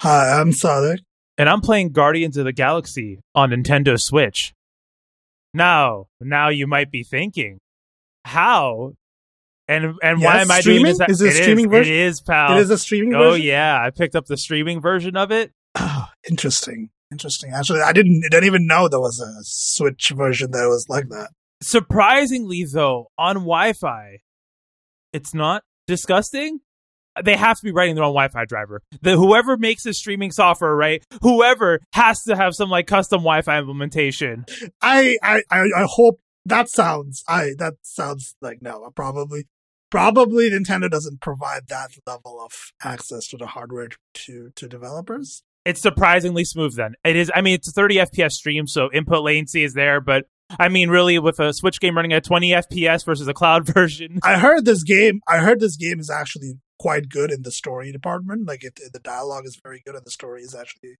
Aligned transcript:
Hi, 0.00 0.40
I'm 0.40 0.52
Sadek. 0.52 1.00
And 1.36 1.46
I'm 1.46 1.60
playing 1.60 1.92
Guardians 1.92 2.38
of 2.38 2.46
the 2.46 2.54
Galaxy 2.54 3.20
on 3.34 3.50
Nintendo 3.50 4.00
Switch. 4.00 4.54
Now, 5.52 6.06
now 6.22 6.48
you 6.48 6.66
might 6.66 6.90
be 6.90 7.02
thinking, 7.02 7.58
how 8.24 8.94
and 9.68 9.96
and 10.02 10.20
Yes, 10.20 10.24
why 10.24 10.40
am 10.40 10.50
I 10.50 10.60
streaming? 10.60 10.84
doing 10.84 10.96
this? 11.06 11.20
Is 11.20 11.20
it 11.20 11.28
a 11.28 11.42
streaming 11.42 11.66
is, 11.66 11.70
version? 11.70 11.92
It 11.94 12.00
is, 12.00 12.20
pal. 12.22 12.56
It 12.56 12.60
is 12.62 12.70
a 12.70 12.78
streaming 12.78 13.14
oh 13.14 13.32
version. 13.32 13.46
yeah, 13.46 13.78
I 13.78 13.90
picked 13.90 14.16
up 14.16 14.24
the 14.24 14.38
streaming 14.38 14.80
version 14.80 15.16
of 15.16 15.30
it. 15.30 15.52
Oh, 15.74 16.06
interesting. 16.30 16.88
Interesting. 17.12 17.52
Actually, 17.52 17.82
I 17.82 17.92
didn't. 17.92 18.22
Didn't 18.30 18.44
even 18.44 18.66
know 18.66 18.88
there 18.88 19.00
was 19.00 19.20
a 19.20 19.42
Switch 19.42 20.12
version 20.16 20.52
that 20.52 20.66
was 20.66 20.86
like 20.88 21.08
that. 21.10 21.28
Surprisingly, 21.62 22.64
though, 22.64 23.08
on 23.18 23.34
Wi-Fi, 23.34 24.20
it's 25.12 25.34
not 25.34 25.62
disgusting. 25.86 26.60
They 27.22 27.36
have 27.36 27.58
to 27.58 27.64
be 27.64 27.72
writing 27.72 27.94
their 27.94 28.04
own 28.04 28.14
Wi-Fi 28.14 28.44
driver. 28.44 28.82
The 29.02 29.16
whoever 29.16 29.56
makes 29.56 29.82
the 29.82 29.92
streaming 29.92 30.30
software, 30.30 30.74
right? 30.74 31.04
Whoever 31.22 31.80
has 31.92 32.22
to 32.24 32.36
have 32.36 32.54
some 32.54 32.70
like 32.70 32.86
custom 32.86 33.20
Wi-Fi 33.20 33.58
implementation. 33.58 34.46
I, 34.80 35.16
I, 35.22 35.42
I, 35.50 35.86
hope 35.86 36.20
that 36.46 36.68
sounds. 36.68 37.24
I 37.28 37.50
that 37.58 37.74
sounds 37.82 38.36
like 38.40 38.62
no. 38.62 38.90
Probably, 38.94 39.46
probably 39.90 40.50
Nintendo 40.50 40.90
doesn't 40.90 41.20
provide 41.20 41.68
that 41.68 41.90
level 42.06 42.40
of 42.40 42.72
access 42.82 43.26
to 43.28 43.36
the 43.36 43.46
hardware 43.46 43.88
to 44.14 44.50
to 44.54 44.68
developers. 44.68 45.42
It's 45.64 45.80
surprisingly 45.80 46.44
smooth. 46.44 46.76
Then 46.76 46.94
it 47.04 47.16
is. 47.16 47.30
I 47.34 47.40
mean, 47.42 47.54
it's 47.54 47.68
a 47.68 47.72
30 47.72 47.96
FPS 47.96 48.32
stream, 48.32 48.66
so 48.66 48.90
input 48.92 49.22
latency 49.22 49.64
is 49.64 49.74
there, 49.74 50.00
but. 50.00 50.26
I 50.58 50.68
mean, 50.68 50.90
really, 50.90 51.18
with 51.18 51.38
a 51.38 51.52
Switch 51.52 51.80
game 51.80 51.96
running 51.96 52.12
at 52.12 52.24
20 52.24 52.50
FPS 52.50 53.04
versus 53.04 53.28
a 53.28 53.34
cloud 53.34 53.66
version, 53.74 54.18
I 54.22 54.38
heard 54.38 54.64
this 54.64 54.82
game. 54.82 55.20
I 55.28 55.38
heard 55.38 55.60
this 55.60 55.76
game 55.76 56.00
is 56.00 56.10
actually 56.10 56.54
quite 56.78 57.08
good 57.08 57.30
in 57.30 57.42
the 57.42 57.50
story 57.52 57.92
department. 57.92 58.46
Like 58.48 58.64
it, 58.64 58.78
the 58.92 58.98
dialogue 59.00 59.44
is 59.46 59.58
very 59.62 59.82
good, 59.84 59.94
and 59.94 60.04
the 60.04 60.10
story 60.10 60.42
is 60.42 60.54
actually 60.54 60.96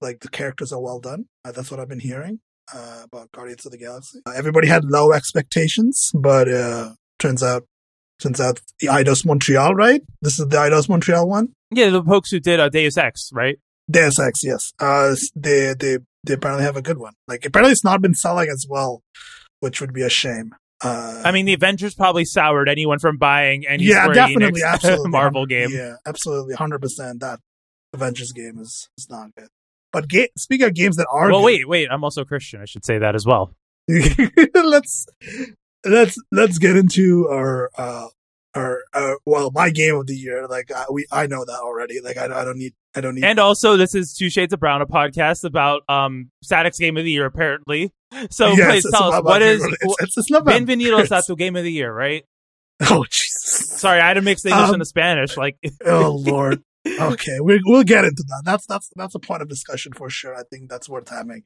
like 0.00 0.20
the 0.20 0.28
characters 0.28 0.72
are 0.72 0.80
well 0.80 1.00
done. 1.00 1.26
Uh, 1.44 1.52
that's 1.52 1.70
what 1.70 1.80
I've 1.80 1.88
been 1.88 2.00
hearing 2.00 2.40
uh, 2.74 3.02
about 3.04 3.30
Guardians 3.32 3.66
of 3.66 3.72
the 3.72 3.78
Galaxy. 3.78 4.20
Uh, 4.26 4.32
everybody 4.34 4.68
had 4.68 4.84
low 4.84 5.12
expectations, 5.12 6.10
but 6.14 6.48
uh, 6.50 6.92
turns 7.18 7.42
out, 7.42 7.64
turns 8.20 8.40
out 8.40 8.60
the 8.80 8.86
Eidos 8.88 9.26
Montreal, 9.26 9.74
right? 9.74 10.00
This 10.22 10.38
is 10.38 10.48
the 10.48 10.56
Eidos 10.56 10.88
Montreal 10.88 11.28
one. 11.28 11.48
yeah, 11.70 11.90
the 11.90 12.02
folks 12.02 12.30
who 12.30 12.40
did 12.40 12.60
uh, 12.60 12.68
Deus 12.68 12.96
Ex, 12.96 13.30
right? 13.32 13.58
Deus 13.90 14.18
Ex, 14.18 14.40
yes. 14.42 14.72
Uh, 14.80 15.14
they 15.36 15.74
they 15.78 15.98
they 16.26 16.34
apparently 16.34 16.64
have 16.64 16.76
a 16.76 16.82
good 16.82 16.98
one. 16.98 17.14
Like 17.28 17.44
apparently 17.44 17.72
it's 17.72 17.84
not 17.84 18.02
been 18.02 18.14
selling 18.14 18.48
as 18.48 18.66
well, 18.68 19.02
which 19.60 19.80
would 19.80 19.92
be 19.92 20.02
a 20.02 20.08
shame. 20.10 20.54
Uh, 20.84 21.22
I 21.24 21.32
mean, 21.32 21.46
the 21.46 21.54
Avengers 21.54 21.94
probably 21.94 22.26
soured 22.26 22.68
anyone 22.68 22.98
from 22.98 23.16
buying 23.16 23.66
any 23.66 23.84
yeah, 23.84 24.02
Square 24.02 24.14
definitely, 24.14 24.60
Enix 24.60 24.66
absolutely, 24.72 25.10
Marvel 25.10 25.46
game. 25.46 25.70
Yeah, 25.70 25.94
absolutely, 26.06 26.54
hundred 26.54 26.80
percent. 26.80 27.20
That 27.20 27.40
Avengers 27.94 28.32
game 28.32 28.58
is 28.58 28.88
is 28.98 29.08
not 29.08 29.34
good. 29.36 29.48
But 29.92 30.08
ga- 30.08 30.30
speaking 30.36 30.66
of 30.66 30.74
games 30.74 30.96
that 30.96 31.06
are 31.10 31.30
Well, 31.30 31.40
good, 31.40 31.46
wait, 31.46 31.68
wait. 31.68 31.88
I'm 31.90 32.04
also 32.04 32.24
Christian. 32.24 32.60
I 32.60 32.66
should 32.66 32.84
say 32.84 32.98
that 32.98 33.14
as 33.14 33.24
well. 33.24 33.54
let's 33.88 35.06
let's 35.84 36.18
let's 36.32 36.58
get 36.58 36.76
into 36.76 37.28
our 37.30 37.70
uh 37.78 38.08
our 38.54 38.80
uh, 38.92 39.14
well 39.24 39.50
my 39.54 39.70
game 39.70 39.94
of 39.94 40.06
the 40.06 40.14
year. 40.14 40.46
Like 40.46 40.70
I, 40.72 40.84
we, 40.90 41.06
I 41.10 41.26
know 41.26 41.44
that 41.44 41.60
already. 41.62 42.00
Like 42.00 42.16
I, 42.18 42.24
I 42.24 42.44
don't 42.44 42.58
need 42.58 42.74
I 42.96 43.00
don't 43.02 43.14
need. 43.14 43.24
And 43.24 43.38
also, 43.38 43.76
this 43.76 43.94
is 43.94 44.14
Two 44.14 44.30
Shades 44.30 44.52
of 44.52 44.60
Brown, 44.60 44.80
a 44.82 44.86
podcast 44.86 45.44
about 45.44 45.82
um 45.88 46.30
Sadek's 46.44 46.78
Game 46.78 46.96
of 46.96 47.04
the 47.04 47.10
Year, 47.12 47.26
apparently. 47.26 47.92
So 48.30 48.52
Yes, 48.52 48.70
please 48.82 48.86
tell 48.90 49.12
us 49.12 49.22
what 49.22 49.42
is 49.42 49.62
It's, 49.62 49.76
it's, 50.00 50.16
it's 50.18 50.30
not 50.30 50.42
about 50.42 50.54
Bienvenidos 50.54 51.08
Chris. 51.08 51.10
a 51.10 51.22
tu 51.26 51.36
Game 51.36 51.56
of 51.56 51.64
the 51.64 51.72
Year, 51.72 51.92
right? 51.92 52.24
Oh 52.80 53.04
Jesus! 53.10 53.78
Sorry, 53.80 54.00
I 54.00 54.08
had 54.08 54.14
to 54.14 54.22
mix 54.22 54.42
the 54.42 54.50
English 54.50 54.68
Um, 54.68 54.74
and 54.74 54.80
the 54.80 54.86
Spanish. 54.86 55.36
Like, 55.36 55.56
oh 55.86 56.12
Lord. 56.12 56.62
Okay, 56.86 57.40
we, 57.42 57.60
we'll 57.64 57.82
get 57.82 58.04
into 58.04 58.22
that. 58.28 58.42
That's 58.44 58.64
that's 58.66 58.90
that's 58.96 59.14
a 59.14 59.18
point 59.18 59.42
of 59.42 59.48
discussion 59.48 59.92
for 59.92 60.08
sure. 60.08 60.34
I 60.36 60.42
think 60.50 60.70
that's 60.70 60.88
worth 60.88 61.08
having. 61.08 61.42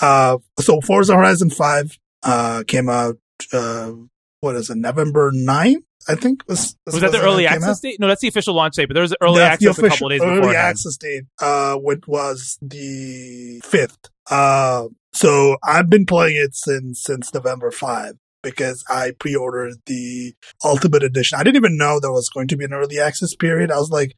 Uh, 0.00 0.38
so 0.60 0.80
Forza 0.80 1.14
Horizon 1.14 1.50
Five 1.50 1.96
uh 2.22 2.64
came 2.66 2.88
out. 2.88 3.16
Uh, 3.52 3.92
what 4.42 4.56
is 4.56 4.68
it? 4.70 4.76
November 4.76 5.30
9th, 5.30 5.84
I 6.08 6.16
think 6.16 6.42
was 6.48 6.76
was 6.84 7.00
that 7.00 7.12
the 7.12 7.22
early 7.22 7.46
access 7.46 7.78
out. 7.78 7.82
date? 7.82 8.00
No, 8.00 8.08
that's 8.08 8.20
the 8.20 8.28
official 8.28 8.54
launch 8.54 8.74
date. 8.74 8.86
But 8.86 8.94
there 8.94 9.02
was 9.02 9.14
early 9.20 9.38
That's 9.38 9.54
access 9.54 9.78
a 9.78 9.82
couple 9.82 9.86
official 9.86 10.08
days 10.08 10.20
before. 10.20 10.32
early 10.32 10.40
before. 10.40 10.56
access 10.56 10.96
date, 10.96 11.22
uh, 11.40 11.74
which 11.76 12.06
was 12.08 12.58
the 12.60 13.60
fifth. 13.64 14.10
Uh, 14.28 14.88
so 15.12 15.56
I've 15.62 15.88
been 15.88 16.04
playing 16.06 16.36
it 16.36 16.56
since 16.56 17.02
since 17.02 17.32
November 17.32 17.70
five 17.70 18.14
because 18.42 18.84
I 18.88 19.12
pre-ordered 19.16 19.74
the 19.86 20.34
Ultimate 20.64 21.04
Edition. 21.04 21.38
I 21.38 21.44
didn't 21.44 21.56
even 21.56 21.76
know 21.76 22.00
there 22.00 22.10
was 22.10 22.28
going 22.28 22.48
to 22.48 22.56
be 22.56 22.64
an 22.64 22.72
early 22.72 22.98
access 22.98 23.36
period. 23.36 23.70
I 23.70 23.76
was 23.78 23.90
like, 23.90 24.16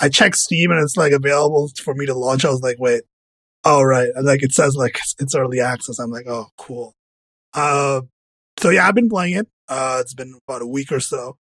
I 0.00 0.08
checked 0.08 0.36
Steam 0.36 0.70
and 0.70 0.82
it's 0.82 0.96
like 0.96 1.12
available 1.12 1.70
for 1.82 1.94
me 1.94 2.06
to 2.06 2.14
launch. 2.14 2.46
I 2.46 2.50
was 2.50 2.62
like, 2.62 2.76
wait, 2.78 3.02
oh 3.62 3.82
right, 3.82 4.08
and 4.14 4.24
like 4.24 4.42
it 4.42 4.52
says 4.52 4.74
like 4.74 4.96
it's, 4.96 5.14
it's 5.18 5.34
early 5.34 5.60
access. 5.60 5.98
I'm 5.98 6.10
like, 6.10 6.26
oh 6.26 6.46
cool. 6.56 6.94
Uh, 7.52 8.00
so 8.58 8.70
yeah, 8.70 8.88
I've 8.88 8.94
been 8.94 9.10
playing 9.10 9.34
it. 9.34 9.48
Uh, 9.68 9.98
it's 10.00 10.14
been 10.14 10.38
about 10.46 10.62
a 10.62 10.66
week 10.66 10.92
or 10.92 11.00
so, 11.00 11.36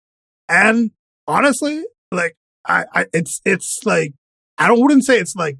and 0.48 0.90
honestly, 1.26 1.84
like 2.10 2.36
I, 2.66 2.84
I 2.94 3.06
it's 3.12 3.40
it's 3.44 3.80
like 3.84 4.14
I 4.58 4.68
don't 4.68 4.80
wouldn't 4.80 5.04
say 5.04 5.18
it's 5.18 5.34
like 5.36 5.58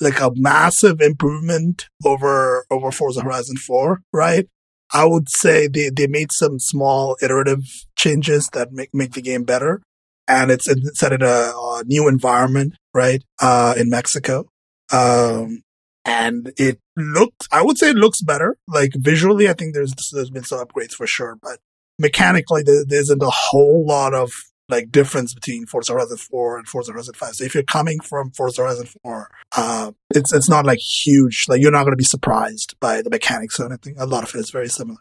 like 0.00 0.20
a 0.20 0.32
massive 0.34 1.00
improvement 1.00 1.88
over 2.04 2.66
over 2.70 2.90
Forza 2.90 3.22
Horizon 3.22 3.56
4, 3.56 4.02
right? 4.12 4.48
I 4.92 5.06
would 5.06 5.28
say 5.30 5.68
they, 5.68 5.88
they 5.88 6.06
made 6.06 6.32
some 6.32 6.58
small 6.58 7.16
iterative 7.22 7.62
changes 7.96 8.48
that 8.52 8.72
make 8.72 8.90
make 8.92 9.12
the 9.12 9.22
game 9.22 9.44
better, 9.44 9.80
and 10.28 10.50
it's, 10.50 10.68
it's 10.68 10.98
set 10.98 11.12
in 11.12 11.22
a, 11.22 11.26
a 11.26 11.82
new 11.86 12.08
environment, 12.08 12.74
right? 12.92 13.22
Uh, 13.40 13.74
in 13.76 13.88
Mexico, 13.88 14.48
um, 14.92 15.62
and 16.04 16.52
it 16.58 16.78
looks 16.96 17.48
I 17.50 17.62
would 17.62 17.78
say 17.78 17.90
it 17.90 17.96
looks 17.96 18.20
better. 18.20 18.56
Like 18.68 18.92
visually, 18.96 19.48
I 19.48 19.54
think 19.54 19.74
there's 19.74 19.94
there's 20.12 20.30
been 20.30 20.44
some 20.44 20.64
upgrades 20.64 20.92
for 20.92 21.06
sure, 21.06 21.38
but 21.42 21.58
mechanically, 21.98 22.62
there, 22.62 22.84
there 22.86 23.00
isn't 23.00 23.22
a 23.22 23.30
whole 23.30 23.86
lot 23.86 24.14
of 24.14 24.32
like 24.68 24.90
difference 24.90 25.34
between 25.34 25.66
Forza 25.66 25.92
Horizon 25.92 26.16
4 26.16 26.58
and 26.58 26.68
Forza 26.68 26.92
Horizon 26.92 27.14
5. 27.14 27.34
So 27.34 27.44
if 27.44 27.54
you're 27.54 27.62
coming 27.62 28.00
from 28.00 28.30
Forza 28.30 28.62
Horizon 28.62 28.86
4, 29.02 29.30
uh, 29.56 29.92
it's 30.14 30.32
it's 30.32 30.48
not 30.48 30.64
like 30.64 30.78
huge. 30.78 31.44
Like 31.48 31.60
you're 31.60 31.70
not 31.70 31.82
going 31.84 31.92
to 31.92 31.96
be 31.96 32.04
surprised 32.04 32.74
by 32.80 33.02
the 33.02 33.10
mechanics 33.10 33.60
or 33.60 33.66
anything. 33.66 33.94
A 33.98 34.06
lot 34.06 34.24
of 34.24 34.34
it 34.34 34.38
is 34.38 34.50
very 34.50 34.68
similar, 34.68 35.00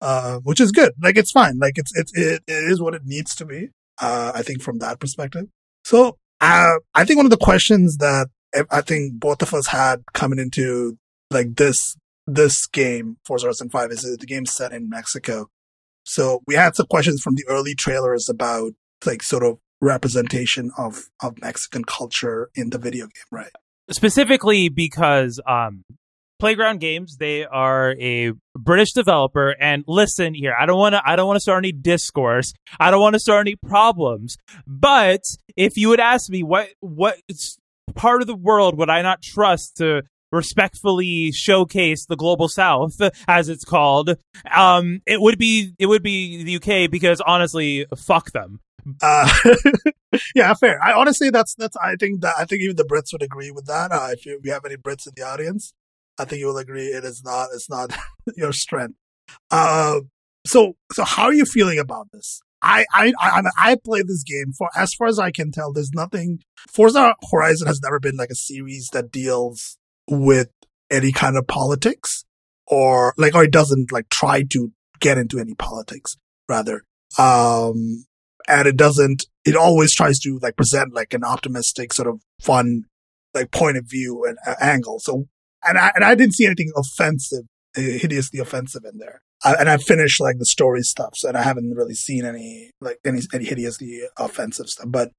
uh, 0.00 0.38
which 0.38 0.60
is 0.60 0.72
good. 0.72 0.92
Like 1.02 1.16
it's 1.16 1.32
fine. 1.32 1.58
Like 1.58 1.74
it's 1.76 1.92
it's 1.96 2.12
it, 2.16 2.42
it 2.46 2.70
is 2.70 2.80
what 2.80 2.94
it 2.94 3.02
needs 3.04 3.34
to 3.36 3.44
be. 3.44 3.68
Uh, 4.00 4.32
I 4.34 4.42
think 4.42 4.62
from 4.62 4.78
that 4.78 4.98
perspective. 4.98 5.46
So 5.84 6.16
uh, 6.40 6.78
I 6.94 7.04
think 7.04 7.18
one 7.18 7.26
of 7.26 7.30
the 7.30 7.36
questions 7.36 7.98
that 7.98 8.28
I 8.70 8.80
think 8.80 9.20
both 9.20 9.42
of 9.42 9.54
us 9.54 9.66
had 9.68 10.02
coming 10.12 10.38
into 10.38 10.98
like 11.30 11.56
this 11.56 11.96
this 12.26 12.66
game, 12.66 13.16
Forza 13.24 13.46
Horizon 13.46 13.70
5, 13.70 13.90
is 13.90 14.16
the 14.18 14.26
game 14.26 14.46
set 14.46 14.72
in 14.72 14.88
Mexico. 14.88 15.48
So 16.04 16.42
we 16.46 16.54
had 16.54 16.76
some 16.76 16.86
questions 16.86 17.20
from 17.22 17.34
the 17.34 17.44
early 17.48 17.74
trailers 17.74 18.28
about 18.28 18.72
like 19.04 19.22
sort 19.22 19.42
of 19.42 19.58
representation 19.80 20.70
of 20.78 21.04
of 21.22 21.40
Mexican 21.40 21.84
culture 21.84 22.50
in 22.54 22.70
the 22.70 22.78
video 22.78 23.06
game, 23.06 23.24
right? 23.30 23.52
specifically 23.90 24.68
because 24.68 25.40
um 25.46 25.84
playground 26.38 26.80
games 26.80 27.18
they 27.18 27.44
are 27.44 27.94
a 28.00 28.32
british 28.56 28.92
developer 28.92 29.54
and 29.60 29.84
listen 29.86 30.32
here 30.32 30.54
i 30.58 30.64
don't 30.64 30.78
want 30.78 30.94
to 30.94 31.02
i 31.04 31.16
don't 31.16 31.26
want 31.26 31.36
to 31.36 31.40
start 31.40 31.62
any 31.62 31.72
discourse 31.72 32.54
i 32.78 32.90
don't 32.90 33.00
want 33.00 33.14
to 33.14 33.20
start 33.20 33.46
any 33.46 33.56
problems 33.56 34.38
but 34.66 35.20
if 35.56 35.76
you 35.76 35.88
would 35.88 36.00
ask 36.00 36.30
me 36.30 36.42
what 36.42 36.68
what 36.80 37.18
part 37.94 38.22
of 38.22 38.26
the 38.26 38.34
world 38.34 38.78
would 38.78 38.88
i 38.88 39.02
not 39.02 39.20
trust 39.20 39.76
to 39.76 40.02
respectfully 40.32 41.32
showcase 41.32 42.06
the 42.06 42.16
global 42.16 42.48
south 42.48 43.00
as 43.28 43.48
it's 43.48 43.64
called 43.64 44.16
um 44.54 45.00
it 45.06 45.20
would 45.20 45.38
be 45.38 45.72
it 45.78 45.86
would 45.86 46.02
be 46.02 46.42
the 46.44 46.56
uk 46.56 46.90
because 46.90 47.20
honestly 47.22 47.86
fuck 47.96 48.30
them 48.32 48.60
Uh, 49.02 49.28
yeah, 50.34 50.54
fair. 50.54 50.82
I 50.82 50.92
honestly, 50.94 51.28
that's 51.28 51.54
that's. 51.54 51.76
I 51.76 51.96
think 51.96 52.22
that 52.22 52.34
I 52.38 52.46
think 52.46 52.62
even 52.62 52.76
the 52.76 52.84
Brits 52.84 53.12
would 53.12 53.22
agree 53.22 53.50
with 53.50 53.66
that. 53.66 53.92
Uh, 53.92 54.08
if 54.12 54.24
you, 54.24 54.40
we 54.42 54.48
have 54.48 54.64
any 54.64 54.76
Brits 54.76 55.06
in 55.06 55.12
the 55.14 55.22
audience, 55.22 55.74
I 56.18 56.24
think 56.24 56.40
you 56.40 56.46
will 56.46 56.56
agree 56.56 56.86
it 56.86 57.04
is 57.04 57.22
not. 57.22 57.48
It's 57.52 57.68
not 57.68 57.94
your 58.36 58.54
strength. 58.54 58.94
Uh, 59.50 60.00
so 60.46 60.76
so 60.92 61.04
how 61.04 61.24
are 61.24 61.34
you 61.34 61.44
feeling 61.44 61.78
about 61.78 62.08
this? 62.12 62.40
I 62.62 62.86
I 62.92 63.12
I 63.20 63.42
I 63.58 63.76
played 63.76 64.08
this 64.08 64.22
game 64.22 64.52
for 64.56 64.70
as 64.74 64.94
far 64.94 65.08
as 65.08 65.18
I 65.18 65.30
can 65.30 65.50
tell. 65.52 65.72
There's 65.74 65.92
nothing. 65.92 66.40
Forza 66.72 67.14
Horizon 67.30 67.66
has 67.66 67.80
never 67.82 68.00
been 68.00 68.16
like 68.16 68.30
a 68.30 68.34
series 68.34 68.88
that 68.94 69.10
deals 69.12 69.76
with 70.10 70.48
any 70.90 71.12
kind 71.12 71.36
of 71.36 71.46
politics 71.46 72.24
or 72.66 73.14
like 73.16 73.34
or 73.34 73.44
it 73.44 73.52
doesn't 73.52 73.92
like 73.92 74.08
try 74.08 74.42
to 74.50 74.72
get 75.00 75.18
into 75.18 75.38
any 75.38 75.54
politics 75.54 76.16
rather. 76.48 76.82
Um, 77.18 78.04
and 78.48 78.66
it 78.66 78.76
doesn't 78.76 79.26
it 79.44 79.56
always 79.56 79.94
tries 79.94 80.18
to 80.20 80.38
like 80.42 80.56
present 80.56 80.92
like 80.94 81.14
an 81.14 81.24
optimistic 81.24 81.92
sort 81.92 82.08
of 82.08 82.20
fun 82.40 82.84
like 83.34 83.50
point 83.50 83.76
of 83.76 83.84
view 83.88 84.24
and 84.26 84.38
uh, 84.46 84.54
angle 84.60 84.98
so 84.98 85.26
and 85.64 85.78
I, 85.78 85.92
and 85.94 86.04
I 86.04 86.14
didn't 86.14 86.34
see 86.34 86.46
anything 86.46 86.72
offensive 86.76 87.44
uh, 87.76 87.80
hideously 87.80 88.40
offensive 88.40 88.82
in 88.84 88.98
there 88.98 89.22
I, 89.44 89.54
and 89.54 89.68
I 89.68 89.76
finished 89.76 90.20
like 90.20 90.38
the 90.38 90.46
story 90.46 90.82
stuff 90.82 91.12
so 91.14 91.28
and 91.28 91.36
I 91.36 91.42
haven't 91.42 91.74
really 91.76 91.94
seen 91.94 92.24
any 92.24 92.72
like 92.80 92.98
any 93.04 93.20
any 93.32 93.44
hideously 93.44 94.00
offensive 94.18 94.66
stuff 94.66 94.86
but 94.88 95.12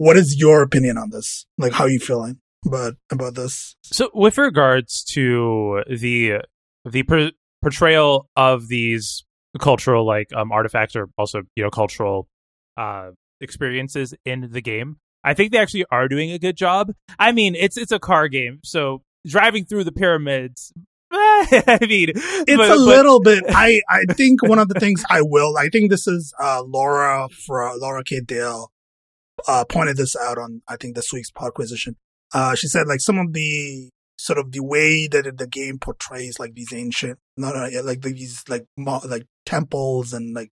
what 0.00 0.16
is 0.16 0.36
your 0.38 0.62
opinion 0.62 0.96
on 0.96 1.10
this? 1.10 1.44
Like, 1.58 1.74
how 1.74 1.84
are 1.84 1.90
you 1.90 1.98
feeling 1.98 2.38
about 2.66 2.94
about 3.10 3.34
this? 3.34 3.76
So, 3.82 4.10
with 4.14 4.38
regards 4.38 5.04
to 5.12 5.82
the 5.88 6.42
the 6.84 7.02
per- 7.02 7.32
portrayal 7.62 8.28
of 8.36 8.68
these 8.68 9.24
cultural 9.58 10.06
like 10.06 10.28
um, 10.34 10.52
artifacts 10.52 10.96
or 10.96 11.08
also 11.18 11.42
you 11.56 11.62
know 11.62 11.70
cultural 11.70 12.28
uh, 12.76 13.10
experiences 13.40 14.14
in 14.24 14.48
the 14.52 14.60
game, 14.60 14.98
I 15.24 15.34
think 15.34 15.52
they 15.52 15.58
actually 15.58 15.84
are 15.90 16.08
doing 16.08 16.30
a 16.30 16.38
good 16.38 16.56
job. 16.56 16.92
I 17.18 17.32
mean, 17.32 17.54
it's 17.54 17.76
it's 17.76 17.92
a 17.92 17.98
car 17.98 18.28
game, 18.28 18.60
so 18.64 19.02
driving 19.26 19.64
through 19.64 19.84
the 19.84 19.92
pyramids. 19.92 20.72
I 21.12 21.78
mean, 21.82 22.10
it's 22.10 22.56
but, 22.56 22.70
a 22.70 22.76
little 22.76 23.20
bit. 23.24 23.44
I 23.48 23.80
I 23.88 24.04
think 24.12 24.42
one 24.42 24.58
of 24.58 24.68
the 24.68 24.78
things 24.78 25.02
I 25.10 25.22
will. 25.22 25.56
I 25.58 25.68
think 25.68 25.90
this 25.90 26.06
is 26.06 26.32
uh, 26.40 26.62
Laura 26.64 27.28
for 27.46 27.70
Laura 27.76 28.04
K 28.04 28.20
Dale 28.20 28.70
uh, 29.48 29.64
pointed 29.64 29.96
this 29.96 30.14
out 30.16 30.38
on 30.38 30.62
I 30.68 30.76
think 30.76 30.94
this 30.94 31.12
week's 31.12 31.30
Podquisition. 31.30 31.96
Uh, 32.32 32.54
she 32.54 32.68
said 32.68 32.86
like 32.86 33.00
some 33.00 33.18
of 33.18 33.32
the 33.32 33.90
sort 34.18 34.38
of 34.38 34.52
the 34.52 34.62
way 34.62 35.08
that 35.08 35.38
the 35.38 35.46
game 35.46 35.78
portrays 35.78 36.38
like 36.38 36.54
these 36.54 36.72
ancient, 36.72 37.18
not 37.36 37.56
uh, 37.56 37.68
like 37.82 38.02
these 38.02 38.44
like 38.48 38.66
like 38.76 39.26
temples 39.46 40.12
and 40.12 40.34
like 40.34 40.50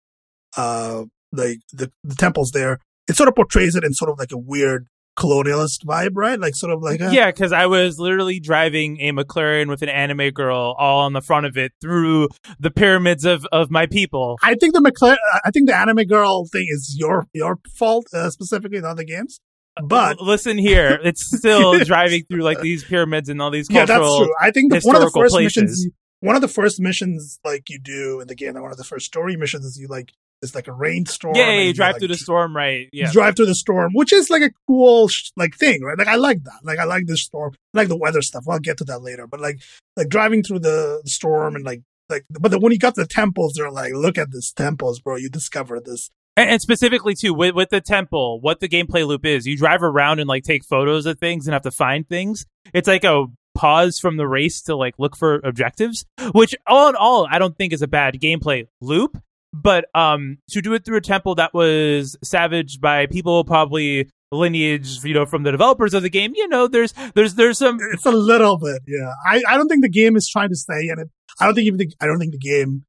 uh 0.56 1.04
like 1.32 1.58
the, 1.72 1.90
the 2.04 2.14
temples 2.14 2.50
there. 2.52 2.78
It 3.08 3.16
sort 3.16 3.28
of 3.28 3.34
portrays 3.34 3.74
it 3.74 3.84
in 3.84 3.94
sort 3.94 4.10
of 4.10 4.18
like 4.18 4.32
a 4.32 4.38
weird 4.38 4.86
colonialist 5.18 5.84
vibe, 5.86 6.12
right? 6.14 6.38
Like 6.38 6.54
sort 6.54 6.72
of 6.72 6.82
like 6.82 7.00
a- 7.00 7.12
yeah, 7.12 7.30
because 7.30 7.52
I 7.52 7.66
was 7.66 7.98
literally 7.98 8.40
driving 8.40 8.98
a 9.00 9.12
McLaren 9.12 9.68
with 9.68 9.82
an 9.82 9.88
anime 9.88 10.30
girl 10.30 10.74
all 10.78 11.00
on 11.00 11.12
the 11.12 11.20
front 11.20 11.46
of 11.46 11.56
it 11.56 11.72
through 11.80 12.28
the 12.58 12.70
pyramids 12.70 13.24
of 13.24 13.46
of 13.52 13.70
my 13.70 13.86
people. 13.86 14.38
I 14.42 14.54
think 14.54 14.74
the 14.74 14.80
McLaren, 14.80 15.16
I 15.44 15.50
think 15.50 15.68
the 15.68 15.76
anime 15.76 16.04
girl 16.04 16.46
thing 16.46 16.66
is 16.68 16.96
your 16.98 17.26
your 17.32 17.58
fault 17.76 18.06
uh, 18.14 18.30
specifically, 18.30 18.80
not 18.80 18.96
the 18.96 19.04
games. 19.04 19.40
But 19.82 20.20
listen 20.20 20.58
here, 20.58 20.98
it's 21.04 21.36
still 21.36 21.78
driving 21.84 22.24
through 22.24 22.42
like 22.42 22.60
these 22.60 22.84
pyramids 22.84 23.28
and 23.28 23.40
all 23.40 23.50
these 23.50 23.68
cultural. 23.68 23.88
Yeah, 23.88 24.04
that's 24.04 24.18
true. 24.18 24.34
I 24.40 24.50
think 24.50 24.72
the, 24.72 24.80
one 24.80 24.96
of 24.96 25.02
the 25.02 25.10
first 25.10 25.34
places. 25.34 25.56
missions, 25.56 25.88
one 26.20 26.34
of 26.36 26.42
the 26.42 26.48
first 26.48 26.80
missions 26.80 27.38
like 27.44 27.70
you 27.70 27.78
do 27.78 28.20
in 28.20 28.28
the 28.28 28.34
game, 28.34 28.54
one 28.54 28.70
of 28.70 28.76
the 28.76 28.84
first 28.84 29.06
story 29.06 29.36
missions 29.36 29.64
is 29.64 29.78
you 29.78 29.88
like 29.88 30.12
it's 30.42 30.54
like 30.54 30.66
a 30.66 30.72
rainstorm. 30.72 31.36
Yeah, 31.36 31.60
you 31.60 31.72
drive 31.72 31.94
like, 31.94 32.00
through 32.00 32.08
the 32.08 32.16
storm, 32.16 32.54
right? 32.54 32.88
Yeah, 32.92 33.10
drive 33.12 33.36
through 33.36 33.46
the 33.46 33.54
storm, 33.54 33.92
which 33.94 34.12
is 34.12 34.28
like 34.28 34.42
a 34.42 34.50
cool 34.66 35.08
like 35.36 35.54
thing, 35.56 35.82
right? 35.82 35.96
Like 35.96 36.08
I 36.08 36.16
like 36.16 36.42
that. 36.44 36.60
Like 36.64 36.78
I 36.78 36.84
like 36.84 37.06
the 37.06 37.16
storm, 37.16 37.54
I 37.74 37.78
like 37.78 37.88
the 37.88 37.96
weather 37.96 38.22
stuff. 38.22 38.44
I'll 38.48 38.58
get 38.58 38.78
to 38.78 38.84
that 38.84 39.02
later. 39.02 39.26
But 39.26 39.40
like 39.40 39.60
like 39.96 40.08
driving 40.08 40.42
through 40.42 40.60
the 40.60 41.02
storm 41.06 41.56
and 41.56 41.64
like 41.64 41.82
like, 42.08 42.24
but 42.28 42.50
then 42.50 42.60
when 42.60 42.72
you 42.72 42.78
got 42.78 42.94
the 42.94 43.06
temples, 43.06 43.54
they're 43.54 43.70
like, 43.70 43.92
look 43.94 44.18
at 44.18 44.30
this 44.30 44.52
temples, 44.52 45.00
bro. 45.00 45.16
You 45.16 45.30
discover 45.30 45.80
this. 45.80 46.10
And, 46.36 46.50
and 46.50 46.62
specifically 46.62 47.14
too 47.14 47.34
with 47.34 47.54
with 47.54 47.70
the 47.70 47.80
temple, 47.80 48.40
what 48.40 48.60
the 48.60 48.68
gameplay 48.68 49.06
loop 49.06 49.24
is, 49.24 49.46
you 49.46 49.56
drive 49.56 49.82
around 49.82 50.18
and 50.18 50.28
like 50.28 50.44
take 50.44 50.64
photos 50.64 51.06
of 51.06 51.18
things 51.18 51.46
and 51.46 51.52
have 51.52 51.62
to 51.62 51.70
find 51.70 52.08
things. 52.08 52.46
It's 52.72 52.88
like 52.88 53.04
a 53.04 53.26
pause 53.54 53.98
from 53.98 54.16
the 54.16 54.26
race 54.26 54.62
to 54.62 54.76
like 54.76 54.94
look 54.98 55.16
for 55.16 55.40
objectives, 55.44 56.04
which 56.32 56.54
all 56.66 56.88
in 56.88 56.96
all, 56.96 57.26
I 57.30 57.38
don't 57.38 57.56
think 57.56 57.72
is 57.72 57.82
a 57.82 57.88
bad 57.88 58.14
gameplay 58.14 58.66
loop. 58.80 59.18
But 59.52 59.84
um 59.94 60.38
to 60.50 60.62
do 60.62 60.72
it 60.72 60.84
through 60.84 60.96
a 60.96 61.02
temple 61.02 61.34
that 61.34 61.52
was 61.52 62.16
savaged 62.22 62.80
by 62.80 63.06
people 63.06 63.44
probably 63.44 64.08
lineage 64.32 65.04
you 65.04 65.12
know 65.12 65.26
from 65.26 65.42
the 65.42 65.52
developers 65.52 65.92
of 65.92 66.02
the 66.02 66.08
game 66.08 66.32
you 66.34 66.48
know 66.48 66.66
there's 66.66 66.94
there's 67.14 67.34
there's 67.34 67.58
some 67.58 67.78
it's 67.92 68.06
a 68.06 68.10
little 68.10 68.56
bit 68.56 68.80
yeah. 68.88 69.12
I 69.26 69.42
i 69.46 69.58
don't 69.58 69.68
think 69.68 69.82
the 69.82 69.90
game 69.90 70.16
is 70.16 70.26
trying 70.26 70.48
to 70.48 70.56
say 70.56 70.88
and 70.88 71.10
i 71.38 71.44
don't 71.44 71.54
think 71.54 71.66
even 71.66 71.78
the, 71.78 71.92
i 72.00 72.06
don't 72.06 72.18
think 72.18 72.32
the 72.32 72.38
game 72.38 72.86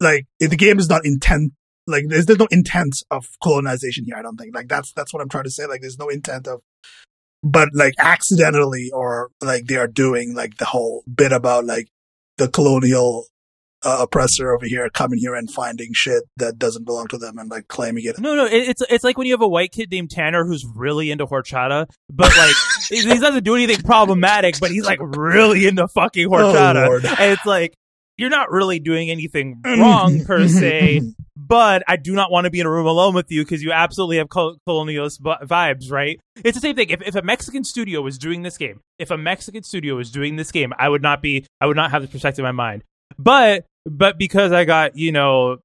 like 0.00 0.26
the 0.38 0.56
game 0.56 0.78
is 0.78 0.88
not 0.88 1.04
intent 1.04 1.52
like 1.86 2.04
there's, 2.08 2.26
there's 2.26 2.38
no 2.38 2.48
intent 2.50 3.02
of 3.10 3.28
colonization 3.42 4.04
here 4.04 4.16
i 4.16 4.22
don't 4.22 4.36
think 4.36 4.54
like 4.54 4.68
that's 4.68 4.92
that's 4.92 5.12
what 5.12 5.22
i'm 5.22 5.28
trying 5.28 5.44
to 5.44 5.50
say 5.50 5.66
like 5.66 5.80
there's 5.80 5.98
no 5.98 6.08
intent 6.08 6.46
of 6.46 6.60
but 7.42 7.68
like 7.74 7.94
accidentally 7.98 8.90
or 8.92 9.30
like 9.40 9.66
they 9.66 9.76
are 9.76 9.86
doing 9.86 10.34
like 10.34 10.56
the 10.56 10.64
whole 10.64 11.04
bit 11.12 11.32
about 11.32 11.64
like 11.64 11.88
the 12.38 12.48
colonial 12.48 13.26
uh, 13.82 13.98
oppressor 14.00 14.52
over 14.52 14.66
here 14.66 14.88
coming 14.90 15.18
here 15.18 15.34
and 15.34 15.50
finding 15.50 15.90
shit 15.92 16.24
that 16.36 16.58
doesn't 16.58 16.84
belong 16.84 17.06
to 17.06 17.18
them 17.18 17.38
and 17.38 17.50
like 17.50 17.68
claiming 17.68 18.04
it. 18.04 18.18
No, 18.18 18.34
no, 18.34 18.46
it's 18.50 18.82
it's 18.90 19.04
like 19.04 19.16
when 19.16 19.26
you 19.26 19.32
have 19.32 19.42
a 19.42 19.48
white 19.48 19.70
kid 19.70 19.90
named 19.90 20.10
Tanner 20.10 20.44
who's 20.44 20.64
really 20.74 21.10
into 21.10 21.26
horchata, 21.26 21.86
but 22.10 22.36
like 22.36 22.54
he 22.88 23.02
doesn't 23.02 23.44
do 23.44 23.54
anything 23.54 23.82
problematic, 23.84 24.58
but 24.58 24.70
he's 24.70 24.86
like 24.86 24.98
really 25.00 25.66
into 25.66 25.86
fucking 25.86 26.28
horchata, 26.28 26.88
oh, 26.88 26.96
and 26.96 27.32
it's 27.32 27.46
like 27.46 27.74
you're 28.16 28.30
not 28.30 28.50
really 28.50 28.80
doing 28.80 29.10
anything 29.10 29.60
wrong 29.64 30.24
per 30.24 30.48
se. 30.48 31.02
But 31.36 31.82
I 31.86 31.96
do 31.96 32.14
not 32.14 32.30
want 32.30 32.46
to 32.46 32.50
be 32.50 32.60
in 32.60 32.66
a 32.66 32.70
room 32.70 32.86
alone 32.86 33.14
with 33.14 33.30
you 33.30 33.44
because 33.44 33.62
you 33.62 33.70
absolutely 33.70 34.16
have 34.16 34.28
colonialist 34.28 35.20
vibes, 35.20 35.90
right? 35.90 36.18
It's 36.36 36.56
the 36.56 36.62
same 36.62 36.74
thing. 36.74 36.88
If, 36.88 37.02
if 37.02 37.14
a 37.14 37.22
Mexican 37.22 37.62
studio 37.62 38.00
was 38.00 38.16
doing 38.16 38.42
this 38.42 38.56
game, 38.56 38.80
if 38.98 39.10
a 39.10 39.18
Mexican 39.18 39.62
studio 39.62 39.96
was 39.96 40.10
doing 40.10 40.36
this 40.36 40.50
game, 40.50 40.72
I 40.78 40.88
would 40.88 41.02
not 41.02 41.20
be, 41.20 41.44
I 41.60 41.66
would 41.66 41.76
not 41.76 41.90
have 41.90 42.02
this 42.02 42.10
perspective 42.10 42.42
in 42.42 42.44
my 42.44 42.52
mind. 42.52 42.84
But 43.18 43.66
but 43.84 44.18
because 44.18 44.50
I 44.52 44.64
got, 44.64 44.96
you 44.96 45.12
know, 45.12 45.58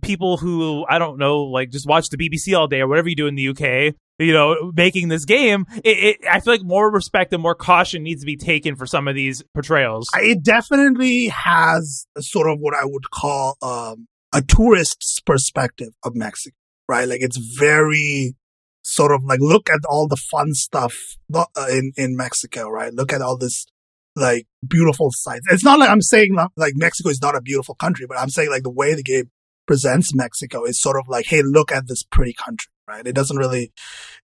people 0.00 0.36
who 0.36 0.84
I 0.88 0.98
don't 0.98 1.18
know, 1.18 1.42
like 1.42 1.70
just 1.70 1.86
watch 1.86 2.08
the 2.08 2.16
BBC 2.16 2.56
all 2.56 2.68
day 2.68 2.80
or 2.80 2.88
whatever 2.88 3.08
you 3.08 3.16
do 3.16 3.26
in 3.26 3.34
the 3.34 3.48
UK, 3.48 3.94
you 4.18 4.32
know, 4.32 4.72
making 4.74 5.08
this 5.08 5.24
game, 5.24 5.66
it, 5.84 5.98
it, 5.98 6.16
I 6.30 6.40
feel 6.40 6.54
like 6.54 6.62
more 6.62 6.90
respect 6.90 7.32
and 7.32 7.42
more 7.42 7.54
caution 7.54 8.02
needs 8.02 8.22
to 8.22 8.26
be 8.26 8.36
taken 8.36 8.76
for 8.76 8.86
some 8.86 9.08
of 9.08 9.14
these 9.14 9.42
portrayals. 9.54 10.08
It 10.14 10.42
definitely 10.42 11.28
has 11.28 12.06
sort 12.20 12.48
of 12.48 12.58
what 12.60 12.74
I 12.74 12.84
would 12.84 13.10
call 13.10 13.56
um, 13.60 14.06
a 14.36 14.42
tourist's 14.42 15.18
perspective 15.20 15.94
of 16.04 16.14
Mexico, 16.14 16.54
right? 16.88 17.08
Like 17.08 17.22
it's 17.22 17.38
very 17.38 18.36
sort 18.82 19.10
of 19.10 19.24
like 19.24 19.40
look 19.40 19.70
at 19.70 19.80
all 19.88 20.06
the 20.06 20.16
fun 20.16 20.52
stuff 20.52 21.16
uh, 21.34 21.46
in 21.70 21.92
in 21.96 22.16
Mexico, 22.16 22.68
right? 22.68 22.92
Look 22.92 23.12
at 23.12 23.22
all 23.22 23.38
this 23.38 23.66
like 24.14 24.46
beautiful 24.66 25.10
sights. 25.10 25.46
It's 25.50 25.64
not 25.64 25.78
like 25.78 25.88
I'm 25.88 26.02
saying 26.02 26.36
like 26.56 26.74
Mexico 26.76 27.08
is 27.08 27.20
not 27.22 27.34
a 27.34 27.40
beautiful 27.40 27.74
country, 27.74 28.06
but 28.06 28.18
I'm 28.18 28.28
saying 28.28 28.50
like 28.50 28.62
the 28.62 28.70
way 28.70 28.94
the 28.94 29.02
game 29.02 29.30
presents 29.66 30.14
Mexico 30.14 30.64
is 30.64 30.78
sort 30.78 30.98
of 30.98 31.08
like, 31.08 31.26
hey, 31.26 31.42
look 31.42 31.72
at 31.72 31.88
this 31.88 32.02
pretty 32.02 32.34
country, 32.34 32.70
right? 32.86 33.06
It 33.06 33.14
doesn't 33.14 33.38
really 33.38 33.72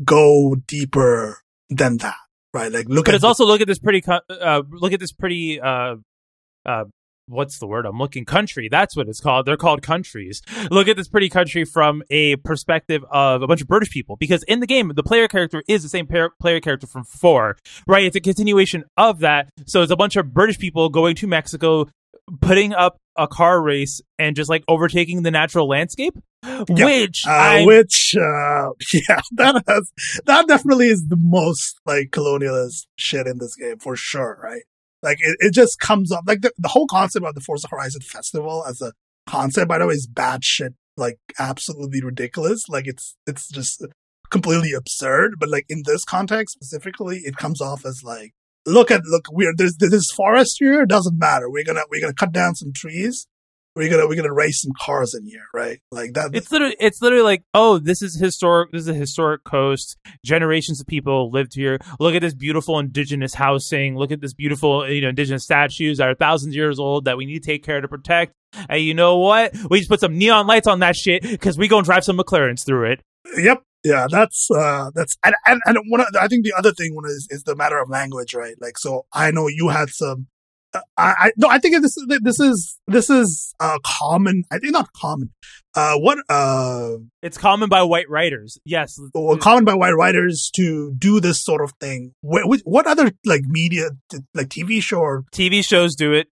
go 0.05 0.55
deeper 0.67 1.39
than 1.71 1.97
that, 1.99 2.17
right? 2.53 2.71
Like 2.71 2.89
look 2.91 3.07
but 3.07 3.15
at 3.15 3.17
it's 3.17 3.25
also 3.25 3.47
look 3.47 3.63
at 3.63 3.67
this 3.67 3.79
pretty 3.79 4.03
uh, 4.07 4.63
look 4.71 4.93
at 4.93 5.01
this 5.01 5.13
pretty 5.13 5.63
uh, 5.63 5.97
uh, 6.67 6.85
what's 7.27 7.59
the 7.59 7.67
word? 7.67 7.87
I'm 7.87 7.99
looking 7.99 8.25
country. 8.25 8.69
That's 8.69 8.97
what 8.97 9.09
it's 9.09 9.21
called. 9.21 9.47
They're 9.47 9.57
called 9.57 9.83
countries. 9.83 10.43
Look 10.71 10.89
at 10.89 10.97
this 10.97 11.09
pretty 11.09 11.29
country 11.29 11.65
from 11.65 12.03
a 12.11 12.37
perspective 12.37 13.05
of 13.11 13.43
a 13.43 13.47
bunch 13.47 13.63
of 13.63 13.69
British 13.69 13.91
people 13.91 14.17
because 14.17 14.43
in 14.45 14.61
the 14.61 14.67
game 14.67 14.93
the 14.95 15.03
player 15.03 15.29
character 15.29 15.63
is 15.69 15.83
the 15.83 15.89
same 15.89 16.07
player 16.07 16.61
character 16.61 16.87
from 16.87 17.05
4 17.05 17.57
right? 17.87 18.05
It's 18.05 18.17
a 18.17 18.21
continuation 18.21 18.85
of 18.97 19.21
that. 19.21 19.49
So 19.67 19.83
it's 19.83 19.93
a 19.93 19.97
bunch 19.97 20.17
of 20.17 20.33
British 20.33 20.59
people 20.59 20.89
going 20.89 21.17
to 21.17 21.27
Mexico 21.27 21.87
putting 22.41 22.73
up 22.73 22.97
a 23.17 23.29
car 23.29 23.63
race 23.63 24.01
and 24.19 24.35
just 24.35 24.51
like 24.51 24.65
overtaking 24.69 25.23
the 25.23 25.31
natural 25.31 25.69
landscape 25.69 26.15
which 26.69 27.25
uh, 27.27 27.63
which 27.63 28.15
uh, 28.17 28.71
yeah 28.93 29.21
that 29.33 29.63
has 29.67 29.93
that 30.27 30.47
definitely 30.47 30.89
is 30.89 31.07
the 31.09 31.17
most 31.19 31.81
like 31.87 32.11
colonialist 32.11 32.87
shit 32.97 33.27
in 33.27 33.39
this 33.39 33.55
game 33.57 33.79
for 33.79 33.97
sure 33.97 34.39
right 34.43 34.63
like 35.05 35.19
it, 35.21 35.37
it 35.39 35.53
just 35.53 35.79
comes 35.79 36.11
up 36.11 36.25
like 36.27 36.41
the, 36.41 36.51
the 36.59 36.69
whole 36.69 36.87
concept 36.87 37.25
of 37.25 37.35
the 37.35 37.41
Forza 37.41 37.69
Horizon 37.71 38.01
Festival 38.01 38.65
as 38.67 38.81
a 38.81 38.93
concept, 39.27 39.69
by 39.69 39.79
the 39.79 39.87
way, 39.87 39.95
is 39.95 40.07
bad 40.07 40.43
shit. 40.43 40.75
Like 40.97 41.19
absolutely 41.39 42.03
ridiculous. 42.03 42.69
Like 42.69 42.87
it's 42.87 43.15
it's 43.27 43.49
just 43.49 43.85
completely 44.31 44.73
absurd. 44.73 45.35
But 45.39 45.51
like 45.51 45.67
in 45.69 45.83
this 45.85 46.05
context 46.05 46.55
specifically, 46.55 47.19
it 47.19 47.37
comes 47.37 47.61
off 47.61 47.85
as 47.85 48.03
like, 48.03 48.33
look 48.67 48.91
at 48.91 49.03
look, 49.05 49.27
we're 49.31 49.55
there's 49.55 49.77
this 49.77 50.11
forest 50.11 50.57
here. 50.59 50.83
It 50.83 50.89
doesn't 50.89 51.19
matter. 51.19 51.51
We're 51.51 51.65
gonna 51.65 51.83
we're 51.91 52.01
gonna 52.01 52.15
cut 52.15 52.33
down 52.33 52.55
some 52.55 52.73
trees 52.73 53.27
we're 53.77 53.91
gonna 53.91 54.07
we're 54.07 54.17
gonna 54.17 54.33
race 54.33 54.63
some 54.63 54.73
cars 54.79 55.15
in 55.15 55.27
here, 55.27 55.47
right? 55.53 55.81
Like 55.91 56.15
that. 56.15 56.31
It's 56.33 56.51
literally 56.53 56.77
it's 56.79 57.03
literally 57.03 57.25
like, 57.25 57.43
oh, 57.55 57.79
this 57.79 58.03
is 58.03 58.17
historic. 58.17 58.71
This 58.73 58.83
is 58.83 58.89
a 58.89 58.95
historic 58.95 59.45
coast. 59.45 59.97
Generations 60.25 60.81
of 60.81 60.87
people 60.87 61.31
lived 61.31 61.55
here. 61.55 61.79
Look 61.99 62.15
at 62.15 62.23
this 62.23 62.35
beautiful 62.35 62.79
indigenous 62.79 63.35
housing. 63.35 63.97
Look 63.97 64.13
at 64.13 64.21
this 64.21 64.33
beautiful 64.33 64.89
you 64.89 65.01
know 65.01 65.09
indigenous 65.09 65.45
statues 65.45 65.99
that 65.99 66.09
are 66.09 66.15
thousands 66.15 66.53
of 66.53 66.57
years 66.57 66.79
old 66.79 67.07
that 67.07 67.17
we 67.17 67.27
need 67.27 67.43
to 67.43 67.47
take 67.47 67.65
care 67.65 67.81
to 67.81 67.89
protect. 67.89 68.33
And 68.69 68.81
you 68.81 68.95
know 68.95 69.19
what? 69.19 69.53
We 69.69 69.79
just 69.79 69.91
put 69.91 70.01
some 70.01 70.17
neon 70.17 70.47
lights 70.47 70.69
on 70.69 70.79
that 70.81 70.95
shit 70.95 71.23
because 71.23 71.59
we 71.59 71.67
gonna 71.67 71.85
drive 71.85 72.05
some 72.05 72.17
McLarens 72.17 72.65
through 72.65 72.93
it. 72.93 73.03
Yep. 73.37 73.63
Yeah, 73.85 74.07
that's 74.11 74.49
uh 74.51 74.91
that's 74.95 75.19
and 75.23 75.35
and, 75.47 75.61
and 75.67 75.79
one 75.89 76.01
of, 76.01 76.07
I 76.19 76.27
think 76.27 76.45
the 76.45 76.55
other 76.57 76.73
thing 76.73 76.95
one 76.95 77.05
is 77.05 77.27
is 77.31 77.43
the 77.43 77.55
matter 77.55 77.79
of 77.79 77.91
language, 77.91 78.35
right? 78.35 78.55
Like 78.61 78.79
so 78.79 79.05
I 79.13 79.31
know 79.31 79.49
you 79.49 79.69
had 79.69 79.91
some 79.91 80.29
I, 80.75 80.81
I 80.97 81.33
no, 81.37 81.49
I 81.49 81.59
think 81.59 81.81
this 81.83 81.97
is 81.97 82.07
this 82.23 82.41
is 82.41 82.79
this 82.87 83.11
is 83.11 83.55
uh 83.61 83.79
common. 83.85 84.45
I 84.51 84.59
think 84.59 84.73
not 84.73 84.93
common. 84.93 85.31
Uh, 85.77 85.97
what 85.97 86.19
uh, 86.29 86.93
it's 87.23 87.37
common 87.37 87.69
by 87.69 87.83
white 87.83 88.09
writers. 88.09 88.59
Yes, 88.65 88.97
well, 89.13 89.37
common 89.37 89.65
by 89.65 89.75
white 89.75 89.97
writers 89.97 90.51
to 90.55 90.95
do 90.97 91.19
this 91.19 91.43
sort 91.43 91.63
of 91.63 91.73
thing. 91.81 92.13
What, 92.21 92.61
what 92.65 92.87
other 92.87 93.11
like 93.25 93.43
media, 93.45 93.91
like 94.35 94.49
TV 94.49 94.81
show 94.81 95.01
or 95.01 95.25
TV 95.33 95.65
shows 95.65 95.97
do 95.97 96.13
it? 96.13 96.29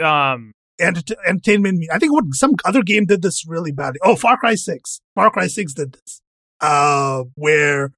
Um, 0.00 0.52
Ent- 0.78 1.12
entertainment. 1.26 1.84
I 1.92 1.98
think 1.98 2.12
what 2.12 2.24
some 2.32 2.52
other 2.64 2.82
game 2.82 3.06
did 3.06 3.22
this 3.22 3.44
really 3.46 3.72
badly. 3.72 4.00
Oh, 4.02 4.16
Far 4.16 4.36
Cry 4.36 4.56
Six. 4.56 5.00
Far 5.14 5.30
Cry 5.30 5.46
Six 5.46 5.72
did 5.72 5.92
this. 5.92 6.20
Uh, 6.60 7.24
where 7.34 7.92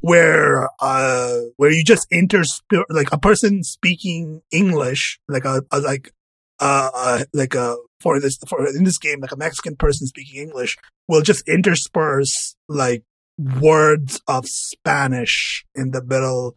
where 0.00 0.68
uh 0.80 1.38
where 1.56 1.70
you 1.70 1.84
just 1.84 2.06
intersper 2.10 2.84
like 2.90 3.12
a 3.12 3.18
person 3.18 3.62
speaking 3.62 4.42
English, 4.50 5.18
like 5.28 5.44
a, 5.44 5.62
a 5.70 5.80
like 5.80 6.12
uh, 6.60 6.90
uh 6.94 7.24
like 7.32 7.54
a 7.54 7.76
for 8.00 8.20
this 8.20 8.38
for 8.48 8.66
in 8.68 8.84
this 8.84 8.98
game, 8.98 9.20
like 9.20 9.32
a 9.32 9.36
Mexican 9.36 9.76
person 9.76 10.06
speaking 10.06 10.42
English 10.42 10.76
will 11.08 11.22
just 11.22 11.46
intersperse 11.48 12.56
like 12.68 13.02
words 13.38 14.20
of 14.28 14.46
Spanish 14.46 15.64
in 15.74 15.90
the 15.90 16.02
middle 16.02 16.56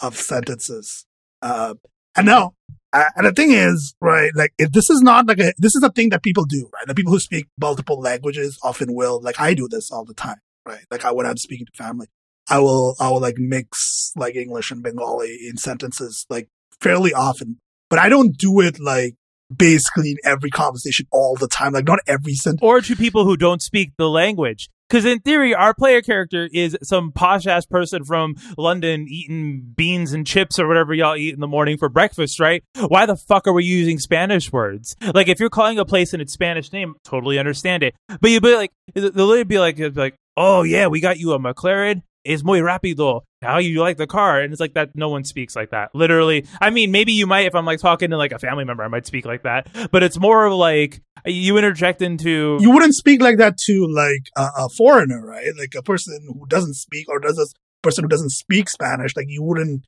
of 0.00 0.16
sentences. 0.16 1.06
Uh, 1.42 1.74
and 2.16 2.26
now, 2.26 2.54
uh, 2.92 3.04
and 3.16 3.26
the 3.26 3.32
thing 3.32 3.52
is, 3.52 3.94
right, 4.00 4.30
like 4.34 4.52
if 4.58 4.72
this 4.72 4.88
is 4.90 5.02
not 5.02 5.26
like 5.26 5.38
a, 5.38 5.52
this 5.58 5.74
is 5.74 5.82
a 5.82 5.90
thing 5.90 6.10
that 6.10 6.22
people 6.22 6.44
do, 6.44 6.68
right? 6.72 6.86
The 6.86 6.94
people 6.94 7.12
who 7.12 7.20
speak 7.20 7.46
multiple 7.60 8.00
languages 8.00 8.58
often 8.62 8.94
will, 8.94 9.20
like 9.22 9.40
I 9.40 9.54
do 9.54 9.68
this 9.68 9.90
all 9.90 10.04
the 10.04 10.14
time, 10.14 10.40
right? 10.64 10.84
Like 10.90 11.04
I, 11.04 11.12
when 11.12 11.26
I'm 11.26 11.36
speaking 11.36 11.66
to 11.66 11.72
family, 11.72 12.06
I 12.48 12.58
will, 12.58 12.96
I 13.00 13.10
will 13.10 13.20
like 13.20 13.38
mix 13.38 14.12
like 14.16 14.36
English 14.36 14.70
and 14.70 14.82
Bengali 14.82 15.38
in 15.48 15.56
sentences 15.56 16.26
like 16.30 16.48
fairly 16.80 17.12
often, 17.12 17.58
but 17.90 17.98
I 17.98 18.08
don't 18.08 18.36
do 18.36 18.60
it 18.60 18.78
like 18.80 19.14
basically 19.54 20.12
in 20.12 20.16
every 20.24 20.50
conversation 20.50 21.06
all 21.12 21.36
the 21.36 21.48
time. 21.48 21.72
Like 21.72 21.86
not 21.86 22.00
every 22.06 22.34
sentence. 22.34 22.60
Or 22.62 22.80
to 22.80 22.96
people 22.96 23.24
who 23.24 23.36
don't 23.36 23.62
speak 23.62 23.92
the 23.96 24.08
language. 24.08 24.68
Because 24.88 25.04
in 25.04 25.18
theory, 25.18 25.52
our 25.52 25.74
player 25.74 26.00
character 26.00 26.48
is 26.52 26.76
some 26.80 27.10
posh 27.10 27.46
ass 27.46 27.66
person 27.66 28.04
from 28.04 28.36
London 28.56 29.06
eating 29.08 29.72
beans 29.76 30.12
and 30.12 30.24
chips 30.24 30.60
or 30.60 30.68
whatever 30.68 30.94
y'all 30.94 31.16
eat 31.16 31.34
in 31.34 31.40
the 31.40 31.48
morning 31.48 31.76
for 31.76 31.88
breakfast, 31.88 32.38
right? 32.38 32.62
Why 32.76 33.04
the 33.04 33.16
fuck 33.16 33.48
are 33.48 33.52
we 33.52 33.64
using 33.64 33.98
Spanish 33.98 34.52
words? 34.52 34.94
Like, 35.12 35.26
if 35.26 35.40
you're 35.40 35.50
calling 35.50 35.80
a 35.80 35.84
place 35.84 36.14
in 36.14 36.20
its 36.20 36.32
Spanish 36.32 36.72
name, 36.72 36.94
totally 37.02 37.36
understand 37.36 37.82
it. 37.82 37.96
But 38.20 38.30
you'd 38.30 38.44
be 38.44 38.54
like, 38.54 38.70
they'll 38.94 39.10
literally 39.10 39.42
be 39.42 39.58
like, 39.58 39.80
like, 39.96 40.14
oh 40.36 40.62
yeah, 40.62 40.86
we 40.86 41.00
got 41.00 41.18
you 41.18 41.32
a 41.32 41.38
McLaren 41.40 42.02
es 42.26 42.44
muy 42.44 42.60
rápido. 42.60 43.22
How 43.42 43.58
you 43.58 43.80
like 43.80 43.96
the 43.96 44.06
car? 44.06 44.40
And 44.40 44.52
it's 44.52 44.60
like 44.60 44.74
that. 44.74 44.90
No 44.94 45.08
one 45.08 45.24
speaks 45.24 45.54
like 45.54 45.70
that. 45.70 45.90
Literally. 45.94 46.46
I 46.60 46.70
mean, 46.70 46.90
maybe 46.90 47.12
you 47.12 47.26
might 47.26 47.46
if 47.46 47.54
I'm 47.54 47.64
like 47.64 47.78
talking 47.78 48.10
to 48.10 48.16
like 48.16 48.32
a 48.32 48.38
family 48.38 48.64
member, 48.64 48.82
I 48.82 48.88
might 48.88 49.06
speak 49.06 49.24
like 49.24 49.44
that. 49.44 49.68
But 49.92 50.02
it's 50.02 50.18
more 50.18 50.46
of 50.46 50.54
like 50.54 51.02
you 51.24 51.56
interject 51.56 52.02
into. 52.02 52.58
You 52.60 52.70
wouldn't 52.70 52.94
speak 52.94 53.22
like 53.22 53.38
that 53.38 53.56
to 53.66 53.86
like 53.88 54.28
a, 54.36 54.64
a 54.64 54.68
foreigner, 54.70 55.24
right? 55.24 55.48
Like 55.58 55.74
a 55.76 55.82
person 55.82 56.18
who 56.26 56.46
doesn't 56.46 56.74
speak 56.74 57.08
or 57.08 57.20
does 57.20 57.38
a 57.38 57.46
person 57.82 58.04
who 58.04 58.08
doesn't 58.08 58.30
speak 58.30 58.68
Spanish. 58.68 59.16
Like 59.16 59.26
you 59.28 59.42
wouldn't. 59.42 59.84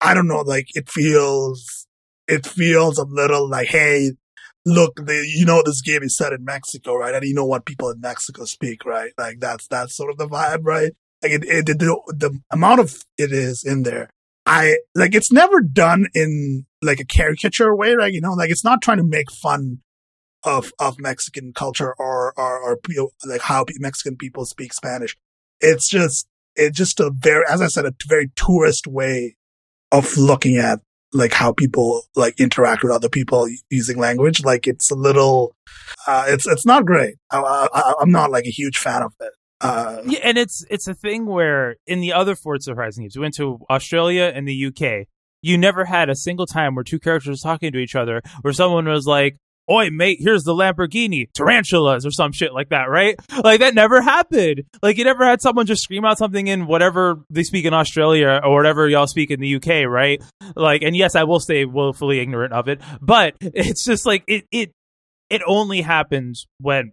I 0.00 0.14
don't 0.14 0.28
know. 0.28 0.40
Like 0.40 0.68
it 0.74 0.88
feels. 0.88 1.86
It 2.28 2.44
feels 2.44 2.98
a 2.98 3.04
little 3.04 3.48
like, 3.48 3.68
hey, 3.68 4.10
look, 4.66 4.98
you 5.06 5.46
know, 5.46 5.62
this 5.64 5.80
game 5.80 6.02
is 6.02 6.16
set 6.16 6.32
in 6.32 6.44
Mexico, 6.44 6.96
right? 6.96 7.14
And 7.14 7.24
you 7.24 7.34
know 7.34 7.46
what 7.46 7.64
people 7.64 7.88
in 7.90 8.00
Mexico 8.00 8.44
speak, 8.44 8.84
right? 8.84 9.12
Like 9.16 9.38
that's, 9.38 9.68
that's 9.68 9.96
sort 9.96 10.10
of 10.10 10.18
the 10.18 10.26
vibe, 10.26 10.64
right? 10.64 10.90
Like 11.22 11.32
it, 11.32 11.44
it, 11.44 11.66
the, 11.66 12.00
the 12.08 12.38
amount 12.50 12.80
of 12.80 13.02
it 13.18 13.32
is 13.32 13.64
in 13.64 13.82
there. 13.82 14.10
I 14.44 14.78
like 14.94 15.14
it's 15.14 15.32
never 15.32 15.60
done 15.60 16.06
in 16.14 16.66
like 16.82 17.00
a 17.00 17.04
caricature 17.04 17.74
way, 17.74 17.94
right? 17.94 18.12
You 18.12 18.20
know, 18.20 18.34
like 18.34 18.50
it's 18.50 18.64
not 18.64 18.80
trying 18.80 18.98
to 18.98 19.04
make 19.04 19.30
fun 19.30 19.78
of 20.44 20.72
of 20.78 21.00
Mexican 21.00 21.52
culture 21.52 21.94
or 21.98 22.32
or, 22.36 22.62
or 22.62 22.78
like 23.24 23.42
how 23.42 23.64
Mexican 23.78 24.16
people 24.16 24.44
speak 24.44 24.72
Spanish. 24.72 25.16
It's 25.60 25.88
just 25.88 26.28
it's 26.54 26.76
just 26.76 27.00
a 27.00 27.10
very, 27.10 27.44
as 27.48 27.60
I 27.60 27.66
said, 27.66 27.84
a 27.84 27.94
very 28.06 28.30
tourist 28.36 28.86
way 28.86 29.36
of 29.92 30.16
looking 30.16 30.56
at 30.56 30.80
like 31.12 31.32
how 31.32 31.52
people 31.52 32.02
like 32.14 32.38
interact 32.40 32.82
with 32.82 32.92
other 32.92 33.08
people 33.08 33.48
using 33.70 33.98
language. 33.98 34.44
Like 34.44 34.66
it's 34.66 34.90
a 34.90 34.94
little, 34.94 35.54
uh, 36.06 36.24
it's 36.28 36.46
it's 36.46 36.66
not 36.66 36.84
great. 36.84 37.16
I, 37.30 37.68
I, 37.72 37.94
I'm 38.00 38.10
not 38.10 38.30
like 38.30 38.44
a 38.44 38.50
huge 38.50 38.78
fan 38.78 39.02
of 39.02 39.12
it. 39.20 39.32
Uh, 39.60 40.02
yeah, 40.06 40.18
and 40.22 40.36
it's 40.36 40.64
it's 40.70 40.86
a 40.86 40.94
thing 40.94 41.26
where 41.26 41.76
in 41.86 42.00
the 42.00 42.12
other 42.12 42.34
Forza 42.34 42.74
Horizon 42.74 43.04
games, 43.04 43.16
we 43.16 43.22
went 43.22 43.34
to 43.34 43.58
Australia 43.70 44.30
and 44.34 44.46
the 44.46 44.66
UK. 44.66 45.06
You 45.42 45.56
never 45.56 45.84
had 45.84 46.10
a 46.10 46.16
single 46.16 46.46
time 46.46 46.74
where 46.74 46.84
two 46.84 46.98
characters 46.98 47.40
talking 47.40 47.72
to 47.72 47.78
each 47.78 47.94
other, 47.94 48.20
where 48.42 48.52
someone 48.52 48.86
was 48.86 49.06
like, 49.06 49.36
"Oi, 49.70 49.88
mate, 49.90 50.18
here's 50.20 50.42
the 50.44 50.52
Lamborghini, 50.52 51.32
tarantulas," 51.32 52.04
or 52.04 52.10
some 52.10 52.32
shit 52.32 52.52
like 52.52 52.68
that, 52.68 52.90
right? 52.90 53.16
Like 53.42 53.60
that 53.60 53.74
never 53.74 54.02
happened. 54.02 54.64
Like 54.82 54.98
you 54.98 55.04
never 55.04 55.24
had 55.24 55.40
someone 55.40 55.64
just 55.64 55.82
scream 55.82 56.04
out 56.04 56.18
something 56.18 56.46
in 56.48 56.66
whatever 56.66 57.22
they 57.30 57.42
speak 57.42 57.64
in 57.64 57.72
Australia 57.72 58.40
or 58.44 58.54
whatever 58.54 58.86
y'all 58.88 59.06
speak 59.06 59.30
in 59.30 59.40
the 59.40 59.56
UK, 59.56 59.88
right? 59.88 60.22
Like, 60.54 60.82
and 60.82 60.94
yes, 60.94 61.14
I 61.14 61.24
will 61.24 61.40
stay 61.40 61.64
willfully 61.64 62.20
ignorant 62.20 62.52
of 62.52 62.68
it, 62.68 62.82
but 63.00 63.36
it's 63.40 63.84
just 63.84 64.04
like 64.04 64.22
it 64.26 64.44
it 64.50 64.72
it 65.30 65.42
only 65.46 65.80
happens 65.80 66.46
when 66.60 66.92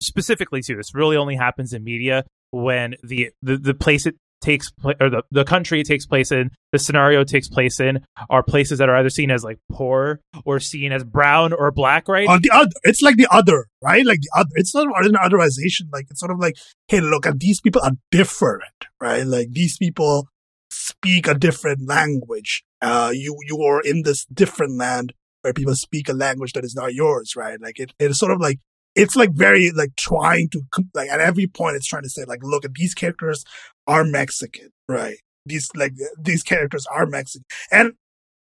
specifically 0.00 0.62
too, 0.62 0.76
this 0.76 0.94
really 0.94 1.16
only 1.16 1.36
happens 1.36 1.72
in 1.72 1.84
media 1.84 2.24
when 2.50 2.94
the 3.02 3.30
the, 3.42 3.56
the 3.56 3.74
place 3.74 4.06
it 4.06 4.16
takes 4.44 4.70
place 4.70 4.96
or 5.00 5.08
the, 5.08 5.22
the 5.30 5.44
country 5.44 5.80
it 5.80 5.86
takes 5.86 6.04
place 6.04 6.30
in 6.30 6.50
the 6.70 6.78
scenario 6.78 7.24
takes 7.24 7.48
place 7.48 7.80
in 7.80 8.04
are 8.28 8.42
places 8.42 8.78
that 8.78 8.90
are 8.90 8.96
either 8.96 9.08
seen 9.08 9.30
as 9.30 9.42
like 9.42 9.58
poor 9.72 10.20
or 10.44 10.60
seen 10.60 10.92
as 10.92 11.02
brown 11.02 11.52
or 11.52 11.70
black 11.70 12.06
right? 12.08 12.28
On 12.28 12.40
the 12.42 12.50
other 12.52 12.70
it's 12.82 13.00
like 13.00 13.16
the 13.16 13.26
other 13.30 13.66
right? 13.82 14.04
Like 14.04 14.20
the 14.20 14.30
other 14.36 14.50
it's 14.56 14.74
not 14.74 14.86
an 15.06 15.14
otherization 15.14 15.90
like 15.92 16.06
it's 16.10 16.20
sort 16.20 16.30
of 16.30 16.38
like 16.38 16.56
hey 16.88 17.00
look 17.00 17.26
at 17.26 17.40
these 17.40 17.60
people 17.60 17.80
are 17.82 17.92
different 18.10 18.62
right? 19.00 19.26
Like 19.26 19.48
these 19.52 19.78
people 19.78 20.28
speak 20.70 21.26
a 21.26 21.34
different 21.34 21.88
language. 21.88 22.64
Uh 22.82 23.12
you 23.14 23.38
you 23.46 23.62
are 23.62 23.80
in 23.80 24.02
this 24.02 24.26
different 24.26 24.76
land 24.76 25.14
where 25.40 25.54
people 25.54 25.74
speak 25.74 26.08
a 26.08 26.12
language 26.12 26.52
that 26.52 26.64
is 26.64 26.74
not 26.74 26.92
yours 26.92 27.34
right? 27.34 27.58
Like 27.60 27.80
it, 27.80 27.92
it's 27.98 28.18
sort 28.18 28.32
of 28.32 28.40
like 28.40 28.58
it's 28.94 29.16
like 29.16 29.32
very 29.32 29.70
like 29.70 29.96
trying 29.96 30.48
to 30.50 30.62
like 30.94 31.10
at 31.10 31.20
every 31.20 31.46
point 31.46 31.76
it's 31.76 31.86
trying 31.86 32.02
to 32.02 32.08
say 32.08 32.24
like 32.24 32.42
look 32.42 32.64
at 32.64 32.74
these 32.74 32.94
characters 32.94 33.44
are 33.86 34.04
Mexican, 34.04 34.70
right? 34.88 35.16
These 35.46 35.68
like 35.76 35.92
these 36.18 36.42
characters 36.42 36.86
are 36.86 37.06
Mexican, 37.06 37.44
and 37.70 37.92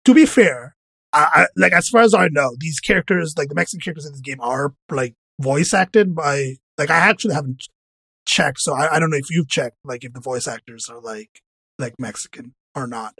to 0.06 0.14
be 0.14 0.26
fair, 0.26 0.76
I, 1.14 1.30
I, 1.34 1.48
like 1.56 1.74
as 1.74 1.90
far 1.90 2.02
as 2.02 2.14
I 2.14 2.28
know, 2.30 2.56
these 2.60 2.80
characters 2.80 3.36
like 3.38 3.50
the 3.50 3.56
Mexican 3.56 3.82
characters 3.82 4.06
in 4.06 4.12
this 4.14 4.22
game 4.22 4.42
are 4.42 4.74
like 4.90 5.16
voice 5.40 5.74
acted 5.74 6.16
by 6.16 6.56
like 6.78 6.90
I 6.90 6.98
actually 6.98 7.36
haven't 7.36 7.68
checked, 8.26 8.60
so 8.60 8.74
I, 8.74 8.96
I 8.96 9.00
don't 9.00 9.12
know 9.12 9.18
if 9.18 9.30
you've 9.30 9.50
checked 9.50 9.78
like 9.84 10.04
if 10.04 10.14
the 10.14 10.20
voice 10.20 10.48
actors 10.48 10.90
are 10.90 11.00
like 11.00 11.42
like 11.78 11.96
Mexican 12.00 12.54
or 12.76 12.88
not. 12.88 13.14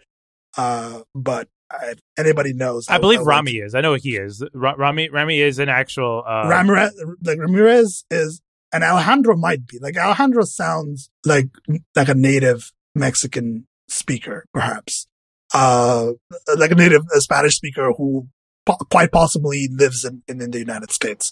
Uh, 0.58 1.02
but 1.16 1.48
if 1.84 2.00
anybody 2.18 2.54
knows. 2.54 2.88
I, 2.90 2.96
I 2.96 2.98
believe 2.98 3.20
I 3.20 3.24
Rami 3.24 3.58
is. 3.58 3.76
I 3.76 3.82
know 3.82 3.94
he 3.96 4.16
is. 4.16 4.44
Rami 4.54 5.10
Rami 5.10 5.40
is 5.40 5.60
an 5.60 5.70
actual. 5.70 6.24
Uh, 6.28 6.48
Ramirez, 6.48 7.04
like 7.24 7.40
Ramirez 7.40 8.06
is, 8.10 8.42
and 8.74 8.84
Alejandro 8.84 9.36
might 9.36 9.66
be. 9.68 9.80
Like 9.80 9.98
Alejandro 9.98 10.44
sounds 10.44 11.10
like 11.26 11.50
like 11.96 12.10
a 12.10 12.16
native 12.16 12.72
Mexican 12.96 13.68
speaker, 13.88 14.46
perhaps. 14.54 15.08
Uh, 15.54 16.12
like 16.58 16.72
a 16.72 16.76
native 16.76 17.04
a 17.16 17.22
Spanish 17.22 17.56
speaker 17.56 17.92
who 17.98 18.28
po- 18.66 18.78
quite 18.92 19.12
possibly 19.12 19.68
lives 19.72 20.06
in, 20.06 20.22
in, 20.28 20.42
in 20.42 20.52
the 20.52 20.60
United 20.60 20.92
States. 20.92 21.32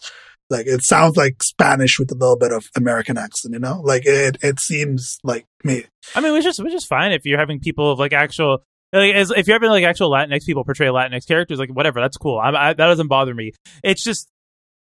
Like 0.49 0.65
it 0.65 0.83
sounds 0.83 1.17
like 1.17 1.43
Spanish 1.43 1.99
with 1.99 2.11
a 2.11 2.15
little 2.15 2.37
bit 2.37 2.53
of 2.53 2.69
American 2.75 3.17
accent, 3.17 3.53
you 3.53 3.59
know. 3.59 3.81
Like 3.83 4.03
it, 4.05 4.37
it 4.41 4.59
seems 4.59 5.19
like 5.23 5.45
me. 5.63 5.85
I 6.15 6.21
mean, 6.21 6.33
which 6.33 6.45
is 6.45 6.59
which 6.59 6.73
is 6.73 6.85
fine 6.85 7.11
if 7.11 7.25
you're 7.25 7.39
having 7.39 7.59
people 7.59 7.91
of 7.91 7.99
like 7.99 8.13
actual 8.13 8.63
like, 8.93 9.13
as, 9.13 9.31
if 9.31 9.47
you're 9.47 9.55
having 9.55 9.69
like 9.69 9.83
actual 9.83 10.11
Latinx 10.11 10.45
people 10.45 10.63
portray 10.63 10.87
Latinx 10.87 11.27
characters, 11.27 11.59
like 11.59 11.69
whatever, 11.69 12.01
that's 12.01 12.17
cool. 12.17 12.39
I, 12.39 12.49
I, 12.49 12.73
that 12.73 12.77
doesn't 12.77 13.07
bother 13.07 13.33
me. 13.33 13.51
It's 13.83 14.03
just, 14.03 14.29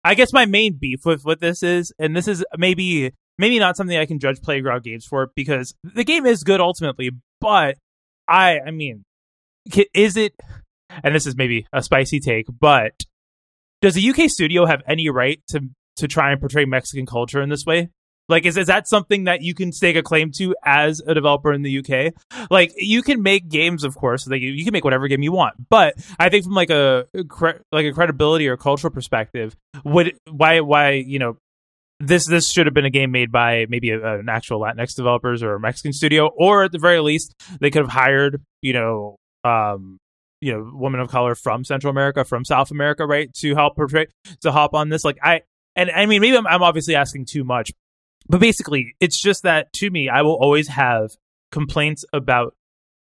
I 0.03 0.15
guess 0.15 0.33
my 0.33 0.45
main 0.45 0.77
beef 0.79 1.05
with 1.05 1.23
what 1.23 1.39
this 1.39 1.63
is, 1.63 1.93
and 1.97 2.15
this 2.15 2.27
is 2.27 2.43
maybe 2.57 3.11
maybe 3.37 3.59
not 3.59 3.77
something 3.77 3.97
I 3.97 4.05
can 4.05 4.19
judge 4.19 4.41
Playground 4.41 4.83
Games 4.83 5.05
for 5.05 5.31
because 5.35 5.73
the 5.83 6.03
game 6.03 6.25
is 6.25 6.43
good 6.43 6.61
ultimately, 6.61 7.11
but 7.41 7.77
I, 8.27 8.59
I 8.59 8.71
mean, 8.71 9.03
is 9.93 10.17
it? 10.17 10.33
And 11.03 11.15
this 11.15 11.25
is 11.25 11.35
maybe 11.35 11.65
a 11.73 11.81
spicy 11.81 12.19
take, 12.19 12.45
but 12.59 12.93
does 13.81 13.95
the 13.95 14.09
UK 14.09 14.29
studio 14.29 14.65
have 14.65 14.81
any 14.87 15.09
right 15.09 15.41
to 15.49 15.69
to 15.97 16.07
try 16.07 16.31
and 16.31 16.39
portray 16.39 16.65
Mexican 16.65 17.05
culture 17.05 17.41
in 17.41 17.49
this 17.49 17.65
way? 17.65 17.89
Like, 18.27 18.45
is, 18.45 18.57
is 18.57 18.67
that 18.67 18.87
something 18.87 19.25
that 19.25 19.41
you 19.41 19.53
can 19.53 19.71
stake 19.71 19.95
a 19.95 20.01
claim 20.03 20.31
to 20.37 20.55
as 20.63 21.01
a 21.05 21.13
developer 21.13 21.53
in 21.53 21.61
the 21.61 21.79
UK? 21.79 22.13
Like, 22.49 22.71
you 22.77 23.01
can 23.01 23.21
make 23.21 23.49
games, 23.49 23.83
of 23.83 23.95
course, 23.95 24.27
like 24.27 24.41
you, 24.41 24.63
can 24.63 24.73
make 24.73 24.83
whatever 24.83 25.07
game 25.07 25.21
you 25.21 25.31
want. 25.31 25.55
But 25.69 25.95
I 26.19 26.29
think 26.29 26.43
from 26.43 26.53
like 26.53 26.69
a 26.69 27.07
like 27.71 27.85
a 27.85 27.91
credibility 27.91 28.47
or 28.47 28.57
cultural 28.57 28.93
perspective, 28.93 29.55
would 29.83 30.17
why 30.29 30.59
why 30.61 30.91
you 30.91 31.19
know 31.19 31.37
this 31.99 32.27
this 32.27 32.51
should 32.51 32.67
have 32.67 32.73
been 32.73 32.85
a 32.85 32.89
game 32.89 33.11
made 33.11 33.31
by 33.31 33.65
maybe 33.69 33.91
a, 33.91 34.19
an 34.19 34.29
actual 34.29 34.59
Latinx 34.59 34.95
developers 34.95 35.41
or 35.41 35.55
a 35.55 35.59
Mexican 35.59 35.93
studio, 35.93 36.27
or 36.27 36.63
at 36.63 36.71
the 36.71 36.79
very 36.79 36.99
least, 36.99 37.33
they 37.59 37.69
could 37.69 37.83
have 37.83 37.91
hired 37.91 38.41
you 38.61 38.73
know 38.73 39.15
um 39.43 39.97
you 40.41 40.53
know 40.53 40.69
women 40.73 40.99
of 40.99 41.09
color 41.09 41.35
from 41.35 41.63
Central 41.63 41.91
America, 41.91 42.23
from 42.25 42.43
South 42.45 42.71
America, 42.71 43.05
right, 43.05 43.33
to 43.35 43.55
help 43.55 43.75
portray 43.75 44.07
to 44.41 44.51
hop 44.51 44.73
on 44.73 44.89
this. 44.89 45.05
Like 45.05 45.17
I 45.23 45.41
and 45.75 45.89
I 45.89 46.05
mean 46.05 46.21
maybe 46.21 46.37
I'm, 46.37 46.47
I'm 46.47 46.63
obviously 46.63 46.95
asking 46.95 47.25
too 47.25 47.43
much, 47.43 47.71
but 48.27 48.39
basically, 48.39 48.95
it's 48.99 49.19
just 49.19 49.43
that 49.43 49.71
to 49.73 49.89
me, 49.89 50.09
I 50.09 50.21
will 50.21 50.35
always 50.35 50.67
have 50.69 51.11
complaints 51.51 52.05
about 52.13 52.55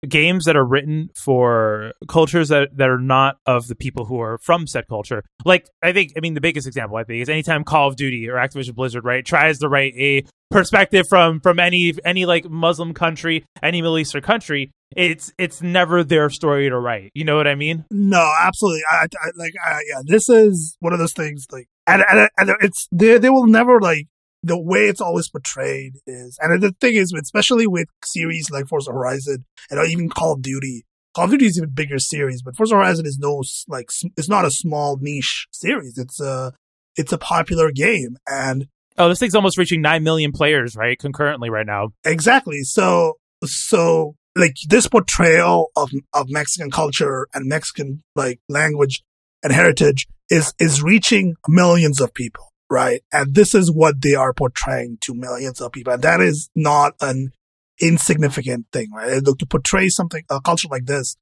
games 0.08 0.44
that 0.44 0.56
are 0.56 0.64
written 0.64 1.10
for 1.14 1.92
cultures 2.08 2.48
that, 2.48 2.76
that 2.76 2.88
are 2.88 2.98
not 2.98 3.36
of 3.46 3.68
the 3.68 3.74
people 3.74 4.04
who 4.04 4.20
are 4.20 4.38
from 4.38 4.66
said 4.66 4.86
culture. 4.88 5.24
Like, 5.44 5.66
I 5.82 5.92
think, 5.92 6.12
I 6.16 6.20
mean, 6.20 6.34
the 6.34 6.40
biggest 6.40 6.66
example, 6.66 6.96
I 6.96 7.04
think, 7.04 7.22
is 7.22 7.28
anytime 7.28 7.64
Call 7.64 7.88
of 7.88 7.96
Duty 7.96 8.28
or 8.28 8.34
Activision 8.34 8.74
Blizzard, 8.74 9.04
right, 9.04 9.24
tries 9.24 9.58
to 9.60 9.68
write 9.68 9.94
a 9.96 10.24
perspective 10.50 11.06
from 11.08 11.40
from 11.40 11.58
any 11.58 11.94
any 12.04 12.26
like 12.26 12.48
Muslim 12.48 12.94
country, 12.94 13.44
any 13.62 13.82
Middle 13.82 13.98
Eastern 13.98 14.22
country, 14.22 14.70
it's 14.96 15.32
it's 15.38 15.62
never 15.62 16.04
their 16.04 16.30
story 16.30 16.68
to 16.68 16.78
write. 16.78 17.10
You 17.14 17.24
know 17.24 17.36
what 17.36 17.48
I 17.48 17.54
mean? 17.54 17.84
No, 17.90 18.32
absolutely. 18.40 18.82
I, 18.90 19.06
I 19.22 19.30
like, 19.36 19.54
I, 19.64 19.80
yeah, 19.88 20.02
this 20.04 20.28
is 20.28 20.76
one 20.80 20.92
of 20.92 20.98
those 20.98 21.12
things. 21.12 21.46
Like, 21.50 21.68
and, 21.86 22.04
and, 22.08 22.30
and 22.38 22.50
it's 22.60 22.88
they 22.92 23.18
they 23.18 23.30
will 23.30 23.46
never 23.46 23.80
like 23.80 24.06
the 24.44 24.58
way 24.60 24.88
it's 24.88 25.00
always 25.00 25.28
portrayed 25.28 25.94
is, 26.06 26.38
and 26.40 26.62
the 26.62 26.72
thing 26.80 26.94
is, 26.94 27.12
especially 27.12 27.66
with 27.66 27.88
series 28.04 28.50
like 28.50 28.66
Forza 28.68 28.92
Horizon 28.92 29.44
and 29.70 29.90
even 29.90 30.08
Call 30.08 30.34
of 30.34 30.42
Duty. 30.42 30.84
Call 31.14 31.24
of 31.24 31.30
Duty 31.30 31.46
is 31.46 31.58
even 31.58 31.70
bigger 31.70 31.98
series, 31.98 32.42
but 32.42 32.56
Forza 32.56 32.74
Horizon 32.74 33.06
is 33.06 33.18
no 33.18 33.42
like 33.68 33.88
it's 34.16 34.28
not 34.28 34.44
a 34.44 34.50
small 34.50 34.98
niche 35.00 35.46
series. 35.50 35.96
It's 35.98 36.20
a 36.20 36.52
it's 36.96 37.12
a 37.12 37.18
popular 37.18 37.72
game, 37.72 38.16
and 38.26 38.66
oh, 38.98 39.08
this 39.08 39.18
thing's 39.18 39.34
almost 39.34 39.58
reaching 39.58 39.80
nine 39.80 40.02
million 40.02 40.32
players 40.32 40.76
right 40.76 40.98
concurrently 40.98 41.50
right 41.50 41.66
now. 41.66 41.90
Exactly. 42.04 42.62
So 42.62 43.14
so 43.44 44.16
like 44.36 44.56
this 44.68 44.88
portrayal 44.88 45.70
of 45.76 45.90
of 46.12 46.26
Mexican 46.28 46.70
culture 46.70 47.28
and 47.34 47.46
Mexican 47.46 48.02
like 48.14 48.40
language 48.48 49.02
and 49.42 49.52
heritage 49.52 50.06
is 50.30 50.54
is 50.58 50.82
reaching 50.82 51.36
millions 51.48 52.00
of 52.00 52.12
people, 52.14 52.52
right? 52.70 53.02
And 53.12 53.34
this 53.34 53.54
is 53.54 53.70
what 53.70 54.00
they 54.02 54.14
are 54.14 54.32
portraying 54.32 54.98
to 55.02 55.14
millions 55.14 55.60
of 55.60 55.72
people, 55.72 55.92
and 55.92 56.02
that 56.02 56.20
is 56.20 56.50
not 56.54 56.94
an 57.00 57.32
insignificant 57.80 58.66
thing, 58.72 58.90
right? 58.92 59.24
To 59.24 59.46
portray 59.46 59.88
something 59.88 60.24
a 60.30 60.40
culture 60.40 60.68
like 60.70 60.86
this, 60.86 61.16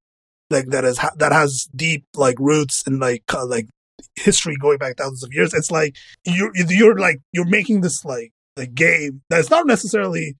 like 0.50 0.66
that 0.66 0.84
is 0.84 0.99
that 1.16 1.32
has 1.32 1.68
deep 1.75 2.04
like 2.14 2.38
roots 2.38 2.82
and 2.87 3.00
like 3.00 3.25
uh, 3.32 3.46
like 3.46 3.68
history 4.16 4.56
going 4.61 4.78
back 4.78 4.96
thousands 4.96 5.25
of 5.25 5.32
years. 5.32 5.54
It's 5.54 5.70
like 5.70 5.96
you're 6.25 6.52
you're 6.54 6.99
like 6.99 7.20
you're 7.32 7.46
making 7.46 7.80
this 7.80 8.04
like 8.04 8.32
the 8.56 8.66
game 8.66 9.22
that's 9.30 9.50
not 9.50 9.66
necessarily 9.66 10.37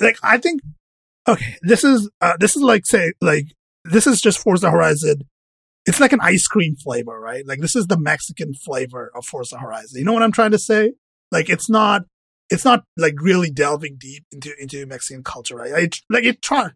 like 0.00 0.16
I 0.22 0.38
think 0.38 0.60
okay, 1.28 1.56
this 1.62 1.84
is 1.84 2.10
uh, 2.20 2.36
this 2.38 2.56
is 2.56 2.62
like 2.62 2.86
say 2.86 3.12
like 3.20 3.46
this 3.84 4.06
is 4.06 4.20
just 4.20 4.38
Forza 4.38 4.70
Horizon. 4.70 5.22
It's 5.84 6.00
like 6.00 6.12
an 6.12 6.20
ice 6.22 6.46
cream 6.46 6.76
flavor, 6.76 7.18
right? 7.18 7.46
Like 7.46 7.60
this 7.60 7.74
is 7.74 7.86
the 7.86 7.98
Mexican 7.98 8.54
flavor 8.54 9.10
of 9.14 9.24
Forza 9.24 9.58
Horizon. 9.58 9.98
You 9.98 10.04
know 10.04 10.12
what 10.12 10.22
I'm 10.22 10.32
trying 10.32 10.52
to 10.52 10.58
say? 10.58 10.92
Like 11.30 11.48
it's 11.48 11.68
not 11.68 12.02
it's 12.50 12.64
not 12.64 12.84
like 12.96 13.14
really 13.20 13.50
delving 13.50 13.96
deep 13.98 14.24
into 14.30 14.52
into 14.60 14.86
Mexican 14.86 15.24
culture, 15.24 15.56
right? 15.56 15.72
It, 15.72 15.96
like 16.08 16.24
it 16.24 16.42
try 16.42 16.70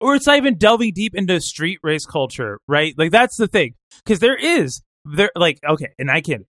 or 0.00 0.14
it's 0.14 0.26
not 0.26 0.36
even 0.36 0.58
delving 0.58 0.92
deep 0.94 1.14
into 1.14 1.40
street 1.40 1.78
race 1.82 2.04
culture, 2.04 2.60
right? 2.68 2.94
Like 2.96 3.10
that's 3.10 3.36
the 3.36 3.48
thing, 3.48 3.74
because 4.04 4.20
there 4.20 4.36
is 4.36 4.82
there 5.04 5.30
like 5.34 5.58
okay, 5.66 5.88
and 5.98 6.10
I 6.10 6.20
can 6.20 6.44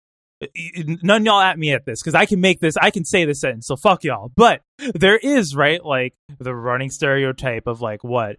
none 1.02 1.24
y'all 1.24 1.40
at 1.40 1.58
me 1.58 1.72
at 1.72 1.84
this 1.84 2.00
because 2.00 2.14
I 2.14 2.26
can 2.26 2.40
make 2.40 2.60
this, 2.60 2.76
I 2.76 2.90
can 2.90 3.04
say 3.04 3.24
this 3.24 3.40
sentence, 3.40 3.66
so 3.66 3.76
fuck 3.76 4.04
y'all. 4.04 4.32
But 4.34 4.62
there 4.94 5.18
is 5.18 5.54
right 5.54 5.84
like 5.84 6.14
the 6.38 6.54
running 6.54 6.90
stereotype 6.90 7.66
of 7.66 7.80
like 7.80 8.02
what 8.02 8.36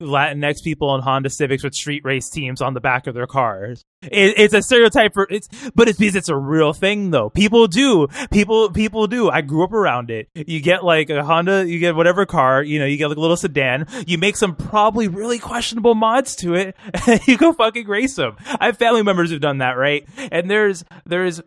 Latinx 0.00 0.62
people 0.62 0.94
in 0.94 1.00
Honda 1.00 1.28
Civics 1.28 1.64
with 1.64 1.74
street 1.74 2.04
race 2.04 2.30
teams 2.30 2.60
on 2.60 2.74
the 2.74 2.80
back 2.80 3.06
of 3.06 3.14
their 3.14 3.26
cars. 3.26 3.84
It, 4.02 4.34
it's 4.36 4.54
a 4.54 4.62
stereotype 4.62 5.14
for 5.14 5.26
it's, 5.28 5.48
but 5.74 5.88
it's 5.88 5.98
because 5.98 6.16
it's 6.16 6.28
a 6.28 6.36
real 6.36 6.72
thing 6.72 7.10
though. 7.10 7.30
People 7.30 7.66
do, 7.66 8.06
people, 8.30 8.70
people 8.70 9.06
do. 9.06 9.28
I 9.28 9.40
grew 9.40 9.64
up 9.64 9.72
around 9.72 10.10
it. 10.10 10.28
You 10.34 10.60
get 10.60 10.84
like 10.84 11.10
a 11.10 11.24
Honda, 11.24 11.66
you 11.68 11.78
get 11.78 11.96
whatever 11.96 12.26
car, 12.26 12.62
you 12.62 12.78
know, 12.78 12.86
you 12.86 12.96
get 12.96 13.08
like 13.08 13.18
a 13.18 13.20
little 13.20 13.36
sedan. 13.36 13.86
You 14.06 14.18
make 14.18 14.36
some 14.36 14.54
probably 14.54 15.08
really 15.08 15.38
questionable 15.38 15.94
mods 15.94 16.36
to 16.36 16.54
it, 16.54 16.76
and 17.06 17.20
you 17.26 17.36
go 17.36 17.52
fucking 17.52 17.88
race 17.88 18.14
them. 18.14 18.36
I 18.60 18.66
have 18.66 18.78
family 18.78 19.02
members 19.02 19.30
who've 19.30 19.40
done 19.40 19.58
that, 19.58 19.72
right? 19.72 20.06
And 20.30 20.50
there's 20.50 20.84
there's 21.06 21.42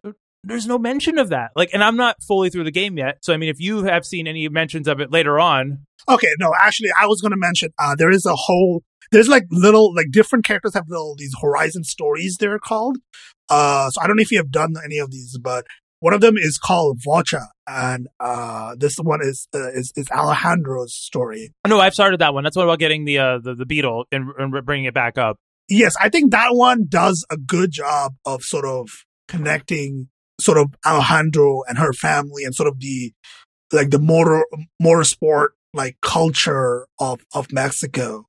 there's 0.45 0.67
no 0.67 0.77
mention 0.77 1.17
of 1.17 1.29
that. 1.29 1.51
Like, 1.55 1.71
and 1.73 1.83
I'm 1.83 1.97
not 1.97 2.21
fully 2.21 2.49
through 2.49 2.65
the 2.65 2.71
game 2.71 2.97
yet. 2.97 3.17
So, 3.21 3.33
I 3.33 3.37
mean, 3.37 3.49
if 3.49 3.59
you 3.59 3.83
have 3.83 4.05
seen 4.05 4.27
any 4.27 4.47
mentions 4.47 4.87
of 4.87 4.99
it 4.99 5.11
later 5.11 5.39
on. 5.39 5.85
Okay, 6.07 6.33
no, 6.39 6.53
actually, 6.59 6.89
I 6.99 7.07
was 7.07 7.21
going 7.21 7.31
to 7.31 7.37
mention, 7.37 7.69
uh, 7.79 7.95
there 7.95 8.11
is 8.11 8.25
a 8.25 8.35
whole, 8.35 8.83
there's 9.11 9.27
like 9.27 9.45
little, 9.51 9.93
like 9.93 10.11
different 10.11 10.45
characters 10.45 10.73
have 10.73 10.85
little, 10.87 11.15
these 11.17 11.33
Horizon 11.41 11.83
stories, 11.83 12.37
they're 12.39 12.59
called. 12.59 12.97
Uh, 13.49 13.89
so 13.89 14.01
I 14.01 14.07
don't 14.07 14.15
know 14.15 14.21
if 14.21 14.31
you 14.31 14.37
have 14.37 14.51
done 14.51 14.75
any 14.83 14.97
of 14.97 15.11
these, 15.11 15.37
but 15.41 15.65
one 15.99 16.13
of 16.13 16.21
them 16.21 16.37
is 16.37 16.57
called 16.57 16.99
Vocho, 17.03 17.41
and 17.67 18.07
uh, 18.19 18.75
this 18.77 18.97
one 18.97 19.21
is, 19.23 19.47
uh, 19.55 19.71
is 19.71 19.91
is 19.95 20.07
Alejandro's 20.11 20.93
story. 20.93 21.51
No, 21.67 21.79
I've 21.79 21.93
started 21.93 22.19
that 22.19 22.33
one. 22.33 22.43
That's 22.43 22.55
one 22.55 22.67
about 22.67 22.79
getting 22.79 23.05
the 23.05 23.17
uh, 23.17 23.39
the, 23.39 23.55
the 23.55 23.65
beetle 23.65 24.05
and, 24.11 24.29
and 24.37 24.65
bringing 24.65 24.85
it 24.85 24.93
back 24.93 25.17
up. 25.17 25.37
Yes, 25.67 25.95
I 25.99 26.09
think 26.09 26.31
that 26.31 26.49
one 26.51 26.85
does 26.87 27.25
a 27.31 27.37
good 27.37 27.71
job 27.71 28.13
of 28.25 28.43
sort 28.43 28.65
of 28.65 28.89
connecting 29.27 30.09
sort 30.39 30.57
of 30.57 30.75
Alejandro 30.85 31.63
and 31.67 31.77
her 31.77 31.93
family 31.93 32.43
and 32.43 32.53
sort 32.53 32.67
of 32.67 32.79
the 32.79 33.13
like 33.71 33.89
the 33.89 33.99
motor 33.99 34.45
motorsport 34.81 35.49
like 35.75 35.97
culture 36.01 36.87
of 36.99 37.21
of 37.33 37.51
Mexico, 37.51 38.27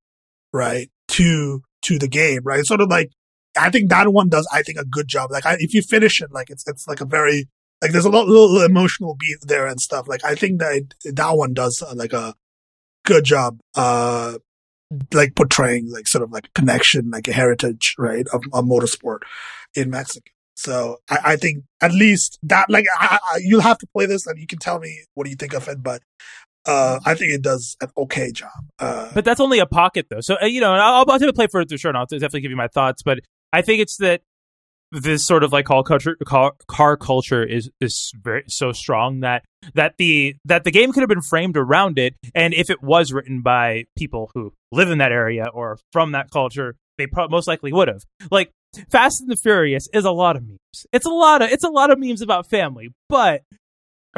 right? 0.53 0.91
To 1.09 1.63
to 1.83 1.99
the 1.99 2.09
game, 2.09 2.41
right? 2.45 2.65
Sort 2.65 2.81
of 2.81 2.89
like 2.89 3.11
I 3.59 3.71
think 3.71 3.91
that 3.91 4.13
one 4.13 4.29
does 4.29 4.49
I 4.53 4.63
think 4.63 4.79
a 4.79 4.85
good 4.85 5.09
job. 5.09 5.31
Like 5.31 5.47
I, 5.47 5.57
if 5.59 5.75
you 5.75 5.83
finish 5.83 6.21
it, 6.21 6.33
like 6.33 6.51
it's 6.51 6.67
it's 6.67 6.87
like 6.87 7.01
a 7.01 7.07
very 7.07 7.49
like 7.83 7.93
there's 7.93 8.05
a 8.05 8.11
lot, 8.11 8.27
little 8.27 8.63
emotional 8.63 9.17
beat 9.19 9.39
there 9.43 9.67
and 9.67 9.81
stuff. 9.81 10.09
Like 10.09 10.25
I 10.25 10.35
think 10.35 10.61
that 10.61 10.95
that 11.05 11.37
one 11.37 11.55
does 11.55 11.83
uh, 11.83 11.95
like 11.95 12.13
a 12.13 12.35
good 13.05 13.25
job, 13.25 13.61
uh, 13.75 14.39
like 15.13 15.35
portraying 15.35 15.91
like 15.91 16.09
sort 16.09 16.23
of 16.23 16.33
like 16.33 16.53
connection, 16.55 17.11
like 17.11 17.29
a 17.29 17.33
heritage, 17.33 17.95
right, 17.99 18.27
of, 18.33 18.43
of 18.53 18.65
motorsport 18.65 19.21
in 19.75 19.91
Mexico. 19.91 20.31
So 20.55 20.99
I, 21.11 21.19
I, 21.25 21.37
think 21.37 21.65
at 21.83 21.93
least 21.93 22.39
that, 22.43 22.71
like, 22.71 22.87
I, 22.99 23.19
I, 23.23 23.41
you'll 23.43 23.61
have 23.61 23.77
to 23.79 23.87
play 23.95 24.07
this 24.07 24.27
and 24.27 24.39
you 24.39 24.47
can 24.47 24.59
tell 24.59 24.79
me 24.79 25.05
what 25.13 25.25
do 25.25 25.31
you 25.31 25.37
think 25.37 25.53
of 25.53 25.69
it. 25.69 25.83
But 25.83 26.03
uh, 26.67 27.01
I 27.05 27.15
think 27.15 27.33
it 27.33 27.43
does 27.43 27.77
an 27.81 27.91
okay 27.97 28.33
job. 28.33 28.51
Uh, 28.79 29.11
but 29.15 29.25
that's 29.25 29.41
only 29.41 29.59
a 29.59 29.67
pocket, 29.67 30.07
though. 30.11 30.21
So 30.21 30.37
uh, 30.41 30.47
you 30.47 30.61
know, 30.61 30.73
I'll, 30.73 31.05
I'll 31.09 31.19
have 31.19 31.21
to 31.21 31.33
play 31.33 31.47
further 31.51 31.79
sure, 31.79 31.91
and 31.91 31.99
I'll 31.99 32.07
definitely 32.07 32.41
give 32.41 32.51
you 32.51 32.57
my 32.57 32.69
thoughts. 32.69 33.03
But 33.03 33.21
I 33.53 33.63
think 33.63 33.81
it's 33.81 33.97
that 33.99 34.23
this 34.93 35.27
sort 35.27 35.43
of 35.43 35.53
like 35.53 35.67
car 35.67 35.83
culture, 35.83 36.17
car, 36.25 36.53
car 36.69 36.97
culture 36.97 37.45
is 37.45 37.71
is 37.81 38.13
very 38.23 38.45
so 38.49 38.73
strong 38.73 39.21
that 39.21 39.45
that 39.75 39.95
the 39.99 40.37
that 40.45 40.65
the 40.65 40.71
game 40.71 40.93
could 40.93 41.01
have 41.01 41.09
been 41.09 41.23
framed 41.23 41.57
around 41.57 41.99
it, 41.99 42.15
and 42.35 42.55
if 42.55 42.71
it 42.71 42.83
was 42.83 43.13
written 43.13 43.43
by 43.43 43.85
people 43.97 44.31
who 44.35 44.53
live 44.73 44.91
in 44.91 44.99
that 44.99 45.13
area 45.13 45.47
or 45.53 45.79
from 45.93 46.13
that 46.13 46.31
culture, 46.31 46.77
they 46.99 47.07
pro- 47.07 47.29
most 47.29 47.47
likely 47.47 47.73
would 47.73 47.89
have. 47.89 48.03
Like 48.31 48.51
Fast 48.91 49.21
and 49.21 49.31
the 49.31 49.37
Furious 49.37 49.89
is 49.93 50.05
a 50.05 50.11
lot 50.11 50.37
of 50.37 50.43
memes. 50.43 50.87
It's 50.93 51.07
a 51.07 51.11
lot 51.11 51.43
of 51.43 51.51
it's 51.51 51.65
a 51.65 51.69
lot 51.69 51.91
of 51.91 51.99
memes 51.99 52.23
about 52.23 52.49
family, 52.49 52.91
but 53.09 53.43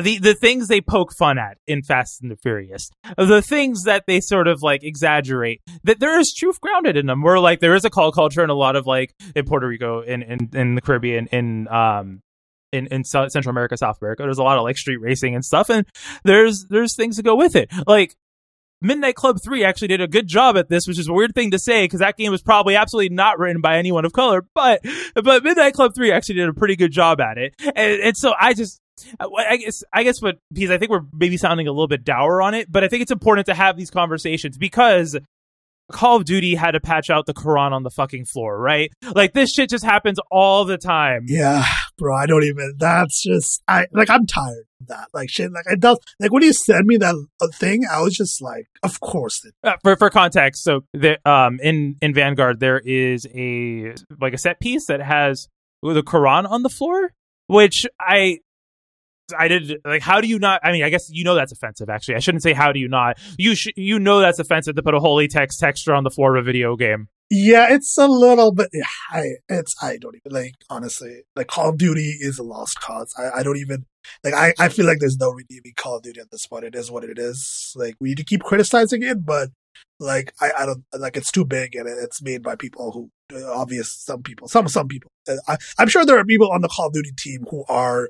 the 0.02 0.18
the 0.18 0.34
things 0.34 0.68
they 0.68 0.80
poke 0.80 1.12
fun 1.18 1.38
at 1.38 1.58
in 1.66 1.82
Fast 1.82 2.22
and 2.22 2.30
the 2.30 2.37
Furious, 2.37 2.90
the 3.16 3.42
things 3.42 3.84
that 3.84 4.04
they 4.06 4.20
sort 4.20 4.48
of 4.48 4.62
like 4.62 4.82
exaggerate, 4.82 5.61
that 5.84 6.00
there 6.00 6.18
is 6.18 6.34
truth 6.37 6.61
grounded 6.61 6.96
in 6.96 7.06
them. 7.06 7.22
Where 7.22 7.38
like 7.38 7.61
there 7.61 7.74
is 7.74 7.84
a 7.84 7.90
call 7.90 8.12
culture 8.12 8.42
and 8.42 8.50
a 8.50 8.54
lot 8.54 8.76
of 8.76 8.87
like 8.87 9.14
in 9.34 9.44
Puerto 9.44 9.66
Rico, 9.66 10.00
in 10.00 10.22
in, 10.22 10.50
in 10.54 10.74
the 10.74 10.80
Caribbean, 10.80 11.26
in 11.28 11.68
um 11.68 12.22
in, 12.70 12.87
in 12.88 13.02
Central 13.02 13.48
America, 13.48 13.76
South 13.76 13.96
America. 14.00 14.22
There's 14.24 14.38
a 14.38 14.42
lot 14.42 14.58
of 14.58 14.64
like 14.64 14.76
street 14.76 14.98
racing 14.98 15.34
and 15.34 15.44
stuff, 15.44 15.70
and 15.70 15.87
there's 16.24 16.66
there's 16.68 16.94
things 16.96 17.16
to 17.16 17.22
go 17.22 17.34
with 17.34 17.56
it. 17.56 17.70
Like 17.87 18.14
Midnight 18.80 19.16
Club 19.16 19.38
3 19.42 19.64
actually 19.64 19.88
did 19.88 20.00
a 20.00 20.06
good 20.06 20.28
job 20.28 20.56
at 20.56 20.68
this, 20.68 20.87
which 20.87 20.98
is 20.98 21.08
a 21.08 21.12
weird 21.12 21.34
thing 21.34 21.50
to 21.50 21.58
say 21.58 21.84
because 21.84 22.00
that 22.00 22.16
game 22.16 22.30
was 22.30 22.42
probably 22.42 22.76
absolutely 22.76 23.14
not 23.14 23.38
written 23.38 23.61
by 23.61 23.76
anyone 23.76 24.04
of 24.04 24.12
color, 24.12 24.46
but, 24.54 24.80
but 25.14 25.42
Midnight 25.42 25.74
Club 25.74 25.92
3 25.94 26.12
actually 26.12 26.37
did 26.37 26.48
a 26.48 26.54
pretty 26.54 26.76
good 26.76 26.92
job 26.92 27.20
at 27.20 27.38
it. 27.38 27.54
And, 27.74 28.00
and 28.00 28.16
so 28.16 28.34
I 28.38 28.54
just, 28.54 28.80
I 29.20 29.56
guess, 29.56 29.82
I 29.92 30.02
guess 30.02 30.20
what, 30.20 30.38
because 30.52 30.70
I 30.70 30.78
think 30.78 30.90
we're 30.90 31.04
maybe 31.12 31.37
sounding 31.37 31.66
a 31.66 31.72
little 31.72 31.88
bit 31.88 32.04
dour 32.04 32.42
on 32.42 32.54
it, 32.54 32.70
but 32.70 32.84
I 32.84 32.88
think 32.88 33.02
it's 33.02 33.12
important 33.12 33.46
to 33.46 33.54
have 33.54 33.76
these 33.76 33.90
conversations 33.90 34.58
because 34.58 35.16
Call 35.90 36.16
of 36.16 36.24
Duty 36.24 36.54
had 36.54 36.72
to 36.72 36.80
patch 36.80 37.08
out 37.08 37.26
the 37.26 37.34
Quran 37.34 37.72
on 37.72 37.82
the 37.82 37.90
fucking 37.90 38.26
floor, 38.26 38.58
right? 38.58 38.92
Like 39.14 39.32
this 39.32 39.50
shit 39.52 39.70
just 39.70 39.84
happens 39.84 40.18
all 40.30 40.64
the 40.64 40.76
time. 40.76 41.24
Yeah, 41.26 41.64
bro. 41.96 42.14
I 42.14 42.26
don't 42.26 42.44
even. 42.44 42.74
That's 42.78 43.22
just. 43.22 43.62
I 43.66 43.87
like. 43.92 44.11
I'm 44.11 44.26
tired 44.26 44.66
of 44.82 44.88
that. 44.88 45.08
Like 45.14 45.30
shit. 45.30 45.50
Like 45.50 45.64
it 45.66 45.80
does. 45.80 45.98
Like 46.20 46.30
when 46.30 46.42
you 46.42 46.52
sent 46.52 46.87
me 46.87 46.98
that 46.98 47.14
thing, 47.54 47.84
I 47.90 48.02
was 48.02 48.14
just 48.14 48.42
like, 48.42 48.66
of 48.82 49.00
course. 49.00 49.42
Uh, 49.64 49.76
for 49.82 49.96
for 49.96 50.11
context, 50.11 50.62
so 50.62 50.84
the 50.92 51.18
um 51.28 51.58
in 51.62 51.96
in 52.02 52.12
Vanguard 52.12 52.61
there 52.61 52.78
is 52.78 53.26
a 53.34 53.94
like 54.20 54.34
a 54.34 54.38
set 54.38 54.61
piece 54.61 54.87
that 54.87 55.00
has 55.00 55.48
the 55.82 56.02
Quran 56.02 56.48
on 56.50 56.62
the 56.62 56.68
floor, 56.68 57.12
which 57.46 57.87
I 57.98 58.40
I 59.37 59.49
did 59.49 59.81
like 59.85 60.03
how 60.03 60.21
do 60.21 60.29
you 60.29 60.38
not 60.38 60.61
I 60.62 60.73
mean 60.73 60.85
I 60.85 60.91
guess 60.91 61.11
you 61.11 61.25
know 61.25 61.35
that's 61.35 61.53
offensive 61.53 61.88
actually. 61.88 62.17
I 62.17 62.21
shouldn't 62.21 62.43
say 62.43 62.53
how 62.53 62.73
do 62.73 62.81
you 62.81 62.88
not. 62.88 63.19
You 63.37 63.55
sh- 63.55 63.73
you 63.77 63.99
know 63.99 64.21
that's 64.21 64.38
offensive 64.38 64.77
to 64.77 64.83
put 64.83 64.95
a 64.95 65.01
holy 65.01 65.29
text 65.29 65.61
texture 65.61 65.95
on 65.95 66.05
the 66.05 66.11
floor 66.11 66.37
of 66.37 66.43
a 66.43 66.47
video 66.47 66.77
game. 66.77 67.09
Yeah, 67.31 67.67
it's 67.71 67.99
a 67.99 68.09
little 68.09 68.53
bit 68.53 68.71
I 69.11 69.33
it's 69.49 69.75
I 69.83 69.99
don't 69.99 70.17
even 70.17 70.33
like 70.33 70.55
honestly. 70.71 71.23
Like 71.37 71.49
Call 71.49 71.71
of 71.71 71.79
Duty 71.79 72.17
is 72.21 72.38
a 72.38 72.43
lost 72.43 72.81
cause. 72.81 73.14
I, 73.19 73.41
I 73.41 73.43
don't 73.43 73.59
even 73.59 73.85
like 74.25 74.33
I, 74.35 74.55
I 74.59 74.69
feel 74.71 74.87
like 74.87 74.99
there's 75.01 75.19
no 75.19 75.31
redeeming 75.33 75.75
Call 75.77 75.97
of 75.97 76.03
Duty 76.03 76.21
at 76.21 76.31
this 76.31 76.47
point. 76.47 76.64
It 76.64 76.75
is 76.75 76.91
what 76.91 77.05
it 77.05 77.19
is. 77.19 77.73
Like 77.77 77.97
we 78.01 78.11
need 78.11 78.19
to 78.19 78.25
keep 78.25 78.43
criticizing 78.43 79.03
it, 79.03 79.27
but 79.27 79.51
Like 80.01 80.33
I, 80.41 80.51
I 80.61 80.67
don't 80.67 80.85
like 80.99 81.17
it's 81.17 81.33
too 81.33 81.45
big 81.45 81.75
and 81.75 81.88
it's 81.88 82.23
made 82.23 82.43
by 82.43 82.57
people 82.57 82.93
who 82.93 83.11
uh, 83.37 83.53
obvious 83.53 83.93
some 83.93 84.23
people 84.23 84.49
some 84.49 84.69
some 84.69 84.88
people. 84.88 85.11
Uh, 85.29 85.35
I, 85.47 85.57
I'm 85.79 85.88
sure 85.88 86.07
there 86.07 86.19
are 86.19 86.25
people 86.25 86.51
on 86.51 86.62
the 86.62 86.69
Call 86.69 86.87
of 86.87 86.95
Duty 86.95 87.11
team 87.17 87.45
who 87.51 87.64
are 87.69 88.09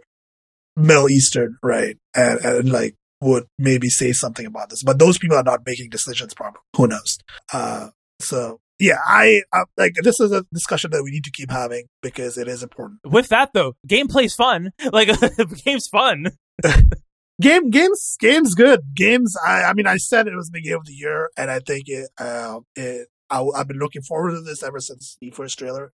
Middle 0.78 1.10
Eastern, 1.10 1.58
right? 1.62 1.96
And 2.14 2.40
and 2.40 2.72
like 2.72 2.94
would 3.20 3.46
maybe 3.58 3.88
say 3.88 4.12
something 4.12 4.46
about 4.46 4.70
this, 4.70 4.82
but 4.82 4.98
those 4.98 5.18
people 5.18 5.36
are 5.36 5.42
not 5.42 5.66
making 5.66 5.90
decisions 5.90 6.34
properly. 6.34 6.62
Who 6.76 6.86
knows? 6.86 7.18
Uh, 7.52 7.88
so 8.20 8.60
yeah, 8.78 8.98
I, 9.04 9.42
I 9.52 9.64
like 9.76 9.94
this 10.02 10.20
is 10.20 10.30
a 10.30 10.44
discussion 10.52 10.92
that 10.92 11.02
we 11.02 11.10
need 11.10 11.24
to 11.24 11.32
keep 11.32 11.50
having 11.50 11.86
because 12.02 12.38
it 12.38 12.46
is 12.46 12.62
important. 12.62 13.00
With 13.04 13.28
that 13.28 13.50
though, 13.52 13.74
gameplay's 13.86 14.34
fun. 14.34 14.72
Like 14.92 15.08
game's 15.64 15.88
fun. 15.88 16.26
game 17.40 17.70
games 17.70 18.16
games 18.20 18.54
good 18.54 18.80
games. 18.94 19.36
I 19.44 19.64
I 19.64 19.72
mean 19.74 19.86
I 19.86 19.96
said 19.96 20.26
it 20.26 20.34
was 20.34 20.50
the 20.50 20.62
game 20.62 20.76
of 20.76 20.86
the 20.86 20.94
year, 20.94 21.30
and 21.36 21.50
I 21.50 21.58
think 21.60 21.84
it 21.88 22.08
uh, 22.18 22.60
it 22.76 23.08
I, 23.30 23.44
have 23.56 23.68
been 23.68 23.78
looking 23.78 24.02
forward 24.02 24.32
to 24.32 24.40
this 24.40 24.62
ever 24.62 24.80
since 24.80 25.16
the 25.20 25.30
first 25.30 25.58
trailer 25.58 25.92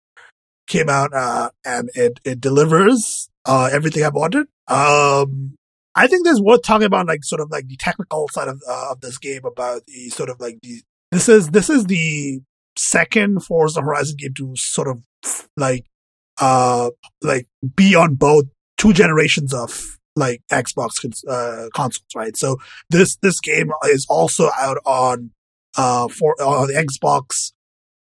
came 0.67 0.89
out, 0.89 1.13
uh, 1.13 1.49
and 1.65 1.89
it 1.95 2.19
it 2.23 2.41
delivers 2.41 3.29
uh, 3.45 3.69
everything 3.71 4.03
I've 4.03 4.13
wanted. 4.13 4.47
Um, 4.67 5.55
I 5.95 6.07
think 6.07 6.25
there's 6.25 6.41
worth 6.41 6.63
talking 6.63 6.85
about, 6.85 7.07
like 7.07 7.23
sort 7.23 7.41
of 7.41 7.51
like 7.51 7.67
the 7.67 7.77
technical 7.77 8.27
side 8.31 8.47
of 8.47 8.61
uh, 8.67 8.91
of 8.91 9.01
this 9.01 9.17
game 9.17 9.45
about 9.45 9.85
the 9.85 10.09
sort 10.09 10.29
of 10.29 10.39
like 10.39 10.59
the 10.61 10.81
this 11.11 11.29
is 11.29 11.49
this 11.49 11.69
is 11.69 11.85
the 11.85 12.41
second 12.77 13.43
Forza 13.43 13.81
Horizon 13.81 14.15
game 14.17 14.33
to 14.35 14.53
sort 14.55 14.87
of 14.87 15.03
like 15.55 15.85
uh 16.41 16.89
like 17.21 17.47
be 17.75 17.95
on 17.95 18.15
both 18.15 18.45
two 18.77 18.93
generations 18.93 19.53
of 19.53 19.97
like 20.15 20.41
Xbox 20.51 20.91
uh, 21.27 21.69
consoles, 21.73 22.05
right? 22.15 22.35
So 22.35 22.57
this 22.89 23.17
this 23.17 23.39
game 23.39 23.71
is 23.85 24.05
also 24.09 24.49
out 24.57 24.77
on 24.85 25.31
uh 25.77 26.07
for 26.07 26.35
on 26.41 26.67
the 26.67 26.73
Xbox 26.73 27.53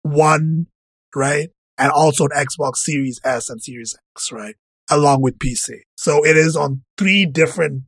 One, 0.02 0.66
right, 1.14 1.48
and 1.78 1.90
also 1.92 2.24
on 2.24 2.30
Xbox 2.30 2.76
Series 2.76 3.20
S 3.24 3.48
and 3.48 3.62
Series 3.62 3.96
X, 4.16 4.32
right, 4.32 4.56
along 4.90 5.22
with 5.22 5.38
PC. 5.38 5.80
So 5.96 6.24
it 6.24 6.36
is 6.36 6.56
on 6.56 6.82
three 6.98 7.24
different 7.24 7.84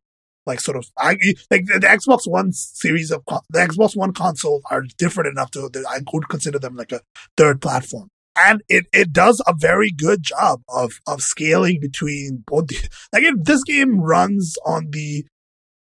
like 0.46 0.61
sort 0.61 0.76
of 0.76 0.87
I 0.98 1.16
like 1.50 1.66
the, 1.66 1.79
the, 1.81 1.87
Xbox 1.87 2.20
One 2.26 2.53
series 2.53 3.11
of 3.11 3.22
the 3.50 3.59
Xbox 3.59 3.94
One 3.96 4.12
consoles 4.12 4.62
are 4.70 4.85
different 4.98 5.29
enough 5.31 5.50
to 5.53 5.68
that 5.72 5.85
I 5.88 6.00
could 6.11 6.29
consider 6.29 6.59
them 6.59 6.76
like 6.76 6.92
a 6.92 7.00
third 7.37 7.61
platform. 7.61 8.09
And 8.37 8.62
it, 8.68 8.87
it 8.92 9.12
does 9.12 9.42
a 9.46 9.55
very 9.57 9.90
good 9.90 10.22
job 10.22 10.62
of 10.68 10.92
of 11.07 11.20
scaling 11.20 11.79
between 11.81 12.44
both. 12.46 12.68
The, 12.68 12.88
like 13.12 13.24
if 13.24 13.35
this 13.42 13.62
game 13.64 14.00
runs 14.00 14.57
on 14.64 14.90
the 14.90 15.26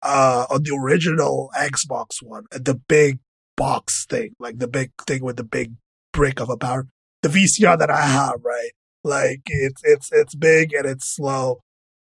uh 0.03 0.47
on 0.51 0.63
the 0.65 0.77
original 0.77 1.51
Xbox 1.57 2.23
One, 2.23 2.45
the 2.51 2.81
big 2.89 3.21
box 3.57 4.07
thing, 4.07 4.35
like 4.39 4.59
the 4.59 4.69
big 4.69 4.91
thing 5.07 5.23
with 5.23 5.37
the 5.37 5.45
big 5.45 5.75
brick 6.13 6.41
of 6.41 6.51
a 6.51 6.57
power, 6.57 6.89
the 7.29 7.39
VCR 7.39 7.79
that 7.79 7.91
I 7.91 8.03
have, 8.03 8.41
right? 8.45 8.71
Like 9.05 9.43
it's 9.47 9.81
it's 9.85 10.11
it's 10.13 10.35
big 10.35 10.73
and 10.75 10.87
it's 10.87 11.15
slow 11.15 11.61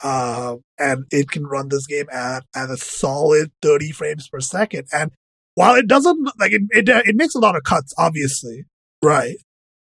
uh, 0.03 0.57
and 0.79 1.05
it 1.11 1.29
can 1.29 1.45
run 1.45 1.69
this 1.69 1.85
game 1.85 2.07
at, 2.11 2.43
at 2.55 2.69
a 2.69 2.77
solid 2.77 3.51
30 3.61 3.91
frames 3.91 4.27
per 4.27 4.39
second. 4.39 4.87
And 4.91 5.11
while 5.55 5.75
it 5.75 5.87
doesn't, 5.87 6.29
like, 6.39 6.51
it, 6.51 6.63
it, 6.71 6.89
it 6.89 7.15
makes 7.15 7.35
a 7.35 7.39
lot 7.39 7.55
of 7.55 7.63
cuts, 7.63 7.93
obviously, 7.97 8.65
right? 9.03 9.35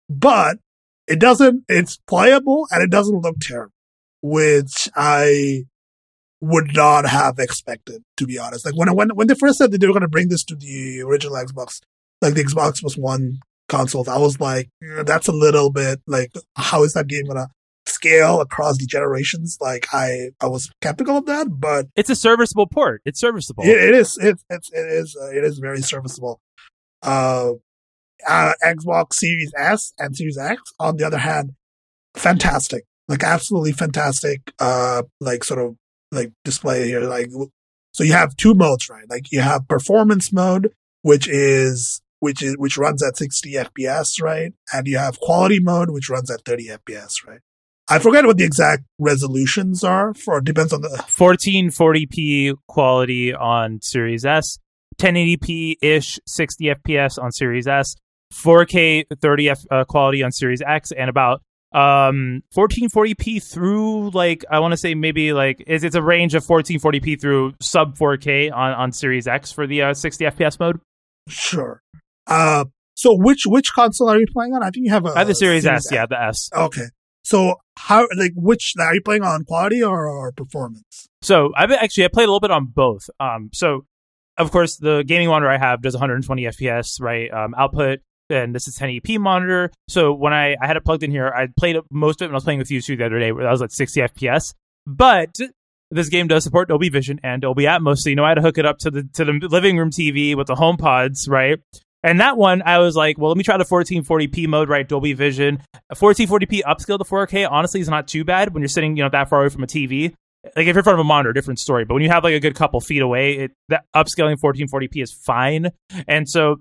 But 0.08 0.58
it 1.06 1.20
doesn't, 1.20 1.64
it's 1.68 1.98
playable 2.08 2.66
and 2.70 2.82
it 2.82 2.90
doesn't 2.90 3.22
look 3.22 3.36
terrible, 3.40 3.72
which 4.22 4.88
I 4.96 5.64
would 6.40 6.74
not 6.74 7.06
have 7.06 7.38
expected, 7.38 8.02
to 8.16 8.26
be 8.26 8.38
honest. 8.38 8.64
Like, 8.64 8.76
when, 8.76 8.92
when, 8.94 9.10
when 9.10 9.26
they 9.28 9.34
first 9.34 9.58
said 9.58 9.70
that 9.70 9.80
they 9.80 9.86
were 9.86 9.92
going 9.92 10.00
to 10.00 10.08
bring 10.08 10.28
this 10.28 10.44
to 10.44 10.56
the 10.56 11.02
original 11.02 11.36
Xbox, 11.36 11.80
like 12.20 12.34
the 12.34 12.42
Xbox 12.42 12.82
was 12.82 12.96
one 12.96 13.38
consoles, 13.70 14.08
I 14.08 14.18
was 14.18 14.38
like, 14.38 14.68
that's 15.04 15.28
a 15.28 15.32
little 15.32 15.70
bit 15.70 16.00
like, 16.06 16.32
how 16.56 16.84
is 16.84 16.92
that 16.92 17.06
game 17.06 17.24
gonna 17.24 17.48
scale 17.86 18.40
across 18.40 18.78
the 18.78 18.86
generations. 18.86 19.58
Like 19.60 19.86
I, 19.92 20.30
I 20.40 20.46
was 20.46 20.70
skeptical 20.82 21.18
of 21.18 21.26
that, 21.26 21.60
but 21.60 21.86
it's 21.96 22.10
a 22.10 22.16
serviceable 22.16 22.66
port. 22.66 23.02
It's 23.04 23.20
serviceable. 23.20 23.64
it, 23.64 23.70
it 23.70 23.94
is. 23.94 24.18
It, 24.18 24.38
it's, 24.48 24.70
it 24.72 24.86
is. 24.86 25.16
Uh, 25.20 25.30
it 25.30 25.44
is 25.44 25.58
very 25.58 25.82
serviceable. 25.82 26.40
Uh, 27.02 27.52
uh, 28.26 28.52
Xbox 28.62 29.14
Series 29.14 29.52
S 29.56 29.92
and 29.98 30.16
Series 30.16 30.38
X, 30.38 30.60
on 30.78 30.96
the 30.96 31.04
other 31.04 31.18
hand, 31.18 31.52
fantastic. 32.14 32.84
Like 33.08 33.24
absolutely 33.24 33.72
fantastic. 33.72 34.52
Uh, 34.58 35.02
like 35.20 35.44
sort 35.44 35.60
of 35.60 35.76
like 36.12 36.32
display 36.44 36.86
here. 36.86 37.00
Like 37.00 37.30
so, 37.92 38.04
you 38.04 38.12
have 38.12 38.36
two 38.36 38.54
modes, 38.54 38.88
right? 38.88 39.08
Like 39.08 39.32
you 39.32 39.40
have 39.40 39.68
performance 39.68 40.32
mode, 40.32 40.72
which 41.02 41.28
is 41.28 42.02
which 42.20 42.42
is 42.42 42.56
which 42.56 42.78
runs 42.78 43.02
at 43.02 43.16
60 43.16 43.52
FPS, 43.54 44.22
right? 44.22 44.52
And 44.72 44.86
you 44.86 44.98
have 44.98 45.18
quality 45.20 45.58
mode, 45.58 45.90
which 45.90 46.08
runs 46.08 46.30
at 46.30 46.44
30 46.44 46.68
FPS, 46.68 47.26
right? 47.26 47.40
I 47.88 47.98
forget 47.98 48.24
what 48.24 48.36
the 48.36 48.44
exact 48.44 48.84
resolutions 49.00 49.82
are 49.82 50.14
for. 50.14 50.38
It 50.38 50.44
depends 50.44 50.72
on 50.72 50.82
the 50.82 50.88
1440p 51.18 52.54
quality 52.68 53.34
on 53.34 53.80
Series 53.82 54.24
S, 54.24 54.58
1080p 54.98 55.76
ish 55.82 56.20
60 56.26 56.66
FPS 56.66 57.20
on 57.20 57.32
Series 57.32 57.66
S, 57.66 57.96
4K 58.32 59.06
30 59.20 59.48
F 59.48 59.60
uh, 59.70 59.84
quality 59.84 60.22
on 60.22 60.30
Series 60.30 60.62
X, 60.62 60.92
and 60.92 61.10
about 61.10 61.42
um 61.72 62.42
1440p 62.52 63.40
through 63.42 64.10
like 64.10 64.44
I 64.50 64.58
want 64.58 64.72
to 64.72 64.76
say 64.76 64.96
maybe 64.96 65.32
like 65.32 65.62
is 65.68 65.84
it's 65.84 65.94
a 65.94 66.02
range 66.02 66.34
of 66.34 66.44
1440p 66.44 67.20
through 67.20 67.54
sub 67.60 67.96
4K 67.96 68.52
on 68.52 68.72
on 68.72 68.92
Series 68.92 69.26
X 69.28 69.52
for 69.52 69.66
the 69.66 69.82
uh, 69.82 69.94
60 69.94 70.24
FPS 70.26 70.60
mode. 70.60 70.80
Sure. 71.28 71.80
Uh, 72.30 72.64
so 72.94 73.14
which 73.14 73.42
which 73.46 73.72
console 73.72 74.08
are 74.08 74.18
you 74.18 74.26
playing 74.32 74.54
on? 74.54 74.62
I 74.62 74.70
think 74.70 74.86
you 74.86 74.92
have 74.92 75.06
a. 75.06 75.10
I 75.10 75.20
have 75.20 75.28
the 75.28 75.34
Series, 75.34 75.64
Series 75.64 75.86
S, 75.86 75.86
S, 75.86 75.92
yeah, 75.92 76.06
the 76.06 76.22
S. 76.22 76.50
Okay. 76.54 76.86
So 77.22 77.56
how 77.76 78.06
like 78.16 78.32
which 78.34 78.74
are 78.78 78.94
you 78.94 79.02
playing 79.02 79.22
on 79.22 79.44
quality 79.44 79.82
or, 79.82 80.06
or 80.06 80.32
performance? 80.32 81.08
So 81.22 81.52
I've 81.56 81.70
actually 81.70 82.04
I 82.04 82.08
played 82.08 82.24
a 82.24 82.26
little 82.26 82.40
bit 82.40 82.50
on 82.50 82.66
both. 82.66 83.08
Um, 83.18 83.50
so 83.52 83.86
of 84.38 84.50
course 84.50 84.76
the 84.76 85.04
gaming 85.06 85.28
monitor 85.28 85.50
I 85.50 85.58
have 85.58 85.82
does 85.82 85.94
120 85.94 86.44
FPS 86.44 87.00
right 87.00 87.32
um, 87.32 87.54
output, 87.56 88.00
and 88.30 88.54
this 88.54 88.68
is 88.68 88.78
1080p 88.78 89.18
monitor. 89.18 89.70
So 89.88 90.12
when 90.12 90.32
I 90.32 90.56
I 90.60 90.66
had 90.66 90.76
it 90.76 90.84
plugged 90.84 91.02
in 91.02 91.10
here, 91.10 91.28
I 91.28 91.48
played 91.58 91.76
most 91.90 92.20
of 92.20 92.26
it 92.26 92.28
when 92.28 92.34
I 92.34 92.36
was 92.36 92.44
playing 92.44 92.58
with 92.58 92.70
you 92.70 92.80
two 92.80 92.96
the 92.96 93.06
other 93.06 93.18
day, 93.18 93.32
where 93.32 93.46
I 93.46 93.50
was 93.50 93.62
at 93.62 93.72
60 93.72 94.00
FPS. 94.00 94.54
But 94.86 95.36
this 95.90 96.08
game 96.08 96.28
does 96.28 96.44
support 96.44 96.68
Dolby 96.68 96.88
Vision 96.88 97.20
and 97.22 97.42
Dolby 97.42 97.64
Atmos, 97.64 97.98
so 97.98 98.10
you 98.10 98.16
know 98.16 98.24
I 98.24 98.30
had 98.30 98.34
to 98.36 98.42
hook 98.42 98.58
it 98.58 98.66
up 98.66 98.78
to 98.78 98.90
the 98.90 99.08
to 99.14 99.24
the 99.24 99.32
living 99.48 99.76
room 99.76 99.90
TV 99.90 100.36
with 100.36 100.46
the 100.46 100.54
Home 100.54 100.76
Pods, 100.76 101.28
right? 101.28 101.58
And 102.02 102.20
that 102.20 102.36
one, 102.36 102.62
I 102.62 102.78
was 102.78 102.96
like, 102.96 103.18
well, 103.18 103.28
let 103.28 103.36
me 103.36 103.44
try 103.44 103.56
the 103.58 103.64
1440p 103.64 104.48
mode, 104.48 104.68
right? 104.68 104.88
Dolby 104.88 105.12
Vision. 105.12 105.62
1440p 105.92 106.62
upscale 106.62 106.98
to 106.98 107.04
4K, 107.04 107.50
honestly, 107.50 107.80
is 107.80 107.88
not 107.88 108.08
too 108.08 108.24
bad 108.24 108.54
when 108.54 108.62
you're 108.62 108.68
sitting, 108.68 108.96
you 108.96 109.02
know, 109.02 109.10
that 109.10 109.28
far 109.28 109.40
away 109.40 109.50
from 109.50 109.64
a 109.64 109.66
TV. 109.66 110.14
Like 110.44 110.66
if 110.66 110.68
you're 110.68 110.78
in 110.78 110.84
front 110.84 110.98
of 110.98 111.00
a 111.00 111.04
monitor, 111.04 111.34
different 111.34 111.58
story. 111.58 111.84
But 111.84 111.94
when 111.94 112.02
you 112.02 112.08
have 112.08 112.24
like 112.24 112.34
a 112.34 112.40
good 112.40 112.54
couple 112.54 112.80
feet 112.80 113.02
away, 113.02 113.32
it, 113.34 113.50
that 113.68 113.84
upscaling 113.94 114.36
1440p 114.36 115.02
is 115.02 115.12
fine. 115.12 115.70
And 116.08 116.26
so 116.26 116.56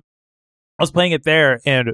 I 0.78 0.84
was 0.84 0.91
playing 0.91 1.13
it 1.13 1.23
there, 1.23 1.60
and 1.65 1.89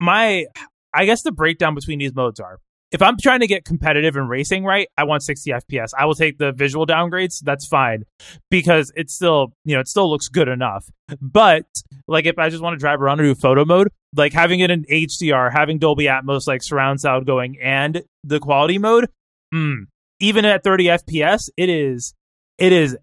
my, 0.00 0.46
I 0.92 1.04
guess 1.04 1.22
the 1.22 1.32
breakdown 1.32 1.74
between 1.74 1.98
these 1.98 2.14
modes 2.14 2.38
are 2.40 2.58
if 2.92 3.02
I'm 3.02 3.16
trying 3.20 3.40
to 3.40 3.46
get 3.46 3.64
competitive 3.64 4.16
in 4.16 4.28
racing, 4.28 4.64
right, 4.64 4.88
I 4.96 5.04
want 5.04 5.22
60 5.22 5.50
FPS. 5.50 5.90
I 5.98 6.04
will 6.04 6.14
take 6.14 6.38
the 6.38 6.52
visual 6.52 6.86
downgrades. 6.86 7.40
That's 7.42 7.66
fine 7.66 8.04
because 8.50 8.92
it 8.94 9.10
still, 9.10 9.52
you 9.64 9.74
know, 9.74 9.80
it 9.80 9.88
still 9.88 10.08
looks 10.08 10.28
good 10.28 10.48
enough. 10.48 10.88
But 11.20 11.66
like 12.06 12.26
if 12.26 12.38
I 12.38 12.50
just 12.50 12.62
want 12.62 12.74
to 12.74 12.78
drive 12.78 13.00
around 13.00 13.20
and 13.20 13.34
do 13.34 13.40
photo 13.40 13.64
mode, 13.64 13.88
like 14.14 14.32
having 14.32 14.60
it 14.60 14.70
in 14.70 14.84
HDR, 14.84 15.52
having 15.52 15.78
Dolby 15.78 16.04
Atmos, 16.04 16.46
like 16.46 16.62
surround 16.62 17.00
sound 17.00 17.26
going, 17.26 17.58
and 17.60 18.04
the 18.22 18.38
quality 18.38 18.78
mode, 18.78 19.08
mm, 19.52 19.86
even 20.20 20.44
at 20.44 20.62
30 20.62 20.84
FPS, 20.84 21.50
it 21.56 21.68
is, 21.68 22.14
it 22.58 22.72
is, 22.72 22.96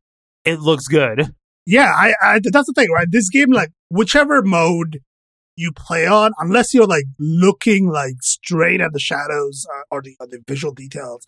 it 0.45 0.59
looks 0.59 0.87
good. 0.87 1.35
Yeah, 1.65 1.91
I, 1.93 2.13
I 2.21 2.39
that's 2.43 2.67
the 2.67 2.73
thing, 2.73 2.91
right? 2.91 3.07
This 3.09 3.29
game, 3.29 3.51
like 3.51 3.71
whichever 3.89 4.41
mode 4.41 5.01
you 5.55 5.71
play 5.71 6.07
on 6.07 6.31
unless 6.39 6.73
you're 6.73 6.87
like 6.87 7.05
looking 7.19 7.89
like 7.89 8.15
straight 8.21 8.81
at 8.81 8.93
the 8.93 8.99
shadows 8.99 9.65
uh, 9.73 9.81
or 9.91 10.01
the, 10.01 10.15
or 10.19 10.27
the 10.27 10.39
visual 10.47 10.73
details 10.73 11.25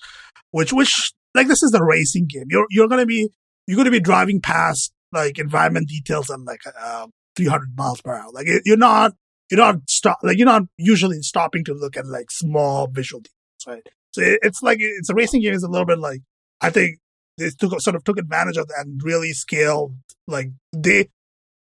which 0.52 0.72
which 0.72 1.14
like 1.36 1.48
this 1.48 1.64
is 1.64 1.74
a 1.74 1.84
racing 1.84 2.28
game. 2.28 2.46
You're 2.50 2.68
you're 2.70 2.88
gonna 2.88 3.06
be 3.06 3.30
you're 3.68 3.78
gonna 3.78 3.92
be 3.92 4.00
driving 4.00 4.40
past 4.40 4.94
like 5.12 5.40
environment 5.40 5.90
details 5.90 6.30
and 6.30 6.46
like 6.46 6.62
uh, 6.80 7.08
300 7.36 7.78
miles 7.78 8.02
per 8.02 8.14
hour. 8.14 8.32
Like 8.32 8.48
you're 8.66 8.78
not 8.78 9.14
you're 9.50 9.60
not 9.60 9.78
stop 9.90 10.20
like 10.24 10.38
you're 10.38 10.46
not 10.46 10.64
usually 10.78 11.22
stopping 11.22 11.64
to 11.66 11.74
look 11.74 11.98
at 11.98 12.08
like 12.08 12.32
small 12.32 12.88
visual 12.88 13.22
details 13.22 13.34
right? 13.68 13.88
So 14.12 14.22
it's 14.42 14.62
like 14.62 14.78
it's 14.80 15.10
a 15.10 15.16
racing 15.16 15.42
game 15.42 15.54
is 15.54 15.64
a 15.64 15.70
little 15.70 15.86
bit 15.86 16.00
like 16.00 16.22
i 16.62 16.70
think 16.70 16.98
they 17.38 17.50
took 17.50 17.80
sort 17.82 17.96
of 17.96 18.04
took 18.04 18.18
advantage 18.18 18.58
of 18.58 18.68
that 18.68 18.86
and 18.86 19.02
really 19.04 19.32
scaled 19.32 19.96
like 20.28 20.50
they 20.72 21.10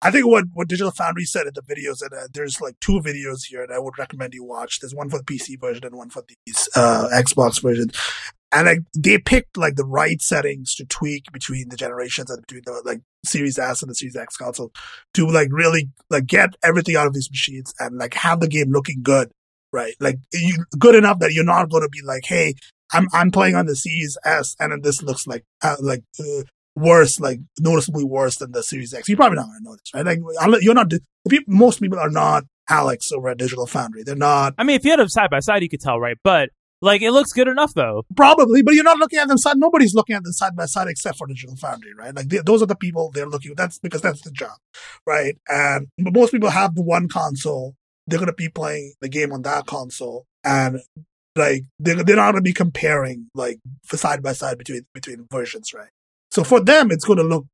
I 0.06 0.12
think 0.12 0.28
what, 0.28 0.46
what 0.54 0.68
Digital 0.68 0.92
Foundry 0.92 1.26
said 1.26 1.48
in 1.48 1.54
the 1.56 1.64
videos 1.64 1.98
that 1.98 2.16
uh, 2.16 2.28
there's 2.32 2.62
like 2.62 2.80
two 2.80 3.02
videos 3.04 3.46
here 3.50 3.66
that 3.66 3.74
I 3.74 3.80
would 3.80 3.98
recommend 3.98 4.36
you 4.36 4.44
watch. 4.44 4.80
There's 4.80 4.94
one 4.94 5.10
for 5.10 5.18
the 5.18 5.24
PC 5.24 5.60
version 5.60 5.84
and 5.84 5.96
one 5.96 6.12
for 6.12 6.22
the 6.28 6.36
uh, 6.76 7.08
Xbox 7.12 7.60
version. 7.60 7.90
and 8.52 8.68
like 8.68 8.80
they 8.96 9.18
picked 9.18 9.58
like 9.58 9.78
the 9.78 9.84
right 9.84 10.22
settings 10.22 10.76
to 10.76 10.86
tweak 10.86 11.32
between 11.34 11.70
the 11.70 11.76
generations 11.76 12.30
and 12.30 12.40
between 12.46 12.62
the 12.68 12.84
like 12.86 13.02
Series 13.26 13.58
S 13.58 13.82
and 13.82 13.90
the 13.90 13.96
Series 13.96 14.16
X 14.16 14.38
console 14.38 14.72
to 15.16 15.26
like 15.28 15.50
really 15.52 15.90
like 16.12 16.28
get 16.28 16.52
everything 16.64 16.96
out 16.96 17.08
of 17.08 17.16
these 17.16 17.32
machines 17.32 17.74
and 17.80 17.98
like 17.98 18.14
have 18.14 18.42
the 18.42 18.48
game 18.48 18.70
looking 18.70 19.02
good, 19.02 19.32
right? 19.74 19.96
Like 20.00 20.20
you 20.32 20.66
good 20.78 20.94
enough 20.94 21.18
that 21.18 21.34
you're 21.34 21.44
not 21.44 21.72
going 21.72 21.82
to 21.82 21.90
be 21.90 22.04
like, 22.04 22.26
hey, 22.26 22.54
I'm 22.94 23.08
I'm 23.12 23.32
playing 23.32 23.56
on 23.56 23.66
the 23.66 23.76
Series 23.76 24.20
S 24.24 24.56
and 24.60 24.72
then 24.72 24.82
this 24.82 25.02
looks 25.02 25.26
like 25.26 25.46
uh, 25.64 25.78
like 25.82 26.04
uh, 26.20 26.44
worse, 26.76 27.20
like 27.20 27.40
noticeably 27.60 28.04
worse 28.04 28.38
than 28.38 28.52
the 28.52 28.64
Series 28.64 28.94
X. 28.94 29.08
You're 29.08 29.18
probably 29.18 29.38
not 29.38 29.48
going 29.48 29.60
to 29.60 29.64
notice, 29.64 29.92
right? 29.94 30.06
Like 30.06 30.20
you're 30.62 30.74
not. 30.74 30.92
People, 31.28 31.54
most 31.54 31.82
people 31.82 32.00
are 32.00 32.10
not 32.10 32.44
Alex 32.70 33.12
over 33.12 33.30
at 33.30 33.38
Digital 33.38 33.66
Foundry. 33.68 34.04
They're 34.04 34.16
not. 34.16 34.54
I 34.58 34.64
mean, 34.64 34.76
if 34.76 34.86
you 34.86 34.92
had 34.92 35.00
them 35.00 35.10
side 35.10 35.30
by 35.30 35.40
side, 35.40 35.64
you 35.64 35.70
could 35.70 35.82
tell, 35.82 36.00
right? 36.00 36.18
But 36.24 36.50
like, 36.82 37.02
it 37.02 37.12
looks 37.12 37.32
good 37.32 37.48
enough, 37.48 37.74
though. 37.74 38.04
Probably, 38.16 38.62
but 38.62 38.74
you're 38.74 38.84
not 38.84 38.98
looking 38.98 39.20
at 39.20 39.28
them 39.28 39.38
side. 39.38 39.58
Nobody's 39.58 39.96
looking 39.96 40.16
at 40.16 40.24
them 40.24 40.34
side 40.34 40.56
by 40.56 40.66
side 40.66 40.88
except 40.88 41.18
for 41.18 41.28
Digital 41.28 41.56
Foundry, 41.56 41.94
right? 41.94 42.16
Like 42.16 42.28
they, 42.30 42.40
those 42.46 42.62
are 42.62 42.68
the 42.68 42.76
people 42.76 43.12
they're 43.12 43.28
looking. 43.28 43.54
That's 43.56 43.80
because 43.80 44.02
that's 44.02 44.22
the 44.22 44.32
job, 44.32 44.58
right? 45.06 45.38
And 45.48 45.88
but 45.98 46.14
most 46.14 46.32
people 46.32 46.50
have 46.50 46.76
the 46.76 46.84
one 46.84 47.08
console. 47.08 47.76
They're 48.08 48.20
gonna 48.20 48.34
be 48.34 48.50
playing 48.50 48.94
the 49.02 49.10
game 49.10 49.32
on 49.32 49.42
that 49.44 49.66
console, 49.66 50.28
and 50.44 50.80
like 51.36 51.64
they're, 51.80 52.04
they're 52.04 52.18
not 52.18 52.34
gonna 52.34 52.42
be 52.42 52.54
comparing 52.54 53.30
like 53.34 53.58
side 53.86 54.22
by 54.22 54.34
side 54.34 54.58
between 54.58 54.86
between 54.94 55.26
versions, 55.32 55.74
right? 55.74 55.90
So 56.36 56.44
for 56.44 56.60
them, 56.60 56.92
it's 56.92 57.06
gonna 57.06 57.24
look 57.24 57.46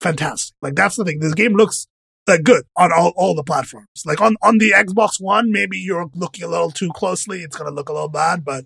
fantastic. 0.00 0.56
Like 0.60 0.74
that's 0.74 0.96
the 0.96 1.04
thing. 1.04 1.20
This 1.20 1.34
game 1.34 1.52
looks 1.52 1.86
good 2.26 2.64
on 2.76 2.90
all, 2.92 3.12
all 3.16 3.32
the 3.36 3.44
platforms. 3.44 3.86
Like 4.04 4.20
on, 4.20 4.34
on 4.42 4.58
the 4.58 4.72
Xbox 4.74 5.20
One, 5.20 5.52
maybe 5.52 5.78
you're 5.78 6.10
looking 6.16 6.42
a 6.42 6.48
little 6.48 6.72
too 6.72 6.90
closely. 6.96 7.42
It's 7.42 7.56
going 7.56 7.70
to 7.70 7.74
look 7.74 7.88
a 7.88 7.92
little 7.92 8.08
bad, 8.08 8.44
but 8.44 8.64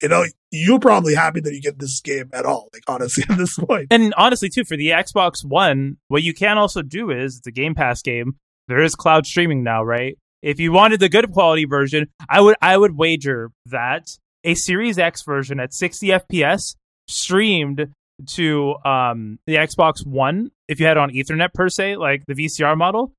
you 0.00 0.08
know, 0.08 0.24
you're 0.50 0.78
probably 0.78 1.14
happy 1.14 1.40
that 1.40 1.52
you 1.52 1.60
get 1.60 1.78
this 1.78 2.00
game 2.00 2.30
at 2.32 2.46
all. 2.46 2.70
Like 2.72 2.84
honestly, 2.88 3.24
at 3.28 3.36
this 3.36 3.58
point. 3.58 3.88
And 3.90 4.14
honestly, 4.16 4.48
too, 4.48 4.64
for 4.64 4.78
the 4.78 4.88
Xbox 4.88 5.44
One, 5.44 5.98
what 6.08 6.22
you 6.22 6.32
can 6.32 6.56
also 6.56 6.80
do 6.80 7.10
is 7.10 7.36
it's 7.36 7.46
a 7.46 7.52
Game 7.52 7.74
Pass 7.74 8.00
game. 8.00 8.36
There 8.68 8.82
is 8.82 8.94
cloud 8.94 9.26
streaming 9.26 9.62
now, 9.62 9.82
right? 9.82 10.16
If 10.40 10.58
you 10.60 10.72
wanted 10.72 11.00
the 11.00 11.10
good 11.10 11.30
quality 11.30 11.66
version, 11.66 12.06
I 12.26 12.40
would 12.40 12.56
I 12.62 12.78
would 12.78 12.96
wager 12.96 13.50
that 13.66 14.06
a 14.44 14.54
Series 14.54 14.98
X 14.98 15.22
version 15.22 15.60
at 15.60 15.74
60 15.74 16.08
FPS 16.08 16.76
streamed 17.06 17.92
to 18.28 18.76
um, 18.84 19.38
the 19.46 19.56
Xbox 19.56 20.06
One, 20.06 20.50
if 20.68 20.80
you 20.80 20.86
had 20.86 20.96
it 20.96 21.00
on 21.00 21.10
Ethernet 21.10 21.52
per 21.54 21.68
se, 21.68 21.96
like 21.96 22.24
the 22.26 22.34
VCR 22.34 22.76
model, 22.76 23.12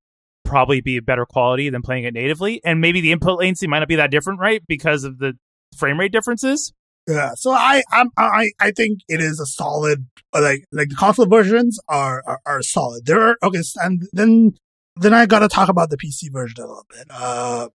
probably 0.43 0.81
be 0.81 0.99
better 0.99 1.25
quality 1.25 1.69
than 1.69 1.81
playing 1.81 2.03
it 2.03 2.13
natively. 2.13 2.61
And 2.63 2.81
maybe 2.81 3.01
the 3.01 3.11
input 3.11 3.39
latency 3.39 3.67
might 3.67 3.79
not 3.79 3.87
be 3.87 3.95
that 3.95 4.11
different, 4.11 4.39
right? 4.39 4.61
Because 4.67 5.03
of 5.03 5.19
the 5.19 5.33
frame 5.77 5.99
rate 5.99 6.11
differences. 6.11 6.73
Yeah, 7.07 7.31
so 7.35 7.51
I 7.51 7.81
I'm, 7.91 8.09
I 8.15 8.51
I 8.59 8.71
think 8.71 8.99
it 9.07 9.21
is 9.21 9.39
a 9.39 9.45
solid 9.45 10.05
like 10.33 10.65
like 10.71 10.89
the 10.89 10.95
console 10.95 11.25
versions 11.25 11.79
are 11.87 12.23
are, 12.27 12.39
are 12.45 12.61
solid. 12.61 13.05
There 13.07 13.19
are 13.19 13.37
okay, 13.41 13.63
and 13.81 14.03
then 14.13 14.53
then 14.95 15.13
I 15.13 15.25
got 15.25 15.39
to 15.39 15.47
talk 15.47 15.67
about 15.67 15.89
the 15.89 15.97
PC 15.97 16.31
version 16.31 16.63
a 16.63 16.67
little 16.67 16.85
bit. 16.89 17.07
Uh, 17.09 17.69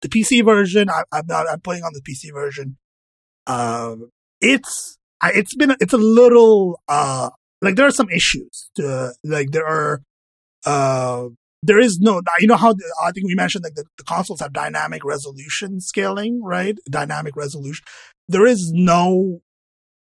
the 0.00 0.08
PC 0.08 0.44
version, 0.44 0.88
I, 0.88 1.04
I'm 1.12 1.26
not 1.26 1.46
I'm 1.50 1.60
playing 1.60 1.84
on 1.84 1.92
the 1.92 2.00
PC 2.00 2.32
version. 2.32 2.78
Um, 3.46 4.10
it's 4.40 4.98
I, 5.22 5.32
it's 5.34 5.54
been 5.54 5.74
it's 5.80 5.92
a 5.92 5.98
little 5.98 6.80
uh 6.88 7.30
like 7.60 7.76
there 7.76 7.86
are 7.86 7.92
some 7.92 8.10
issues. 8.10 8.70
To, 8.74 9.12
like 9.24 9.52
there 9.52 9.66
are 9.66 10.02
uh 10.66 11.28
there 11.62 11.78
is 11.78 11.98
no 12.00 12.20
you 12.40 12.48
know 12.48 12.56
how 12.56 12.72
the, 12.72 12.84
I 13.02 13.12
think 13.12 13.26
we 13.26 13.34
mentioned 13.34 13.64
like 13.64 13.74
the, 13.74 13.84
the 13.96 14.04
consoles 14.04 14.40
have 14.40 14.52
dynamic 14.52 15.04
resolution 15.04 15.80
scaling, 15.80 16.42
right? 16.42 16.76
Dynamic 16.90 17.36
resolution. 17.36 17.84
There 18.28 18.46
is 18.46 18.72
no 18.74 19.40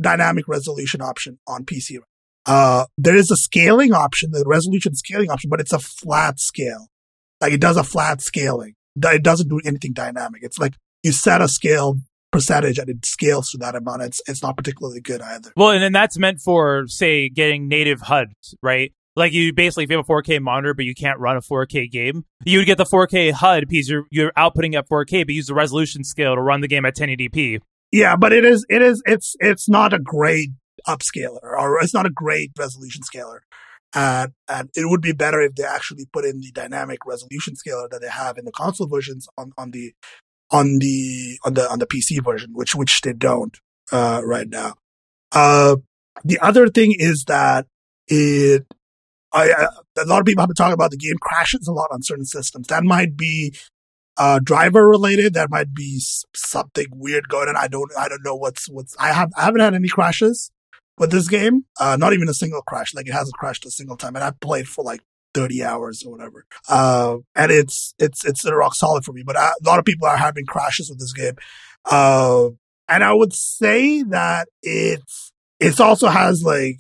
dynamic 0.01 0.47
resolution 0.47 1.03
option 1.03 1.39
on 1.47 1.65
PC. 1.65 1.99
Uh, 2.47 2.87
there 2.97 3.17
is 3.17 3.31
a 3.31 3.37
scaling 3.37 3.93
option, 3.93 4.31
the 4.31 4.45
resolution 4.47 4.95
scaling 4.95 5.31
option, 5.31 5.51
but 5.51 5.61
it's 5.61 5.73
a 5.73 5.79
flat 5.79 6.39
scale. 6.39 6.87
Like 7.41 7.53
it 7.53 7.61
does 7.61 7.77
a 7.77 7.85
flat 7.85 8.23
scaling. 8.23 8.75
It 8.97 9.23
doesn't 9.23 9.49
do 9.49 9.61
anything 9.65 9.93
dynamic. 9.93 10.43
It's 10.43 10.59
like 10.59 10.75
you 11.03 11.13
set 11.13 11.43
a 11.43 11.49
scale 11.49 11.97
percentage 12.33 12.79
and 12.79 12.89
it 12.89 13.05
scales 13.05 13.51
to 13.51 13.59
that 13.59 13.75
amount. 13.75 14.03
It's 14.03 14.21
it's 14.27 14.43
not 14.43 14.57
particularly 14.57 15.01
good 15.01 15.21
either. 15.21 15.53
Well, 15.57 15.71
and 15.71 15.83
then 15.83 15.93
that's 15.93 16.19
meant 16.19 16.41
for 16.41 16.87
say 16.87 17.29
getting 17.29 17.69
native 17.69 18.01
HUDs, 18.03 18.55
right? 18.63 18.93
Like 19.17 19.33
you 19.33 19.53
basically 19.53 19.85
if 19.85 19.91
you 19.91 19.97
have 19.97 20.09
a 20.09 20.13
4K 20.13 20.41
monitor 20.41 20.75
but 20.75 20.85
you 20.85 20.95
can't 20.95 21.19
run 21.19 21.37
a 21.37 21.41
4K 21.41 21.91
game, 21.91 22.25
you 22.45 22.59
would 22.59 22.67
get 22.67 22.79
the 22.79 22.85
4K 22.85 23.33
HUD 23.33 23.67
because 23.69 23.89
you're 23.89 24.05
you're 24.11 24.33
outputting 24.33 24.75
at 24.75 24.89
4K, 24.89 25.27
but 25.27 25.35
use 25.35 25.47
the 25.47 25.55
resolution 25.55 26.05
scale 26.05 26.35
to 26.35 26.41
run 26.41 26.61
the 26.61 26.69
game 26.69 26.85
at 26.85 26.97
1080p. 26.97 27.61
Yeah, 27.91 28.17
but 28.17 28.33
it 28.33 28.45
is 28.45 28.65
it 28.69 28.83
is 28.83 29.03
it's 29.07 29.35
it's 29.41 29.69
not 29.69 29.93
a 29.93 29.99
great 29.99 30.51
upscaler 30.87 31.43
or 31.43 31.81
it's 31.83 31.95
not 31.95 32.07
a 32.07 32.11
great 32.11 32.53
resolution 32.59 33.03
scaler. 33.03 33.43
And, 33.95 34.33
and 34.49 34.69
it 34.75 34.89
would 34.89 35.01
be 35.01 35.13
better 35.13 35.41
if 35.41 35.55
they 35.55 35.65
actually 35.65 36.07
put 36.13 36.27
in 36.27 36.41
the 36.41 36.53
dynamic 36.53 37.07
resolution 37.07 37.57
scaler 37.57 37.89
that 37.91 38.03
they 38.03 38.09
have 38.09 38.37
in 38.37 38.45
the 38.45 38.53
console 38.53 38.87
versions 38.87 39.27
on, 39.39 39.53
on 39.57 39.71
the 39.71 39.95
on 40.51 40.79
the 40.79 41.39
on 41.45 41.55
the 41.55 41.71
on 41.71 41.79
the 41.79 41.87
PC 41.87 42.23
version, 42.25 42.51
which 42.53 42.75
which 42.75 43.01
they 43.03 43.13
don't 43.13 43.59
uh, 43.93 44.21
right 44.25 44.49
now. 44.49 44.75
Uh, 45.33 45.77
the 46.25 46.39
other 46.41 46.69
thing 46.69 46.95
is 46.99 47.25
that 47.29 47.67
it, 48.07 48.67
I, 49.33 49.51
I, 49.51 49.67
a 50.01 50.07
lot 50.07 50.21
of 50.21 50.27
people 50.27 50.43
have 50.43 50.49
been 50.49 50.55
talking 50.55 50.73
about 50.73 50.91
the 50.91 50.97
game 50.97 51.17
crashes 51.21 51.69
a 51.69 51.73
lot 51.73 51.91
on 51.93 52.03
certain 52.03 52.25
systems. 52.25 52.69
That 52.69 52.83
might 52.83 53.17
be 53.17 53.55
uh, 54.17 54.41
driver 54.43 54.89
related. 54.89 55.35
That 55.35 55.51
might 55.51 55.75
be 55.75 56.01
something 56.35 56.87
weird 56.93 57.29
going 57.29 57.49
on. 57.49 57.57
I 57.57 57.69
don't 57.69 57.91
I 57.99 58.09
don't 58.09 58.25
know 58.25 58.35
what's 58.35 58.69
what's. 58.69 58.97
I 58.99 59.13
have 59.13 59.31
I 59.37 59.45
haven't 59.45 59.61
had 59.61 59.75
any 59.75 59.89
crashes 59.89 60.51
with 60.99 61.11
this 61.11 61.29
game. 61.29 61.65
Uh, 61.79 61.97
not 61.99 62.13
even 62.13 62.29
a 62.29 62.35
single 62.35 62.63
crash. 62.63 62.95
Like 62.95 63.07
it 63.07 63.13
hasn't 63.13 63.37
crashed 63.37 63.67
a 63.67 63.71
single 63.71 63.97
time, 63.97 64.17
and 64.17 64.25
I've 64.25 64.41
played 64.41 64.69
for 64.69 64.85
like 64.85 65.01
30 65.35 65.65
hours 65.65 66.03
or 66.05 66.13
whatever. 66.13 66.45
Uh, 66.69 67.17
and 67.35 67.51
it's, 67.51 67.95
it's, 67.99 68.25
it's 68.25 68.45
a 68.45 68.55
rock 68.55 68.75
solid 68.75 69.05
for 69.05 69.13
me, 69.13 69.23
but 69.25 69.37
I, 69.37 69.51
a 69.51 69.67
lot 69.67 69.79
of 69.79 69.85
people 69.85 70.07
are 70.07 70.17
having 70.17 70.47
crashes 70.47 70.89
with 70.91 70.99
this 70.99 71.13
game. 71.13 71.35
Uh, 71.85 72.49
and 72.89 73.05
I 73.05 73.13
would 73.13 73.33
say 73.33 74.03
that 74.05 74.49
it's, 74.63 75.33
it 75.61 75.81
also 75.81 76.09
has 76.09 76.43
like 76.43 76.79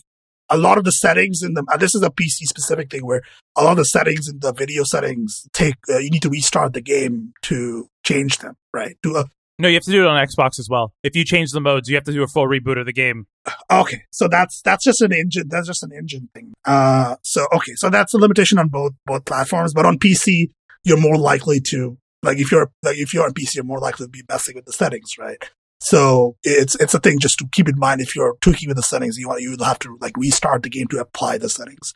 a 0.50 0.56
lot 0.56 0.78
of 0.78 0.84
the 0.84 0.92
settings 0.92 1.42
in 1.42 1.54
the, 1.54 1.64
this 1.78 1.94
is 1.94 2.02
a 2.02 2.10
PC 2.10 2.44
specific 2.44 2.90
thing 2.90 3.04
where 3.04 3.22
a 3.56 3.62
lot 3.62 3.72
of 3.72 3.78
the 3.78 3.84
settings 3.84 4.28
in 4.28 4.38
the 4.40 4.52
video 4.52 4.82
settings 4.84 5.46
take, 5.52 5.74
uh, 5.90 5.98
you 5.98 6.10
need 6.10 6.22
to 6.22 6.30
restart 6.30 6.72
the 6.72 6.80
game 6.80 7.32
to 7.42 7.88
change 8.04 8.38
them, 8.38 8.56
right? 8.72 8.96
To, 9.02 9.16
uh, 9.16 9.24
no, 9.58 9.68
you 9.68 9.74
have 9.74 9.84
to 9.84 9.90
do 9.90 10.04
it 10.04 10.06
on 10.06 10.26
Xbox 10.26 10.58
as 10.58 10.68
well. 10.68 10.92
If 11.02 11.16
you 11.16 11.24
change 11.24 11.50
the 11.50 11.60
modes, 11.60 11.88
you 11.88 11.96
have 11.96 12.04
to 12.04 12.12
do 12.12 12.22
a 12.22 12.28
full 12.28 12.46
reboot 12.46 12.78
of 12.78 12.86
the 12.86 12.92
game. 12.92 13.26
Okay, 13.70 14.02
so 14.10 14.28
that's 14.28 14.62
that's 14.62 14.84
just 14.84 15.00
an 15.02 15.12
engine. 15.12 15.48
That's 15.48 15.66
just 15.66 15.82
an 15.82 15.90
engine 15.92 16.28
thing. 16.34 16.52
Uh, 16.64 17.16
so 17.22 17.46
okay, 17.52 17.74
so 17.74 17.90
that's 17.90 18.14
a 18.14 18.18
limitation 18.18 18.58
on 18.58 18.68
both 18.68 18.92
both 19.06 19.24
platforms. 19.24 19.74
But 19.74 19.86
on 19.86 19.98
PC, 19.98 20.50
you're 20.84 21.00
more 21.00 21.16
likely 21.16 21.60
to 21.60 21.98
like 22.22 22.38
if 22.38 22.52
you're 22.52 22.70
like 22.82 22.98
if 22.98 23.12
you're 23.12 23.24
on 23.24 23.32
PC, 23.32 23.56
you're 23.56 23.64
more 23.64 23.80
likely 23.80 24.06
to 24.06 24.10
be 24.10 24.22
messing 24.28 24.54
with 24.54 24.66
the 24.66 24.72
settings, 24.72 25.18
right? 25.18 25.42
So 25.80 26.36
it's 26.42 26.74
it's 26.76 26.94
a 26.94 27.00
thing 27.00 27.18
just 27.18 27.38
to 27.38 27.48
keep 27.50 27.68
in 27.68 27.78
mind 27.78 28.00
if 28.00 28.14
you're 28.14 28.36
tweaking 28.40 28.68
with 28.68 28.76
the 28.76 28.82
settings, 28.82 29.16
you 29.16 29.28
want 29.28 29.42
you'll 29.42 29.62
have 29.64 29.78
to 29.80 29.96
like 30.00 30.16
restart 30.16 30.62
the 30.62 30.70
game 30.70 30.88
to 30.88 31.00
apply 31.00 31.38
the 31.38 31.48
settings. 31.48 31.94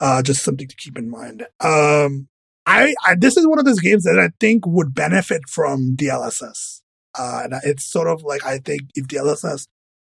Uh, 0.00 0.22
just 0.22 0.42
something 0.42 0.66
to 0.66 0.76
keep 0.76 0.98
in 0.98 1.08
mind. 1.08 1.46
Um, 1.60 2.28
I, 2.66 2.94
I 3.04 3.14
this 3.16 3.36
is 3.36 3.46
one 3.46 3.58
of 3.58 3.64
those 3.64 3.80
games 3.80 4.04
that 4.04 4.18
I 4.18 4.32
think 4.40 4.66
would 4.66 4.94
benefit 4.94 5.42
from 5.48 5.96
DLSS. 5.96 6.81
Uh, 7.16 7.42
and 7.44 7.54
it's 7.64 7.90
sort 7.90 8.08
of 8.08 8.22
like 8.22 8.44
I 8.44 8.58
think 8.58 8.82
if 8.94 9.06
DLSS 9.06 9.66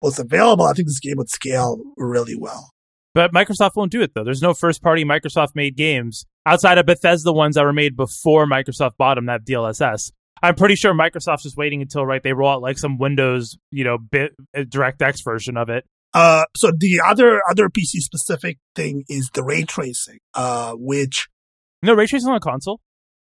was 0.02 0.20
available, 0.20 0.66
I 0.66 0.74
think 0.74 0.88
this 0.88 1.00
game 1.00 1.16
would 1.18 1.30
scale 1.30 1.80
really 1.98 2.36
well. 2.36 2.72
But 3.16 3.32
Microsoft 3.32 3.72
won't 3.76 3.92
do 3.92 4.02
it 4.02 4.12
though. 4.14 4.24
There's 4.24 4.42
no 4.42 4.54
first 4.54 4.82
party 4.82 5.06
Microsoft 5.06 5.50
made 5.56 5.76
games 5.76 6.26
outside 6.46 6.78
of 6.78 6.86
Bethesda 6.86 7.32
ones 7.32 7.56
that 7.56 7.64
were 7.64 7.74
made 7.74 7.96
before 7.96 8.46
Microsoft 8.46 8.98
bought 8.98 9.16
them 9.16 9.28
that 9.28 9.34
have 9.34 9.46
DLSS. 9.46 10.12
I'm 10.42 10.56
pretty 10.56 10.76
sure 10.76 10.94
Microsoft's 10.94 11.44
just 11.44 11.56
waiting 11.56 11.82
until 11.82 12.06
right 12.06 12.22
they 12.22 12.34
roll 12.34 12.50
out 12.50 12.62
like 12.62 12.78
some 12.78 12.98
Windows, 12.98 13.58
you 13.72 13.84
know, 13.84 13.98
bit 13.98 14.34
uh, 14.56 14.62
DirectX 14.62 15.24
version 15.24 15.58
of 15.58 15.70
it. 15.70 15.86
Uh, 16.14 16.46
so 16.56 16.72
the 16.78 17.02
other 17.04 17.42
other 17.50 17.70
PC 17.70 18.00
specific 18.00 18.58
thing 18.76 19.04
is 19.08 19.30
the 19.34 19.44
ray 19.44 19.64
tracing, 19.64 20.20
uh, 20.34 20.74
which 20.74 21.28
no 21.82 21.94
ray 21.94 22.08
tracing 22.08 22.30
on 22.30 22.36
a 22.36 22.40
console. 22.40 22.82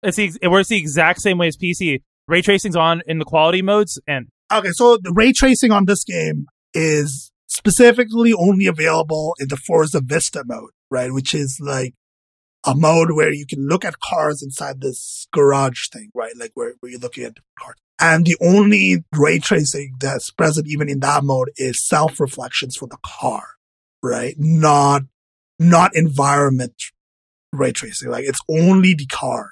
It's 0.03 0.17
the, 0.17 0.31
it 0.41 0.47
works 0.47 0.69
the 0.69 0.77
exact 0.77 1.21
same 1.21 1.37
way 1.37 1.47
as 1.47 1.57
PC 1.57 2.01
ray 2.31 2.41
tracing's 2.41 2.75
on 2.75 3.01
in 3.05 3.19
the 3.19 3.25
quality 3.25 3.61
modes 3.61 3.99
and 4.07 4.27
okay 4.51 4.71
so 4.71 4.97
the 4.97 5.11
ray 5.13 5.31
tracing 5.31 5.71
on 5.71 5.85
this 5.85 6.03
game 6.03 6.45
is 6.73 7.31
specifically 7.47 8.33
only 8.33 8.65
available 8.65 9.35
in 9.39 9.49
the 9.49 9.57
forza 9.57 10.01
vista 10.01 10.43
mode 10.45 10.71
right? 10.91 11.11
Which 11.11 11.33
is 11.33 11.59
like 11.59 11.95
a 12.63 12.75
mode 12.75 13.11
where 13.13 13.33
you 13.33 13.47
can 13.47 13.67
look 13.67 13.83
at 13.83 13.99
cars 13.99 14.43
inside 14.43 14.81
this 14.81 15.27
garage 15.33 15.87
thing 15.91 16.11
right? 16.13 16.33
Like 16.37 16.51
where, 16.53 16.75
where 16.79 16.91
you're 16.91 16.99
looking 16.99 17.23
at 17.23 17.37
cars. 17.57 17.77
And 17.99 18.25
the 18.25 18.37
only 18.41 19.03
ray 19.15 19.39
tracing 19.39 19.95
that's 19.99 20.31
present 20.31 20.67
even 20.67 20.89
in 20.89 20.99
that 20.99 21.23
mode 21.23 21.51
is 21.55 21.87
self 21.87 22.19
reflections 22.19 22.75
for 22.75 22.87
the 22.87 22.97
car 23.03 23.43
right? 24.03 24.35
Not 24.37 25.03
not 25.57 25.95
environment 25.95 26.75
ray 27.51 27.71
tracing. 27.71 28.09
Like 28.09 28.25
it's 28.25 28.41
only 28.49 28.93
the 28.93 29.07
car 29.07 29.51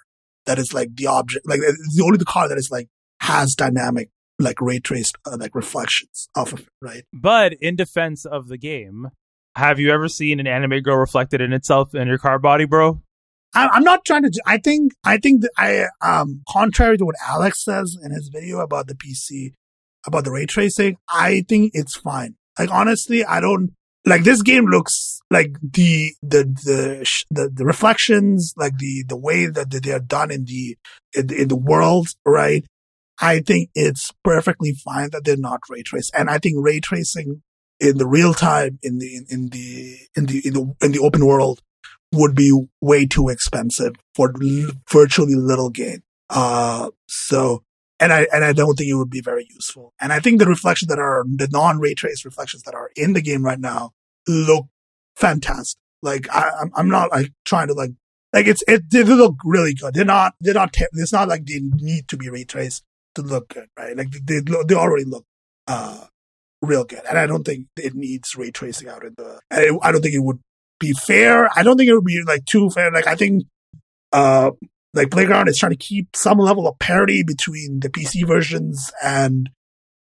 that 0.50 0.58
is 0.58 0.74
like 0.74 0.96
the 0.96 1.06
object, 1.06 1.48
like 1.48 1.60
the 1.60 2.04
only 2.04 2.18
the 2.18 2.26
car 2.26 2.50
that 2.50 2.58
is 2.58 2.72
like 2.72 2.88
has 3.22 3.54
dynamic 3.54 4.10
like 4.40 4.60
ray 4.60 4.80
traced 4.80 5.16
uh, 5.28 5.38
like 5.40 5.54
reflections 5.54 6.28
off 6.36 6.54
of 6.54 6.62
it, 6.62 6.70
right? 6.82 7.04
But 7.14 7.54
in 7.62 7.76
defense 7.76 8.26
of 8.26 8.48
the 8.48 8.58
game, 8.58 9.12
have 9.56 9.80
you 9.80 9.92
ever 9.92 10.10
seen 10.10 10.40
an 10.40 10.48
anime 10.48 10.82
girl 10.82 10.98
reflected 10.98 11.40
in 11.40 11.54
itself 11.54 11.94
in 11.94 12.08
your 12.08 12.18
car 12.18 12.40
body, 12.40 12.66
bro? 12.66 13.00
I, 13.54 13.78
am 13.78 13.84
not 13.84 14.06
trying 14.06 14.24
to. 14.24 14.42
I 14.48 14.58
think. 14.58 14.94
I 15.04 15.18
think 15.18 15.42
that 15.42 15.52
I 15.56 15.86
um 16.02 16.42
contrary 16.50 16.98
to 16.98 17.06
what 17.06 17.16
Alex 17.28 17.64
says 17.64 17.96
in 18.02 18.12
his 18.12 18.30
video 18.30 18.60
about 18.60 18.88
the 18.88 18.96
PC, 18.96 19.54
about 20.08 20.24
the 20.24 20.32
ray 20.32 20.48
tracing. 20.48 20.98
I 21.08 21.44
think 21.48 21.72
it's 21.76 21.96
fine. 21.96 22.38
Like 22.58 22.72
honestly, 22.72 23.24
I 23.24 23.40
don't 23.40 23.74
like 24.06 24.24
this 24.24 24.42
game 24.42 24.66
looks 24.66 25.20
like 25.30 25.54
the 25.62 26.14
the 26.22 26.44
the 26.66 27.24
the, 27.30 27.50
the 27.54 27.66
reflections, 27.66 28.54
like 28.58 28.78
the 28.78 29.04
the 29.08 29.18
way 29.18 29.46
that 29.46 29.70
they 29.70 29.92
are 29.92 30.00
done 30.00 30.32
in 30.32 30.46
the 30.46 30.78
in 31.16 31.28
the, 31.28 31.42
in 31.42 31.48
the 31.48 31.56
world, 31.56 32.10
right? 32.26 32.66
I 33.22 33.40
think 33.40 33.70
it's 33.76 34.12
perfectly 34.24 34.72
fine 34.74 35.10
that 35.12 35.26
they're 35.26 35.38
not 35.38 35.62
ray 35.70 35.84
traced, 35.84 36.12
and 36.18 36.30
I 36.30 36.38
think 36.38 36.56
ray 36.58 36.80
tracing 36.80 37.42
in 37.80 37.98
the 37.98 38.08
real 38.08 38.34
time 38.34 38.80
in 38.82 38.98
the 38.98 39.22
in 39.30 39.50
the 39.50 39.98
in 40.16 40.26
the 40.26 40.42
in 40.46 40.54
the 40.54 40.76
in 40.82 40.92
the 40.92 41.00
open 41.00 41.26
world 41.26 41.62
would 42.12 42.36
be 42.36 42.52
way 42.82 43.06
too 43.06 43.30
expensive 43.30 43.94
for 44.16 44.34
virtually 44.92 45.36
little 45.36 45.70
gain. 45.70 46.02
Uh, 46.30 46.90
so, 47.08 47.64
and 48.00 48.14
I, 48.14 48.28
and 48.32 48.46
I 48.46 48.54
don't 48.54 48.76
think 48.76 48.90
it 48.90 48.96
would 48.96 49.10
be 49.10 49.22
very 49.22 49.48
useful. 49.50 49.94
And 50.00 50.14
I 50.14 50.20
think 50.20 50.40
the 50.40 50.46
reflections 50.46 50.88
that 50.90 51.00
are, 51.00 51.26
the 51.28 51.50
non-ray 51.52 51.94
trace 51.96 52.24
reflections 52.24 52.64
that 52.64 52.76
are 52.76 52.92
in 52.96 53.14
the 53.14 53.22
game 53.22 53.44
right 53.44 53.60
now 53.60 53.92
look 54.28 54.68
fantastic. 55.16 55.80
Like, 56.02 56.28
I, 56.34 56.66
I'm, 56.76 56.88
not 56.88 57.12
like 57.12 57.32
trying 57.44 57.68
to 57.68 57.74
like, 57.74 57.92
like 58.32 58.48
it's, 58.48 58.64
it, 58.68 58.90
they 58.90 59.04
look 59.04 59.36
really 59.44 59.74
good. 59.74 59.94
They're 59.94 60.06
not, 60.06 60.34
they're 60.40 60.54
not, 60.54 60.76
it's 60.94 61.12
not 61.12 61.28
like 61.28 61.46
they 61.46 61.60
need 61.60 62.08
to 62.08 62.18
be 62.18 62.30
ray 62.30 62.46
traced 62.46 62.84
to 63.16 63.22
look 63.22 63.50
good, 63.50 63.68
right? 63.78 63.98
Like 63.98 64.12
they, 64.24 64.40
they 64.40 64.76
already 64.76 65.04
look, 65.04 65.26
uh, 65.68 66.06
real 66.62 66.86
good. 66.86 67.02
And 67.10 67.18
I 67.18 67.26
don't 67.26 67.44
think 67.44 67.68
it 67.76 67.96
needs 67.96 68.36
ray 68.36 68.52
tracing 68.52 68.88
out 68.88 69.04
in 69.04 69.16
the, 69.18 69.42
I 69.52 69.92
don't 69.92 70.02
think 70.02 70.16
it 70.16 70.24
would 70.24 70.40
be 70.80 70.94
fair. 70.94 71.50
I 71.58 71.64
don't 71.64 71.76
think 71.76 71.90
it 71.90 71.94
would 71.94 72.06
be 72.06 72.22
like 72.26 72.46
too 72.46 72.70
fair. 72.70 72.92
Like 72.92 73.08
I 73.08 73.16
think, 73.16 73.44
uh, 74.14 74.52
like 74.94 75.12
Playground 75.12 75.48
is 75.48 75.58
trying 75.58 75.72
to 75.72 75.78
keep 75.78 76.16
some 76.16 76.40
level 76.40 76.68
of 76.68 76.80
parity 76.80 77.24
between 77.24 77.80
the 77.82 77.90
PC 77.90 78.26
versions 78.28 78.92
and 79.04 79.50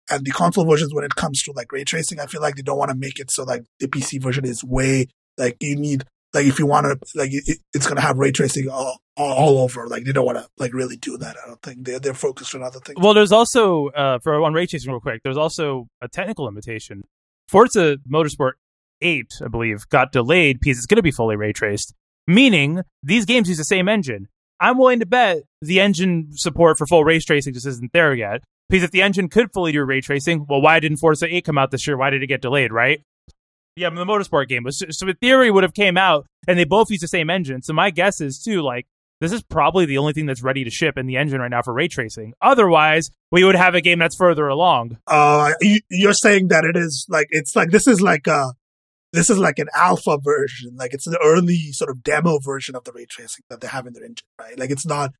and 0.09 0.25
the 0.25 0.31
console 0.31 0.65
versions 0.65 0.93
when 0.93 1.05
it 1.05 1.15
comes 1.15 1.41
to 1.43 1.51
like 1.53 1.71
ray 1.71 1.83
tracing. 1.83 2.19
I 2.19 2.25
feel 2.25 2.41
like 2.41 2.55
they 2.55 2.61
don't 2.61 2.77
want 2.77 2.89
to 2.89 2.97
make 2.97 3.19
it 3.19 3.31
so 3.31 3.43
like 3.43 3.63
the 3.79 3.87
PC 3.87 4.21
version 4.21 4.45
is 4.45 4.63
way 4.63 5.07
like 5.37 5.57
you 5.61 5.75
need 5.75 6.03
like 6.33 6.45
if 6.45 6.59
you 6.59 6.65
want 6.65 6.85
to 6.85 6.97
like 7.15 7.31
it, 7.33 7.59
it's 7.73 7.87
gonna 7.87 8.01
have 8.01 8.17
ray 8.17 8.31
tracing 8.31 8.69
all, 8.69 8.97
all, 9.17 9.59
over. 9.59 9.87
Like 9.87 10.05
they 10.05 10.11
don't 10.11 10.25
want 10.25 10.37
to 10.37 10.47
like 10.57 10.73
really 10.73 10.97
do 10.97 11.17
that. 11.17 11.35
I 11.43 11.47
don't 11.47 11.61
think 11.61 11.85
they're 11.85 11.99
they're 11.99 12.13
focused 12.13 12.55
on 12.55 12.63
other 12.63 12.79
things. 12.79 12.97
Well, 13.01 13.13
there's 13.13 13.31
also 13.31 13.89
uh, 13.89 14.19
for 14.19 14.41
on 14.43 14.53
ray 14.53 14.65
tracing 14.65 14.91
real 14.91 15.01
quick. 15.01 15.21
There's 15.23 15.37
also 15.37 15.87
a 16.01 16.07
technical 16.07 16.45
limitation. 16.45 17.03
Forza 17.47 17.97
Motorsport 18.09 18.53
8, 19.01 19.27
I 19.43 19.47
believe, 19.49 19.89
got 19.89 20.13
delayed 20.13 20.59
because 20.61 20.77
it's 20.77 20.85
going 20.85 20.97
to 20.97 21.03
be 21.03 21.11
fully 21.11 21.35
ray 21.35 21.51
traced, 21.51 21.93
meaning 22.27 22.81
these 23.03 23.25
games 23.25 23.49
use 23.49 23.57
the 23.57 23.65
same 23.65 23.89
engine. 23.89 24.29
I'm 24.61 24.77
willing 24.77 24.99
to 24.99 25.05
bet 25.05 25.39
the 25.61 25.81
engine 25.81 26.29
support 26.33 26.77
for 26.77 26.85
full 26.85 27.03
ray 27.03 27.19
tracing 27.19 27.53
just 27.53 27.65
isn't 27.65 27.91
there 27.91 28.13
yet. 28.13 28.43
Because 28.69 28.83
if 28.83 28.91
the 28.91 29.01
engine 29.01 29.27
could 29.27 29.51
fully 29.51 29.73
do 29.73 29.83
ray 29.83 29.99
tracing, 29.99 30.45
well, 30.47 30.61
why 30.61 30.79
didn't 30.79 30.97
Forza 30.97 31.27
8 31.27 31.43
come 31.43 31.57
out 31.57 31.71
this 31.71 31.85
year? 31.85 31.97
Why 31.97 32.09
did 32.09 32.23
it 32.23 32.27
get 32.27 32.41
delayed, 32.41 32.71
right? 32.71 33.01
Yeah, 33.75 33.89
the 33.89 34.05
motorsport 34.05 34.47
game. 34.47 34.69
So, 34.71 34.85
so 34.91 35.07
in 35.07 35.15
theory, 35.15 35.51
would 35.51 35.63
have 35.63 35.73
came 35.73 35.97
out, 35.97 36.25
and 36.47 36.57
they 36.57 36.63
both 36.63 36.89
use 36.89 37.01
the 37.01 37.07
same 37.07 37.29
engine. 37.29 37.61
So 37.63 37.73
my 37.73 37.89
guess 37.89 38.21
is 38.21 38.41
too, 38.41 38.61
like 38.61 38.85
this 39.19 39.31
is 39.31 39.43
probably 39.43 39.85
the 39.85 39.97
only 39.97 40.13
thing 40.13 40.25
that's 40.25 40.41
ready 40.41 40.63
to 40.63 40.69
ship 40.69 40.97
in 40.97 41.05
the 41.05 41.17
engine 41.17 41.41
right 41.41 41.51
now 41.51 41.61
for 41.61 41.73
ray 41.73 41.87
tracing. 41.87 42.33
Otherwise, 42.41 43.09
we 43.31 43.43
would 43.43 43.55
have 43.55 43.75
a 43.75 43.81
game 43.81 43.99
that's 43.99 44.15
further 44.15 44.47
along. 44.47 44.97
Uh, 45.07 45.51
you're 45.89 46.13
saying 46.13 46.49
that 46.49 46.65
it 46.65 46.77
is 46.77 47.05
like 47.09 47.27
it's 47.29 47.55
like 47.55 47.71
this 47.71 47.87
is 47.87 48.01
like 48.01 48.27
a 48.27 48.53
this 49.13 49.29
is 49.29 49.37
like 49.37 49.59
an 49.59 49.67
alpha 49.75 50.17
version. 50.23 50.75
Like 50.75 50.93
it's 50.93 51.07
an 51.07 51.15
early 51.23 51.71
sort 51.71 51.89
of 51.89 52.03
demo 52.03 52.39
version 52.39 52.75
of 52.75 52.83
the 52.83 52.91
ray 52.91 53.05
tracing 53.05 53.43
that 53.49 53.61
they 53.61 53.67
have 53.67 53.87
in 53.87 53.93
their 53.93 54.03
engine, 54.03 54.25
right? 54.39 54.57
Like 54.57 54.71
it's 54.71 54.85
not 54.85 55.11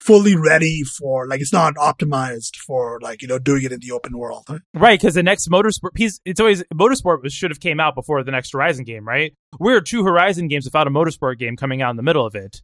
fully 0.00 0.34
ready 0.36 0.82
for, 0.82 1.28
like 1.28 1.40
it's 1.40 1.52
not 1.52 1.74
optimized 1.76 2.56
for 2.56 2.98
like, 3.00 3.22
you 3.22 3.28
know, 3.28 3.38
doing 3.38 3.62
it 3.62 3.72
in 3.72 3.80
the 3.80 3.92
open 3.92 4.18
world. 4.18 4.44
Right. 4.48 4.60
right 4.74 5.00
Cause 5.00 5.14
the 5.14 5.22
next 5.22 5.48
motorsport 5.48 5.94
piece, 5.94 6.20
it's 6.24 6.40
always, 6.40 6.62
motorsport 6.74 7.18
should 7.30 7.50
have 7.50 7.60
came 7.60 7.80
out 7.80 7.94
before 7.94 8.22
the 8.24 8.32
next 8.32 8.52
Horizon 8.52 8.84
game, 8.84 9.06
right? 9.06 9.34
We're 9.58 9.80
two 9.80 10.04
Horizon 10.04 10.48
games 10.48 10.64
without 10.64 10.86
a 10.86 10.90
motorsport 10.90 11.38
game 11.38 11.56
coming 11.56 11.82
out 11.82 11.90
in 11.90 11.96
the 11.96 12.02
middle 12.02 12.26
of 12.26 12.34
it. 12.34 12.62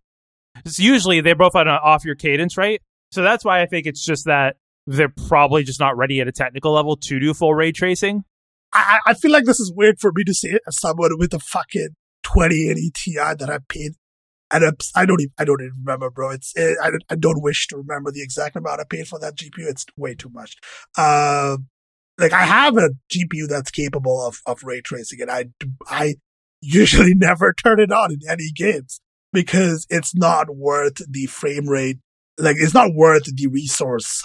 It's 0.65 0.79
usually 0.79 1.21
they're 1.21 1.37
both 1.37 1.55
on 1.55 1.69
off 1.69 2.05
your 2.05 2.17
cadence, 2.17 2.57
right? 2.57 2.81
So 3.13 3.23
that's 3.23 3.45
why 3.45 3.63
I 3.63 3.67
think 3.67 3.87
it's 3.87 4.05
just 4.05 4.25
that 4.27 4.57
they're 4.87 5.13
probably 5.29 5.63
just 5.63 5.81
not 5.81 5.97
ready 5.97 6.21
at 6.21 6.29
a 6.29 6.33
technical 6.33 6.73
level 6.73 6.97
to 6.97 7.21
do 7.21 7.35
full 7.35 7.55
ray 7.55 7.73
tracing. 7.73 8.25
I, 8.73 8.99
I 9.07 9.15
feel 9.15 9.31
like 9.31 9.45
this 9.45 9.61
is 9.61 9.73
weird 9.75 9.99
for 9.99 10.13
me 10.15 10.25
to 10.25 10.35
say 10.35 10.59
as 10.67 10.79
someone 10.81 11.19
with 11.19 11.35
a 11.35 11.39
fucking 11.39 11.91
2080 12.23 12.91
Ti 12.95 13.15
that 13.15 13.51
I 13.51 13.59
paid. 13.69 13.93
And 14.51 14.65
I 14.97 15.05
don't 15.05 15.21
even, 15.21 15.33
I 15.39 15.45
don't 15.45 15.61
even 15.61 15.75
remember, 15.85 16.11
bro. 16.11 16.31
It's, 16.31 16.53
it, 16.57 16.79
I, 16.83 16.91
I 17.11 17.17
don't 17.17 17.43
wish 17.43 17.67
to 17.69 17.77
remember 17.77 18.11
the 18.11 18.23
exact 18.23 18.57
amount 18.57 18.81
I 18.81 18.85
paid 18.85 19.07
for 19.07 19.19
that 19.19 19.37
GPU. 19.37 19.69
It's 19.69 19.85
way 19.97 20.15
too 20.15 20.31
much. 20.31 20.57
Uh, 20.97 21.59
like 22.17 22.33
I 22.33 22.45
have 22.45 22.77
a 22.79 22.91
GPU 23.13 23.47
that's 23.49 23.71
capable 23.71 24.27
of, 24.27 24.41
of 24.47 24.63
ray 24.65 24.81
tracing 24.81 25.21
and 25.21 25.31
I, 25.31 25.47
I 25.87 26.15
usually 26.61 27.15
never 27.17 27.53
turn 27.53 27.81
it 27.81 27.93
on 27.93 28.13
in 28.13 28.21
any 28.29 28.51
games 28.55 29.01
because 29.33 29.87
it's 29.91 30.15
not 30.15 30.55
worth 30.55 31.01
the 31.09 31.27
frame 31.27 31.69
rate. 31.69 31.99
Like 32.39 32.57
it's 32.59 32.75
not 32.75 32.95
worth 32.95 33.25
the 33.25 33.47
resource, 33.49 34.23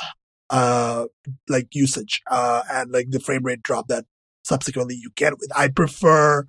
uh, 0.49 1.05
like 1.49 1.67
usage, 1.73 2.21
uh, 2.29 2.61
and 2.71 2.91
like 2.91 3.09
the 3.09 3.19
frame 3.19 3.43
rate 3.43 3.63
drop 3.63 3.87
that 3.87 4.05
subsequently 4.43 4.95
you 4.95 5.09
get 5.15 5.33
with. 5.33 5.51
I 5.55 5.69
prefer, 5.69 6.47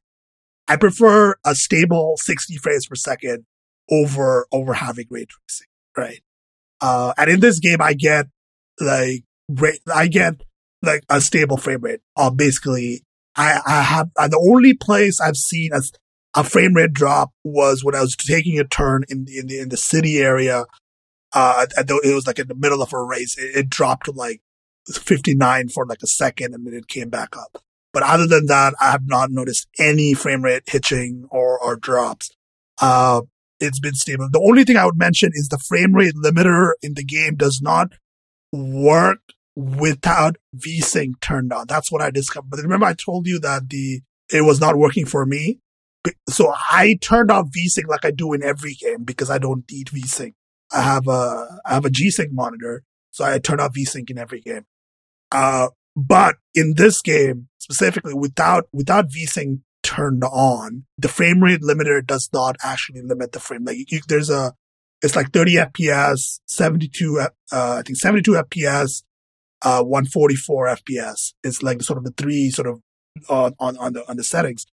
I 0.68 0.76
prefer 0.76 1.36
a 1.44 1.54
stable 1.54 2.14
60 2.18 2.56
frames 2.58 2.86
per 2.86 2.94
second 2.94 3.46
over, 3.90 4.46
over 4.52 4.74
having 4.74 5.06
ray 5.10 5.26
tracing, 5.26 5.68
right? 5.96 6.20
Uh, 6.80 7.14
and 7.16 7.30
in 7.30 7.40
this 7.40 7.60
game, 7.60 7.80
I 7.80 7.94
get 7.94 8.26
like, 8.80 9.24
I 9.92 10.08
get 10.08 10.34
like 10.82 11.04
a 11.08 11.20
stable 11.20 11.56
frame 11.56 11.80
rate. 11.80 12.00
Uh, 12.16 12.30
basically, 12.30 13.04
I, 13.36 13.60
I 13.66 13.82
have, 13.82 14.10
uh, 14.18 14.28
the 14.28 14.38
only 14.52 14.74
place 14.74 15.20
I've 15.20 15.36
seen 15.36 15.72
a, 15.72 15.80
a 16.34 16.44
frame 16.44 16.74
rate 16.74 16.92
drop 16.92 17.30
was 17.42 17.84
when 17.84 17.94
I 17.94 18.00
was 18.00 18.16
taking 18.16 18.58
a 18.58 18.64
turn 18.64 19.04
in 19.08 19.24
the, 19.24 19.38
in 19.38 19.46
the, 19.46 19.58
in 19.60 19.68
the 19.68 19.76
city 19.76 20.18
area. 20.18 20.64
Uh, 21.32 21.66
it 21.76 22.14
was 22.14 22.26
like 22.26 22.38
in 22.38 22.48
the 22.48 22.54
middle 22.54 22.82
of 22.82 22.92
a 22.92 23.02
race. 23.02 23.36
It, 23.38 23.56
it 23.56 23.70
dropped 23.70 24.08
like 24.14 24.40
59 24.92 25.68
for 25.68 25.86
like 25.86 26.02
a 26.02 26.06
second 26.06 26.54
and 26.54 26.66
then 26.66 26.74
it 26.74 26.88
came 26.88 27.08
back 27.08 27.36
up. 27.36 27.58
But 27.94 28.02
other 28.02 28.26
than 28.26 28.46
that, 28.46 28.74
I 28.80 28.90
have 28.90 29.06
not 29.06 29.30
noticed 29.30 29.68
any 29.78 30.14
frame 30.14 30.42
rate 30.42 30.64
hitching 30.66 31.26
or, 31.30 31.58
or 31.58 31.76
drops. 31.76 32.32
Uh, 32.82 33.22
it's 33.60 33.78
been 33.78 33.94
stable. 33.94 34.28
The 34.30 34.40
only 34.40 34.64
thing 34.64 34.76
I 34.76 34.84
would 34.84 34.98
mention 34.98 35.30
is 35.32 35.48
the 35.48 35.58
frame 35.58 35.94
rate 35.94 36.14
limiter 36.16 36.72
in 36.82 36.94
the 36.94 37.04
game 37.04 37.36
does 37.36 37.60
not 37.62 37.92
work 38.52 39.20
without 39.54 40.36
VSync 40.56 41.20
turned 41.20 41.52
on. 41.52 41.66
That's 41.68 41.92
what 41.92 42.02
I 42.02 42.10
discovered. 42.10 42.50
But 42.50 42.60
remember 42.60 42.86
I 42.86 42.94
told 42.94 43.28
you 43.28 43.38
that 43.38 43.70
the, 43.70 44.00
it 44.32 44.42
was 44.42 44.60
not 44.60 44.76
working 44.76 45.06
for 45.06 45.24
me. 45.24 45.60
So 46.28 46.52
I 46.52 46.98
turned 47.00 47.30
off 47.30 47.50
VSync 47.56 47.86
like 47.86 48.04
I 48.04 48.10
do 48.10 48.32
in 48.32 48.42
every 48.42 48.74
game 48.74 49.04
because 49.04 49.30
I 49.30 49.38
don't 49.38 49.64
need 49.70 49.86
VSync. 49.86 50.34
I 50.72 50.82
have 50.82 51.06
a, 51.06 51.60
I 51.64 51.74
have 51.74 51.84
a 51.84 51.90
G-Sync 51.90 52.32
monitor. 52.32 52.82
So 53.12 53.24
I 53.24 53.38
turn 53.38 53.60
off 53.60 53.74
VSync 53.74 54.10
in 54.10 54.18
every 54.18 54.40
game. 54.40 54.66
Uh, 55.30 55.68
but 55.96 56.36
in 56.54 56.74
this 56.76 57.00
game, 57.00 57.48
specifically 57.58 58.14
without, 58.14 58.68
without 58.72 59.08
VSync 59.08 59.60
turned 59.82 60.24
on, 60.24 60.84
the 60.98 61.08
frame 61.08 61.42
rate 61.42 61.60
limiter 61.60 62.04
does 62.04 62.28
not 62.32 62.56
actually 62.62 63.02
limit 63.02 63.32
the 63.32 63.40
frame. 63.40 63.64
Like 63.64 63.90
you, 63.90 64.00
there's 64.08 64.30
a, 64.30 64.54
it's 65.02 65.16
like 65.16 65.32
30 65.32 65.56
FPS, 65.56 66.40
72, 66.46 67.20
uh, 67.20 67.28
I 67.52 67.82
think 67.82 67.98
72 67.98 68.32
FPS, 68.32 69.02
uh, 69.62 69.82
144 69.82 70.66
FPS. 70.68 71.34
It's 71.42 71.62
like 71.62 71.82
sort 71.82 71.98
of 71.98 72.04
the 72.04 72.12
three 72.12 72.50
sort 72.50 72.68
of 72.68 72.80
uh, 73.28 73.50
on, 73.60 73.76
on 73.76 73.92
the, 73.92 74.08
on 74.08 74.16
the 74.16 74.24
settings. 74.24 74.66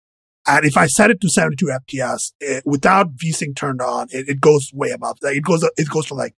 And 0.48 0.66
if 0.66 0.76
I 0.76 0.88
set 0.88 1.12
it 1.12 1.22
to 1.22 1.30
72 1.30 1.66
FPS 1.66 2.34
it, 2.40 2.64
without 2.66 3.16
VSync 3.16 3.56
turned 3.56 3.82
on, 3.82 4.08
it, 4.10 4.28
it 4.28 4.42
goes 4.42 4.72
way 4.74 4.90
above. 4.90 5.18
Like 5.22 5.36
it 5.36 5.44
goes, 5.44 5.64
it 5.78 5.90
goes 5.90 6.08
to 6.08 6.16
like, 6.16 6.34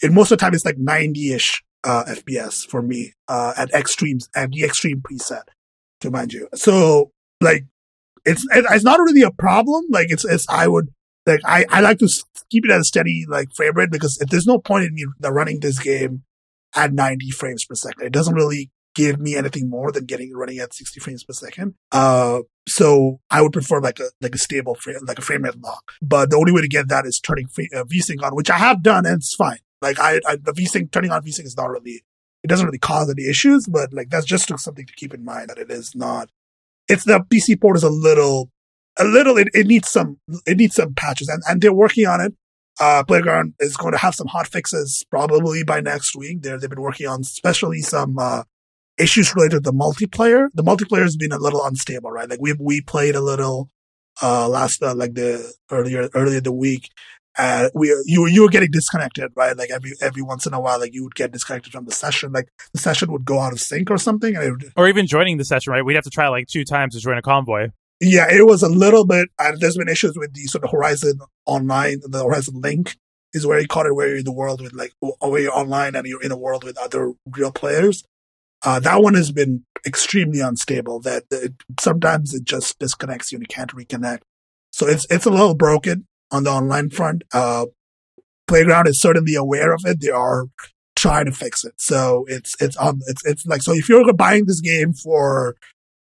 it 0.00 0.12
most 0.12 0.30
of 0.30 0.38
the 0.38 0.44
time 0.44 0.54
it's 0.54 0.64
like 0.64 0.78
90 0.78 1.32
ish 1.32 1.64
uh, 1.84 2.04
FPS 2.08 2.66
for 2.68 2.82
me 2.82 3.12
uh, 3.28 3.54
at 3.56 3.72
extremes 3.72 4.28
and 4.34 4.52
the 4.52 4.64
extreme 4.64 5.00
preset, 5.00 5.44
to 6.00 6.10
mind 6.10 6.32
you. 6.32 6.48
So 6.54 7.12
like 7.40 7.64
it's 8.24 8.46
it's 8.50 8.84
not 8.84 9.00
really 9.00 9.22
a 9.22 9.30
problem. 9.30 9.84
Like 9.90 10.10
it's 10.10 10.24
it's 10.24 10.48
I 10.48 10.68
would 10.68 10.88
like 11.26 11.40
I 11.44 11.64
I 11.70 11.80
like 11.80 11.98
to 11.98 12.08
keep 12.50 12.64
it 12.64 12.70
at 12.70 12.80
a 12.80 12.84
steady 12.84 13.24
like 13.28 13.48
frame 13.54 13.74
rate 13.74 13.90
because 13.90 14.18
if 14.20 14.28
there's 14.28 14.46
no 14.46 14.58
point 14.58 14.84
in 14.84 14.94
me 14.94 15.04
running 15.22 15.60
this 15.60 15.78
game 15.78 16.22
at 16.74 16.92
90 16.92 17.30
frames 17.30 17.64
per 17.64 17.74
second, 17.74 18.06
it 18.06 18.12
doesn't 18.12 18.34
really 18.34 18.70
give 18.94 19.20
me 19.20 19.36
anything 19.36 19.70
more 19.70 19.92
than 19.92 20.04
getting 20.06 20.32
running 20.34 20.58
at 20.58 20.74
60 20.74 20.98
frames 21.00 21.22
per 21.22 21.32
second. 21.32 21.74
Uh, 21.92 22.40
so 22.66 23.20
I 23.30 23.42
would 23.42 23.52
prefer 23.52 23.80
like 23.80 24.00
a 24.00 24.10
like 24.20 24.34
a 24.34 24.38
stable 24.38 24.74
frame 24.74 24.98
like 25.06 25.18
a 25.18 25.22
frame 25.22 25.42
rate 25.44 25.60
lock. 25.60 25.92
But 26.02 26.30
the 26.30 26.36
only 26.36 26.52
way 26.52 26.60
to 26.60 26.68
get 26.68 26.88
that 26.88 27.06
is 27.06 27.20
turning 27.20 27.46
uh, 27.74 27.84
VSync 27.84 28.22
on, 28.22 28.34
which 28.34 28.50
I 28.50 28.58
have 28.58 28.82
done, 28.82 29.06
and 29.06 29.16
it's 29.16 29.34
fine. 29.34 29.58
Like 29.80 29.98
I, 29.98 30.20
I 30.26 30.36
the 30.36 30.52
VSync 30.52 30.90
turning 30.90 31.10
on 31.10 31.22
VSync 31.22 31.44
is 31.44 31.56
not 31.56 31.70
really 31.70 32.02
it 32.42 32.48
doesn't 32.48 32.66
really 32.66 32.78
cause 32.78 33.10
any 33.10 33.28
issues, 33.28 33.66
but 33.66 33.92
like 33.92 34.10
that's 34.10 34.26
just 34.26 34.48
something 34.58 34.86
to 34.86 34.92
keep 34.94 35.12
in 35.12 35.24
mind 35.24 35.50
that 35.50 35.58
it 35.58 35.70
is 35.70 35.94
not. 35.94 36.30
It's 36.88 37.04
the 37.04 37.20
PC 37.20 37.60
port 37.60 37.76
is 37.76 37.82
a 37.82 37.90
little, 37.90 38.50
a 38.98 39.04
little. 39.04 39.36
It, 39.36 39.48
it 39.54 39.66
needs 39.66 39.88
some. 39.90 40.18
It 40.46 40.56
needs 40.56 40.76
some 40.76 40.94
patches, 40.94 41.28
and 41.28 41.42
and 41.48 41.60
they're 41.60 41.72
working 41.72 42.06
on 42.06 42.20
it. 42.20 42.34
Uh, 42.80 43.02
Playground 43.02 43.54
is 43.58 43.76
going 43.76 43.92
to 43.92 43.98
have 43.98 44.14
some 44.14 44.28
hot 44.28 44.46
fixes 44.46 45.04
probably 45.10 45.64
by 45.64 45.80
next 45.80 46.14
week. 46.14 46.42
They're, 46.42 46.58
they've 46.58 46.70
been 46.70 46.80
working 46.80 47.08
on 47.08 47.22
especially 47.22 47.80
some 47.82 48.18
uh, 48.18 48.44
issues 48.98 49.34
related 49.34 49.64
to 49.64 49.70
the 49.70 49.72
multiplayer. 49.72 50.48
The 50.54 50.62
multiplayer 50.62 51.02
has 51.02 51.16
been 51.16 51.32
a 51.32 51.38
little 51.38 51.64
unstable, 51.64 52.10
right? 52.12 52.30
Like 52.30 52.40
we 52.40 52.54
we 52.58 52.80
played 52.80 53.14
a 53.14 53.20
little 53.20 53.70
uh 54.22 54.48
last 54.48 54.82
uh, 54.82 54.94
like 54.94 55.14
the 55.14 55.52
earlier 55.70 56.08
earlier 56.14 56.40
the 56.40 56.52
week. 56.52 56.88
Uh, 57.36 57.68
we 57.74 57.88
you 58.06 58.26
you 58.26 58.42
were 58.42 58.48
getting 58.48 58.70
disconnected, 58.70 59.30
right? 59.36 59.56
Like 59.56 59.70
every 59.70 59.92
every 60.00 60.22
once 60.22 60.46
in 60.46 60.54
a 60.54 60.60
while, 60.60 60.80
like 60.80 60.94
you 60.94 61.04
would 61.04 61.14
get 61.14 61.32
disconnected 61.32 61.72
from 61.72 61.84
the 61.84 61.92
session. 61.92 62.32
Like 62.32 62.48
the 62.72 62.80
session 62.80 63.12
would 63.12 63.24
go 63.24 63.38
out 63.38 63.52
of 63.52 63.60
sync 63.60 63.90
or 63.90 63.98
something, 63.98 64.34
and 64.34 64.44
it 64.44 64.50
would, 64.50 64.72
or 64.76 64.88
even 64.88 65.06
joining 65.06 65.36
the 65.36 65.44
session, 65.44 65.72
right? 65.72 65.84
We'd 65.84 65.94
have 65.94 66.04
to 66.04 66.10
try 66.10 66.28
like 66.28 66.48
two 66.48 66.64
times 66.64 66.94
to 66.94 67.00
join 67.00 67.16
a 67.16 67.22
convoy. 67.22 67.68
Yeah, 68.00 68.26
it 68.30 68.46
was 68.46 68.62
a 68.62 68.68
little 68.68 69.04
bit. 69.04 69.28
And 69.38 69.60
there's 69.60 69.76
been 69.76 69.88
issues 69.88 70.16
with 70.16 70.32
the 70.34 70.44
sort 70.44 70.64
of 70.64 70.70
Horizon 70.70 71.18
Online, 71.46 72.00
the 72.04 72.24
Horizon 72.24 72.60
Life 72.60 72.96
is 73.34 73.46
where 73.46 73.60
you 73.60 73.68
caught 73.68 73.86
it, 73.86 73.94
where 73.94 74.08
you're 74.08 74.18
in 74.18 74.24
the 74.24 74.32
world 74.32 74.60
with 74.60 74.72
like 74.72 74.92
where 75.00 75.40
you're 75.40 75.56
online 75.56 75.94
and 75.94 76.06
you're 76.06 76.22
in 76.22 76.32
a 76.32 76.36
world 76.36 76.64
with 76.64 76.78
other 76.78 77.12
real 77.26 77.52
players. 77.52 78.04
Uh, 78.64 78.80
that 78.80 79.02
one 79.02 79.14
has 79.14 79.30
been 79.30 79.64
extremely 79.86 80.40
unstable. 80.40 81.00
That 81.00 81.24
it, 81.30 81.54
sometimes 81.78 82.34
it 82.34 82.44
just 82.44 82.78
disconnects 82.78 83.30
you 83.30 83.36
and 83.36 83.42
you 83.44 83.54
can't 83.54 83.74
reconnect. 83.74 84.20
So 84.72 84.86
it's 84.86 85.06
it's 85.10 85.26
a 85.26 85.30
little 85.30 85.54
broken 85.54 86.06
on 86.30 86.44
the 86.44 86.50
online 86.50 86.90
front. 86.90 87.24
Uh, 87.32 87.66
Playground 88.46 88.88
is 88.88 89.00
certainly 89.00 89.34
aware 89.34 89.72
of 89.74 89.82
it. 89.84 90.00
They 90.00 90.08
are 90.08 90.46
trying 90.96 91.26
to 91.26 91.32
fix 91.32 91.64
it. 91.64 91.74
So 91.76 92.24
it's 92.28 92.54
it's 92.60 92.76
um 92.78 93.00
it's 93.06 93.24
it's 93.24 93.46
like 93.46 93.62
so 93.62 93.72
if 93.72 93.88
you're 93.88 94.12
buying 94.12 94.46
this 94.46 94.60
game 94.60 94.92
for 94.92 95.54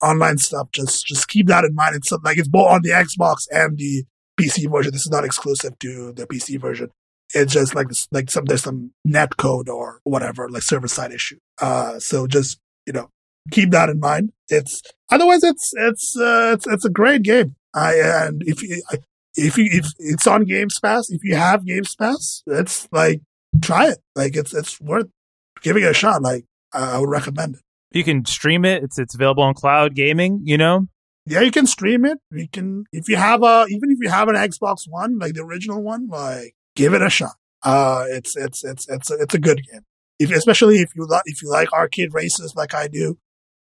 online 0.02 0.38
stuff, 0.38 0.68
just 0.72 1.06
just 1.06 1.28
keep 1.28 1.48
that 1.48 1.64
in 1.64 1.74
mind. 1.74 1.96
It's 1.96 2.10
like 2.24 2.38
it's 2.38 2.48
both 2.48 2.70
on 2.70 2.82
the 2.82 2.90
Xbox 2.90 3.46
and 3.50 3.76
the 3.76 4.04
PC 4.40 4.70
version. 4.70 4.92
This 4.92 5.02
is 5.02 5.10
not 5.10 5.24
exclusive 5.24 5.78
to 5.80 6.12
the 6.12 6.26
PC 6.26 6.60
version. 6.60 6.90
It's 7.34 7.52
just 7.52 7.74
like 7.74 7.88
like 8.12 8.30
some 8.30 8.44
there's 8.44 8.62
some 8.62 8.92
net 9.04 9.36
code 9.36 9.68
or 9.68 10.00
whatever 10.04 10.48
like 10.48 10.62
server 10.62 10.88
side 10.88 11.12
issue. 11.12 11.38
Uh, 11.60 11.98
so 11.98 12.26
just 12.26 12.60
you 12.86 12.92
know 12.92 13.10
keep 13.50 13.70
that 13.72 13.88
in 13.88 14.00
mind. 14.00 14.32
It's 14.48 14.82
otherwise 15.10 15.42
it's 15.42 15.72
it's 15.76 16.16
uh, 16.16 16.52
it's 16.54 16.66
it's 16.66 16.84
a 16.84 16.90
great 16.90 17.22
game. 17.22 17.56
I 17.74 17.94
and 17.96 18.42
if 18.46 18.62
you 18.62 18.80
if 19.36 19.58
you 19.58 19.68
if 19.70 19.86
it's 19.98 20.26
on 20.26 20.44
Games 20.44 20.78
Pass, 20.80 21.10
if 21.10 21.22
you 21.22 21.36
have 21.36 21.64
Games 21.64 21.94
Pass, 21.94 22.42
it's 22.46 22.88
like 22.92 23.20
try 23.60 23.90
it. 23.90 23.98
Like 24.14 24.36
it's 24.36 24.54
it's 24.54 24.80
worth 24.80 25.06
giving 25.62 25.82
it 25.82 25.90
a 25.90 25.94
shot. 25.94 26.22
Like 26.22 26.44
I 26.72 26.98
would 26.98 27.10
recommend 27.10 27.56
it. 27.56 27.60
You 27.92 28.04
can 28.04 28.24
stream 28.24 28.64
it. 28.64 28.82
It's 28.82 28.98
it's 28.98 29.14
available 29.14 29.42
on 29.42 29.54
cloud 29.54 29.94
gaming. 29.94 30.40
You 30.44 30.58
know. 30.58 30.88
Yeah, 31.28 31.40
you 31.40 31.50
can 31.50 31.66
stream 31.66 32.04
it. 32.04 32.18
You 32.30 32.48
can 32.48 32.84
if 32.92 33.08
you 33.08 33.16
have 33.16 33.42
a 33.42 33.66
even 33.68 33.90
if 33.90 33.98
you 34.00 34.08
have 34.08 34.28
an 34.28 34.36
Xbox 34.36 34.88
One, 34.88 35.18
like 35.18 35.34
the 35.34 35.42
original 35.42 35.82
one, 35.82 36.08
like 36.08 36.54
give 36.74 36.94
it 36.94 37.02
a 37.02 37.10
shot. 37.10 37.34
Uh, 37.62 38.04
it's 38.08 38.36
it's 38.36 38.64
it's 38.64 38.88
it's 38.88 39.10
a, 39.10 39.14
it's 39.14 39.34
a 39.34 39.38
good 39.38 39.60
game. 39.70 39.82
If 40.18 40.30
especially 40.30 40.76
if 40.76 40.94
you 40.94 41.06
like 41.06 41.22
if 41.26 41.42
you 41.42 41.50
like 41.50 41.72
arcade 41.72 42.14
races 42.14 42.54
like 42.54 42.74
I 42.74 42.88
do, 42.88 43.18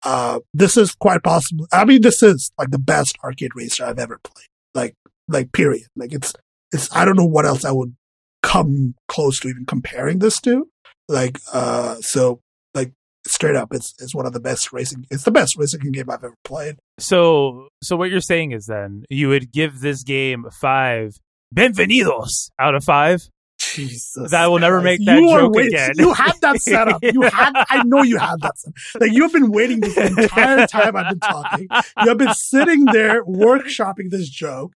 uh, 0.03 0.41
this 0.53 0.77
is 0.77 0.95
quite 0.95 1.23
possible. 1.23 1.67
I 1.73 1.85
mean, 1.85 2.03
this 2.03 2.23
is 2.23 2.51
like 2.59 2.71
the 2.71 2.79
best 2.79 3.17
arcade 3.23 3.53
racer 3.55 3.85
I've 3.85 3.99
ever 3.99 4.19
played. 4.23 4.49
Like 4.75 4.95
like 5.29 5.53
period. 5.53 5.87
Like 5.97 6.13
it's 6.13 6.33
it's 6.73 6.95
I 6.95 7.05
don't 7.05 7.17
know 7.17 7.27
what 7.27 7.47
else 7.47 7.65
I 7.65 7.73
would 7.73 7.95
come 8.43 8.95
close 9.09 9.41
to 9.41 9.49
even 9.49 9.65
comparing 9.67 10.19
this 10.19 10.41
to. 10.43 10.69
Like 11.09 11.39
uh, 11.53 11.97
so 12.01 12.41
like 12.75 12.93
straight 13.27 13.57
up, 13.57 13.73
it's 13.73 13.95
it's 14.01 14.15
one 14.15 14.27
of 14.27 14.33
the 14.33 14.41
best 14.41 14.73
racing. 14.73 15.07
It's 15.11 15.25
the 15.25 15.31
best 15.31 15.57
racing 15.57 15.81
game 15.93 16.11
I've 16.11 16.25
ever 16.25 16.35
played. 16.45 16.77
So 16.99 17.69
so 17.83 17.97
what 17.97 18.11
you're 18.11 18.21
saying 18.21 18.53
is 18.53 18.67
then 18.67 19.05
you 19.11 19.29
would 19.29 19.53
give 19.53 19.81
this 19.81 20.03
game 20.03 20.47
five 20.61 21.19
Benvenidos 21.55 22.51
out 22.59 22.75
of 22.75 22.85
five. 22.85 23.23
Jesus, 23.59 24.31
that 24.31 24.47
will 24.47 24.59
never 24.59 24.81
make 24.81 25.05
that 25.05 25.19
you 25.19 25.29
joke 25.29 25.55
wait- 25.55 25.69
again. 25.69 25.93
You 25.97 26.13
had 26.13 26.35
that 26.43 26.61
set 26.61 26.89
up. 26.89 27.03
You 27.03 27.23
had. 27.23 27.53
I 27.71 27.83
know 27.85 28.03
you 28.03 28.19
had 28.19 28.41
that. 28.41 28.57
Set. 28.59 28.73
Like 29.01 29.13
you've 29.13 29.33
been 29.33 29.51
waiting 29.51 29.81
this 29.81 29.97
entire 29.97 30.67
time 30.67 30.97
I've 30.97 31.11
been 31.11 31.21
talking. 31.21 31.69
You 31.71 32.09
have 32.09 32.19
been 32.19 32.35
sitting 32.35 32.85
there 32.87 33.25
workshopping 33.25 34.11
this 34.11 34.29
joke. 34.29 34.73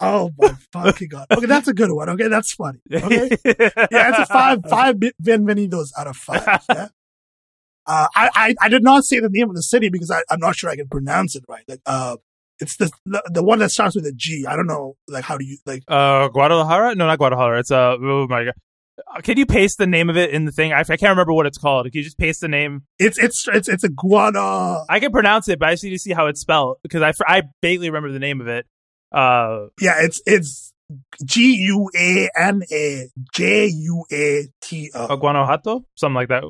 Oh 0.00 0.30
my 0.38 0.54
fucking 0.72 1.08
god! 1.08 1.26
Okay, 1.30 1.46
that's 1.46 1.68
a 1.68 1.74
good 1.74 1.92
one. 1.92 2.08
Okay, 2.08 2.28
that's 2.28 2.54
funny. 2.54 2.78
Okay, 2.90 3.28
yeah, 3.44 4.08
it's 4.10 4.18
a 4.18 4.26
five 4.26 4.60
five 4.68 4.96
Benvenidos 4.96 5.88
out 5.98 6.06
of 6.06 6.16
five. 6.16 6.64
Yeah. 6.68 6.88
Uh, 7.86 8.06
I, 8.14 8.30
I 8.34 8.54
I 8.62 8.68
did 8.68 8.82
not 8.82 9.04
say 9.04 9.20
the 9.20 9.28
name 9.28 9.50
of 9.50 9.56
the 9.56 9.62
city 9.62 9.90
because 9.90 10.10
I, 10.10 10.22
I'm 10.30 10.40
not 10.40 10.56
sure 10.56 10.70
I 10.70 10.76
can 10.76 10.88
pronounce 10.88 11.36
it 11.36 11.44
right. 11.48 11.64
Like 11.68 11.80
uh, 11.84 12.16
it's 12.60 12.76
the, 12.76 12.90
the 13.04 13.22
the 13.32 13.42
one 13.42 13.58
that 13.58 13.70
starts 13.70 13.94
with 13.94 14.06
a 14.06 14.12
G. 14.12 14.46
I 14.48 14.56
don't 14.56 14.66
know. 14.66 14.96
Like 15.08 15.24
how 15.24 15.36
do 15.36 15.44
you 15.44 15.58
like? 15.66 15.82
Uh, 15.88 16.28
Guadalajara? 16.28 16.94
No, 16.94 17.06
not 17.06 17.18
Guadalajara. 17.18 17.58
It's 17.58 17.70
uh, 17.70 17.96
oh 18.00 18.26
my 18.28 18.44
god. 18.44 18.54
Uh, 19.14 19.20
Can 19.22 19.38
you 19.38 19.46
paste 19.46 19.76
the 19.78 19.86
name 19.86 20.08
of 20.10 20.16
it 20.16 20.30
in 20.30 20.44
the 20.44 20.52
thing? 20.52 20.72
I, 20.72 20.80
I 20.80 20.84
can't 20.84 21.10
remember 21.10 21.32
what 21.32 21.46
it's 21.46 21.58
called. 21.58 21.86
Can 21.86 21.98
you 21.98 22.04
just 22.04 22.18
paste 22.18 22.40
the 22.40 22.48
name? 22.48 22.82
It's 22.98 23.18
it's 23.18 23.46
it's 23.48 23.68
it's 23.68 23.84
a 23.84 23.88
guana. 23.88 24.84
I 24.88 25.00
can 25.00 25.10
pronounce 25.10 25.48
it, 25.48 25.58
but 25.58 25.68
I 25.68 25.72
just 25.72 25.84
need 25.84 25.90
to 25.90 25.98
see 25.98 26.12
how 26.12 26.26
it's 26.26 26.40
spelled 26.40 26.78
because 26.82 27.02
I, 27.02 27.12
I 27.26 27.42
vaguely 27.60 27.88
remember 27.90 28.12
the 28.12 28.18
name 28.18 28.40
of 28.40 28.46
it. 28.46 28.66
Uh, 29.12 29.66
Yeah, 29.80 29.96
it's 30.00 30.20
it's 30.26 30.72
G 31.24 31.54
U 31.66 31.90
A 31.96 32.30
N 32.36 32.62
A 32.72 33.08
J 33.32 33.66
U 33.66 34.04
A 34.12 34.48
T 34.60 34.90
uh, 34.94 35.08
O. 35.10 35.16
Guanajuato, 35.16 35.84
something 35.94 36.14
like 36.14 36.28
that. 36.28 36.42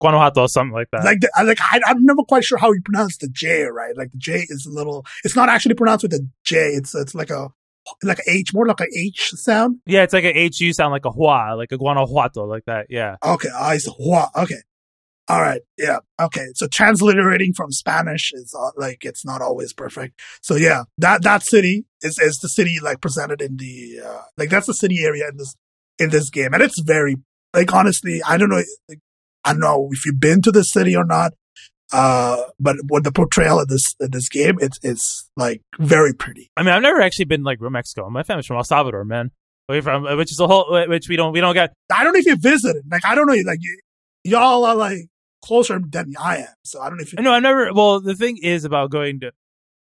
Guanajuato, 0.00 0.46
something 0.48 0.72
like 0.74 0.88
that. 0.92 1.04
Like 1.04 1.20
the, 1.20 1.30
I 1.36 1.42
like 1.42 1.58
I, 1.60 1.80
I'm 1.86 2.04
never 2.04 2.22
quite 2.22 2.44
sure 2.44 2.58
how 2.58 2.72
you 2.72 2.82
pronounce 2.84 3.16
the 3.18 3.28
J. 3.28 3.62
Right, 3.64 3.96
like 3.96 4.10
the 4.12 4.18
J 4.18 4.46
is 4.48 4.66
a 4.66 4.70
little. 4.70 5.04
It's 5.24 5.36
not 5.36 5.48
actually 5.48 5.74
pronounced 5.74 6.02
with 6.02 6.12
a 6.14 6.26
J. 6.44 6.56
It's 6.70 6.94
it's 6.94 7.14
like 7.14 7.30
a 7.30 7.48
like 8.02 8.18
a 8.20 8.30
H, 8.30 8.54
more 8.54 8.66
like 8.66 8.80
a 8.80 8.86
H 8.96 9.30
sound. 9.34 9.76
yeah, 9.86 10.02
it's 10.02 10.14
like 10.14 10.24
a 10.24 10.36
H. 10.36 10.60
You 10.60 10.72
sound 10.72 10.92
like 10.92 11.04
a 11.04 11.10
Hua, 11.10 11.54
like 11.54 11.70
a 11.70 11.76
Guanajuato, 11.78 12.44
like 12.46 12.64
that. 12.64 12.86
Yeah. 12.88 13.16
Okay, 13.24 13.50
I 13.54 13.76
see. 13.78 13.92
Wow. 13.98 14.30
Okay. 14.36 14.56
All 15.28 15.40
right. 15.40 15.62
Yeah. 15.78 15.98
Okay. 16.20 16.48
So 16.54 16.66
transliterating 16.66 17.54
from 17.54 17.72
Spanish 17.72 18.30
is 18.34 18.54
uh, 18.58 18.70
like 18.76 19.04
it's 19.04 19.24
not 19.24 19.40
always 19.40 19.72
perfect. 19.72 20.20
So 20.42 20.54
yeah, 20.54 20.84
that 20.98 21.22
that 21.22 21.42
city 21.42 21.86
is 22.02 22.18
is 22.18 22.38
the 22.38 22.48
city 22.48 22.78
like 22.82 23.00
presented 23.00 23.40
in 23.40 23.56
the 23.56 24.00
uh, 24.04 24.22
like 24.36 24.50
that's 24.50 24.66
the 24.66 24.74
city 24.74 25.02
area 25.02 25.28
in 25.28 25.38
this 25.38 25.54
in 25.98 26.10
this 26.10 26.28
game, 26.28 26.52
and 26.52 26.62
it's 26.62 26.78
very 26.80 27.16
like 27.54 27.72
honestly, 27.72 28.20
I 28.26 28.36
don't 28.36 28.50
know. 28.50 28.62
Like, 28.88 28.98
I 29.44 29.52
don't 29.52 29.60
know 29.60 29.88
if 29.92 30.04
you've 30.04 30.20
been 30.20 30.42
to 30.42 30.52
the 30.52 30.64
city 30.64 30.94
or 30.96 31.04
not. 31.04 31.32
Uh, 31.92 32.42
but 32.58 32.76
what 32.88 33.04
the 33.04 33.12
portrayal 33.12 33.60
of 33.60 33.68
this 33.68 33.94
in 34.00 34.10
this 34.10 34.28
game, 34.28 34.58
it's 34.60 34.78
it's 34.82 35.30
like 35.36 35.62
very 35.78 36.12
pretty. 36.12 36.50
I 36.56 36.62
mean, 36.62 36.74
I've 36.74 36.82
never 36.82 37.00
actually 37.00 37.26
been 37.26 37.44
like 37.44 37.60
Mexico. 37.60 38.10
My 38.10 38.22
family's 38.22 38.46
from 38.46 38.56
El 38.56 38.64
Salvador, 38.64 39.04
man. 39.04 39.30
From 39.82 40.04
which 40.18 40.32
is 40.32 40.40
a 40.40 40.46
whole 40.46 40.66
which 40.88 41.08
we 41.08 41.16
don't 41.16 41.32
we 41.32 41.40
don't 41.40 41.54
get. 41.54 41.72
I 41.94 42.04
don't 42.04 42.12
know 42.12 42.18
if 42.18 42.26
you 42.26 42.36
visited. 42.36 42.82
Like 42.90 43.04
I 43.06 43.14
don't 43.14 43.26
know. 43.26 43.36
Like 43.46 43.60
y'all 44.24 44.64
are 44.64 44.74
like 44.74 45.06
closer 45.44 45.80
than 45.80 46.14
I 46.20 46.38
am. 46.38 46.54
So 46.64 46.80
I 46.80 46.88
don't 46.88 46.98
know 46.98 47.02
if 47.02 47.12
you. 47.12 47.22
No, 47.22 47.32
I've 47.32 47.42
never. 47.42 47.72
Well, 47.72 48.00
the 48.00 48.14
thing 48.14 48.38
is 48.42 48.64
about 48.64 48.90
going 48.90 49.20
to. 49.20 49.32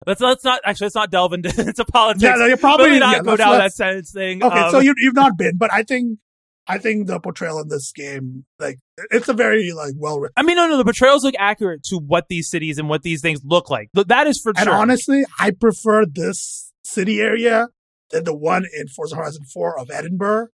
Let's 0.05 0.21
let's 0.21 0.43
not 0.43 0.61
actually 0.65 0.85
let's 0.85 0.95
not 0.95 1.11
delve 1.11 1.33
into 1.33 1.49
into 1.67 1.85
politics. 1.85 2.23
Yeah, 2.23 2.35
no, 2.35 2.45
you're 2.45 2.57
probably 2.57 2.99
not 2.99 3.17
yeah, 3.17 3.23
go 3.23 3.37
down 3.37 3.57
that 3.57 3.73
sentence 3.73 4.11
thing. 4.11 4.43
Okay, 4.43 4.59
Um, 4.59 4.71
so 4.71 4.79
you 4.79 4.93
you've 4.97 5.15
not 5.15 5.37
been, 5.37 5.57
but 5.57 5.71
I 5.73 5.83
think 5.83 6.19
I 6.67 6.77
think 6.77 7.07
the 7.07 7.19
portrayal 7.19 7.59
in 7.59 7.69
this 7.69 7.91
game, 7.91 8.45
like 8.59 8.79
it's 9.11 9.29
a 9.29 9.33
very 9.33 9.71
like 9.71 9.93
well 9.97 10.19
written. 10.19 10.33
I 10.37 10.43
mean, 10.43 10.57
no, 10.57 10.67
no. 10.67 10.77
The 10.77 10.83
portrayals 10.83 11.23
look 11.23 11.35
accurate 11.39 11.83
to 11.85 11.97
what 11.97 12.27
these 12.27 12.49
cities 12.49 12.77
and 12.77 12.89
what 12.89 13.03
these 13.03 13.21
things 13.21 13.41
look 13.43 13.69
like. 13.69 13.89
That 13.93 14.27
is 14.27 14.39
for 14.41 14.49
And 14.49 14.59
sure. 14.59 14.73
And 14.73 14.81
honestly, 14.81 15.25
I 15.39 15.51
prefer 15.51 16.05
this 16.05 16.71
city 16.83 17.19
area 17.21 17.67
than 18.11 18.23
the 18.23 18.35
one 18.35 18.65
in 18.77 18.87
Forza 18.87 19.15
Horizon 19.15 19.43
4 19.53 19.79
of 19.79 19.89
Edinburgh. 19.91 20.47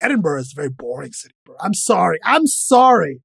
Edinburgh 0.00 0.40
is 0.40 0.52
a 0.52 0.56
very 0.56 0.68
boring 0.68 1.12
city. 1.12 1.34
Bro. 1.44 1.56
I'm 1.60 1.74
sorry. 1.74 2.18
I'm 2.24 2.46
sorry. 2.46 3.22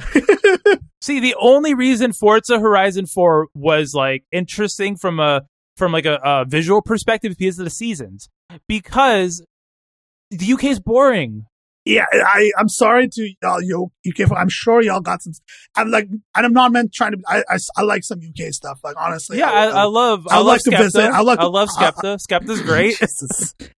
See, 1.00 1.20
the 1.20 1.34
only 1.40 1.74
reason 1.74 2.12
Forza 2.12 2.58
Horizon 2.58 3.06
4 3.06 3.48
was 3.54 3.94
like 3.94 4.24
interesting 4.32 4.96
from 4.96 5.18
a 5.20 5.42
from 5.76 5.92
like 5.92 6.04
a, 6.04 6.20
a 6.22 6.44
visual 6.46 6.82
perspective 6.82 7.30
is 7.32 7.36
because 7.36 7.58
of 7.58 7.64
the 7.64 7.70
seasons. 7.70 8.28
Because 8.68 9.42
the 10.30 10.52
UK 10.52 10.64
is 10.64 10.80
boring. 10.80 11.46
Yeah, 11.86 12.04
I 12.12 12.52
I'm 12.58 12.68
sorry 12.68 13.08
to 13.08 13.34
y'all 13.42 13.62
you 13.62 13.90
UK. 14.06 14.30
I'm 14.36 14.50
sure 14.50 14.82
y'all 14.82 15.00
got 15.00 15.22
some. 15.22 15.32
I'm 15.74 15.90
like, 15.90 16.08
and 16.36 16.46
I'm 16.46 16.52
not 16.52 16.72
meant 16.72 16.92
trying 16.92 17.12
to. 17.12 17.18
I 17.26 17.42
I, 17.48 17.56
I 17.78 17.82
like 17.82 18.04
some 18.04 18.18
UK 18.20 18.52
stuff. 18.52 18.80
Like 18.84 18.96
honestly, 18.98 19.38
yeah, 19.38 19.50
I, 19.50 19.66
I 19.68 19.82
love. 19.84 20.26
I, 20.28 20.34
I 20.34 20.36
love 20.38 20.46
like 20.46 20.60
to 20.64 20.70
Skepta. 20.72 20.78
visit- 20.82 21.00
I 21.10 21.20
like 21.22 21.38
to- 21.40 21.48
love 21.48 21.68
Skepta. 21.78 22.18
Skepta's 22.20 22.60
great. 22.60 23.00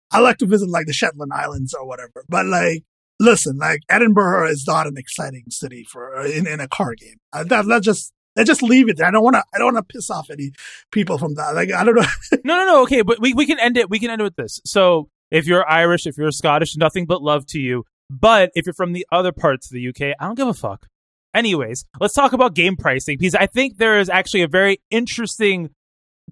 I 0.11 0.19
like 0.19 0.39
to 0.39 0.47
visit 0.47 0.69
like 0.69 0.87
the 0.87 0.93
Shetland 0.93 1.33
Islands 1.33 1.75
or 1.75 1.87
whatever. 1.87 2.25
But 2.29 2.47
like, 2.47 2.83
listen, 3.23 3.59
like 3.59 3.81
Edinburgh 3.89 4.51
is 4.51 4.65
not 4.67 4.87
an 4.87 4.99
exciting 4.99 5.45
city 5.49 5.85
for 5.85 6.25
in, 6.27 6.47
in 6.47 6.61
a 6.61 6.69
car 6.69 6.95
game. 6.95 7.17
Uh, 7.33 7.45
that 7.45 7.67
let's 7.67 7.87
just 7.87 8.13
let's 8.37 8.49
just 8.49 8.63
leave 8.63 8.89
it 8.89 8.99
there. 8.99 9.07
I 9.07 9.11
don't 9.11 9.23
want 9.25 9.37
to. 9.37 9.45
I 9.55 9.59
don't 9.59 9.75
want 9.75 9.89
to 9.89 9.93
piss 9.93 10.11
off 10.11 10.31
any 10.31 10.53
people 10.91 11.19
from 11.19 11.35
that. 11.35 11.55
Like 11.55 11.73
I 11.73 11.85
don't 11.85 11.95
know. 11.95 12.03
No, 12.45 12.57
no, 12.57 12.67
no. 12.67 12.83
Okay, 12.83 13.03
but 13.03 13.21
we, 13.21 13.33
we 13.35 13.47
can 13.47 13.59
end 13.61 13.77
it. 13.77 13.89
We 13.89 13.99
can 13.99 14.11
end 14.11 14.21
it 14.21 14.25
with 14.25 14.37
this. 14.37 14.61
So, 14.65 15.09
if 15.31 15.47
you're 15.47 15.69
Irish, 15.69 16.07
if 16.07 16.17
you're 16.19 16.33
Scottish, 16.33 16.77
nothing 16.77 17.07
but 17.07 17.23
love 17.23 17.47
to 17.47 17.61
you. 17.61 17.85
But 18.11 18.51
if 18.55 18.67
you're 18.67 18.75
from 18.75 18.93
the 18.93 19.07
other 19.13 19.33
parts 19.33 19.71
of 19.71 19.75
the 19.75 19.89
UK, 19.89 20.17
I 20.19 20.27
don't 20.27 20.35
give 20.35 20.49
a 20.49 20.55
fuck. 20.55 20.87
Anyways, 21.35 21.87
let's 21.99 22.15
talk 22.15 22.33
about 22.33 22.55
game 22.55 22.77
pricing 22.77 23.17
because 23.19 23.35
I 23.35 23.47
think 23.47 23.79
there 23.79 23.99
is 23.99 24.11
actually 24.11 24.43
a 24.43 24.49
very 24.49 24.83
interesting 24.91 25.71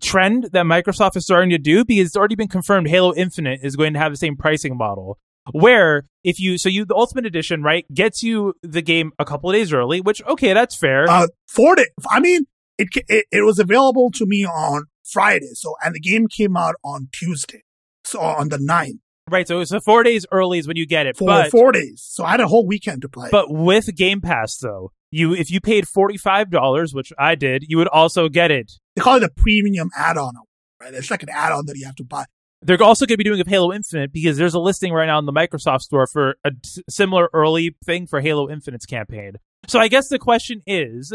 trend 0.00 0.50
that 0.52 0.66
Microsoft 0.66 1.16
is 1.16 1.24
starting 1.24 1.50
to 1.50 1.58
do 1.58 1.84
because 1.84 2.08
it's 2.08 2.16
already 2.16 2.34
been 2.34 2.48
confirmed 2.48 2.88
Halo 2.88 3.14
Infinite 3.14 3.60
is 3.62 3.76
going 3.76 3.94
to 3.94 3.98
have 3.98 4.12
the 4.12 4.18
same 4.18 4.36
pricing 4.36 4.76
model. 4.76 5.18
Where 5.52 6.04
if 6.22 6.38
you 6.38 6.58
so 6.58 6.68
you 6.68 6.84
the 6.84 6.94
Ultimate 6.94 7.26
Edition 7.26 7.62
right 7.62 7.86
gets 7.92 8.22
you 8.22 8.54
the 8.62 8.82
game 8.82 9.12
a 9.18 9.24
couple 9.24 9.50
of 9.50 9.54
days 9.54 9.72
early, 9.72 10.00
which 10.00 10.22
okay 10.24 10.52
that's 10.52 10.74
fair. 10.74 11.08
Uh, 11.08 11.28
four 11.48 11.76
days. 11.76 11.88
I 12.10 12.20
mean, 12.20 12.46
it, 12.78 12.88
it 13.08 13.26
it 13.30 13.42
was 13.42 13.58
available 13.58 14.10
to 14.12 14.26
me 14.26 14.44
on 14.44 14.84
Friday, 15.04 15.50
so 15.54 15.74
and 15.82 15.94
the 15.94 16.00
game 16.00 16.26
came 16.28 16.56
out 16.56 16.74
on 16.84 17.08
Tuesday, 17.12 17.62
so 18.04 18.20
on 18.20 18.48
the 18.48 18.58
9th. 18.58 18.98
Right, 19.28 19.46
so 19.46 19.60
it's 19.60 19.72
four 19.84 20.02
days 20.02 20.26
early 20.32 20.58
is 20.58 20.66
when 20.66 20.76
you 20.76 20.86
get 20.86 21.06
it. 21.06 21.16
For 21.16 21.26
but, 21.26 21.50
four 21.52 21.70
days, 21.70 22.02
so 22.04 22.24
I 22.24 22.32
had 22.32 22.40
a 22.40 22.48
whole 22.48 22.66
weekend 22.66 23.02
to 23.02 23.08
play. 23.08 23.28
But 23.30 23.46
with 23.48 23.94
Game 23.94 24.20
Pass, 24.20 24.56
though, 24.56 24.90
you 25.10 25.34
if 25.34 25.50
you 25.50 25.60
paid 25.60 25.86
forty 25.86 26.16
five 26.16 26.50
dollars, 26.50 26.92
which 26.94 27.12
I 27.18 27.36
did, 27.36 27.64
you 27.68 27.78
would 27.78 27.88
also 27.88 28.28
get 28.28 28.50
it. 28.50 28.72
They 28.96 29.02
call 29.02 29.16
it 29.16 29.22
a 29.22 29.30
premium 29.30 29.90
add-on, 29.96 30.34
right? 30.80 30.92
It's 30.94 31.10
like 31.12 31.22
an 31.22 31.28
add-on 31.28 31.66
that 31.66 31.76
you 31.76 31.86
have 31.86 31.94
to 31.96 32.04
buy. 32.04 32.24
They're 32.62 32.82
also 32.82 33.06
going 33.06 33.14
to 33.14 33.18
be 33.18 33.24
doing 33.24 33.40
a 33.40 33.48
Halo 33.48 33.72
Infinite 33.72 34.12
because 34.12 34.36
there's 34.36 34.54
a 34.54 34.60
listing 34.60 34.92
right 34.92 35.06
now 35.06 35.18
in 35.18 35.26
the 35.26 35.32
Microsoft 35.32 35.80
Store 35.80 36.06
for 36.06 36.36
a 36.44 36.52
similar 36.88 37.30
early 37.32 37.76
thing 37.84 38.06
for 38.06 38.20
Halo 38.20 38.50
Infinite's 38.50 38.86
campaign. 38.86 39.34
So 39.66 39.78
I 39.78 39.88
guess 39.88 40.08
the 40.08 40.18
question 40.18 40.62
is, 40.66 41.12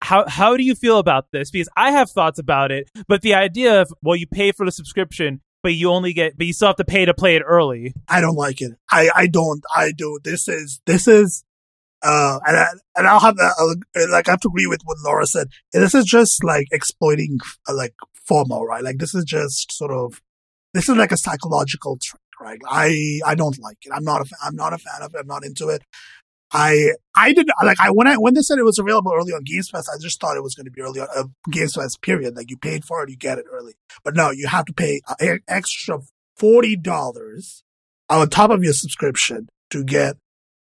how 0.00 0.28
how 0.28 0.56
do 0.56 0.62
you 0.62 0.74
feel 0.74 0.98
about 0.98 1.26
this? 1.32 1.50
Because 1.50 1.68
I 1.76 1.90
have 1.90 2.10
thoughts 2.10 2.38
about 2.38 2.70
it, 2.72 2.90
but 3.08 3.22
the 3.22 3.34
idea 3.34 3.80
of 3.82 3.92
well, 4.02 4.16
you 4.16 4.26
pay 4.26 4.52
for 4.52 4.64
the 4.64 4.72
subscription, 4.72 5.40
but 5.62 5.74
you 5.74 5.90
only 5.90 6.12
get, 6.12 6.36
but 6.36 6.46
you 6.46 6.52
still 6.52 6.68
have 6.68 6.76
to 6.76 6.84
pay 6.84 7.04
to 7.04 7.14
play 7.14 7.36
it 7.36 7.42
early. 7.42 7.94
I 8.08 8.20
don't 8.20 8.36
like 8.36 8.60
it. 8.60 8.72
I 8.90 9.10
I 9.14 9.26
don't. 9.26 9.62
I 9.74 9.92
do. 9.92 10.18
This 10.24 10.48
is 10.48 10.80
this 10.86 11.08
is. 11.08 11.44
Uh, 12.06 12.38
and 12.46 12.56
I, 12.58 12.66
and 12.96 13.06
I'll 13.06 13.18
have 13.20 13.38
uh, 13.40 13.50
like, 14.10 14.28
I 14.28 14.32
have 14.32 14.40
to 14.40 14.48
agree 14.48 14.66
with 14.66 14.82
what 14.84 14.98
Laura 15.02 15.24
said. 15.26 15.48
This 15.72 15.94
is 15.94 16.04
just 16.04 16.44
like 16.44 16.66
exploiting, 16.70 17.38
uh, 17.66 17.74
like, 17.74 17.94
FOMO, 18.30 18.60
right? 18.60 18.84
Like, 18.84 18.98
this 18.98 19.14
is 19.14 19.24
just 19.24 19.72
sort 19.72 19.90
of, 19.90 20.20
this 20.74 20.88
is 20.88 20.96
like 20.96 21.12
a 21.12 21.16
psychological 21.16 21.98
trick, 22.02 22.20
right? 22.40 22.60
I, 22.68 23.20
I 23.24 23.34
don't 23.34 23.58
like 23.60 23.78
it. 23.84 23.92
I'm 23.94 24.04
not 24.04 24.20
a, 24.20 24.26
I'm 24.42 24.56
not 24.56 24.74
a 24.74 24.78
fan 24.78 25.00
of 25.00 25.14
it. 25.14 25.20
I'm 25.20 25.26
not 25.26 25.44
into 25.44 25.68
it. 25.68 25.82
I 26.52 26.92
I 27.16 27.32
did 27.32 27.48
like 27.64 27.80
I 27.80 27.90
when 27.90 28.06
I 28.06 28.16
when 28.16 28.34
they 28.34 28.42
said 28.42 28.58
it 28.58 28.64
was 28.64 28.78
available 28.78 29.12
early 29.12 29.32
on 29.32 29.42
Games 29.44 29.70
Pass, 29.70 29.88
I 29.88 29.98
just 30.00 30.20
thought 30.20 30.36
it 30.36 30.42
was 30.42 30.54
going 30.54 30.66
to 30.66 30.70
be 30.70 30.82
early 30.82 31.00
on 31.00 31.08
uh, 31.14 31.24
Games 31.50 31.76
Pass. 31.76 31.96
Period. 31.96 32.36
Like 32.36 32.48
you 32.48 32.56
paid 32.56 32.84
for 32.84 33.02
it, 33.02 33.10
you 33.10 33.16
get 33.16 33.38
it 33.38 33.46
early. 33.50 33.72
But 34.04 34.14
no, 34.14 34.30
you 34.30 34.46
have 34.46 34.64
to 34.66 34.72
pay 34.72 35.00
an 35.18 35.40
extra 35.48 35.98
forty 36.36 36.76
dollars 36.76 37.64
on 38.08 38.28
top 38.28 38.50
of 38.50 38.62
your 38.62 38.72
subscription 38.72 39.48
to 39.70 39.82
get. 39.82 40.16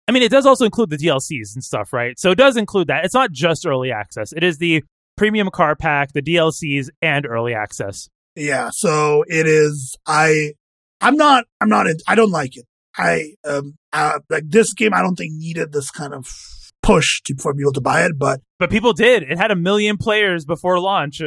I 0.07 0.13
mean, 0.13 0.23
it 0.23 0.31
does 0.31 0.47
also 0.47 0.65
include 0.65 0.91
the 0.91 0.99
DLCs 0.99 1.55
and 1.55 1.65
stuff, 1.65 1.93
right? 1.93 2.19
So 2.19 2.31
it 2.31 2.39
does 2.39 2.57
include 2.57 2.89
that. 2.89 3.05
It's 3.05 3.15
not 3.15 3.33
just 3.33 3.67
early 3.67 3.91
access. 3.91 4.33
It 4.33 4.43
is 4.43 4.59
the 4.59 4.85
premium 5.17 5.51
car 5.51 5.75
pack, 5.75 6.13
the 6.13 6.23
DLCs, 6.23 6.89
and 7.01 7.27
early 7.27 7.55
access. 7.55 8.09
Yeah. 8.39 8.70
So 8.72 9.24
it 9.26 9.47
is. 9.47 9.97
I. 10.07 10.53
I'm 11.01 11.16
not. 11.16 11.45
I'm 11.61 11.68
not. 11.68 11.86
I 12.09 12.14
don't 12.14 12.30
like 12.30 12.57
it. 12.57 12.66
I 12.97 13.34
um 13.45 13.76
uh, 13.93 14.18
like 14.28 14.49
this 14.49 14.74
game. 14.74 14.93
I 14.93 15.03
don't 15.03 15.14
think 15.14 15.32
needed 15.34 15.72
this 15.72 15.91
kind 15.91 16.12
of 16.12 16.26
push 16.82 17.20
to, 17.22 17.36
for 17.36 17.55
people 17.55 17.72
to 17.72 17.80
buy 17.80 18.03
it, 18.03 18.18
but 18.18 18.41
but 18.59 18.70
people 18.70 18.93
did. 18.93 19.22
It 19.22 19.39
had 19.39 19.51
a 19.51 19.57
million 19.57 19.97
players 19.97 20.45
before 20.45 20.80
launch. 20.80 21.22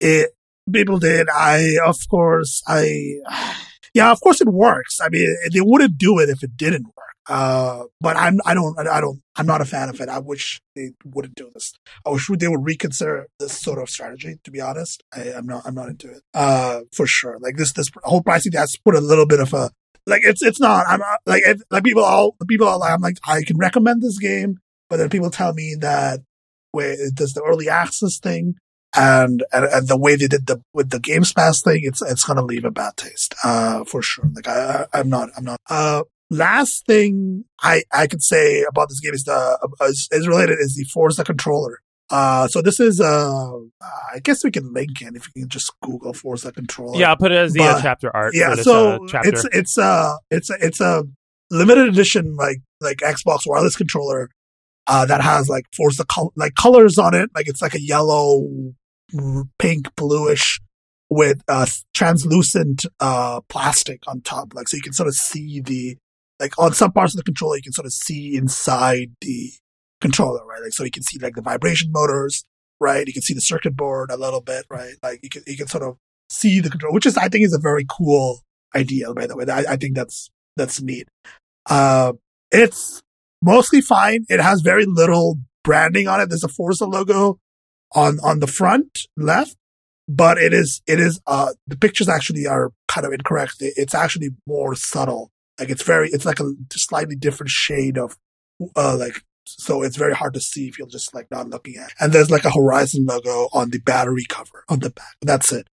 It 0.00 0.30
people 0.72 0.98
did. 0.98 1.28
I 1.28 1.76
of 1.84 1.96
course 2.08 2.62
I 2.66 3.16
yeah 3.94 4.12
of 4.12 4.20
course 4.20 4.40
it 4.40 4.48
works. 4.48 5.00
I 5.02 5.08
mean 5.08 5.34
they 5.52 5.60
wouldn't 5.60 5.98
do 5.98 6.18
it 6.20 6.28
if 6.28 6.42
it 6.42 6.56
didn't 6.56 6.86
work. 6.86 7.07
Uh, 7.28 7.84
but 8.00 8.16
I'm 8.16 8.38
I 8.46 8.54
don't 8.54 8.78
I 8.78 9.00
don't 9.00 9.20
I'm 9.36 9.46
not 9.46 9.60
a 9.60 9.66
fan 9.66 9.88
of 9.88 10.00
it. 10.00 10.08
I 10.08 10.18
wish 10.18 10.60
they 10.74 10.92
wouldn't 11.04 11.34
do 11.34 11.50
this. 11.52 11.74
I 12.06 12.10
wish 12.10 12.28
they 12.38 12.48
would 12.48 12.64
reconsider 12.64 13.26
this 13.38 13.60
sort 13.60 13.78
of 13.78 13.90
strategy. 13.90 14.38
To 14.44 14.50
be 14.50 14.60
honest, 14.60 15.02
I, 15.14 15.24
am 15.32 15.46
not 15.46 15.62
I'm 15.66 15.74
not 15.74 15.88
into 15.88 16.10
it. 16.10 16.22
Uh, 16.32 16.80
for 16.92 17.06
sure. 17.06 17.38
Like 17.40 17.56
this 17.56 17.72
this 17.72 17.90
whole 18.02 18.22
pricing 18.22 18.52
has 18.52 18.76
put 18.82 18.94
a 18.94 19.00
little 19.00 19.26
bit 19.26 19.40
of 19.40 19.52
a 19.52 19.70
like 20.06 20.22
it's 20.24 20.42
it's 20.42 20.60
not. 20.60 20.86
I'm 20.88 21.00
not, 21.00 21.20
like 21.26 21.42
it, 21.44 21.60
like 21.70 21.84
people 21.84 22.04
all 22.04 22.34
people 22.48 22.66
like 22.78 22.92
I'm 22.92 23.02
like 23.02 23.18
I 23.26 23.42
can 23.42 23.58
recommend 23.58 24.02
this 24.02 24.18
game, 24.18 24.58
but 24.88 24.96
then 24.96 25.10
people 25.10 25.30
tell 25.30 25.52
me 25.52 25.76
that 25.80 26.20
where 26.72 26.92
it 26.92 27.14
does 27.14 27.34
the 27.34 27.42
early 27.42 27.68
access 27.68 28.18
thing 28.18 28.54
and, 28.96 29.44
and 29.52 29.64
and 29.66 29.88
the 29.88 29.98
way 29.98 30.16
they 30.16 30.28
did 30.28 30.46
the 30.46 30.62
with 30.72 30.90
the 30.90 30.98
Games 30.98 31.32
Pass 31.32 31.60
thing, 31.62 31.80
it's 31.82 32.02
it's 32.02 32.24
gonna 32.24 32.42
leave 32.42 32.64
a 32.64 32.70
bad 32.70 32.96
taste, 32.96 33.34
uh, 33.44 33.84
for 33.84 34.02
sure. 34.02 34.24
Like 34.34 34.48
I, 34.48 34.86
I 34.92 35.00
am 35.00 35.08
not 35.08 35.30
I'm 35.36 35.44
not. 35.44 35.60
Uh, 35.68 36.02
last 36.30 36.84
thing 36.86 37.44
I 37.60 37.82
I 37.92 38.06
could 38.06 38.22
say 38.22 38.64
about 38.68 38.88
this 38.88 39.00
game 39.00 39.14
is 39.14 39.24
the 39.24 39.32
uh, 39.80 39.84
is, 39.86 40.08
is 40.12 40.28
related 40.28 40.58
is 40.60 40.74
the 40.76 40.84
Forza 40.92 41.24
controller. 41.24 41.80
Uh, 42.10 42.48
so 42.48 42.62
this 42.62 42.80
is, 42.80 43.02
uh, 43.02 43.50
I 44.14 44.18
guess 44.22 44.42
we 44.42 44.50
can 44.50 44.72
link 44.72 45.02
it 45.02 45.14
if 45.14 45.28
you 45.34 45.42
can 45.42 45.48
just 45.50 45.70
Google 45.82 46.14
Forza 46.14 46.50
controller. 46.52 46.98
Yeah, 46.98 47.10
I'll 47.10 47.16
put 47.16 47.32
it 47.32 47.36
as 47.36 47.52
the 47.52 47.62
uh, 47.62 47.82
chapter 47.82 48.14
art. 48.16 48.32
Yeah, 48.34 48.54
this, 48.54 48.64
so 48.64 49.04
uh, 49.04 49.20
it's 49.24 49.44
it's 49.52 49.78
uh 49.78 50.14
it's 50.30 50.48
a, 50.48 50.54
it's 50.60 50.80
a 50.80 51.04
limited 51.50 51.88
edition 51.88 52.34
like 52.36 52.62
like 52.80 52.98
Xbox 52.98 53.40
wireless 53.44 53.76
controller, 53.76 54.30
uh, 54.86 55.04
that 55.04 55.20
has 55.20 55.48
like 55.48 55.66
Forza 55.76 56.06
col- 56.06 56.32
like 56.34 56.54
colors 56.54 56.96
on 56.98 57.14
it. 57.14 57.30
Like 57.34 57.46
it's 57.46 57.60
like 57.60 57.74
a 57.74 57.80
yellow, 57.80 58.42
pink, 59.58 59.94
bluish 59.94 60.60
with 61.10 61.42
uh 61.48 61.66
translucent 61.94 62.86
uh 63.00 63.40
plastic 63.48 64.00
on 64.06 64.22
top. 64.22 64.54
Like 64.54 64.68
so 64.68 64.78
you 64.78 64.82
can 64.82 64.94
sort 64.94 65.08
of 65.08 65.14
see 65.14 65.60
the 65.60 65.98
like 66.40 66.58
on 66.58 66.72
some 66.72 66.92
parts 66.92 67.14
of 67.14 67.18
the 67.18 67.24
controller 67.24 67.56
you 67.56 67.62
can 67.62 67.72
sort 67.72 67.86
of 67.86 67.92
see 67.92 68.36
inside 68.36 69.10
the 69.20 69.50
controller, 70.00 70.44
right? 70.46 70.62
Like, 70.62 70.72
so 70.72 70.84
you 70.84 70.90
can 70.90 71.02
see 71.02 71.18
like 71.18 71.34
the 71.34 71.42
vibration 71.42 71.90
motors, 71.92 72.44
right? 72.80 73.06
You 73.06 73.12
can 73.12 73.22
see 73.22 73.34
the 73.34 73.40
circuit 73.40 73.76
board 73.76 74.10
a 74.10 74.16
little 74.16 74.40
bit, 74.40 74.64
right? 74.70 74.94
Like 75.02 75.20
you 75.22 75.28
can, 75.28 75.42
you 75.46 75.56
can 75.56 75.66
sort 75.66 75.82
of 75.82 75.96
see 76.30 76.60
the 76.60 76.70
control, 76.70 76.92
which 76.92 77.06
is, 77.06 77.16
I 77.16 77.28
think 77.28 77.44
is 77.44 77.54
a 77.54 77.58
very 77.58 77.84
cool 77.88 78.42
idea, 78.74 79.12
by 79.12 79.26
the 79.26 79.36
way. 79.36 79.44
I, 79.50 79.72
I 79.72 79.76
think 79.76 79.96
that's, 79.96 80.30
that's 80.56 80.80
neat. 80.80 81.08
Uh, 81.68 82.12
it's 82.52 83.02
mostly 83.42 83.80
fine. 83.80 84.24
It 84.28 84.40
has 84.40 84.60
very 84.60 84.84
little 84.84 85.38
branding 85.64 86.06
on 86.06 86.20
it. 86.20 86.28
There's 86.28 86.44
a 86.44 86.48
Forza 86.48 86.86
logo 86.86 87.38
on, 87.94 88.18
on 88.22 88.40
the 88.40 88.46
front 88.46 89.00
left, 89.16 89.56
but 90.06 90.38
it 90.38 90.52
is, 90.52 90.82
it 90.86 91.00
is, 91.00 91.20
uh, 91.26 91.52
the 91.66 91.76
pictures 91.76 92.08
actually 92.08 92.46
are 92.46 92.70
kind 92.86 93.06
of 93.06 93.12
incorrect. 93.12 93.56
It's 93.60 93.94
actually 93.94 94.30
more 94.46 94.74
subtle. 94.74 95.30
Like 95.58 95.70
it's 95.70 95.82
very, 95.82 96.08
it's 96.10 96.24
like 96.24 96.40
a 96.40 96.52
slightly 96.72 97.16
different 97.16 97.50
shade 97.50 97.98
of, 97.98 98.16
uh, 98.76 98.96
like 98.96 99.22
so 99.44 99.82
it's 99.82 99.96
very 99.96 100.14
hard 100.14 100.34
to 100.34 100.40
see 100.40 100.68
if 100.68 100.78
you're 100.78 100.88
just 100.88 101.14
like 101.14 101.30
not 101.30 101.48
looking 101.48 101.76
at. 101.76 101.92
And 101.98 102.12
there's 102.12 102.30
like 102.30 102.44
a 102.44 102.50
Horizon 102.50 103.06
logo 103.06 103.48
on 103.52 103.70
the 103.70 103.78
battery 103.78 104.24
cover 104.28 104.64
on 104.68 104.80
the 104.80 104.90
back. 104.90 105.16
That's 105.22 105.52
it. 105.52 105.66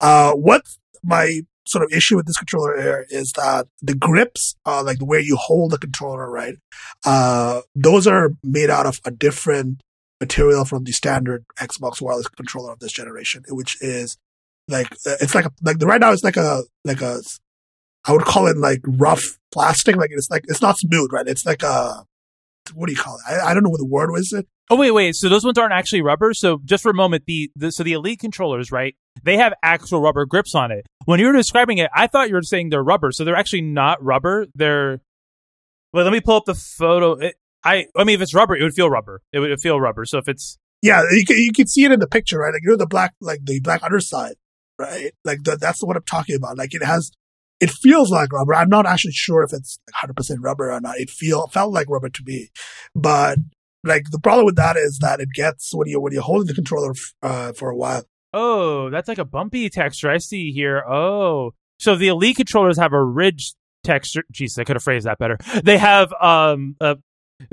Uh, 0.00 0.32
what 0.32 0.62
my 1.04 1.42
sort 1.64 1.84
of 1.84 1.92
issue 1.92 2.16
with 2.16 2.26
this 2.26 2.38
controller 2.38 2.80
here 2.80 3.06
is 3.10 3.32
that 3.32 3.68
the 3.80 3.94
grips, 3.94 4.56
uh, 4.66 4.82
like 4.82 4.98
the 4.98 5.04
way 5.04 5.20
you 5.20 5.36
hold 5.36 5.70
the 5.70 5.78
controller, 5.78 6.28
right? 6.28 6.56
Uh, 7.04 7.60
those 7.74 8.06
are 8.06 8.32
made 8.42 8.70
out 8.70 8.86
of 8.86 9.00
a 9.04 9.10
different 9.10 9.80
material 10.20 10.64
from 10.64 10.84
the 10.84 10.92
standard 10.92 11.44
Xbox 11.58 12.00
wireless 12.00 12.28
controller 12.28 12.72
of 12.72 12.80
this 12.80 12.92
generation, 12.92 13.44
which 13.48 13.76
is 13.80 14.16
like, 14.68 14.88
it's 15.04 15.34
like, 15.34 15.44
a, 15.44 15.52
like 15.62 15.78
the 15.78 15.86
right 15.86 16.00
now 16.00 16.12
it's 16.12 16.24
like 16.24 16.36
a, 16.36 16.62
like 16.84 17.00
a, 17.00 17.20
I 18.04 18.12
would 18.12 18.24
call 18.24 18.46
it 18.46 18.56
like 18.56 18.80
rough 18.84 19.38
plastic. 19.52 19.96
Like 19.96 20.10
it's 20.12 20.30
like, 20.30 20.44
it's 20.48 20.62
not 20.62 20.78
smooth, 20.78 21.12
right? 21.12 21.26
It's 21.26 21.46
like 21.46 21.62
a, 21.62 22.04
what 22.74 22.86
do 22.86 22.92
you 22.92 22.98
call 22.98 23.16
it? 23.16 23.32
I, 23.32 23.50
I 23.50 23.54
don't 23.54 23.62
know 23.62 23.70
what 23.70 23.78
the 23.78 23.86
word 23.86 24.10
was. 24.10 24.32
It. 24.32 24.46
Oh 24.70 24.76
wait, 24.76 24.90
wait. 24.92 25.14
So 25.14 25.28
those 25.28 25.44
ones 25.44 25.58
aren't 25.58 25.72
actually 25.72 26.02
rubber. 26.02 26.32
So 26.34 26.60
just 26.64 26.82
for 26.82 26.90
a 26.90 26.94
moment, 26.94 27.24
the, 27.26 27.50
the 27.56 27.72
so 27.72 27.82
the 27.82 27.92
elite 27.92 28.20
controllers, 28.20 28.72
right? 28.72 28.94
They 29.22 29.36
have 29.36 29.52
actual 29.62 30.00
rubber 30.00 30.24
grips 30.26 30.54
on 30.54 30.70
it. 30.70 30.86
When 31.04 31.20
you 31.20 31.26
were 31.26 31.32
describing 31.32 31.78
it, 31.78 31.90
I 31.94 32.06
thought 32.06 32.28
you 32.28 32.34
were 32.34 32.42
saying 32.42 32.70
they're 32.70 32.82
rubber. 32.82 33.12
So 33.12 33.24
they're 33.24 33.36
actually 33.36 33.62
not 33.62 34.02
rubber. 34.02 34.46
They're. 34.54 35.00
Wait, 35.92 36.04
let 36.04 36.12
me 36.12 36.20
pull 36.20 36.36
up 36.36 36.44
the 36.46 36.54
photo. 36.54 37.12
It, 37.14 37.36
I 37.64 37.86
I 37.96 38.04
mean, 38.04 38.14
if 38.14 38.22
it's 38.22 38.34
rubber, 38.34 38.56
it 38.56 38.62
would 38.62 38.74
feel 38.74 38.88
rubber. 38.88 39.20
It 39.32 39.40
would 39.40 39.60
feel 39.60 39.80
rubber. 39.80 40.04
So 40.04 40.18
if 40.18 40.28
it's 40.28 40.58
yeah, 40.80 41.02
you 41.10 41.24
can 41.24 41.36
you 41.36 41.52
can 41.52 41.66
see 41.66 41.84
it 41.84 41.92
in 41.92 42.00
the 42.00 42.08
picture, 42.08 42.38
right? 42.38 42.52
Like 42.52 42.62
you 42.62 42.70
know 42.70 42.76
the 42.76 42.86
black 42.86 43.14
like 43.20 43.44
the 43.44 43.60
black 43.60 43.82
underside, 43.82 44.34
right? 44.78 45.12
Like 45.24 45.44
the, 45.44 45.56
that's 45.56 45.82
what 45.82 45.96
I'm 45.96 46.02
talking 46.04 46.36
about. 46.36 46.56
Like 46.56 46.74
it 46.74 46.82
has 46.82 47.12
it 47.62 47.70
feels 47.70 48.10
like 48.10 48.32
rubber. 48.32 48.54
I'm 48.54 48.68
not 48.68 48.86
actually 48.86 49.12
sure 49.12 49.44
if 49.44 49.52
it's 49.52 49.78
100% 49.94 50.36
rubber 50.40 50.72
or 50.72 50.80
not. 50.80 50.98
It 50.98 51.08
feel 51.08 51.46
felt 51.46 51.72
like 51.72 51.88
rubber 51.88 52.08
to 52.08 52.22
me, 52.26 52.48
but 52.92 53.38
like 53.84 54.10
the 54.10 54.18
problem 54.18 54.46
with 54.46 54.56
that 54.56 54.76
is 54.76 54.98
that 55.00 55.20
it 55.20 55.28
gets 55.32 55.72
when 55.72 55.86
you 55.86 56.00
when 56.00 56.12
you're 56.12 56.22
holding 56.22 56.48
the 56.48 56.54
controller 56.54 56.92
uh, 57.22 57.52
for 57.52 57.70
a 57.70 57.76
while. 57.76 58.02
Oh, 58.34 58.90
that's 58.90 59.06
like 59.06 59.18
a 59.18 59.24
bumpy 59.24 59.70
texture. 59.70 60.10
I 60.10 60.18
see 60.18 60.50
here. 60.50 60.82
Oh, 60.88 61.52
so 61.78 61.94
the 61.94 62.08
elite 62.08 62.36
controllers 62.36 62.78
have 62.78 62.92
a 62.92 63.02
ridge 63.02 63.54
texture. 63.84 64.24
Jeez, 64.32 64.58
I 64.58 64.64
could 64.64 64.74
have 64.74 64.82
phrased 64.82 65.06
that 65.06 65.18
better. 65.18 65.38
They 65.62 65.78
have 65.78 66.12
um, 66.20 66.74
a, 66.80 66.96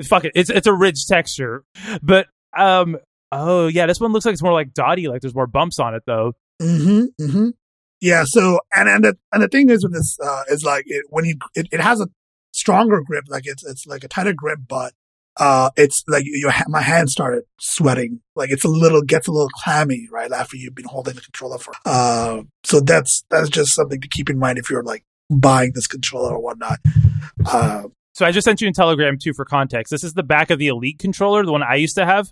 fuck 0.02 0.24
it. 0.24 0.32
It's 0.34 0.50
it's 0.50 0.66
a 0.66 0.74
ridge 0.74 1.06
texture, 1.06 1.62
but 2.02 2.26
um, 2.56 2.96
oh 3.30 3.68
yeah, 3.68 3.86
this 3.86 4.00
one 4.00 4.12
looks 4.12 4.26
like 4.26 4.32
it's 4.32 4.42
more 4.42 4.52
like 4.52 4.74
dotty. 4.74 5.06
Like 5.06 5.20
there's 5.20 5.34
more 5.36 5.46
bumps 5.46 5.78
on 5.78 5.94
it 5.94 6.02
though. 6.04 6.32
Mm-hmm. 6.60 7.24
Mm-hmm. 7.24 7.48
Yeah. 8.00 8.24
So, 8.26 8.60
and, 8.74 8.88
and 8.88 9.04
the, 9.04 9.18
and 9.32 9.42
the 9.42 9.48
thing 9.48 9.70
is 9.70 9.84
with 9.84 9.92
this, 9.92 10.18
uh, 10.22 10.42
is 10.48 10.64
like 10.64 10.84
it, 10.86 11.04
when 11.10 11.24
you, 11.24 11.36
it, 11.54 11.68
it 11.72 11.80
has 11.80 12.00
a 12.00 12.08
stronger 12.52 13.00
grip, 13.00 13.24
like 13.28 13.46
it's, 13.46 13.64
it's 13.64 13.86
like 13.86 14.04
a 14.04 14.08
tighter 14.08 14.32
grip, 14.32 14.60
but 14.66 14.94
uh, 15.36 15.70
it's 15.76 16.04
like 16.06 16.24
your 16.26 16.52
my 16.68 16.82
hand 16.82 17.08
started 17.08 17.44
sweating. 17.58 18.20
Like 18.36 18.50
it's 18.50 18.64
a 18.64 18.68
little 18.68 19.00
gets 19.02 19.26
a 19.26 19.32
little 19.32 19.48
clammy 19.48 20.08
right 20.12 20.30
after 20.30 20.56
you've 20.56 20.74
been 20.74 20.86
holding 20.86 21.14
the 21.14 21.20
controller 21.20 21.58
for. 21.58 21.72
Uh, 21.86 22.42
so 22.64 22.80
that's 22.80 23.24
that's 23.30 23.48
just 23.48 23.74
something 23.74 24.00
to 24.00 24.08
keep 24.08 24.28
in 24.28 24.38
mind 24.38 24.58
if 24.58 24.68
you're 24.68 24.82
like 24.82 25.04
buying 25.30 25.72
this 25.74 25.86
controller 25.86 26.34
or 26.34 26.42
whatnot. 26.42 26.78
Uh, 27.46 27.84
so 28.12 28.26
I 28.26 28.32
just 28.32 28.44
sent 28.44 28.60
you 28.60 28.68
in 28.68 28.74
Telegram 28.74 29.16
too 29.18 29.32
for 29.32 29.44
context. 29.44 29.90
This 29.90 30.04
is 30.04 30.12
the 30.12 30.22
back 30.22 30.50
of 30.50 30.58
the 30.58 30.68
Elite 30.68 30.98
controller, 30.98 31.44
the 31.44 31.52
one 31.52 31.62
I 31.62 31.76
used 31.76 31.94
to 31.96 32.04
have. 32.04 32.28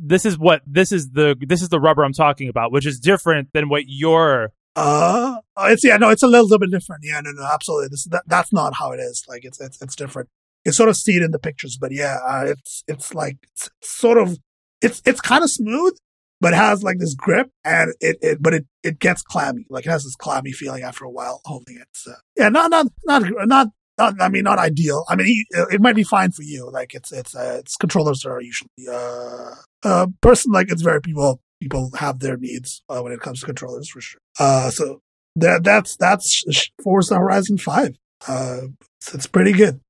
This 0.00 0.26
is 0.26 0.36
what 0.36 0.60
this 0.66 0.92
is 0.92 1.10
the 1.10 1.36
this 1.40 1.62
is 1.62 1.70
the 1.70 1.80
rubber 1.80 2.04
I'm 2.04 2.12
talking 2.12 2.48
about, 2.48 2.72
which 2.72 2.84
is 2.84 2.98
different 2.98 3.50
than 3.54 3.68
what 3.68 3.84
your 3.86 4.52
uh, 4.76 5.36
it's 5.66 5.84
yeah, 5.84 5.96
no, 5.96 6.08
it's 6.08 6.22
a 6.22 6.26
little 6.26 6.58
bit 6.58 6.70
different. 6.70 7.02
Yeah, 7.04 7.20
no, 7.20 7.30
no, 7.30 7.44
absolutely. 7.44 7.88
This 7.88 8.04
that, 8.06 8.24
that's 8.26 8.52
not 8.52 8.74
how 8.74 8.92
it 8.92 8.98
is. 8.98 9.24
Like 9.28 9.44
it's 9.44 9.60
it's 9.60 9.80
it's 9.80 9.94
different. 9.94 10.28
you 10.64 10.72
sort 10.72 10.88
of 10.88 10.96
see 10.96 11.16
it 11.16 11.22
in 11.22 11.30
the 11.30 11.38
pictures, 11.38 11.78
but 11.80 11.92
yeah, 11.92 12.18
uh, 12.26 12.44
it's 12.46 12.82
it's 12.88 13.14
like 13.14 13.36
it's 13.52 13.70
sort 13.82 14.18
of 14.18 14.38
it's 14.82 15.00
it's 15.06 15.20
kind 15.20 15.44
of 15.44 15.50
smooth, 15.50 15.96
but 16.40 16.52
it 16.52 16.56
has 16.56 16.82
like 16.82 16.98
this 16.98 17.14
grip, 17.14 17.50
and 17.64 17.94
it, 18.00 18.16
it 18.20 18.42
but 18.42 18.54
it 18.54 18.66
it 18.82 18.98
gets 18.98 19.22
clammy. 19.22 19.64
Like 19.70 19.86
it 19.86 19.90
has 19.90 20.04
this 20.04 20.16
clammy 20.16 20.52
feeling 20.52 20.82
after 20.82 21.04
a 21.04 21.10
while 21.10 21.40
holding 21.44 21.76
it. 21.76 21.88
So 21.92 22.12
yeah, 22.36 22.48
not 22.48 22.70
not 22.70 22.88
not 23.04 23.22
not. 23.46 23.68
Not, 23.96 24.20
I 24.20 24.28
mean, 24.28 24.42
not 24.42 24.58
ideal. 24.58 25.04
I 25.08 25.14
mean, 25.14 25.44
it 25.70 25.80
might 25.80 25.94
be 25.94 26.02
fine 26.02 26.32
for 26.32 26.42
you. 26.42 26.68
Like, 26.68 26.96
it's 26.96 27.12
it's 27.12 27.32
uh, 27.36 27.58
it's 27.60 27.76
controllers 27.76 28.24
are 28.24 28.40
usually 28.40 28.68
uh, 28.90 29.50
uh 29.84 30.06
person 30.20 30.50
like 30.50 30.72
it's 30.72 30.82
very 30.82 31.00
people 31.00 31.40
people 31.64 31.90
have 31.96 32.20
their 32.20 32.36
needs 32.36 32.82
uh, 32.88 33.00
when 33.00 33.12
it 33.12 33.20
comes 33.20 33.40
to 33.40 33.46
controllers 33.46 33.88
for 33.88 34.00
sure. 34.00 34.20
Uh, 34.38 34.70
so 34.70 35.00
that 35.36 35.64
that's 35.64 35.96
that's 35.96 36.44
Forza 36.82 37.16
Horizon 37.16 37.58
Five. 37.58 37.96
Uh, 38.26 38.68
it's, 39.00 39.14
it's 39.14 39.26
pretty 39.26 39.52
good. 39.52 39.80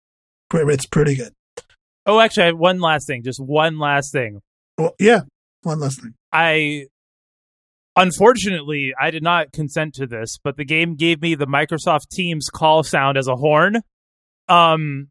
It's 0.53 0.87
pretty 0.87 1.17
good. 1.17 1.33
Oh, 2.07 2.21
actually, 2.21 2.45
I 2.45 2.47
have 2.47 2.59
one 2.59 2.81
last 2.81 3.07
thing. 3.07 3.23
Just 3.25 3.41
one 3.41 3.79
last 3.79 4.13
thing. 4.13 4.41
Well, 4.79 4.95
yeah, 5.01 5.23
one 5.63 5.81
last 5.81 6.01
thing. 6.01 6.15
I 6.33 6.87
unfortunately 7.97 8.93
I 9.01 9.11
did 9.11 9.23
not 9.23 9.53
consent 9.53 9.95
to 9.95 10.07
this, 10.07 10.39
but 10.43 10.57
the 10.57 10.65
game 10.65 10.95
gave 10.95 11.21
me 11.21 11.35
the 11.35 11.47
Microsoft 11.47 12.09
Teams 12.13 12.49
call 12.53 12.83
sound 12.83 13.19
as 13.19 13.27
a 13.27 13.37
horn. 13.37 13.81
Um, 14.49 15.09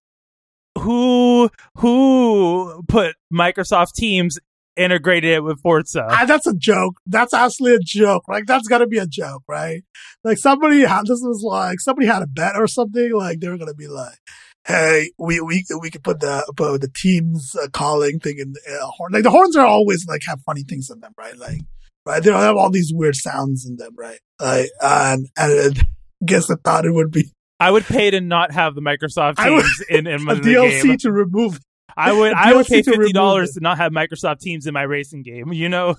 who 0.77 1.49
who 1.77 2.83
put 2.87 3.15
Microsoft 3.33 3.93
Teams 3.95 4.37
integrated 4.75 5.31
it 5.31 5.43
with 5.43 5.61
Forza. 5.61 6.07
Ah, 6.09 6.25
that's 6.25 6.47
a 6.47 6.53
joke. 6.53 6.99
That's 7.05 7.33
actually 7.33 7.75
a 7.75 7.79
joke. 7.79 8.23
Like 8.27 8.45
that's 8.45 8.67
got 8.67 8.79
to 8.79 8.87
be 8.87 8.97
a 8.97 9.07
joke, 9.07 9.43
right? 9.47 9.83
Like 10.23 10.37
somebody 10.37 10.81
had 10.81 11.05
this 11.05 11.19
was 11.21 11.43
like 11.43 11.79
somebody 11.79 12.07
had 12.07 12.21
a 12.21 12.27
bet 12.27 12.55
or 12.55 12.67
something. 12.67 13.13
Like 13.13 13.39
they 13.39 13.49
were 13.49 13.57
gonna 13.57 13.73
be 13.73 13.87
like, 13.87 14.17
"Hey, 14.65 15.11
we 15.17 15.39
we 15.41 15.65
we 15.81 15.89
could 15.89 16.03
put 16.03 16.19
the 16.19 16.51
put 16.55 16.81
the 16.81 16.89
teams 16.93 17.55
uh, 17.61 17.67
calling 17.71 18.19
thing 18.19 18.37
in 18.39 18.53
the 18.53 18.79
uh, 18.81 18.85
horn. 18.87 19.13
Like 19.13 19.23
the 19.23 19.31
horns 19.31 19.55
are 19.55 19.65
always 19.65 20.05
like 20.07 20.21
have 20.27 20.41
funny 20.45 20.63
things 20.63 20.89
in 20.89 20.99
them, 20.99 21.13
right? 21.17 21.37
Like 21.37 21.61
right, 22.05 22.23
they 22.23 22.31
have 22.31 22.55
all 22.55 22.69
these 22.69 22.91
weird 22.93 23.15
sounds 23.15 23.65
in 23.65 23.77
them, 23.77 23.93
right? 23.97 24.19
Like 24.39 24.69
and 24.81 25.27
and 25.37 25.79
I 25.79 26.25
guess 26.25 26.49
I 26.49 26.55
thought 26.63 26.85
it 26.85 26.93
would 26.93 27.11
be. 27.11 27.31
I 27.59 27.71
would 27.71 27.85
pay 27.85 28.11
to 28.11 28.19
not 28.19 28.51
have 28.51 28.75
the 28.75 28.81
Microsoft 28.81 29.37
Teams 29.37 29.63
would, 29.89 29.97
in, 29.97 30.07
in 30.07 30.23
my 30.23 30.35
DLC 30.35 30.83
game. 30.83 30.97
to 30.97 31.11
remove 31.13 31.59
I 31.97 32.11
would 32.11 32.33
I 32.33 32.53
would 32.53 32.65
pay 32.65 32.81
fifty 32.81 33.11
dollars 33.11 33.51
to, 33.51 33.59
not 33.59 33.77
have 33.77 33.91
Microsoft 33.91 34.39
Teams 34.39 34.67
in 34.67 34.73
my 34.73 34.83
racing 34.83 35.23
game. 35.23 35.53
You 35.53 35.69
know. 35.69 35.95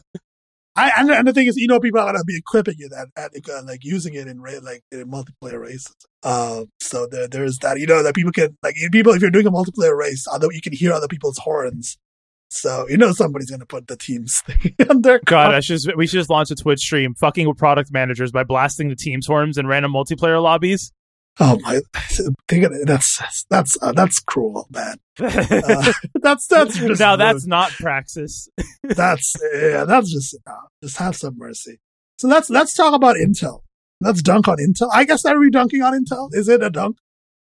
I 0.77 0.91
and, 0.97 1.29
the 1.29 1.33
thing 1.33 1.47
is, 1.47 1.57
you 1.57 1.69
know, 1.69 1.79
people 1.79 2.01
are 2.01 2.13
gonna 2.13 2.25
be 2.25 2.37
equipping 2.37 2.75
it 2.79 2.93
at, 2.93 3.07
at 3.17 3.49
uh, 3.49 3.63
like 3.65 3.85
using 3.85 4.15
it 4.15 4.27
in 4.27 4.41
like 4.41 4.83
in 4.91 5.09
multiplayer 5.09 5.61
races. 5.61 5.95
Uh, 6.25 6.65
so 6.81 7.07
there 7.07 7.29
there's 7.29 7.59
that. 7.59 7.79
You 7.79 7.87
know 7.87 8.03
that 8.03 8.15
people 8.15 8.33
can 8.33 8.57
like 8.63 8.75
people 8.91 9.13
if 9.13 9.23
you're 9.23 9.31
doing 9.31 9.47
a 9.47 9.53
multiplayer 9.53 9.97
race, 9.97 10.27
although 10.31 10.51
you 10.51 10.61
can 10.61 10.73
hear 10.73 10.93
other 10.93 11.07
people's 11.07 11.39
horns. 11.39 11.97
So 12.49 12.87
you 12.89 12.97
know 12.97 13.13
somebody's 13.13 13.51
gonna 13.51 13.67
put 13.67 13.87
the 13.87 13.97
teams 13.97 14.41
thing 14.47 14.75
on 14.91 15.03
their. 15.03 15.21
God, 15.25 15.55
I 15.55 15.61
should 15.61 15.81
we 15.97 16.09
should 16.09 16.19
just 16.19 16.31
launch 16.31 16.51
a 16.51 16.57
Twitch 16.57 16.81
stream, 16.81 17.15
fucking 17.15 17.47
with 17.47 17.57
product 17.57 17.93
managers 17.93 18.33
by 18.33 18.43
blasting 18.43 18.89
the 18.89 18.97
teams 18.97 19.29
horns 19.29 19.59
in 19.59 19.69
random 19.69 19.93
multiplayer 19.93 20.43
lobbies. 20.43 20.93
Oh 21.41 21.59
my! 21.63 21.81
That's 22.85 23.45
that's 23.51 23.77
uh, 23.83 23.93
that's 23.93 24.21
cruel, 24.21 24.69
man. 24.71 24.97
Uh, 25.19 25.93
that's 26.23 26.47
that's 26.47 26.77
just 26.79 27.01
now 27.01 27.17
that's 27.17 27.45
not 27.47 27.73
praxis. 27.73 28.49
that's 28.85 29.35
yeah, 29.53 29.85
that's 29.85 30.13
just 30.13 30.37
uh, 30.47 30.53
just 30.83 30.97
have 30.99 31.17
some 31.17 31.37
mercy. 31.37 31.81
So 32.19 32.29
let's 32.29 32.51
let's 32.51 32.75
talk 32.75 32.95
about 32.95 33.17
Intel. 33.17 33.63
Let's 34.01 34.23
dunk 34.23 34.47
on 34.47 34.59
Intel. 34.59 34.91
I 34.93 35.05
guess 35.05 35.25
are 35.25 35.39
we 35.39 35.51
dunking 35.51 35.83
on 35.83 35.93
Intel? 35.93 36.29
Is 36.33 36.49
it 36.49 36.63
a 36.63 36.71
dunk? 36.71 36.99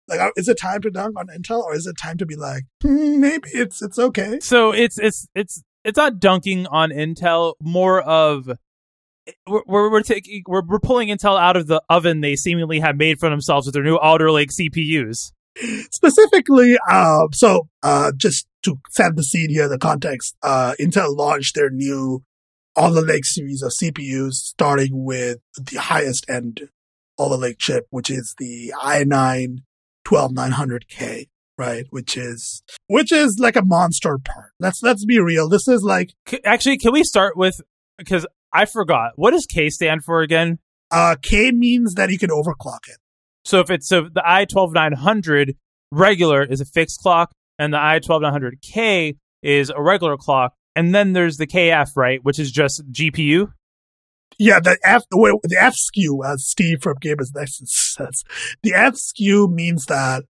Like, 0.07 0.33
is 0.37 0.49
it 0.49 0.59
time 0.59 0.81
to 0.83 0.91
dunk 0.91 1.19
on 1.19 1.29
Intel, 1.29 1.63
or 1.63 1.75
is 1.75 1.87
it 1.87 1.97
time 1.97 2.19
to 2.19 2.27
be 2.27 2.37
like, 2.37 2.65
hmm, 2.83 3.21
maybe 3.21 3.49
it's 3.55 3.81
it's 3.81 3.99
okay? 3.99 4.39
So 4.41 4.73
it's 4.73 4.99
it's 4.99 5.29
it's 5.35 5.63
it's 5.85 5.97
not 5.97 6.21
dunking 6.21 6.67
on 6.67 6.91
Intel. 6.91 7.55
More 7.63 8.03
of 8.03 8.51
we're 9.47 9.91
we're 9.91 10.03
taking 10.03 10.43
we're, 10.47 10.63
we're 10.65 10.79
pulling 10.79 11.09
Intel 11.09 11.39
out 11.39 11.57
of 11.57 11.67
the 11.67 11.83
oven 11.89 12.21
they 12.21 12.37
seemingly 12.37 12.81
have 12.81 12.97
made 12.97 13.19
for 13.19 13.29
themselves 13.29 13.67
with 13.67 13.75
their 13.75 13.83
new 13.83 13.97
Alder 13.97 14.31
Lake 14.31 14.51
CPUs. 14.51 15.33
Specifically, 15.91 16.77
uh, 16.89 17.27
so 17.33 17.69
uh, 17.83 18.13
just 18.17 18.47
to 18.63 18.79
set 18.91 19.17
the 19.17 19.25
scene 19.25 19.51
here, 19.51 19.69
the 19.69 19.79
context, 19.79 20.37
uh, 20.43 20.75
Intel 20.81 21.17
launched 21.17 21.57
their 21.57 21.71
new 21.71 22.23
Alder 22.77 23.01
Lake 23.01 23.25
series 23.25 23.63
of 23.63 23.73
CPUs, 23.73 24.35
starting 24.35 25.05
with 25.05 25.39
the 25.61 25.79
highest 25.79 26.29
end 26.29 26.69
Alder 27.17 27.37
Lake 27.37 27.59
chip, 27.59 27.87
which 27.91 28.11
is 28.11 28.35
the 28.39 28.73
i9 28.83 29.59
12900K 30.07 31.27
right? 31.59 31.87
Which 31.91 32.17
is 32.17 32.63
which 32.87 33.11
is 33.11 33.39
like 33.41 33.57
a 33.57 33.65
monster 33.65 34.17
part. 34.17 34.53
Let's 34.61 34.81
let's 34.81 35.05
be 35.05 35.19
real. 35.19 35.49
This 35.49 35.67
is 35.67 35.83
like 35.83 36.15
actually 36.45 36.79
can 36.79 36.93
we 36.93 37.03
start 37.03 37.37
with 37.37 37.61
because 37.99 38.25
I 38.53 38.65
forgot. 38.65 39.13
What 39.17 39.33
does 39.33 39.47
K 39.47 39.71
stand 39.71 40.05
for 40.05 40.23
again? 40.23 40.59
Uh, 40.91 41.17
K 41.21 41.53
means 41.53 41.95
that 41.95 42.11
you 42.11 42.19
can 42.19 42.31
overclock 42.31 42.89
it. 42.89 42.99
So 43.45 43.61
if 43.61 43.71
it's 43.71 43.89
so 43.89 44.09
the 44.13 44.23
i 44.25 44.45
twelve 44.45 44.73
nine 44.73 44.93
hundred 44.93 45.57
regular 45.91 46.43
is 46.43 46.61
a 46.61 46.65
fixed 46.65 47.01
clock, 47.01 47.33
and 47.59 47.73
the 47.73 47.83
i 47.83 47.99
twelve 47.99 48.23
nine 48.23 48.33
hundred 48.33 48.61
K 48.63 49.17
is 49.43 49.71
a 49.71 49.81
regular 49.81 50.17
clock, 50.17 50.55
and 50.75 50.95
then 50.95 51.13
there's 51.13 51.37
the 51.37 51.47
KF 51.47 51.97
right, 51.97 52.21
which 52.23 52.39
is 52.39 52.51
just 52.51 52.83
GPU. 52.91 53.53
Yeah, 54.39 54.61
the 54.61 54.79
F 54.85 55.05
the, 55.11 55.39
the 55.43 55.61
F 55.61 55.75
SKU, 55.75 56.25
as 56.25 56.45
Steve 56.47 56.79
from 56.83 56.97
Gamers 56.99 57.35
Nexus 57.35 57.73
says, 57.97 58.23
the 58.63 58.75
F 58.75 58.95
SKU 58.95 59.53
means 59.53 59.87
that 59.87 60.25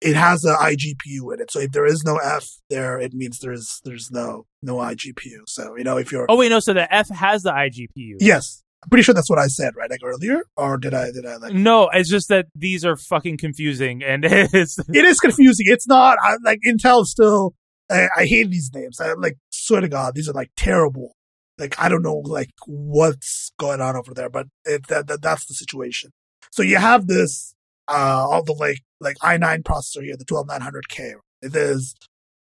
it 0.00 0.16
has 0.16 0.44
an 0.44 0.54
iGPU 0.54 1.34
in 1.34 1.40
it. 1.40 1.50
So 1.50 1.60
if 1.60 1.72
there 1.72 1.86
is 1.86 2.04
no 2.04 2.16
F 2.16 2.48
there, 2.68 2.98
it 2.98 3.12
means 3.12 3.38
there's 3.38 3.80
there's 3.84 4.10
no 4.10 4.46
no 4.62 4.76
iGPU. 4.76 5.48
So 5.48 5.76
you 5.76 5.84
know 5.84 5.98
if 5.98 6.12
you're 6.12 6.26
oh 6.28 6.36
wait 6.36 6.50
no, 6.50 6.60
so 6.60 6.72
the 6.72 6.92
F 6.92 7.08
has 7.10 7.42
the 7.42 7.52
iGPU. 7.52 8.16
Yes, 8.20 8.62
I'm 8.82 8.88
pretty 8.88 9.02
sure 9.02 9.14
that's 9.14 9.30
what 9.30 9.38
I 9.38 9.48
said 9.48 9.74
right 9.76 9.90
like 9.90 10.00
earlier, 10.02 10.42
or 10.56 10.78
did 10.78 10.94
I 10.94 11.10
did 11.10 11.26
I 11.26 11.36
like 11.36 11.52
no? 11.52 11.90
It's 11.92 12.08
just 12.08 12.28
that 12.28 12.46
these 12.54 12.84
are 12.84 12.96
fucking 12.96 13.38
confusing, 13.38 14.02
and 14.02 14.24
it's 14.26 14.78
it 14.78 15.04
is 15.04 15.20
confusing. 15.20 15.66
It's 15.68 15.86
not 15.86 16.18
I, 16.22 16.36
like 16.44 16.60
Intel 16.66 17.04
still. 17.04 17.54
I, 17.90 18.08
I 18.16 18.24
hate 18.26 18.50
these 18.50 18.70
names. 18.72 19.00
I 19.00 19.12
like 19.14 19.36
swear 19.50 19.80
to 19.80 19.88
God, 19.88 20.14
these 20.14 20.28
are 20.28 20.32
like 20.32 20.50
terrible. 20.56 21.14
Like 21.58 21.78
I 21.78 21.88
don't 21.88 22.02
know 22.02 22.22
like 22.24 22.50
what's 22.66 23.52
going 23.58 23.80
on 23.80 23.96
over 23.96 24.14
there, 24.14 24.30
but 24.30 24.46
it, 24.64 24.86
that, 24.88 25.08
that 25.08 25.20
that's 25.20 25.44
the 25.46 25.54
situation. 25.54 26.10
So 26.50 26.62
you 26.62 26.76
have 26.76 27.06
this 27.06 27.54
uh, 27.86 28.26
all 28.28 28.42
the 28.42 28.54
like 28.54 28.80
like 29.00 29.16
i9 29.18 29.62
processor 29.62 30.02
here, 30.02 30.16
the 30.16 30.24
12900K. 30.24 31.14
It 31.42 31.56
is 31.56 31.94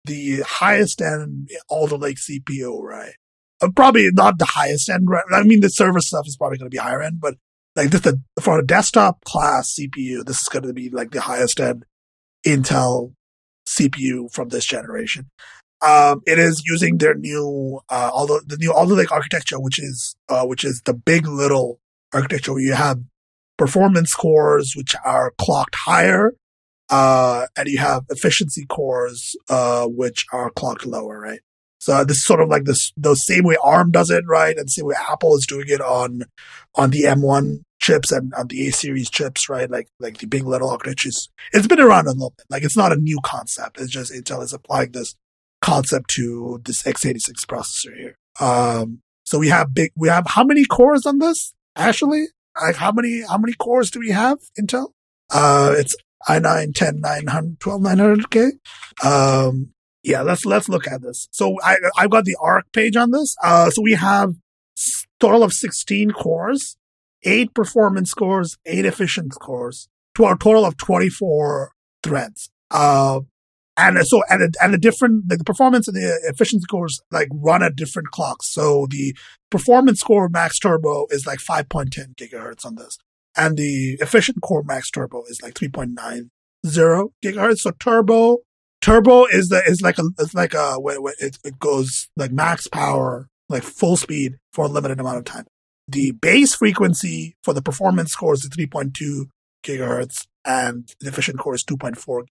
the 0.08 0.42
highest 0.46 1.00
end 1.00 1.48
Alder 1.68 1.96
Lake 1.96 2.18
CPU, 2.18 2.82
right? 2.82 3.14
Uh, 3.60 3.68
probably 3.74 4.08
not 4.12 4.38
the 4.38 4.44
highest 4.44 4.88
end. 4.88 5.08
Right? 5.08 5.24
I 5.32 5.42
mean, 5.42 5.60
the 5.60 5.68
server 5.68 6.00
stuff 6.00 6.26
is 6.26 6.36
probably 6.36 6.58
going 6.58 6.70
to 6.70 6.74
be 6.74 6.82
higher 6.82 7.02
end, 7.02 7.20
but 7.20 7.34
like 7.76 7.90
this, 7.90 8.00
the, 8.00 8.20
for 8.40 8.58
a 8.58 8.66
desktop 8.66 9.24
class 9.24 9.78
CPU, 9.78 10.24
this 10.24 10.40
is 10.40 10.48
going 10.48 10.64
to 10.64 10.72
be 10.72 10.90
like 10.90 11.12
the 11.12 11.20
highest 11.20 11.60
end 11.60 11.84
Intel 12.44 13.12
CPU 13.68 14.32
from 14.32 14.48
this 14.48 14.64
generation. 14.64 15.30
Um, 15.80 16.22
it 16.26 16.38
is 16.38 16.62
using 16.66 16.98
their 16.98 17.14
new, 17.14 17.80
uh, 17.88 18.10
although 18.12 18.40
the 18.44 18.56
new 18.56 18.72
Alder 18.72 18.94
Lake 18.94 19.12
architecture, 19.12 19.60
which 19.60 19.78
is, 19.78 20.16
uh, 20.28 20.44
which 20.44 20.64
is 20.64 20.82
the 20.84 20.94
big 20.94 21.28
little 21.28 21.78
architecture 22.12 22.52
where 22.52 22.62
you 22.62 22.72
have 22.72 23.00
performance 23.56 24.12
cores, 24.14 24.74
which 24.76 24.96
are 25.04 25.32
clocked 25.38 25.76
higher. 25.84 26.32
Uh, 26.90 27.46
and 27.56 27.68
you 27.68 27.78
have 27.78 28.04
efficiency 28.10 28.64
cores, 28.66 29.36
uh, 29.48 29.86
which 29.86 30.24
are 30.32 30.50
clocked 30.50 30.86
lower, 30.86 31.20
right? 31.20 31.40
So 31.80 32.04
this 32.04 32.18
is 32.18 32.24
sort 32.24 32.40
of 32.40 32.48
like 32.48 32.64
this, 32.64 32.92
the 32.96 33.14
same 33.14 33.44
way 33.44 33.56
ARM 33.62 33.90
does 33.92 34.10
it, 34.10 34.24
right? 34.26 34.56
And 34.56 34.70
same 34.70 34.86
way 34.86 34.96
Apple 35.10 35.36
is 35.36 35.46
doing 35.46 35.66
it 35.68 35.80
on, 35.80 36.22
on 36.74 36.90
the 36.90 37.02
M1 37.02 37.62
chips 37.80 38.10
and 38.10 38.32
on 38.34 38.48
the 38.48 38.66
A 38.66 38.72
series 38.72 39.08
chips, 39.08 39.48
right? 39.48 39.70
Like, 39.70 39.88
like 40.00 40.18
the 40.18 40.26
big 40.26 40.44
little 40.44 40.70
architectures. 40.70 41.28
It's 41.52 41.68
been 41.68 41.80
around 41.80 42.06
a 42.06 42.12
little 42.12 42.34
bit. 42.36 42.46
Like 42.50 42.64
it's 42.64 42.76
not 42.76 42.92
a 42.92 42.96
new 42.96 43.18
concept. 43.22 43.80
It's 43.80 43.92
just 43.92 44.12
Intel 44.12 44.42
is 44.42 44.52
applying 44.52 44.92
this 44.92 45.14
concept 45.60 46.10
to 46.10 46.60
this 46.64 46.82
x86 46.82 47.46
processor 47.46 47.96
here. 47.96 48.16
Um, 48.40 49.00
so 49.24 49.38
we 49.38 49.48
have 49.48 49.74
big, 49.74 49.92
we 49.96 50.08
have 50.08 50.26
how 50.26 50.42
many 50.44 50.64
cores 50.64 51.06
on 51.06 51.18
this? 51.18 51.52
Actually, 51.76 52.26
like 52.60 52.76
how 52.76 52.90
many 52.90 53.22
how 53.22 53.38
many 53.38 53.52
cores 53.52 53.90
do 53.90 54.00
we 54.00 54.10
have 54.10 54.38
Intel? 54.60 54.88
Uh, 55.30 55.74
it's 55.76 55.94
i9, 56.28 56.74
10, 56.74 57.00
900, 57.00 57.60
12, 57.60 57.80
900K. 57.82 58.50
Um, 59.04 59.72
Yeah, 60.02 60.22
let's 60.22 60.44
let's 60.46 60.68
look 60.68 60.86
at 60.86 61.02
this. 61.02 61.28
So 61.32 61.56
I 61.62 61.76
I've 61.98 62.10
got 62.10 62.24
the 62.24 62.36
ARK 62.40 62.70
page 62.72 62.96
on 62.96 63.10
this. 63.10 63.34
Uh, 63.42 63.70
so 63.70 63.82
we 63.82 63.92
have 63.94 64.30
total 65.20 65.42
of 65.42 65.52
16 65.52 66.12
cores, 66.12 66.76
eight 67.24 67.52
performance 67.52 68.14
cores, 68.14 68.56
eight 68.64 68.86
efficient 68.86 69.34
cores, 69.40 69.88
to 70.14 70.24
a 70.24 70.36
total 70.36 70.64
of 70.64 70.76
24 70.76 71.72
threads. 72.02 72.50
Uh, 72.70 73.20
and 73.76 74.04
so, 74.06 74.22
and, 74.28 74.54
and 74.60 74.74
the 74.74 74.78
different, 74.78 75.28
the 75.28 75.38
performance 75.44 75.86
and 75.86 75.96
the 75.96 76.20
efficiency 76.24 76.66
cores 76.68 77.00
like 77.12 77.28
run 77.32 77.62
at 77.62 77.76
different 77.76 78.08
clocks. 78.08 78.52
So 78.52 78.86
the 78.90 79.16
performance 79.50 80.02
core 80.02 80.28
max 80.28 80.58
turbo 80.58 81.06
is 81.10 81.26
like 81.26 81.38
5.10 81.38 82.16
gigahertz 82.16 82.66
on 82.66 82.74
this. 82.74 82.98
And 83.38 83.56
the 83.56 83.96
efficient 84.00 84.42
core 84.42 84.64
max 84.64 84.90
turbo 84.90 85.22
is 85.28 85.40
like 85.42 85.54
3.90 85.54 86.28
gigahertz. 87.24 87.58
So 87.60 87.70
turbo, 87.78 88.38
turbo 88.80 89.26
is 89.26 89.48
the, 89.48 89.62
is 89.64 89.80
like 89.80 89.98
a, 89.98 90.02
it's 90.18 90.34
like 90.34 90.54
a, 90.54 90.76
it, 91.20 91.38
it 91.44 91.58
goes 91.60 92.08
like 92.16 92.32
max 92.32 92.66
power, 92.66 93.28
like 93.48 93.62
full 93.62 93.96
speed 93.96 94.34
for 94.52 94.64
a 94.64 94.68
limited 94.68 94.98
amount 94.98 95.18
of 95.18 95.24
time. 95.24 95.46
The 95.86 96.10
base 96.10 96.56
frequency 96.56 97.36
for 97.44 97.54
the 97.54 97.62
performance 97.62 98.14
core 98.16 98.34
is 98.34 98.46
3.2 98.48 99.26
gigahertz 99.64 100.26
and 100.44 100.92
the 101.00 101.08
efficient 101.08 101.38
core 101.38 101.54
is 101.54 101.64
2.4. 101.64 102.24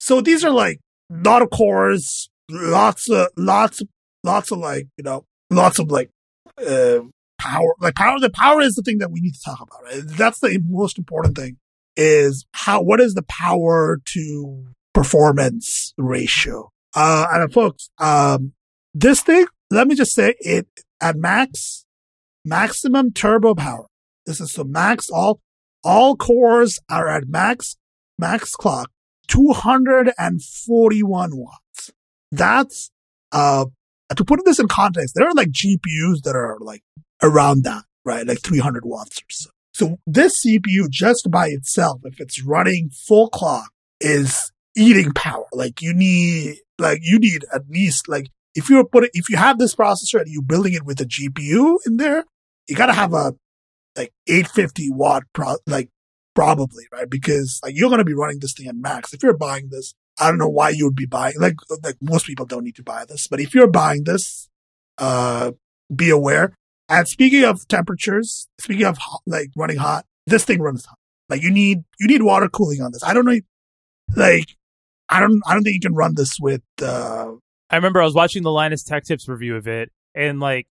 So 0.00 0.22
these 0.22 0.44
are 0.44 0.50
like 0.50 0.80
a 1.12 1.28
lot 1.28 1.42
of 1.42 1.50
cores, 1.50 2.30
lots 2.50 3.10
of, 3.10 3.28
lots, 3.36 3.82
lots 4.24 4.50
of 4.50 4.58
like, 4.58 4.86
you 4.96 5.04
know, 5.04 5.26
lots 5.50 5.78
of 5.78 5.90
like, 5.90 6.08
uh, 6.58 7.00
power, 7.38 7.74
like 7.80 7.94
power, 7.94 8.18
the 8.18 8.30
power 8.30 8.60
is 8.60 8.74
the 8.74 8.82
thing 8.82 8.98
that 8.98 9.10
we 9.10 9.20
need 9.20 9.34
to 9.34 9.42
talk 9.44 9.60
about, 9.60 9.82
right? 9.82 10.02
That's 10.04 10.40
the 10.40 10.60
most 10.68 10.98
important 10.98 11.36
thing 11.36 11.58
is 11.96 12.46
how, 12.52 12.82
what 12.82 13.00
is 13.00 13.14
the 13.14 13.22
power 13.22 14.00
to 14.12 14.66
performance 14.92 15.94
ratio? 15.96 16.70
Uh, 16.94 17.26
and 17.30 17.52
folks, 17.52 17.90
um, 17.98 18.52
this 18.92 19.20
thing, 19.20 19.46
let 19.70 19.88
me 19.88 19.94
just 19.94 20.14
say 20.14 20.34
it 20.40 20.66
at 21.00 21.16
max, 21.16 21.84
maximum 22.44 23.12
turbo 23.12 23.54
power. 23.54 23.86
This 24.26 24.40
is 24.40 24.54
the 24.54 24.64
max 24.64 25.10
all, 25.10 25.40
all 25.82 26.16
cores 26.16 26.78
are 26.88 27.08
at 27.08 27.28
max, 27.28 27.76
max 28.18 28.54
clock, 28.54 28.90
241 29.28 31.36
watts. 31.36 31.90
That's, 32.30 32.90
uh, 33.32 33.66
to 34.14 34.24
put 34.24 34.44
this 34.44 34.58
in 34.58 34.68
context, 34.68 35.14
there 35.14 35.26
are 35.26 35.34
like 35.34 35.48
GPUs 35.48 36.22
that 36.22 36.36
are 36.36 36.58
like 36.60 36.82
around 37.24 37.64
that, 37.64 37.84
right? 38.04 38.26
Like 38.26 38.40
300 38.42 38.84
watts 38.84 39.18
or 39.18 39.30
so. 39.30 39.50
So 39.72 39.98
this 40.06 40.44
CPU 40.44 40.88
just 40.88 41.30
by 41.30 41.48
itself, 41.48 42.00
if 42.04 42.20
it's 42.20 42.44
running 42.44 42.90
full 42.90 43.28
clock 43.28 43.70
is 44.00 44.52
eating 44.76 45.12
power. 45.12 45.46
Like 45.52 45.82
you 45.82 45.92
need, 45.94 46.58
like 46.78 47.00
you 47.02 47.18
need 47.18 47.44
at 47.52 47.68
least 47.68 48.08
like 48.08 48.30
if 48.54 48.70
you're 48.70 48.84
putting, 48.84 49.10
if 49.14 49.28
you 49.28 49.36
have 49.36 49.58
this 49.58 49.74
processor 49.74 50.20
and 50.20 50.28
you're 50.28 50.42
building 50.42 50.74
it 50.74 50.84
with 50.84 51.00
a 51.00 51.04
GPU 51.04 51.78
in 51.86 51.96
there, 51.96 52.24
you 52.68 52.76
got 52.76 52.86
to 52.86 52.92
have 52.92 53.12
a 53.12 53.34
like 53.96 54.12
850 54.28 54.90
watt 54.92 55.24
pro, 55.32 55.56
like 55.66 55.88
probably, 56.34 56.84
right? 56.92 57.08
Because 57.08 57.60
like 57.62 57.74
you're 57.76 57.90
to 57.90 58.04
be 58.04 58.14
running 58.14 58.38
this 58.40 58.54
thing 58.54 58.68
at 58.68 58.76
max. 58.76 59.12
If 59.12 59.22
you're 59.22 59.36
buying 59.36 59.68
this, 59.70 59.94
I 60.18 60.28
don't 60.28 60.38
know 60.38 60.48
why 60.48 60.70
you 60.70 60.84
would 60.84 60.94
be 60.94 61.06
buying, 61.06 61.34
like, 61.38 61.56
like 61.82 61.96
most 62.00 62.26
people 62.26 62.46
don't 62.46 62.64
need 62.64 62.76
to 62.76 62.82
buy 62.82 63.04
this, 63.08 63.26
but 63.26 63.40
if 63.40 63.54
you're 63.54 63.70
buying 63.70 64.04
this, 64.04 64.48
uh, 64.98 65.52
be 65.94 66.10
aware. 66.10 66.54
And 66.88 67.08
speaking 67.08 67.44
of 67.44 67.66
temperatures, 67.68 68.48
speaking 68.60 68.86
of 68.86 68.98
hot, 68.98 69.22
like 69.26 69.50
running 69.56 69.76
hot, 69.76 70.04
this 70.26 70.44
thing 70.44 70.60
runs 70.60 70.84
hot. 70.84 70.98
Like 71.28 71.42
you 71.42 71.50
need, 71.50 71.84
you 71.98 72.06
need 72.06 72.22
water 72.22 72.48
cooling 72.48 72.82
on 72.82 72.92
this. 72.92 73.02
I 73.02 73.14
don't 73.14 73.24
know, 73.24 73.40
like, 74.14 74.56
I 75.08 75.20
don't, 75.20 75.40
I 75.46 75.54
don't 75.54 75.64
think 75.64 75.74
you 75.74 75.80
can 75.80 75.94
run 75.94 76.14
this 76.14 76.36
with, 76.40 76.62
uh, 76.82 77.32
I 77.70 77.76
remember 77.76 78.00
I 78.00 78.04
was 78.04 78.14
watching 78.14 78.42
the 78.42 78.50
Linus 78.50 78.82
Tech 78.82 79.04
Tips 79.04 79.28
review 79.28 79.56
of 79.56 79.66
it 79.66 79.90
and 80.14 80.40
like 80.40 80.66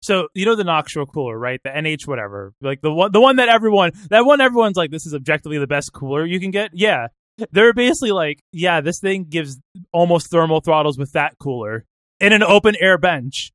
so 0.00 0.28
you 0.34 0.44
know 0.44 0.54
the 0.54 0.62
Noctua 0.62 1.06
cooler, 1.12 1.38
right? 1.38 1.60
The 1.62 1.70
NH 1.70 2.06
whatever, 2.06 2.52
like 2.60 2.80
the 2.82 2.92
one, 2.92 3.12
the 3.12 3.20
one 3.20 3.36
that 3.36 3.48
everyone, 3.48 3.92
that 4.10 4.24
one 4.24 4.40
everyone's 4.40 4.76
like, 4.76 4.90
this 4.90 5.06
is 5.06 5.14
objectively 5.14 5.58
the 5.58 5.66
best 5.66 5.92
cooler 5.92 6.24
you 6.24 6.38
can 6.40 6.50
get. 6.50 6.70
Yeah, 6.72 7.08
they're 7.50 7.72
basically 7.74 8.12
like, 8.12 8.42
yeah, 8.52 8.80
this 8.80 9.00
thing 9.00 9.24
gives 9.24 9.58
almost 9.92 10.30
thermal 10.30 10.60
throttles 10.60 10.98
with 10.98 11.12
that 11.12 11.38
cooler 11.38 11.84
in 12.20 12.32
an 12.32 12.42
open 12.42 12.76
air 12.80 12.98
bench, 12.98 13.52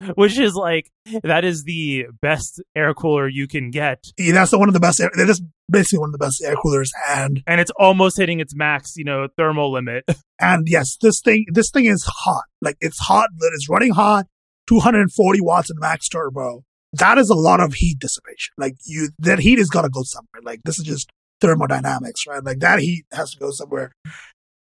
which 0.14 0.38
is 0.38 0.54
like 0.54 0.90
that 1.22 1.44
is 1.44 1.64
the 1.64 2.06
best 2.20 2.62
air 2.76 2.94
cooler 2.94 3.28
you 3.28 3.48
can 3.48 3.70
get. 3.70 4.04
Yeah, 4.16 4.34
that's 4.34 4.52
one 4.52 4.68
of 4.68 4.74
the 4.74 4.80
best. 4.80 5.00
Air, 5.00 5.10
that 5.16 5.28
is 5.28 5.42
basically 5.70 6.00
one 6.00 6.08
of 6.08 6.12
the 6.12 6.18
best 6.18 6.42
air 6.42 6.54
coolers, 6.56 6.92
and 7.08 7.42
and 7.46 7.60
it's 7.60 7.72
almost 7.78 8.16
hitting 8.16 8.40
its 8.40 8.54
max, 8.54 8.96
you 8.96 9.04
know, 9.04 9.28
thermal 9.36 9.72
limit. 9.72 10.04
And 10.40 10.68
yes, 10.68 10.96
this 11.02 11.20
thing, 11.20 11.46
this 11.52 11.68
thing 11.72 11.86
is 11.86 12.04
hot. 12.06 12.44
Like 12.62 12.76
it's 12.80 13.00
hot. 13.00 13.28
That 13.38 13.50
is 13.54 13.68
running 13.68 13.90
hot. 13.90 14.26
240 14.68 15.40
watts 15.40 15.68
in 15.68 15.80
max 15.80 16.08
turbo. 16.08 16.62
That 16.92 17.18
is 17.18 17.28
a 17.28 17.34
lot 17.34 17.58
of 17.58 17.74
heat 17.74 17.98
dissipation. 17.98 18.54
Like 18.56 18.76
you, 18.84 19.08
that 19.18 19.40
heat 19.40 19.58
is 19.58 19.68
gonna 19.68 19.88
go 19.88 20.04
somewhere. 20.04 20.40
Like 20.44 20.60
this 20.64 20.78
is 20.78 20.84
just 20.84 21.10
thermodynamics, 21.40 22.24
right? 22.28 22.44
Like 22.44 22.60
that 22.60 22.78
heat 22.78 23.06
has 23.12 23.32
to 23.32 23.38
go 23.38 23.50
somewhere. 23.50 23.90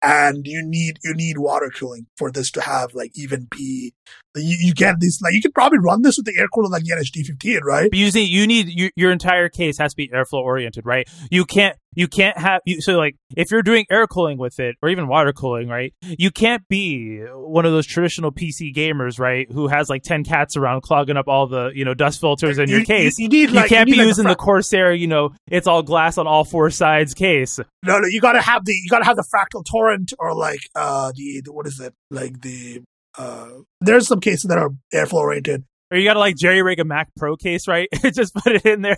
And 0.02 0.46
you 0.46 0.62
need, 0.62 0.98
you 1.04 1.14
need 1.14 1.38
water 1.38 1.70
cooling 1.74 2.06
for 2.18 2.30
this 2.30 2.50
to 2.50 2.60
have 2.60 2.92
like 2.92 3.12
even 3.14 3.46
P. 3.50 3.94
You, 4.34 4.57
you 4.61 4.74
get 4.74 4.98
these, 5.00 5.20
like 5.22 5.34
you 5.34 5.42
could 5.42 5.55
probably 5.55 5.78
run 5.78 6.03
this 6.03 6.16
with 6.16 6.26
the 6.26 6.34
air 6.38 6.48
cooler 6.48 6.68
like 6.68 6.84
the 6.84 6.92
NHD15, 6.92 7.62
right? 7.62 7.90
But 7.90 7.98
you 7.98 8.11
see, 8.11 8.24
you 8.24 8.46
need, 8.46 8.68
you, 8.68 8.90
your 8.96 9.12
entire 9.12 9.48
case 9.48 9.78
has 9.78 9.92
to 9.92 9.96
be 9.96 10.09
airflow 10.09 10.42
oriented, 10.42 10.86
right? 10.86 11.09
You 11.30 11.44
can't, 11.44 11.76
you 11.94 12.09
can't 12.09 12.38
have 12.38 12.61
you, 12.64 12.80
so 12.80 12.96
like 12.96 13.16
if 13.36 13.50
you're 13.50 13.62
doing 13.62 13.84
air 13.90 14.07
cooling 14.07 14.38
with 14.38 14.59
it 14.59 14.76
or 14.82 14.88
even 14.88 15.09
water 15.09 15.32
cooling 15.32 15.68
right? 15.68 15.92
You 16.03 16.30
can't 16.30 16.66
be 16.68 17.18
one 17.20 17.66
of 17.66 17.72
those 17.72 17.86
traditional 17.86 18.32
pc 18.32 18.74
gamers 18.74 19.18
right? 19.18 19.50
Who 19.53 19.68
has 19.68 19.90
like 19.90 20.03
10 20.03 20.24
cats 20.24 20.57
around 20.57 20.82
clogging 20.82 21.16
up 21.16 21.28
all 21.28 21.46
the 21.46 21.70
you 21.74 21.84
know 21.84 21.94
dust 21.94 22.20
filters 22.20 22.59
in 22.59 22.68
you, 22.68 22.76
your 22.76 22.84
case. 22.84 23.18
you, 23.18 23.28
need, 23.28 23.50
like, 23.50 23.70
you 23.70 23.76
can't 23.76 23.90
be 23.90 23.96
like 23.96 24.07
using 24.07 24.26
the 24.26 24.34
corsair 24.34 24.92
you 24.92 25.07
know 25.07 25.30
it's 25.50 25.66
all 25.66 25.82
glass 25.82 26.18
on 26.18 26.26
all 26.26 26.44
four 26.44 26.70
sides 26.70 27.14
case. 27.14 27.59
No 27.82 27.98
no 27.98 28.07
you 28.09 28.20
gotta 28.20 28.40
have 28.40 28.64
the 28.64 28.72
you 28.72 28.88
gotta 28.88 29.05
have 29.05 29.16
the 29.16 29.26
fractal 29.34 29.64
torrent 29.64 30.12
or 30.18 30.34
like 30.34 30.61
uh 30.74 31.12
the, 31.14 31.42
the 31.44 31.53
what 31.53 31.66
is 31.66 31.78
it? 31.80 31.94
Like 32.11 32.40
the 32.40 32.82
uh 33.18 33.50
there's 33.80 34.06
some 34.06 34.20
cases 34.20 34.44
that 34.48 34.58
are 34.58 34.70
airflow 34.94 35.14
oriented 35.14 35.64
or 35.92 35.98
you 35.98 36.04
gotta 36.04 36.18
like 36.18 36.36
jerry 36.36 36.62
rig 36.62 36.80
a 36.80 36.84
Mac 36.84 37.08
Pro 37.16 37.36
case, 37.36 37.68
right? 37.68 37.86
just 38.14 38.34
put 38.34 38.52
it 38.54 38.64
in 38.64 38.80
there. 38.80 38.96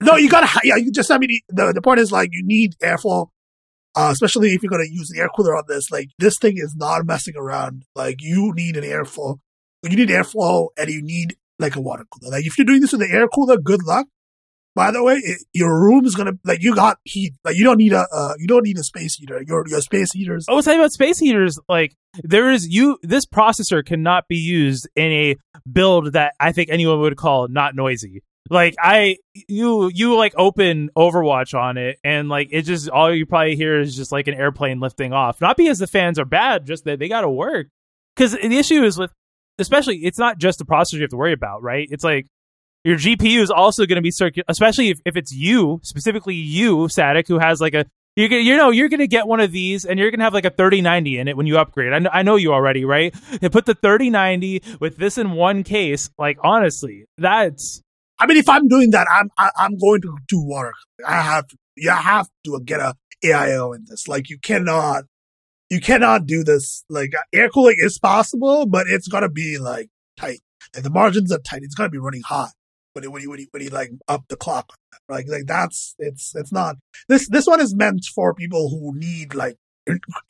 no, 0.00 0.14
you 0.14 0.30
gotta, 0.30 0.48
yeah, 0.62 0.76
you 0.76 0.92
just, 0.92 1.10
I 1.10 1.18
mean, 1.18 1.40
the, 1.48 1.72
the 1.72 1.82
point 1.82 1.98
is 1.98 2.12
like 2.12 2.30
you 2.32 2.42
need 2.44 2.76
airflow, 2.80 3.26
uh, 3.96 4.10
especially 4.12 4.54
if 4.54 4.62
you're 4.62 4.70
gonna 4.70 4.84
use 4.88 5.10
an 5.10 5.18
air 5.18 5.28
cooler 5.34 5.56
on 5.56 5.64
this. 5.66 5.90
Like 5.90 6.10
this 6.20 6.38
thing 6.38 6.54
is 6.56 6.76
not 6.76 7.04
messing 7.04 7.34
around. 7.36 7.82
Like 7.96 8.18
you 8.20 8.52
need 8.54 8.76
an 8.76 8.84
airflow, 8.84 9.40
you 9.82 9.96
need 9.96 10.08
airflow 10.08 10.68
and 10.78 10.88
you 10.88 11.02
need 11.02 11.36
like 11.58 11.74
a 11.74 11.80
water 11.80 12.04
cooler. 12.08 12.30
Like 12.30 12.46
if 12.46 12.56
you're 12.56 12.64
doing 12.64 12.80
this 12.80 12.92
with 12.92 13.02
an 13.02 13.10
air 13.10 13.26
cooler, 13.26 13.56
good 13.56 13.82
luck. 13.82 14.06
By 14.74 14.92
the 14.92 15.02
way, 15.02 15.14
it, 15.16 15.40
your 15.52 15.80
room 15.80 16.04
is 16.04 16.14
gonna 16.14 16.32
like 16.44 16.62
you 16.62 16.74
got 16.74 16.98
heat. 17.04 17.34
Like 17.44 17.56
you 17.56 17.64
don't 17.64 17.78
need 17.78 17.92
a 17.92 18.06
uh, 18.12 18.34
you 18.38 18.46
don't 18.46 18.64
need 18.64 18.78
a 18.78 18.84
space 18.84 19.16
heater. 19.16 19.42
Your 19.46 19.64
your 19.66 19.80
space 19.80 20.12
heaters. 20.12 20.46
I 20.48 20.52
was 20.52 20.64
talking 20.64 20.80
about 20.80 20.92
space 20.92 21.18
heaters. 21.18 21.58
Like 21.68 21.96
there 22.22 22.50
is 22.50 22.68
you. 22.68 22.98
This 23.02 23.26
processor 23.26 23.84
cannot 23.84 24.28
be 24.28 24.36
used 24.36 24.88
in 24.94 25.10
a 25.10 25.36
build 25.70 26.12
that 26.12 26.34
I 26.38 26.52
think 26.52 26.70
anyone 26.70 27.00
would 27.00 27.16
call 27.16 27.48
not 27.48 27.74
noisy. 27.74 28.22
Like 28.48 28.74
I, 28.80 29.18
you, 29.48 29.90
you 29.94 30.16
like 30.16 30.34
open 30.36 30.90
Overwatch 30.96 31.56
on 31.56 31.76
it, 31.76 31.98
and 32.02 32.28
like 32.28 32.48
it 32.50 32.62
just 32.62 32.88
all 32.90 33.14
you 33.14 33.24
probably 33.24 33.54
hear 33.54 33.80
is 33.80 33.94
just 33.94 34.10
like 34.10 34.26
an 34.26 34.34
airplane 34.34 34.80
lifting 34.80 35.12
off. 35.12 35.40
Not 35.40 35.56
because 35.56 35.78
the 35.78 35.86
fans 35.86 36.18
are 36.18 36.24
bad, 36.24 36.66
just 36.66 36.84
that 36.84 36.98
they 36.98 37.08
got 37.08 37.20
to 37.20 37.30
work. 37.30 37.68
Because 38.16 38.32
the 38.32 38.58
issue 38.58 38.82
is 38.82 38.98
with, 38.98 39.12
especially, 39.58 39.98
it's 39.98 40.18
not 40.18 40.38
just 40.38 40.58
the 40.58 40.64
processor 40.64 40.94
you 40.94 41.02
have 41.02 41.10
to 41.10 41.16
worry 41.16 41.32
about, 41.32 41.62
right? 41.62 41.86
It's 41.90 42.02
like 42.02 42.26
your 42.84 42.96
GPU 42.96 43.40
is 43.40 43.50
also 43.50 43.86
going 43.86 43.96
to 43.96 44.02
be 44.02 44.10
circular, 44.10 44.44
especially 44.48 44.88
if, 44.88 45.00
if 45.04 45.16
it's 45.16 45.32
you, 45.32 45.80
specifically 45.82 46.34
you, 46.34 46.86
Sadek, 46.86 47.28
who 47.28 47.38
has 47.38 47.60
like 47.60 47.74
a 47.74 47.84
gonna, 48.16 48.36
you 48.40 48.56
know, 48.56 48.70
you're 48.70 48.88
gonna 48.88 49.06
get 49.06 49.26
one 49.26 49.40
of 49.40 49.52
these, 49.52 49.84
and 49.84 49.98
you're 49.98 50.10
gonna 50.10 50.24
have 50.24 50.34
like 50.34 50.44
a 50.44 50.50
3090 50.50 51.18
in 51.18 51.28
it 51.28 51.36
when 51.36 51.46
you 51.46 51.58
upgrade. 51.58 51.92
I 51.92 51.98
know, 51.98 52.10
I 52.12 52.22
know 52.22 52.36
you 52.36 52.52
already, 52.52 52.84
right? 52.84 53.14
They 53.40 53.48
put 53.48 53.66
the 53.66 53.74
3090 53.74 54.62
with 54.80 54.96
this 54.96 55.18
in 55.18 55.32
one 55.32 55.62
case. 55.62 56.10
Like 56.18 56.38
honestly, 56.42 57.04
that's. 57.18 57.82
I 58.18 58.26
mean, 58.26 58.36
if 58.36 58.48
I'm 58.48 58.68
doing 58.68 58.90
that, 58.90 59.06
I'm 59.10 59.30
I, 59.38 59.46
am 59.46 59.50
i 59.56 59.64
am 59.66 59.78
going 59.78 60.02
to 60.02 60.16
do 60.28 60.40
water. 60.42 60.72
I 61.06 61.20
have 61.22 61.48
to. 61.48 61.56
You 61.76 61.90
have 61.90 62.28
to 62.44 62.60
get 62.64 62.80
a 62.80 62.94
AIO 63.24 63.74
in 63.74 63.86
this. 63.88 64.06
Like 64.08 64.28
you 64.28 64.38
cannot, 64.38 65.04
you 65.70 65.80
cannot 65.80 66.26
do 66.26 66.44
this. 66.44 66.84
Like 66.90 67.14
uh, 67.14 67.22
air 67.32 67.48
cooling 67.48 67.76
is 67.78 67.98
possible, 67.98 68.66
but 68.66 68.86
it's 68.88 69.08
gonna 69.08 69.30
be 69.30 69.58
like 69.58 69.88
tight. 70.18 70.40
The 70.74 70.90
margins 70.90 71.32
are 71.32 71.38
tight. 71.38 71.62
It's 71.62 71.74
gonna 71.74 71.90
be 71.90 71.98
running 71.98 72.22
hot 72.22 72.50
when 72.92 73.04
he, 73.04 73.08
when 73.08 73.22
he, 73.22 73.28
when 73.28 73.38
he, 73.38 73.48
when 73.50 73.62
he 73.62 73.68
like 73.68 73.90
up 74.08 74.24
the 74.28 74.36
clock. 74.36 74.72
Like, 75.08 75.26
like 75.28 75.46
that's, 75.46 75.94
it's, 75.98 76.34
it's 76.34 76.52
not, 76.52 76.76
this, 77.08 77.28
this 77.28 77.46
one 77.46 77.60
is 77.60 77.74
meant 77.74 78.04
for 78.14 78.34
people 78.34 78.70
who 78.70 78.98
need 78.98 79.34
like 79.34 79.56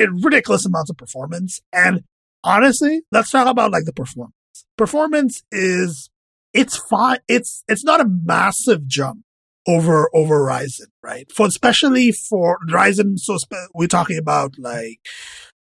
ridiculous 0.01 0.65
amounts 0.67 0.91
of 0.91 0.97
performance. 0.97 1.61
And 1.73 2.05
honestly, 2.45 3.03
let's 3.13 3.31
talk 3.31 3.47
about 3.47 3.71
like 3.71 3.85
the 3.85 3.93
performance. 3.93 4.35
Performance 4.77 5.43
is, 5.53 6.11
it's 6.55 6.77
fine. 6.89 7.19
It's, 7.29 7.63
it's 7.69 7.85
not 7.85 8.01
a 8.01 8.09
massive 8.09 8.87
jump 8.87 9.21
over, 9.69 10.09
over 10.15 10.41
Ryzen, 10.41 10.89
right? 11.03 11.31
For, 11.31 11.47
especially 11.47 12.13
for 12.13 12.59
Ryzen. 12.69 13.19
So 13.19 13.37
spe- 13.37 13.71
we're 13.75 13.87
talking 13.87 14.19
about 14.19 14.55
like, 14.59 15.01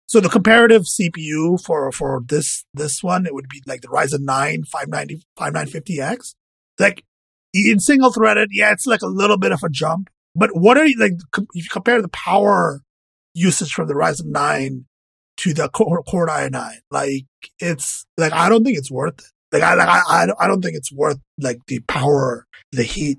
So 0.06 0.20
the 0.20 0.30
comparative 0.30 0.84
CPU 0.84 1.62
for 1.62 1.92
for 1.92 2.22
this 2.26 2.64
this 2.72 3.02
one, 3.02 3.26
it 3.26 3.34
would 3.34 3.48
be 3.48 3.60
like 3.66 3.82
the 3.82 3.88
Ryzen 3.88 4.20
9 4.20 4.64
590 4.64 5.26
5950X. 5.38 6.34
Like 6.78 7.04
in 7.52 7.80
single 7.80 8.12
threaded, 8.12 8.50
yeah, 8.52 8.72
it's 8.72 8.86
like 8.86 9.02
a 9.02 9.06
little 9.06 9.38
bit 9.38 9.52
of 9.52 9.62
a 9.62 9.68
jump. 9.68 10.10
But 10.34 10.50
what 10.52 10.76
are 10.76 10.86
you 10.86 10.98
like? 10.98 11.12
If 11.54 11.64
you 11.64 11.70
compare 11.70 12.00
the 12.00 12.08
power 12.08 12.82
usage 13.34 13.72
from 13.72 13.88
the 13.88 13.94
Ryzen 13.94 14.26
9 14.26 14.84
to 15.38 15.54
the 15.54 15.68
Core, 15.68 16.02
Core 16.02 16.26
i9, 16.26 16.72
like 16.90 17.24
it's 17.58 18.06
like 18.16 18.32
I 18.32 18.48
don't 18.48 18.64
think 18.64 18.78
it's 18.78 18.90
worth 18.90 19.18
it. 19.18 19.24
Like 19.52 19.62
I 19.62 19.74
like 19.74 19.88
I 19.88 20.26
I 20.38 20.46
don't 20.46 20.62
think 20.62 20.76
it's 20.76 20.92
worth 20.92 21.18
like 21.38 21.58
the 21.66 21.80
power, 21.80 22.46
the 22.72 22.82
heat 22.82 23.18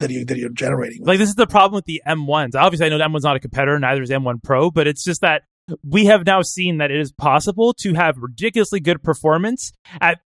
that 0.00 0.10
you 0.10 0.24
that 0.24 0.38
you're 0.38 0.50
generating. 0.50 1.04
Like 1.04 1.18
this 1.18 1.28
is 1.28 1.34
the 1.34 1.46
problem 1.46 1.76
with 1.76 1.86
the 1.86 2.02
M1s. 2.06 2.54
Obviously, 2.54 2.86
I 2.86 2.88
know 2.90 2.98
the 2.98 3.04
M1's 3.04 3.24
not 3.24 3.36
a 3.36 3.40
competitor, 3.40 3.78
neither 3.78 4.02
is 4.02 4.10
M1 4.10 4.42
Pro, 4.42 4.70
but 4.70 4.86
it's 4.86 5.04
just 5.04 5.22
that 5.22 5.42
we 5.82 6.06
have 6.06 6.24
now 6.24 6.42
seen 6.42 6.78
that 6.78 6.90
it 6.90 7.00
is 7.00 7.12
possible 7.12 7.74
to 7.80 7.94
have 7.94 8.18
ridiculously 8.18 8.80
good 8.80 9.02
performance 9.02 9.72
at 10.00 10.20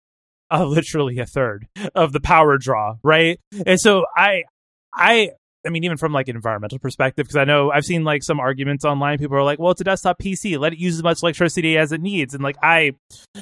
uh, 0.60 0.64
literally 0.64 1.18
a 1.18 1.26
third 1.26 1.66
of 1.94 2.12
the 2.12 2.20
power 2.20 2.58
draw, 2.58 2.96
right? 3.02 3.38
And 3.66 3.78
so 3.80 4.04
I, 4.16 4.44
I, 4.92 5.30
I 5.64 5.68
mean, 5.68 5.84
even 5.84 5.98
from 5.98 6.12
like 6.12 6.28
an 6.28 6.36
environmental 6.36 6.78
perspective, 6.78 7.26
because 7.26 7.36
I 7.36 7.44
know 7.44 7.70
I've 7.70 7.84
seen 7.84 8.02
like 8.02 8.22
some 8.22 8.40
arguments 8.40 8.84
online. 8.84 9.18
People 9.18 9.36
are 9.36 9.42
like, 9.42 9.58
"Well, 9.58 9.72
it's 9.72 9.80
a 9.80 9.84
desktop 9.84 10.18
PC. 10.18 10.58
Let 10.58 10.72
it 10.72 10.78
use 10.78 10.96
as 10.96 11.02
much 11.02 11.22
electricity 11.22 11.76
as 11.76 11.92
it 11.92 12.00
needs." 12.00 12.32
And 12.32 12.42
like, 12.42 12.56
I, 12.62 12.92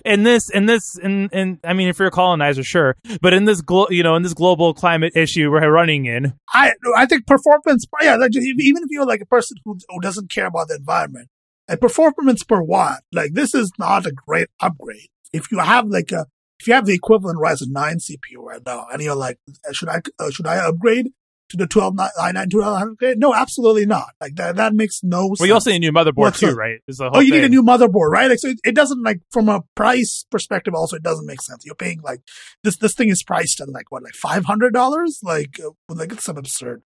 in 0.04 0.24
this, 0.24 0.50
in 0.50 0.66
this, 0.66 0.98
in, 0.98 1.28
in, 1.32 1.60
I 1.62 1.74
mean, 1.74 1.88
if 1.88 1.98
you're 1.98 2.08
a 2.08 2.12
colonizer, 2.12 2.64
sure, 2.64 2.96
but 3.20 3.32
in 3.34 3.44
this, 3.44 3.60
glo- 3.60 3.88
you 3.90 4.02
know, 4.02 4.16
in 4.16 4.22
this 4.22 4.34
global 4.34 4.74
climate 4.74 5.12
issue 5.14 5.50
we're 5.50 5.70
running 5.70 6.06
in, 6.06 6.34
I, 6.52 6.72
I 6.96 7.06
think 7.06 7.26
performance, 7.26 7.86
yeah, 8.02 8.16
like 8.16 8.34
even 8.34 8.82
if 8.82 8.90
you're 8.90 9.06
like 9.06 9.20
a 9.20 9.26
person 9.26 9.56
who, 9.64 9.78
who 9.88 10.00
doesn't 10.00 10.30
care 10.30 10.46
about 10.46 10.68
the 10.68 10.74
environment, 10.74 11.28
and 11.68 11.80
performance 11.80 12.42
per 12.42 12.60
watt, 12.60 13.02
like 13.12 13.34
this 13.34 13.54
is 13.54 13.70
not 13.78 14.06
a 14.06 14.12
great 14.12 14.48
upgrade. 14.60 15.08
If 15.32 15.52
you 15.52 15.58
have 15.58 15.86
like 15.86 16.10
a, 16.10 16.26
if 16.60 16.66
you 16.66 16.74
have 16.74 16.86
the 16.86 16.94
equivalent 16.94 17.38
Ryzen 17.38 17.68
9 17.70 17.98
CPU 17.98 18.38
right 18.38 18.60
now, 18.64 18.86
and 18.92 19.00
you're 19.02 19.14
like, 19.14 19.38
should 19.72 19.88
I, 19.88 20.00
uh, 20.18 20.30
should 20.30 20.46
I 20.46 20.56
upgrade 20.66 21.08
to 21.50 21.56
the 21.56 21.66
12 21.66 21.94
i9 21.94 22.52
1200? 22.52 23.18
No, 23.18 23.32
absolutely 23.34 23.86
not. 23.86 24.08
Like 24.20 24.34
that, 24.34 24.56
that 24.56 24.74
makes 24.74 25.00
no 25.02 25.28
well, 25.28 25.36
sense. 25.36 25.46
you 25.48 25.54
also 25.54 25.70
need 25.70 25.76
a 25.76 25.80
new 25.80 25.92
motherboard 25.92 26.38
too, 26.38 26.50
right? 26.54 26.80
Is 26.86 26.98
the 26.98 27.06
Oh, 27.06 27.10
whole 27.10 27.22
you 27.22 27.32
need 27.32 27.38
a 27.38 27.42
thing. 27.42 27.52
new 27.52 27.62
motherboard, 27.62 28.10
right? 28.10 28.28
Like, 28.28 28.38
so 28.38 28.48
it, 28.48 28.58
it 28.64 28.74
doesn't 28.74 29.02
like 29.02 29.20
from 29.30 29.48
a 29.48 29.62
price 29.74 30.26
perspective. 30.30 30.74
Also, 30.74 30.96
it 30.96 31.02
doesn't 31.02 31.24
make 31.26 31.40
sense. 31.40 31.64
You're 31.64 31.74
paying 31.74 32.00
like 32.02 32.20
this. 32.64 32.76
This 32.76 32.94
thing 32.94 33.08
is 33.08 33.22
priced 33.22 33.60
at 33.60 33.68
like 33.70 33.90
what, 33.90 34.02
like 34.02 34.14
five 34.14 34.44
hundred 34.44 34.74
dollars? 34.74 35.20
Like, 35.22 35.58
uh, 35.64 35.70
like 35.88 36.12
it's 36.12 36.28
an 36.28 36.36
absurd 36.36 36.82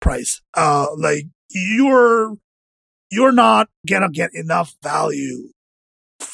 price. 0.00 0.40
Uh, 0.54 0.86
like 0.96 1.24
you're 1.50 2.36
you're 3.10 3.32
not 3.32 3.68
gonna 3.86 4.08
get 4.10 4.30
enough 4.34 4.76
value 4.82 5.50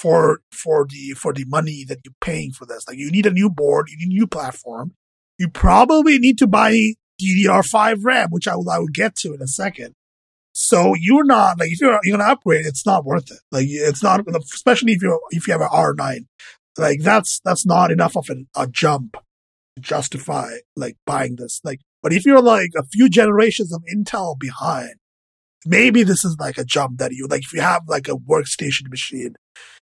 for 0.03 0.41
for 0.51 0.85
the 0.89 1.13
for 1.13 1.33
the 1.33 1.45
money 1.45 1.85
that 1.87 2.01
you're 2.05 2.15
paying 2.21 2.51
for 2.51 2.67
this. 2.67 2.87
Like, 2.89 2.99
you 2.99 3.11
need 3.11 3.27
a 3.27 3.31
new 3.31 3.49
board. 3.49 3.89
You 3.89 3.99
need 3.99 4.13
a 4.13 4.19
new 4.19 4.27
platform. 4.27 4.95
You 5.39 5.49
probably 5.49 6.19
need 6.19 6.39
to 6.39 6.47
buy 6.49 6.95
DDR5 7.23 7.99
RAM, 8.03 8.31
which 8.31 8.49
I 8.49 8.57
will 8.57 8.69
I 8.69 8.79
will 8.79 8.89
get 8.89 9.15
to 9.17 9.33
in 9.33 9.41
a 9.41 9.47
second. 9.47 9.95
So 10.53 10.95
you're 10.99 11.25
not 11.25 11.59
like 11.61 11.71
if 11.71 11.81
you're 11.81 11.99
you're 12.03 12.19
gonna 12.19 12.31
upgrade, 12.31 12.67
it's 12.67 12.85
not 12.85 13.05
worth 13.05 13.31
it. 13.31 13.39
Like 13.53 13.67
it's 13.69 14.03
not, 14.03 14.21
especially 14.37 14.93
if 14.93 15.03
you're 15.03 15.21
if 15.31 15.47
you 15.47 15.53
have 15.53 15.63
an 15.63 15.69
R9, 15.69 16.27
like 16.77 17.01
that's 17.01 17.41
that's 17.45 17.65
not 17.65 17.93
enough 17.93 18.17
of 18.17 18.29
an, 18.29 18.49
a 18.57 18.67
jump 18.67 19.17
to 19.77 19.83
justify 19.83 20.51
like 20.77 20.97
buying 21.07 21.37
this. 21.37 21.61
Like, 21.65 21.81
but 22.03 22.13
if 22.13 22.27
you're 22.27 22.43
like 22.43 22.73
a 22.77 22.85
few 22.85 23.09
generations 23.09 23.73
of 23.73 23.83
Intel 23.95 24.39
behind, 24.39 24.97
maybe 25.65 26.03
this 26.03 26.25
is 26.25 26.37
like 26.39 26.59
a 26.59 26.65
jump 26.65 26.99
that 26.99 27.13
you 27.13 27.27
like. 27.29 27.45
If 27.45 27.55
you 27.55 27.61
have 27.61 27.85
like 27.89 28.09
a 28.09 28.17
workstation 28.17 28.91
machine, 28.91 29.37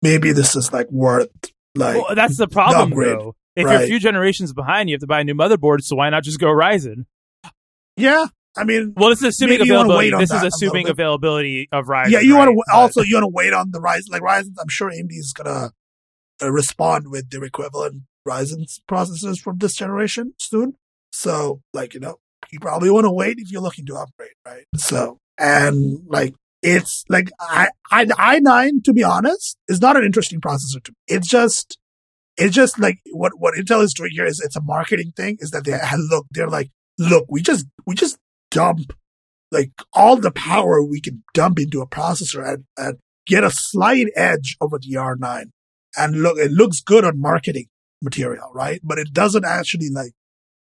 maybe 0.01 0.31
this 0.31 0.55
is 0.55 0.71
like 0.73 0.89
worth 0.91 1.29
like. 1.75 1.95
Well, 1.95 2.15
that's 2.15 2.37
the 2.37 2.47
problem, 2.47 2.91
upgrade, 2.91 3.17
though. 3.19 3.35
If 3.55 3.63
you're 3.63 3.81
a 3.83 3.87
few 3.87 3.99
generations 3.99 4.53
behind, 4.53 4.89
you 4.89 4.93
have 4.95 5.01
to 5.01 5.07
buy 5.07 5.21
a 5.21 5.23
new 5.23 5.35
motherboard. 5.35 5.83
So 5.83 5.95
why 5.97 6.09
not 6.09 6.23
just 6.23 6.39
go 6.39 6.47
Ryzen? 6.47 7.05
yeah, 7.97 8.27
I 8.57 8.63
mean, 8.63 8.93
Well, 8.95 9.09
this 9.09 9.19
is 9.19 9.25
assuming 9.35 9.61
availability. 9.61 10.11
This 10.11 10.31
is 10.31 10.43
assuming 10.43 10.89
availability 10.89 11.67
of 11.71 11.85
Ryzen. 11.85 12.11
yeah, 12.11 12.19
you 12.19 12.35
want 12.37 12.49
to 12.49 12.75
also 12.75 13.01
you 13.01 13.15
want 13.15 13.23
to 13.23 13.33
wait 13.33 13.53
on 13.53 13.71
the 13.71 13.79
Ryzen. 13.79 14.09
Like 14.09 14.21
Ryzen, 14.21 14.53
I'm 14.59 14.69
sure 14.69 14.89
AMD 14.89 15.11
is 15.11 15.33
gonna 15.33 15.71
uh, 16.41 16.51
respond 16.51 17.09
with 17.09 17.29
their 17.29 17.43
equivalent 17.43 18.03
Ryzen 18.27 18.65
processors 18.89 19.39
from 19.39 19.57
this 19.57 19.75
generation 19.75 20.33
soon. 20.39 20.75
So, 21.11 21.61
like 21.73 21.93
you 21.93 21.99
know, 21.99 22.17
you 22.51 22.59
probably 22.59 22.89
want 22.89 23.05
to 23.05 23.11
wait 23.11 23.37
if 23.37 23.51
you're 23.51 23.61
looking 23.61 23.85
to 23.87 23.95
upgrade, 23.95 24.31
right? 24.45 24.65
So, 24.75 25.17
and 25.37 25.99
like 26.07 26.35
it's 26.61 27.03
like 27.09 27.31
I 27.39 27.69
I 27.91 28.07
i 28.17 28.39
nine 28.39 28.81
to 28.83 28.93
be 28.93 29.03
honest 29.03 29.57
is 29.67 29.81
not 29.81 29.97
an 29.97 30.03
interesting 30.03 30.41
processor 30.41 30.83
to 30.83 30.91
me. 30.91 30.97
It's 31.07 31.27
just 31.27 31.77
it's 32.37 32.55
just 32.55 32.79
like 32.79 32.99
what 33.11 33.33
what 33.37 33.55
Intel 33.55 33.83
is 33.83 33.93
doing 33.93 34.11
here 34.13 34.25
is 34.25 34.39
it's 34.39 34.55
a 34.55 34.61
marketing 34.61 35.13
thing. 35.15 35.37
Is 35.39 35.51
that 35.51 35.65
they 35.65 35.77
look 35.97 36.27
they're 36.31 36.47
like 36.47 36.69
look 36.97 37.25
we 37.29 37.41
just 37.41 37.65
we 37.85 37.95
just 37.95 38.17
dump 38.51 38.93
like 39.51 39.71
all 39.93 40.15
the 40.15 40.31
power 40.31 40.81
we 40.83 41.01
can 41.01 41.23
dump 41.33 41.59
into 41.59 41.81
a 41.81 41.87
processor 41.87 42.47
and, 42.47 42.65
and 42.77 42.97
get 43.25 43.43
a 43.43 43.51
slight 43.51 44.07
edge 44.15 44.55
over 44.61 44.77
the 44.79 44.95
R9. 44.95 45.45
And 45.97 46.21
look, 46.21 46.37
it 46.37 46.51
looks 46.51 46.81
good 46.81 47.03
on 47.03 47.19
marketing 47.19 47.67
material, 48.01 48.51
right? 48.53 48.79
But 48.83 48.97
it 48.97 49.13
doesn't 49.13 49.45
actually 49.45 49.89
like 49.89 50.13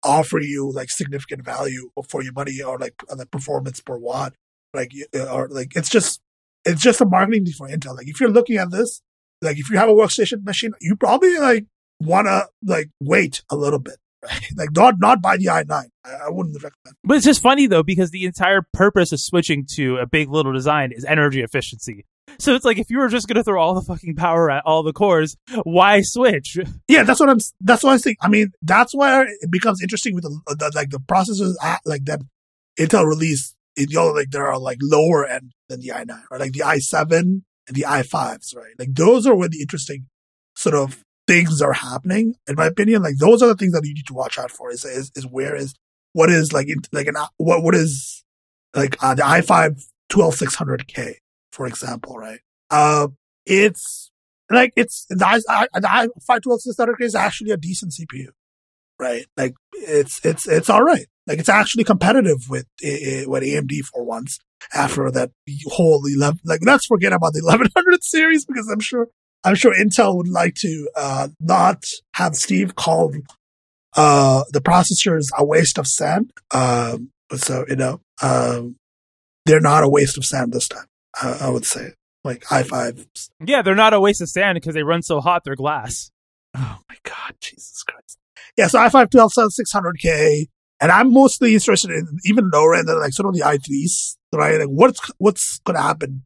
offer 0.03 0.39
you 0.39 0.71
like 0.71 0.89
significant 0.89 1.43
value 1.45 1.91
for 2.07 2.23
your 2.23 2.33
money 2.33 2.61
or 2.61 2.79
like 2.79 2.95
the 3.07 3.25
performance 3.25 3.79
per 3.79 3.97
watt. 3.97 4.33
Like, 4.73 4.91
uh, 5.15 5.33
or 5.33 5.47
like, 5.49 5.75
it's 5.75 5.89
just, 5.89 6.21
it's 6.65 6.81
just 6.81 7.01
a 7.01 7.05
marketing 7.05 7.45
thing 7.45 7.53
for 7.53 7.67
Intel. 7.67 7.95
Like, 7.95 8.07
if 8.07 8.19
you're 8.19 8.29
looking 8.29 8.57
at 8.57 8.71
this, 8.71 9.01
like, 9.41 9.57
if 9.57 9.69
you 9.69 9.77
have 9.77 9.89
a 9.89 9.93
workstation 9.93 10.43
machine, 10.43 10.73
you 10.81 10.95
probably 10.95 11.37
like 11.37 11.65
want 11.99 12.27
to 12.27 12.47
like 12.63 12.89
wait 13.01 13.43
a 13.49 13.55
little 13.55 13.79
bit, 13.79 13.97
right? 14.23 14.45
Like, 14.55 14.69
not, 14.75 14.95
not 14.99 15.21
buy 15.21 15.37
the 15.37 15.45
i9. 15.45 15.71
I, 15.71 16.09
I 16.09 16.29
wouldn't 16.29 16.55
recommend. 16.55 16.95
But 17.03 17.17
it's 17.17 17.25
just 17.25 17.41
funny 17.41 17.67
though 17.67 17.83
because 17.83 18.11
the 18.11 18.25
entire 18.25 18.61
purpose 18.73 19.11
of 19.11 19.19
switching 19.19 19.65
to 19.75 19.97
a 19.97 20.05
big 20.05 20.29
little 20.29 20.53
design 20.53 20.91
is 20.91 21.05
energy 21.05 21.41
efficiency. 21.41 22.05
So 22.37 22.53
it's 22.53 22.65
like 22.65 22.77
if 22.77 22.89
you 22.89 22.99
were 22.99 23.07
just 23.07 23.27
going 23.27 23.37
to 23.37 23.43
throw 23.43 23.61
all 23.61 23.73
the 23.73 23.81
fucking 23.81 24.15
power 24.15 24.51
at 24.51 24.63
all 24.65 24.83
the 24.83 24.93
cores, 24.93 25.35
why 25.63 26.01
switch? 26.01 26.57
Yeah, 26.87 27.03
that's 27.03 27.19
what 27.19 27.29
I'm. 27.29 27.37
That's 27.61 27.83
what 27.83 27.93
I 27.93 27.97
think. 27.99 28.17
I 28.21 28.29
mean, 28.29 28.51
that's 28.63 28.95
where 28.95 29.27
it 29.27 29.51
becomes 29.51 29.81
interesting 29.81 30.15
with 30.15 30.23
the, 30.23 30.41
the 30.47 30.71
like 30.73 30.89
the 30.89 30.99
processors 30.99 31.53
at, 31.63 31.81
like 31.85 32.05
that 32.05 32.21
Intel 32.79 33.05
released. 33.05 33.55
It, 33.75 33.91
you 33.91 33.97
know, 33.97 34.07
like 34.07 34.31
there 34.31 34.47
are 34.47 34.59
like 34.59 34.79
lower 34.81 35.25
end 35.25 35.51
than 35.69 35.79
the 35.81 35.89
i9, 35.89 36.21
right? 36.31 36.39
Like 36.39 36.53
the 36.53 36.61
i7 36.61 37.11
and 37.11 37.43
the 37.75 37.85
i5s, 37.87 38.55
right? 38.55 38.73
Like 38.77 38.93
those 38.95 39.25
are 39.27 39.35
where 39.35 39.49
the 39.49 39.61
interesting 39.61 40.07
sort 40.55 40.75
of 40.75 41.03
things 41.27 41.61
are 41.61 41.73
happening. 41.73 42.35
In 42.47 42.55
my 42.55 42.67
opinion, 42.67 43.01
like 43.03 43.17
those 43.17 43.41
are 43.41 43.47
the 43.47 43.55
things 43.55 43.73
that 43.73 43.85
you 43.85 43.93
need 43.93 44.07
to 44.07 44.13
watch 44.13 44.37
out 44.37 44.51
for. 44.51 44.71
Is 44.71 44.85
is, 44.85 45.11
is 45.15 45.25
where 45.25 45.55
is 45.55 45.73
what 46.13 46.29
is 46.29 46.53
like 46.53 46.67
in, 46.69 46.79
like 46.91 47.07
an 47.07 47.15
what 47.37 47.63
what 47.63 47.75
is 47.75 48.23
like 48.75 48.97
uh, 49.03 49.15
the 49.15 49.23
i5 49.23 49.81
12600K, 50.09 51.15
for 51.51 51.67
example, 51.67 52.17
right? 52.17 52.39
Uh, 52.71 53.07
it's 53.45 54.11
like 54.49 54.73
it's 54.75 55.05
the 55.09 55.25
i 55.27 55.39
I- 55.73 55.79
the 55.79 55.87
i5 55.87 56.41
12600K 56.41 57.01
is 57.01 57.15
actually 57.15 57.51
a 57.51 57.57
decent 57.57 57.93
CPU, 57.93 58.27
right? 58.99 59.25
Like 59.37 59.55
it's 59.73 60.23
it's 60.23 60.47
it's 60.47 60.69
all 60.69 60.83
right. 60.83 61.05
Like 61.27 61.39
it's 61.39 61.49
actually 61.49 61.83
competitive 61.83 62.49
with 62.49 62.65
uh, 62.83 63.29
with 63.29 63.43
AMD 63.43 63.79
for 63.93 64.03
once. 64.03 64.39
After 64.73 65.09
that 65.09 65.31
whole 65.67 66.03
eleven, 66.05 66.39
like 66.43 66.59
let's 66.63 66.85
forget 66.85 67.13
about 67.13 67.31
the 67.31 67.41
1100 67.43 68.03
series 68.03 68.45
because 68.45 68.67
I'm 68.69 68.81
sure 68.81 69.07
I'm 69.43 69.55
sure 69.55 69.73
Intel 69.73 70.17
would 70.17 70.27
like 70.27 70.55
to 70.55 70.89
uh, 70.95 71.27
not 71.39 71.83
have 72.15 72.35
Steve 72.35 72.75
call 72.75 73.13
uh, 73.95 74.43
the 74.51 74.59
processors 74.59 75.27
a 75.37 75.45
waste 75.45 75.77
of 75.77 75.87
sand. 75.87 76.31
Um, 76.51 77.11
so 77.35 77.65
you 77.69 77.77
know, 77.77 78.01
um, 78.21 78.75
they're 79.45 79.61
not 79.61 79.83
a 79.83 79.89
waste 79.89 80.17
of 80.17 80.25
sand 80.25 80.51
this 80.51 80.67
time. 80.67 80.85
Uh, 81.21 81.37
I 81.41 81.49
would 81.49 81.65
say, 81.65 81.93
like 82.23 82.43
i5. 82.45 83.29
Yeah, 83.45 83.61
they're 83.61 83.75
not 83.75 83.93
a 83.93 83.99
waste 83.99 84.21
of 84.21 84.29
sand 84.29 84.55
because 84.55 84.73
they 84.73 84.83
run 84.83 85.01
so 85.01 85.21
hot 85.21 85.43
they're 85.45 85.55
glass. 85.55 86.11
Oh 86.55 86.79
my 86.89 86.95
god, 87.03 87.35
Jesus 87.39 87.83
Christ! 87.83 88.17
Yeah, 88.59 88.67
so 88.67 88.77
i5 88.77 89.09
12 89.11 89.31
600k, 89.31 90.47
and 90.81 90.91
I'm 90.91 91.13
mostly 91.13 91.53
interested 91.53 91.91
in 91.91 92.05
even 92.25 92.49
lower 92.53 92.75
end, 92.75 92.89
like 92.89 93.13
sort 93.13 93.29
of 93.29 93.33
the 93.33 93.39
i3s, 93.39 94.17
right? 94.33 94.59
Like 94.59 94.67
what's 94.67 94.99
what's 95.17 95.59
going 95.59 95.77
to 95.77 95.81
happen 95.81 96.23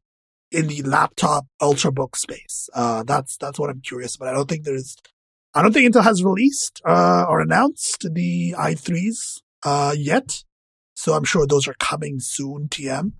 in 0.51 0.65
the 0.65 0.81
laptop 0.81 1.45
ultrabook 1.61 2.15
space? 2.15 2.71
Uh, 2.73 3.03
that's 3.03 3.37
that's 3.37 3.59
what 3.59 3.69
I'm 3.69 3.81
curious 3.81 4.15
about. 4.15 4.29
I 4.29 4.33
don't 4.33 4.49
think 4.49 4.63
there's, 4.63 4.97
I 5.53 5.61
don't 5.61 5.73
think 5.73 5.93
Intel 5.93 6.03
has 6.03 6.23
released 6.23 6.81
uh, 6.83 7.25
or 7.29 7.39
announced 7.39 8.07
the 8.11 8.55
i3s 8.57 9.41
uh, 9.63 9.93
yet, 9.95 10.43
so 10.95 11.13
I'm 11.13 11.25
sure 11.25 11.45
those 11.45 11.67
are 11.67 11.75
coming 11.77 12.19
soon. 12.19 12.67
TM. 12.67 13.11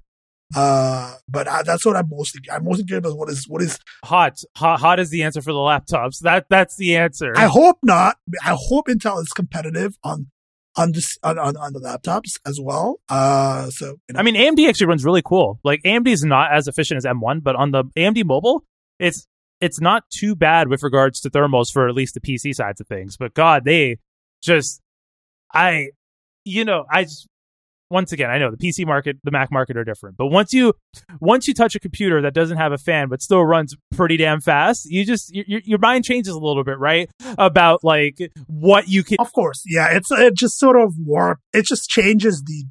Uh, 0.56 1.16
but 1.28 1.48
I, 1.48 1.64
that's 1.64 1.86
what 1.86 1.96
I'm 1.96 2.10
mostly. 2.10 2.42
I'm 2.52 2.64
mostly 2.64 2.86
curious 2.86 3.06
about 3.06 3.18
what 3.18 3.30
is 3.30 3.48
what 3.48 3.62
is 3.62 3.80
Hot, 4.06 4.38
hot, 4.56 4.80
hot 4.80 5.00
is 5.00 5.10
the 5.10 5.24
answer 5.24 5.42
for 5.42 5.54
the 5.54 5.60
laptops. 5.60 6.20
That 6.22 6.46
that's 6.50 6.76
the 6.76 6.96
answer. 6.96 7.34
I 7.36 7.46
hope 7.46 7.78
not. 7.84 8.18
I 8.44 8.56
hope 8.58 8.88
Intel 8.88 9.22
is 9.22 9.30
competitive 9.30 9.98
on 10.04 10.28
on 10.76 10.92
this 10.92 11.18
on, 11.24 11.38
on, 11.38 11.56
on 11.58 11.74
the 11.74 11.80
laptops 11.80 12.40
as 12.46 12.60
well. 12.62 13.00
Uh, 13.10 13.70
so 13.70 13.98
you 14.08 14.14
know, 14.14 14.20
I 14.20 14.24
mean, 14.24 14.36
AMD 14.36 14.68
actually 14.68 14.88
runs 14.88 15.06
really 15.06 15.22
cool. 15.24 15.60
Like 15.64 15.82
AMD 15.84 16.08
is 16.08 16.24
not 16.24 16.52
as 16.54 16.68
efficient 16.68 16.98
as 16.98 17.06
M1, 17.06 17.44
but 17.44 17.56
on 17.56 17.72
the 17.72 17.84
AMD 17.98 18.26
mobile, 18.26 18.64
it's 19.00 19.28
it's 19.62 19.80
not 19.80 20.04
too 20.10 20.36
bad 20.36 20.68
with 20.68 20.84
regards 20.84 21.22
to 21.22 21.30
thermals 21.30 21.72
for 21.72 21.88
at 21.88 21.96
least 21.96 22.16
the 22.16 22.22
PC 22.22 22.54
sides 22.54 22.82
of 22.82 22.88
things. 22.88 23.18
But 23.18 23.34
God, 23.34 23.66
they 23.66 23.98
just 24.42 24.82
I 25.54 25.90
you 26.46 26.66
know, 26.66 26.86
I 26.92 27.04
just 27.04 27.28
once 27.94 28.12
again, 28.12 28.32
I 28.32 28.40
know 28.40 28.50
the 28.50 28.58
PC 28.58 28.88
market, 28.88 29.18
the 29.24 29.30
Mac 29.30 29.52
market 29.52 29.78
are 29.78 29.84
different, 29.84 30.18
but 30.18 30.28
once 30.28 30.52
you 30.52 30.74
once 31.22 31.48
you 31.48 31.54
touch 31.54 31.76
a 31.76 31.80
computer 31.80 32.24
that 32.24 32.34
doesn't 32.34 32.58
have 32.58 32.72
a 32.72 32.78
fan 32.78 33.08
but 33.08 33.22
still 33.22 33.46
runs 33.46 33.76
pretty 33.92 34.18
damn 34.18 34.42
fast, 34.42 34.90
you 34.90 35.06
just 35.06 35.34
your, 35.34 35.62
your 35.64 35.78
mind 35.78 36.04
changes 36.04 36.34
a 36.34 36.40
little 36.40 36.64
bit, 36.64 36.80
right? 36.80 37.10
About 37.38 37.84
like 37.84 38.18
what 38.48 38.88
you 38.90 39.04
can. 39.04 39.18
Of 39.20 39.32
course, 39.32 39.64
yeah, 39.68 39.90
it's 39.92 40.12
it 40.12 40.34
just 40.34 40.58
sort 40.58 40.76
of 40.76 40.96
warp. 40.98 41.40
It 41.54 41.66
just 41.66 41.88
changes 41.88 42.44
the 42.44 42.66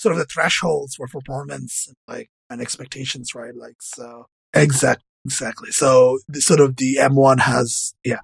sort 0.00 0.14
of 0.14 0.18
the 0.18 0.24
thresholds 0.24 0.94
for 0.96 1.06
performance, 1.06 1.86
and, 1.86 1.96
like 2.08 2.30
and 2.48 2.62
expectations, 2.62 3.34
right? 3.34 3.54
Like 3.54 3.76
so, 3.80 4.24
exactly, 4.54 5.04
exactly. 5.26 5.70
So 5.70 6.18
the 6.28 6.40
sort 6.40 6.60
of 6.60 6.76
the 6.76 6.96
M1 6.98 7.40
has, 7.40 7.92
yeah, 8.04 8.20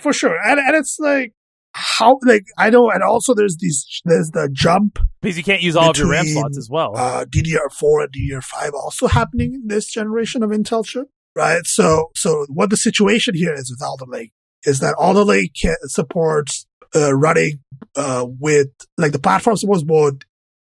for 0.00 0.14
sure, 0.14 0.38
and 0.42 0.58
and 0.58 0.74
it's 0.74 0.96
like 0.98 1.34
how 1.72 2.18
like 2.24 2.44
I 2.56 2.70
know, 2.70 2.90
and 2.90 3.02
also 3.02 3.34
there's 3.34 3.56
these 3.58 4.00
there's 4.04 4.30
the 4.30 4.48
jump 4.52 4.98
because 5.20 5.36
you 5.36 5.44
can't 5.44 5.62
use 5.62 5.76
all 5.76 5.92
between, 5.92 6.06
of 6.06 6.24
your 6.24 6.24
RAM 6.24 6.26
slots 6.26 6.58
as 6.58 6.68
well. 6.70 6.96
Uh, 6.96 7.24
DDR4 7.24 8.04
and 8.04 8.12
DDR5 8.12 8.72
also 8.72 9.06
happening 9.06 9.54
in 9.54 9.68
this 9.68 9.90
generation 9.90 10.42
of 10.42 10.50
Intel 10.50 10.84
chip, 10.84 11.08
right? 11.34 11.64
So 11.64 12.10
so 12.14 12.46
what 12.48 12.70
the 12.70 12.76
situation 12.76 13.34
here 13.34 13.54
is 13.54 13.70
with 13.70 13.82
Alder 13.86 14.06
Lake 14.06 14.32
is 14.64 14.80
that 14.80 14.94
Alder 14.98 15.24
Lake 15.24 15.56
supports 15.84 16.66
uh, 16.94 17.14
running 17.14 17.60
uh, 17.96 18.26
with 18.26 18.68
like 18.96 19.12
the 19.12 19.18
platform 19.18 19.56
supports 19.56 19.82
both 19.82 20.14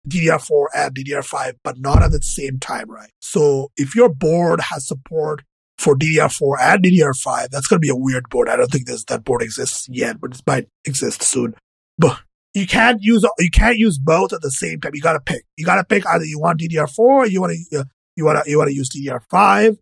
DDR4 0.09 0.67
and 0.75 0.95
DDR5, 0.95 1.55
but 1.63 1.79
not 1.79 2.03
at 2.03 2.11
the 2.11 2.21
same 2.23 2.59
time, 2.59 2.91
right? 2.91 3.11
So 3.21 3.71
if 3.77 3.95
your 3.95 4.09
board 4.09 4.61
has 4.61 4.87
support 4.87 5.43
for 5.79 5.97
DDR4 5.97 6.57
and 6.61 6.85
DDR5. 6.85 7.51
That's 7.51 7.67
going 7.67 7.79
to 7.79 7.85
be 7.85 7.91
a 7.91 7.97
weird 7.97 8.29
board. 8.29 8.49
I 8.49 8.57
don't 8.57 8.71
think 8.71 8.87
this, 8.87 9.05
that 9.05 9.25
board 9.25 9.43
exists 9.43 9.89
yet, 9.91 10.21
but 10.21 10.35
it 10.35 10.43
might 10.47 10.69
exist 10.85 11.23
soon. 11.23 11.55
But 11.99 12.21
you 12.55 12.67
can't 12.67 13.03
use 13.03 13.27
you 13.39 13.51
can't 13.51 13.79
use 13.79 13.99
both 13.99 14.33
at 14.33 14.41
the 14.41 14.51
same 14.51 14.81
time. 14.81 14.93
You 14.95 15.03
got 15.03 15.15
to 15.15 15.21
pick. 15.21 15.45
You 15.57 15.65
got 15.65 15.77
to 15.77 15.85
pick 15.85 16.07
either 16.07 16.25
you 16.25 16.39
want 16.39 16.61
DDR4 16.61 16.99
or 16.99 17.27
you 17.27 17.41
want 17.41 17.57
to 17.71 17.81
uh, 17.81 17.85
you 18.17 18.25
want 18.25 18.45
to 18.45 18.51
you 18.51 18.59
want 18.59 18.69
to 18.69 18.75
use 18.75 18.91
DDR5. 18.91 19.77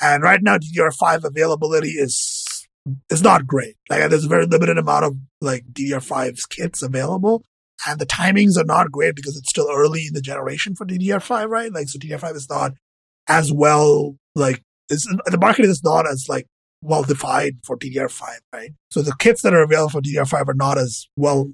And 0.00 0.22
right 0.22 0.40
now, 0.42 0.58
DDR5 0.58 1.24
availability 1.24 1.90
is 1.90 2.66
is 3.10 3.22
not 3.22 3.46
great. 3.46 3.76
Like 3.90 4.08
there's 4.08 4.24
a 4.24 4.28
very 4.28 4.46
limited 4.46 4.78
amount 4.78 5.04
of 5.04 5.16
like 5.40 5.64
DDR5's 5.72 6.46
kits 6.46 6.82
available. 6.82 7.44
And 7.86 7.98
the 7.98 8.06
timings 8.06 8.56
are 8.56 8.64
not 8.64 8.92
great 8.92 9.16
because 9.16 9.36
it's 9.36 9.50
still 9.50 9.68
early 9.70 10.06
in 10.06 10.14
the 10.14 10.20
generation 10.20 10.74
for 10.74 10.86
DDR5, 10.86 11.48
right? 11.48 11.72
Like, 11.72 11.88
so 11.88 11.98
DDR5 11.98 12.36
is 12.36 12.48
not 12.48 12.72
as 13.28 13.52
well, 13.52 14.16
like, 14.34 14.62
it's, 14.92 15.06
the 15.26 15.38
market 15.38 15.64
is 15.64 15.82
not 15.82 16.08
as 16.08 16.26
like 16.28 16.46
well 16.82 17.02
defined 17.02 17.60
for 17.64 17.76
DDR5, 17.76 18.22
right? 18.52 18.72
So 18.90 19.02
the 19.02 19.14
kits 19.18 19.42
that 19.42 19.54
are 19.54 19.62
available 19.62 19.90
for 19.90 20.00
DDR5 20.00 20.48
are 20.48 20.54
not 20.54 20.78
as 20.78 21.06
well, 21.16 21.52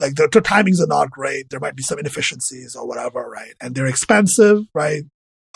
like 0.00 0.14
the, 0.14 0.28
timings 0.28 0.80
are 0.80 0.86
not 0.86 1.10
great. 1.10 1.50
There 1.50 1.60
might 1.60 1.76
be 1.76 1.82
some 1.82 1.98
inefficiencies 1.98 2.76
or 2.76 2.86
whatever, 2.86 3.28
right? 3.28 3.54
And 3.60 3.74
they're 3.74 3.86
expensive, 3.86 4.62
right? 4.74 5.02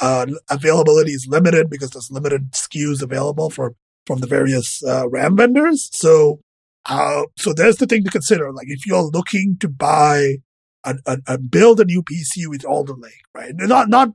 Uh, 0.01 0.27
availability 0.51 1.13
is 1.13 1.27
limited 1.29 1.71
because 1.71 1.91
there's 1.91 2.11
limited 2.11 2.53
SKUs 2.53 3.03
available 3.03 3.51
for 3.51 3.75
from 4.07 4.19
the 4.19 4.27
various 4.27 4.83
uh, 4.83 5.09
RAM 5.09 5.37
vendors. 5.37 5.89
So, 5.93 6.41
uh, 6.87 7.23
so 7.39 7.53
there's 7.53 7.77
the 7.77 7.87
thing 7.87 8.03
to 8.03 8.11
consider. 8.11 8.53
Like 8.53 8.67
if 8.69 8.85
you're 8.85 9.03
looking 9.03 9.57
to 9.61 9.69
buy 9.69 10.39
and 10.85 11.51
build 11.51 11.79
a 11.79 11.85
new 11.85 12.03
PC 12.03 12.49
with 12.49 12.65
Alder 12.65 12.95
Lake, 12.95 13.23
right? 13.33 13.53
Not 13.55 13.89
not 13.89 14.09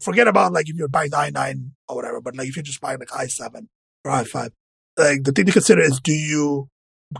forget 0.00 0.28
about 0.28 0.52
like 0.52 0.68
if 0.68 0.76
you're 0.76 0.88
buying 0.88 1.10
i9 1.10 1.70
or 1.92 1.96
whatever, 1.96 2.20
but 2.20 2.36
like 2.36 2.48
if 2.48 2.56
you're 2.56 2.62
just 2.62 2.80
buying 2.80 2.98
like 2.98 3.08
i7 3.08 3.66
or 4.04 4.10
i5, 4.10 4.50
like 4.96 5.24
the 5.24 5.32
thing 5.32 5.46
to 5.46 5.52
consider 5.52 5.80
is 5.80 6.00
do 6.00 6.12
you 6.12 6.68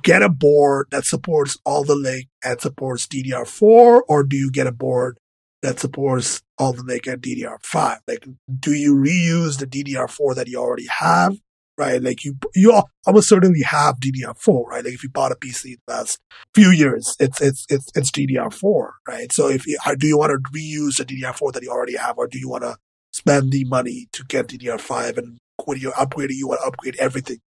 get 0.02 0.22
a 0.22 0.28
board 0.28 0.86
that 0.90 1.04
supports 1.04 1.58
Alder 1.64 1.94
Lake 1.94 2.28
and 2.44 2.60
supports 2.60 3.06
DDR4, 3.06 4.02
or 4.08 4.24
do 4.24 4.36
you 4.36 4.50
get 4.50 4.66
a 4.66 4.72
board 4.72 5.18
that 5.62 5.80
supports 5.80 6.42
Alder 6.58 6.82
Lake 6.82 7.06
and 7.06 7.20
DDR5? 7.20 7.98
Like, 8.06 8.26
do 8.58 8.72
you 8.72 8.94
reuse 8.94 9.58
the 9.58 9.66
DDR4 9.66 10.34
that 10.36 10.48
you 10.48 10.58
already 10.58 10.86
have? 10.88 11.36
Right, 11.78 12.02
like 12.02 12.22
you, 12.22 12.36
you 12.54 12.82
almost 13.06 13.30
certainly 13.30 13.62
have 13.62 13.98
DDR4, 13.98 14.66
right? 14.66 14.84
Like 14.84 14.92
if 14.92 15.02
you 15.02 15.08
bought 15.08 15.32
a 15.32 15.36
PC 15.36 15.64
in 15.64 15.76
the 15.86 15.94
last 15.94 16.18
few 16.54 16.70
years, 16.70 17.16
it's 17.18 17.40
it's 17.40 17.64
it's 17.70 17.86
it's 17.94 18.10
DDR4, 18.10 18.90
right? 19.08 19.32
So 19.32 19.48
if 19.48 19.66
you, 19.66 19.78
uh, 19.84 19.94
do 19.94 20.06
you 20.06 20.18
want 20.18 20.32
to 20.32 20.50
reuse 20.50 20.98
the 20.98 21.06
DDR4 21.06 21.54
that 21.54 21.62
you 21.62 21.70
already 21.70 21.96
have, 21.96 22.18
or 22.18 22.28
do 22.28 22.38
you 22.38 22.48
want 22.48 22.62
to 22.64 22.76
spend 23.12 23.52
the 23.52 23.64
money 23.64 24.08
to 24.12 24.24
get 24.24 24.48
DDR5 24.48 25.18
and 25.18 25.38
when 25.64 25.78
you're 25.78 25.92
upgrading, 25.92 26.34
you 26.34 26.48
want 26.48 26.60
to 26.60 26.66
upgrade 26.66 26.96
everything. 26.98 27.38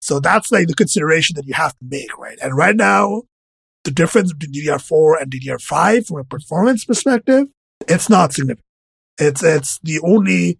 So 0.00 0.18
that's 0.18 0.50
like 0.50 0.66
the 0.66 0.74
consideration 0.74 1.36
that 1.36 1.46
you 1.46 1.54
have 1.54 1.72
to 1.72 1.84
make, 1.84 2.16
right? 2.16 2.38
And 2.42 2.56
right 2.56 2.76
now, 2.76 3.22
the 3.84 3.90
difference 3.90 4.32
between 4.32 4.66
DDR4 4.66 5.22
and 5.22 5.30
DDR5 5.30 6.06
from 6.06 6.18
a 6.18 6.24
performance 6.24 6.84
perspective, 6.84 7.48
it's 7.88 8.08
not 8.08 8.32
significant. 8.32 8.64
It's, 9.18 9.42
it's 9.42 9.78
the 9.82 10.00
only, 10.00 10.58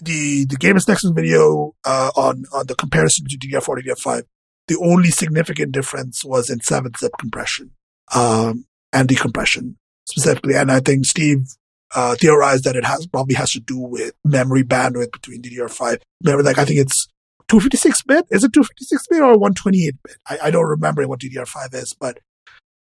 the, 0.00 0.46
the 0.46 0.56
Gamers 0.56 0.88
Nexus 0.88 1.10
video, 1.10 1.74
uh, 1.84 2.10
on, 2.16 2.44
on 2.54 2.66
the 2.66 2.74
comparison 2.74 3.24
between 3.24 3.60
DDR4 3.60 3.78
and 3.78 3.86
DDR5, 3.86 4.22
the 4.68 4.78
only 4.78 5.10
significant 5.10 5.72
difference 5.72 6.24
was 6.24 6.48
in 6.48 6.60
7-zip 6.60 7.12
compression, 7.18 7.72
um, 8.14 8.64
and 8.92 9.08
decompression 9.08 9.76
specifically. 10.06 10.54
And 10.54 10.72
I 10.72 10.80
think 10.80 11.04
Steve 11.04 11.48
uh, 11.94 12.14
theorized 12.14 12.64
that 12.64 12.76
it 12.76 12.84
has 12.84 13.06
probably 13.06 13.34
has 13.34 13.52
to 13.52 13.60
do 13.60 13.78
with 13.78 14.12
memory 14.24 14.62
bandwidth 14.62 15.12
between 15.12 15.42
DDR5. 15.42 16.00
Remember, 16.24 16.42
like 16.42 16.58
I 16.58 16.64
think 16.64 16.80
it's 16.80 17.08
256 17.48 18.02
bit. 18.02 18.26
Is 18.30 18.44
it 18.44 18.52
256 18.52 19.06
bit 19.08 19.20
or 19.20 19.32
128 19.32 19.94
bit? 20.04 20.16
I, 20.28 20.38
I 20.44 20.50
don't 20.50 20.66
remember 20.66 21.06
what 21.08 21.20
DDR5 21.20 21.74
is, 21.74 21.94
but 21.94 22.20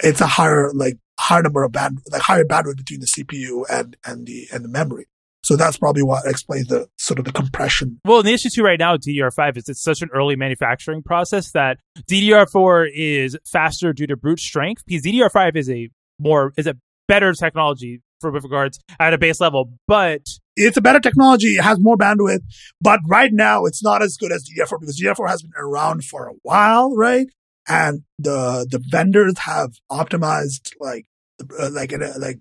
it's 0.04 0.22
a 0.22 0.28
higher 0.28 0.72
like 0.74 0.98
higher 1.20 1.44
number 1.44 1.64
of 1.64 1.72
band 1.72 2.00
like 2.12 2.22
higher 2.22 2.44
bandwidth 2.44 2.78
between 2.78 3.00
the 3.00 3.06
CPU 3.06 3.64
and 3.70 3.96
and 4.06 4.26
the 4.26 4.48
and 4.52 4.64
the 4.64 4.70
memory. 4.70 5.06
So 5.44 5.56
that's 5.56 5.78
probably 5.78 6.02
what 6.02 6.26
explains 6.26 6.68
the 6.70 6.88
sort 6.98 7.20
of 7.20 7.26
the 7.26 7.32
compression. 7.32 8.00
Well, 8.04 8.24
the 8.24 8.34
issue 8.34 8.50
too 8.50 8.64
right 8.64 8.80
now 8.80 8.94
with 8.94 9.04
DDR5 9.04 9.58
is 9.58 9.70
it's 9.70 9.84
such 9.84 10.02
an 10.02 10.10
early 10.12 10.36
manufacturing 10.36 11.04
process 11.04 11.52
that 11.52 11.78
DDR4 12.10 12.90
is 12.92 13.38
faster 13.46 13.94
due 13.94 14.08
to 14.08 14.18
brute 14.18 14.40
strength 14.40 14.84
because 14.88 15.04
DDR5 15.04 15.56
is 15.56 15.70
a 15.70 15.90
more 16.18 16.52
is 16.58 16.66
a 16.66 16.76
better 17.08 17.34
technology 17.34 18.02
for 18.20 18.32
with 18.32 18.44
regards 18.44 18.80
at 19.00 19.14
a 19.14 19.18
base 19.18 19.40
level, 19.40 19.74
but 19.88 20.22
it's 20.56 20.78
a 20.78 20.82
better 20.82 21.00
technology. 21.00 21.56
It 21.56 21.64
has 21.64 21.80
more 21.80 21.98
bandwidth, 21.98 22.44
but 22.82 23.00
right 23.08 23.32
now 23.32 23.66
it's 23.66 23.84
not 23.84 24.02
as 24.02 24.18
good 24.18 24.32
as 24.32 24.48
DDR4 24.48 24.80
because 24.80 25.00
DDR4 25.02 25.30
has 25.30 25.42
been 25.42 25.52
around 25.58 26.06
for 26.06 26.28
a 26.28 26.34
while, 26.44 26.96
right? 26.96 27.28
And 27.68 28.04
the 28.20 28.68
the 28.70 28.82
vendors 28.90 29.40
have 29.40 29.72
optimized 29.92 30.72
like 30.80 31.06
uh, 31.60 31.70
like 31.72 31.94
uh, 31.94 32.14
like 32.18 32.40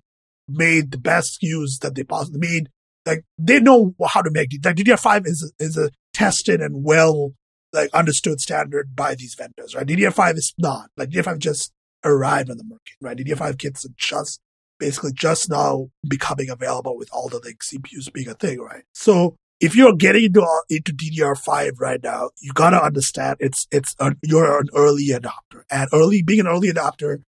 made 0.49 0.91
the 0.91 0.99
best 0.99 1.39
SKUs 1.43 1.79
that 1.81 1.95
they 1.95 2.05
possibly 2.05 2.41
made. 2.41 2.69
Like 3.07 3.25
they 3.39 3.61
know 3.61 3.95
how 4.07 4.23
to 4.23 4.31
make 4.31 4.51
like 4.65 4.77
DDR5 4.77 5.27
is 5.27 5.53
is 5.59 5.77
a 5.77 5.91
tested 6.13 6.61
and 6.61 6.85
well 6.85 7.33
like 7.73 7.91
understood 7.93 8.41
standard 8.41 8.95
by 8.95 9.15
these 9.15 9.35
vendors, 9.35 9.75
right? 9.75 9.87
DDR5 9.87 10.37
is 10.37 10.55
not 10.59 10.91
like 10.97 11.11
DDR5 11.11 11.39
just 11.39 11.73
arrived 12.05 12.51
on 12.51 12.59
the 12.59 12.65
market, 12.65 12.95
right? 13.01 13.17
DDR5 13.17 13.59
kits 13.59 13.85
are 13.85 13.95
just 13.97 14.41
basically 14.85 15.13
just 15.15 15.49
now 15.49 15.89
becoming 16.07 16.51
available 16.51 16.97
with 16.99 17.09
all 17.11 17.31
the 17.31 17.41
like 17.43 17.61
CPUs 17.61 18.13
being 18.13 18.29
a 18.29 18.35
thing, 18.35 18.61
right? 18.61 18.85
So 18.93 19.35
if 19.59 19.75
you're 19.75 19.97
getting 19.97 20.25
into 20.25 20.43
uh, 20.43 20.61
into 20.69 20.93
DDR5 20.93 21.81
right 21.81 22.03
now, 22.03 22.31
you 22.43 22.53
gotta 22.53 22.83
understand 22.83 23.37
it's 23.41 23.67
it's 23.71 23.95
a, 23.99 24.15
you're 24.23 24.61
an 24.61 24.69
early 24.77 25.09
adopter, 25.09 25.63
and 25.71 25.89
early 25.95 26.23
being 26.23 26.41
an 26.41 26.47
early 26.47 26.71
adopter 26.71 27.23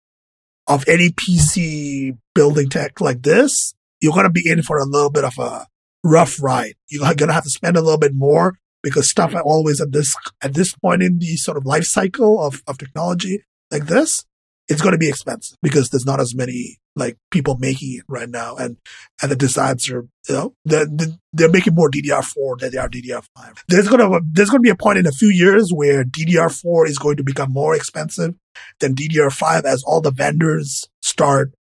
of 0.68 0.84
any 0.88 1.10
PC 1.10 2.18
building 2.34 2.68
tech 2.68 3.00
like 3.00 3.22
this, 3.22 3.74
you're 4.02 4.14
gonna 4.14 4.30
be 4.30 4.44
in 4.50 4.62
for 4.62 4.78
a 4.78 4.86
little 4.86 5.12
bit 5.12 5.24
of 5.24 5.38
a 5.40 5.66
rough 6.04 6.42
ride. 6.42 6.76
You're 6.90 7.14
gonna 7.14 7.32
have 7.32 7.46
to 7.46 7.50
spend 7.50 7.78
a 7.78 7.82
little 7.82 8.00
bit 8.00 8.14
more 8.14 8.56
because 8.84 9.10
stuff 9.10 9.34
always 9.46 9.80
at 9.80 9.94
this 9.94 10.14
at 10.42 10.56
this 10.56 10.76
point 10.76 11.04
in 11.04 11.20
the 11.20 11.38
sort 11.38 11.56
of 11.56 11.66
life 11.66 11.86
cycle 11.86 12.46
of 12.46 12.62
of 12.68 12.78
technology 12.78 13.44
like 13.72 13.86
this, 13.86 14.26
it's 14.68 14.82
going 14.82 14.94
to 14.94 14.98
be 14.98 15.10
expensive 15.10 15.58
because 15.62 15.90
there's 15.90 16.06
not 16.06 16.20
as 16.20 16.36
many 16.36 16.80
like 16.96 17.18
people 17.30 17.58
making 17.58 17.94
it 17.96 18.04
right 18.08 18.30
now, 18.30 18.56
and 18.56 18.78
and 19.22 19.32
the 19.32 19.36
designs 19.36 19.90
are 19.90 20.08
you 20.30 20.36
know 20.36 20.54
they're, 20.64 20.88
they're 21.34 21.50
making 21.50 21.76
more 21.76 21.90
DDR4 21.90 22.60
than 22.60 22.72
they 22.72 22.78
are 22.78 22.90
DDR5. 22.90 23.64
There's 23.68 23.88
gonna 23.88 24.20
there's 24.32 24.50
gonna 24.50 24.62
be 24.62 24.70
a 24.70 24.76
point 24.76 25.00
in 25.00 25.06
a 25.06 25.12
few 25.12 25.30
years 25.30 25.72
where 25.72 26.04
DDR4 26.04 26.88
is 26.88 26.98
going 26.98 27.18
to 27.18 27.24
become 27.24 27.52
more 27.52 27.76
expensive 27.76 28.36
than 28.80 28.96
DDR5 28.96 29.64
as 29.66 29.84
all 29.84 30.02
the 30.02 30.12
vendors 30.12 30.88
start 31.02 31.52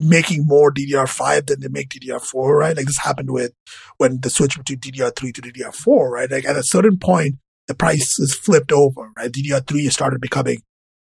making 0.00 0.46
more 0.46 0.72
DDR5 0.72 1.46
than 1.46 1.60
they 1.60 1.68
make 1.68 1.90
DDR4, 1.90 2.58
right? 2.58 2.76
Like 2.76 2.86
this 2.86 2.98
happened 2.98 3.30
with 3.30 3.52
when 3.98 4.20
the 4.20 4.30
switch 4.30 4.58
between 4.58 4.80
DDR3 4.80 5.34
to 5.34 5.42
DDR4, 5.42 6.10
right? 6.10 6.30
Like 6.30 6.44
at 6.44 6.56
a 6.56 6.62
certain 6.64 6.98
point, 6.98 7.36
the 7.68 7.74
price 7.74 8.18
is 8.18 8.34
flipped 8.34 8.72
over, 8.72 9.12
right? 9.16 9.30
DDR3 9.30 9.92
started 9.92 10.20
becoming 10.20 10.62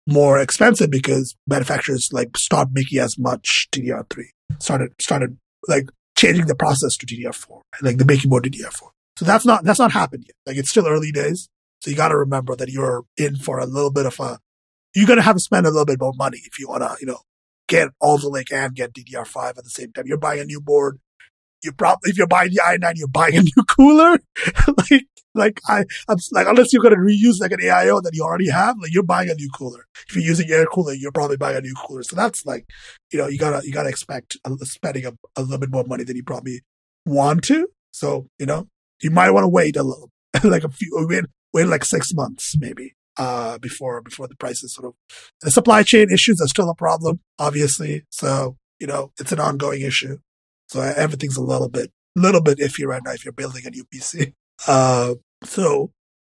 more 0.08 0.38
expensive 0.38 0.90
because 0.90 1.36
manufacturers 1.46 2.08
like 2.12 2.36
stopped 2.36 2.70
making 2.72 2.98
as 2.98 3.18
much 3.18 3.68
DDR3, 3.70 4.24
started 4.58 4.92
started 5.00 5.36
like 5.68 5.88
changing 6.16 6.46
the 6.46 6.54
process 6.54 6.96
to 6.96 7.06
DDR4, 7.06 7.60
like 7.82 7.98
they're 7.98 8.06
making 8.06 8.30
more 8.30 8.40
DDR4. 8.40 8.88
So 9.18 9.24
that's 9.24 9.44
not 9.44 9.64
that's 9.64 9.78
not 9.78 9.92
happened 9.92 10.24
yet. 10.26 10.34
Like 10.46 10.56
it's 10.56 10.70
still 10.70 10.86
early 10.86 11.12
days. 11.12 11.48
So 11.82 11.90
you 11.90 11.96
got 11.96 12.08
to 12.08 12.16
remember 12.16 12.56
that 12.56 12.70
you're 12.70 13.04
in 13.16 13.36
for 13.36 13.58
a 13.58 13.66
little 13.66 13.92
bit 13.92 14.06
of 14.06 14.18
a. 14.18 14.38
You're 14.94 15.06
gonna 15.06 15.22
have 15.22 15.36
to 15.36 15.40
spend 15.40 15.66
a 15.66 15.70
little 15.70 15.84
bit 15.84 16.00
more 16.00 16.14
money 16.16 16.38
if 16.44 16.58
you 16.58 16.68
wanna, 16.68 16.96
you 17.00 17.06
know, 17.06 17.20
get 17.68 17.90
Alder 18.00 18.28
Lake 18.28 18.50
and 18.50 18.74
get 18.74 18.94
DDR5 18.94 19.50
at 19.50 19.56
the 19.56 19.70
same 19.70 19.92
time. 19.92 20.04
You're 20.06 20.18
buying 20.18 20.40
a 20.40 20.44
new 20.44 20.60
board. 20.60 20.98
You 21.62 21.72
probably 21.72 22.10
if 22.10 22.18
you're 22.18 22.26
buying 22.26 22.50
the 22.50 22.62
i9, 22.64 22.92
you're 22.96 23.08
buying 23.08 23.36
a 23.36 23.42
new 23.42 23.64
cooler. 23.68 24.18
like 24.90 25.06
like 25.34 25.60
I, 25.68 25.84
I'm 26.08 26.18
like 26.32 26.46
unless 26.46 26.72
you're 26.72 26.82
gonna 26.82 26.96
reuse 26.96 27.40
like 27.40 27.52
an 27.52 27.60
AIO 27.60 28.02
that 28.02 28.14
you 28.14 28.22
already 28.22 28.50
have, 28.50 28.76
like 28.80 28.92
you're 28.92 29.02
buying 29.02 29.30
a 29.30 29.34
new 29.34 29.48
cooler. 29.50 29.86
If 30.08 30.16
you're 30.16 30.24
using 30.24 30.50
air 30.50 30.66
cooler, 30.66 30.92
you're 30.92 31.12
probably 31.12 31.36
buying 31.36 31.56
a 31.56 31.60
new 31.60 31.74
cooler. 31.86 32.02
So 32.02 32.16
that's 32.16 32.44
like, 32.44 32.66
you 33.12 33.18
know, 33.18 33.28
you 33.28 33.38
gotta 33.38 33.66
you 33.66 33.72
gotta 33.72 33.88
expect 33.88 34.36
a, 34.44 34.66
spending 34.66 35.06
a, 35.06 35.12
a 35.36 35.42
little 35.42 35.58
bit 35.58 35.70
more 35.70 35.84
money 35.84 36.04
than 36.04 36.16
you 36.16 36.24
probably 36.24 36.62
want 37.06 37.44
to. 37.44 37.68
So 37.92 38.28
you 38.38 38.46
know, 38.46 38.68
you 39.02 39.10
might 39.10 39.30
want 39.30 39.44
to 39.44 39.48
wait 39.48 39.76
a 39.76 39.82
little, 39.82 40.10
like 40.44 40.64
a 40.64 40.68
few, 40.68 40.90
wait, 41.08 41.24
wait 41.52 41.66
like 41.66 41.84
six 41.84 42.12
months 42.14 42.56
maybe 42.58 42.94
uh, 43.18 43.58
before 43.58 44.00
before 44.00 44.28
the 44.28 44.36
prices 44.36 44.74
sort 44.74 44.86
of 44.86 44.94
the 45.42 45.50
supply 45.50 45.82
chain 45.82 46.10
issues 46.10 46.40
are 46.40 46.48
still 46.48 46.70
a 46.70 46.74
problem, 46.74 47.20
obviously. 47.38 48.04
So 48.10 48.56
you 48.78 48.86
know 48.86 49.12
it's 49.18 49.32
an 49.32 49.40
ongoing 49.40 49.82
issue. 49.82 50.18
So 50.68 50.80
everything's 50.80 51.36
a 51.36 51.42
little 51.42 51.68
bit 51.68 51.90
little 52.16 52.42
bit 52.42 52.58
iffy 52.58 52.84
right 52.86 53.02
now 53.04 53.12
if 53.12 53.24
you're 53.24 53.32
building 53.32 53.62
a 53.66 53.70
new 53.70 53.84
PC. 53.84 54.34
Uh, 54.66 55.14
so 55.44 55.92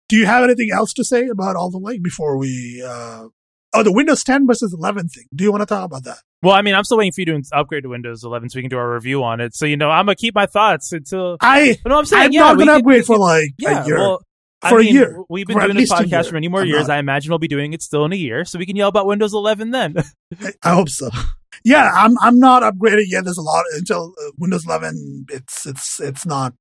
do 0.09 0.17
you 0.17 0.27
have 0.27 0.43
anything 0.43 0.71
else 0.73 0.93
to 0.95 1.05
say 1.05 1.29
about 1.29 1.57
Alder 1.57 1.79
Lake 1.79 2.03
before 2.03 2.37
we? 2.37 2.83
Uh, 2.85 3.29
oh, 3.75 3.83
the 3.83 3.93
Windows 3.93 4.25
10 4.25 4.47
versus 4.47 4.75
11 4.75 5.09
thing. 5.09 5.27
Do 5.35 5.45
you 5.45 5.53
want 5.53 5.63
to 5.63 5.67
talk 5.67 5.85
about 5.85 6.05
that? 6.05 6.19
Well, 6.43 6.55
I 6.55 6.63
mean, 6.63 6.75
I'm 6.75 6.85
still 6.85 6.99
waiting 6.99 7.13
for 7.13 7.21
you 7.21 7.27
to 7.27 7.43
upgrade 7.53 7.83
to 7.83 7.89
Windows 7.89 8.23
11 8.25 8.51
so 8.51 8.59
we 8.59 8.63
can 8.63 8.71
do 8.71 8.79
our 8.79 8.95
review 8.95 9.23
on 9.25 9.41
it. 9.41 9.55
So 9.55 9.67
you 9.67 9.77
know, 9.77 9.91
I'm 9.91 10.07
gonna 10.07 10.17
keep 10.17 10.35
my 10.35 10.47
thoughts 10.47 10.93
until 10.93 11.37
I. 11.41 11.61
You 11.63 11.77
know 11.87 11.99
I'm 11.99 12.05
saying? 12.05 12.25
I'm 12.27 12.33
yeah, 12.33 12.41
not 12.41 12.59
gonna 12.59 12.73
upgrade 12.73 13.05
for 13.05 13.19
like 13.19 13.51
yeah, 13.59 13.83
a 13.83 13.87
year. 13.87 13.99
Well, 13.99 14.23
for 14.61 14.79
I 14.79 14.83
mean, 14.83 14.89
a 14.89 14.93
year. 14.93 15.23
We've 15.29 15.47
been 15.47 15.59
doing 15.59 15.77
this 15.77 15.93
podcast 15.93 16.29
for 16.29 16.35
many 16.35 16.49
more 16.49 16.63
I'm 16.63 16.67
years. 16.67 16.89
not. 16.89 16.97
I 16.97 16.99
imagine 16.99 17.31
we'll 17.31 17.39
be 17.39 17.49
doing 17.49 17.73
it 17.73 17.83
still 17.83 18.05
in 18.05 18.13
a 18.13 18.17
year, 18.17 18.45
so 18.45 18.59
we 18.59 18.67
can 18.67 18.77
yell 18.77 18.89
about 18.89 19.07
Windows 19.07 19.33
11 19.33 19.71
then. 19.71 19.95
I, 20.63 20.75
hope 20.75 20.89
so. 20.89 21.11
Yeah, 21.65 21.91
I'm 21.93 22.17
I'm 22.21 22.39
not 22.39 22.63
upgraded 22.63 23.07
yet. 23.09 23.25
There's 23.25 23.37
a 23.37 23.43
lot 23.43 23.65
until 23.75 24.15
uh, 24.25 24.31
Windows 24.39 24.65
11. 24.65 25.27
It's 25.29 25.67
it's 25.67 25.99
it's 25.99 26.25
not. 26.25 26.55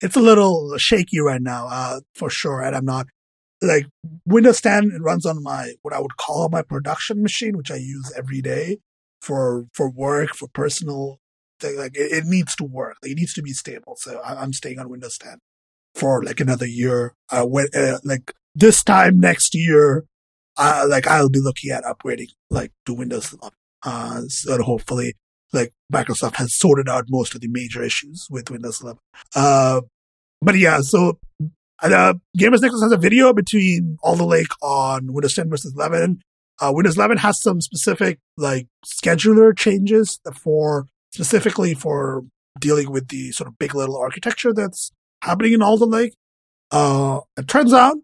It's 0.00 0.16
a 0.16 0.20
little 0.20 0.78
shaky 0.78 1.20
right 1.20 1.42
now, 1.42 1.66
uh, 1.70 2.00
for 2.14 2.30
sure. 2.30 2.62
And 2.62 2.74
I'm 2.74 2.86
not 2.86 3.08
like 3.60 3.88
Windows 4.24 4.62
10. 4.62 4.92
It 4.94 5.02
runs 5.02 5.26
on 5.26 5.42
my 5.42 5.74
what 5.82 5.92
I 5.92 6.00
would 6.00 6.16
call 6.16 6.48
my 6.48 6.62
production 6.62 7.22
machine, 7.22 7.58
which 7.58 7.70
I 7.70 7.76
use 7.76 8.10
every 8.16 8.40
day 8.40 8.78
for 9.20 9.66
for 9.74 9.90
work, 9.90 10.34
for 10.34 10.48
personal. 10.48 11.18
Thing. 11.60 11.76
Like 11.76 11.96
it, 11.96 12.12
it 12.12 12.24
needs 12.24 12.56
to 12.56 12.64
work. 12.64 12.96
Like, 13.02 13.12
it 13.12 13.18
needs 13.18 13.34
to 13.34 13.42
be 13.42 13.52
stable. 13.52 13.96
So 13.98 14.18
I, 14.20 14.36
I'm 14.36 14.54
staying 14.54 14.78
on 14.78 14.88
Windows 14.88 15.18
10 15.18 15.40
for 15.98 16.22
like 16.22 16.40
another 16.40 16.66
year. 16.66 17.14
Uh, 17.30 17.44
when 17.44 17.66
uh, 17.74 17.98
like 18.04 18.32
this 18.54 18.82
time 18.82 19.18
next 19.18 19.54
year, 19.54 20.06
uh, 20.56 20.86
like 20.88 21.06
I'll 21.06 21.28
be 21.28 21.40
looking 21.40 21.70
at 21.70 21.84
upgrading 21.84 22.28
like 22.50 22.72
to 22.86 22.94
Windows 22.94 23.32
11. 23.32 23.56
Uh, 23.84 24.22
so 24.28 24.62
hopefully, 24.62 25.14
like 25.52 25.72
Microsoft 25.92 26.36
has 26.36 26.56
sorted 26.56 26.88
out 26.88 27.06
most 27.08 27.34
of 27.34 27.40
the 27.40 27.48
major 27.48 27.82
issues 27.82 28.26
with 28.30 28.50
Windows 28.50 28.80
11. 28.80 28.98
Uh, 29.34 29.80
but 30.40 30.56
yeah, 30.56 30.80
so 30.80 31.18
uh, 31.82 32.14
Gamers 32.38 32.62
Nexus 32.62 32.82
has 32.82 32.92
a 32.92 32.96
video 32.96 33.32
between 33.32 33.98
Alder 34.02 34.24
Lake 34.24 34.52
on 34.62 35.12
Windows 35.12 35.34
10 35.34 35.50
versus 35.50 35.74
11. 35.74 36.20
Uh, 36.60 36.72
Windows 36.74 36.96
11 36.96 37.18
has 37.18 37.40
some 37.40 37.60
specific 37.60 38.18
like 38.36 38.66
scheduler 38.84 39.56
changes 39.56 40.20
for 40.34 40.86
specifically 41.12 41.74
for 41.74 42.24
dealing 42.58 42.90
with 42.90 43.08
the 43.08 43.30
sort 43.30 43.46
of 43.46 43.58
big 43.58 43.74
little 43.74 43.96
architecture 43.96 44.52
that's 44.52 44.90
happening 45.22 45.52
in 45.52 45.62
Alder 45.62 45.86
Lake. 45.86 46.14
Uh, 46.70 47.20
it 47.36 47.48
turns 47.48 47.72
out 47.72 47.96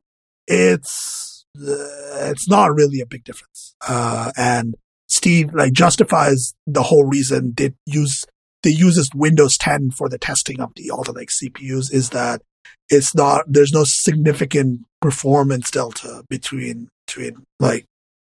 it's 0.46 1.44
uh, 1.58 2.30
it's 2.30 2.48
not 2.48 2.74
really 2.74 3.00
a 3.00 3.06
big 3.06 3.24
difference. 3.24 3.74
Uh, 3.86 4.32
and 4.36 4.74
Steve 5.08 5.54
like 5.54 5.72
justifies 5.72 6.54
the 6.66 6.82
whole 6.82 7.04
reason 7.04 7.54
they 7.56 7.72
use 7.86 8.24
they 8.62 8.70
uses 8.70 9.10
Windows 9.14 9.58
10 9.58 9.90
for 9.90 10.08
the 10.08 10.18
testing 10.18 10.60
of 10.60 10.72
the 10.74 10.90
Alder 10.90 11.12
Lake 11.12 11.28
CPUs 11.28 11.92
is 11.92 12.10
that 12.10 12.40
it's 12.88 13.14
not 13.14 13.44
there's 13.46 13.72
no 13.72 13.84
significant 13.84 14.80
performance 15.00 15.70
delta 15.70 16.24
between 16.28 16.88
between 17.06 17.44
like 17.60 17.84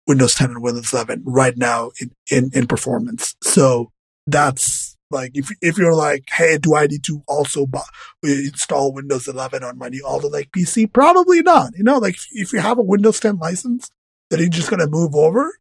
Windows 0.08 0.36
10 0.36 0.52
and 0.52 0.64
Windows 0.64 0.92
11 0.92 1.24
right 1.26 1.56
now 1.56 1.92
in, 2.02 2.12
in, 2.30 2.50
in 2.54 2.68
performance. 2.68 3.36
So 3.42 3.92
that's 4.28 4.83
like 5.14 5.32
if 5.36 5.50
if 5.62 5.78
you're 5.78 5.96
like, 5.96 6.28
hey, 6.32 6.58
do 6.58 6.76
I 6.76 6.88
need 6.88 7.04
to 7.06 7.24
also 7.28 7.66
buy, 7.66 7.82
install 8.24 8.94
Windows 8.94 9.28
11 9.28 9.64
on 9.64 9.78
my 9.78 9.90
new 9.90 10.06
Alder 10.06 10.28
Lake 10.28 10.52
PC? 10.52 10.92
Probably 10.92 11.42
not. 11.42 11.72
You 11.76 11.84
know, 11.84 12.00
like 12.00 12.18
if, 12.32 12.52
you 12.52 12.60
have 12.60 12.78
a 12.78 12.84
Windows 12.84 13.20
10 13.20 13.38
license 13.38 13.90
that 14.30 14.40
you're 14.40 14.50
just 14.50 14.70
gonna 14.70 14.88
move 14.88 15.16
over, 15.16 15.54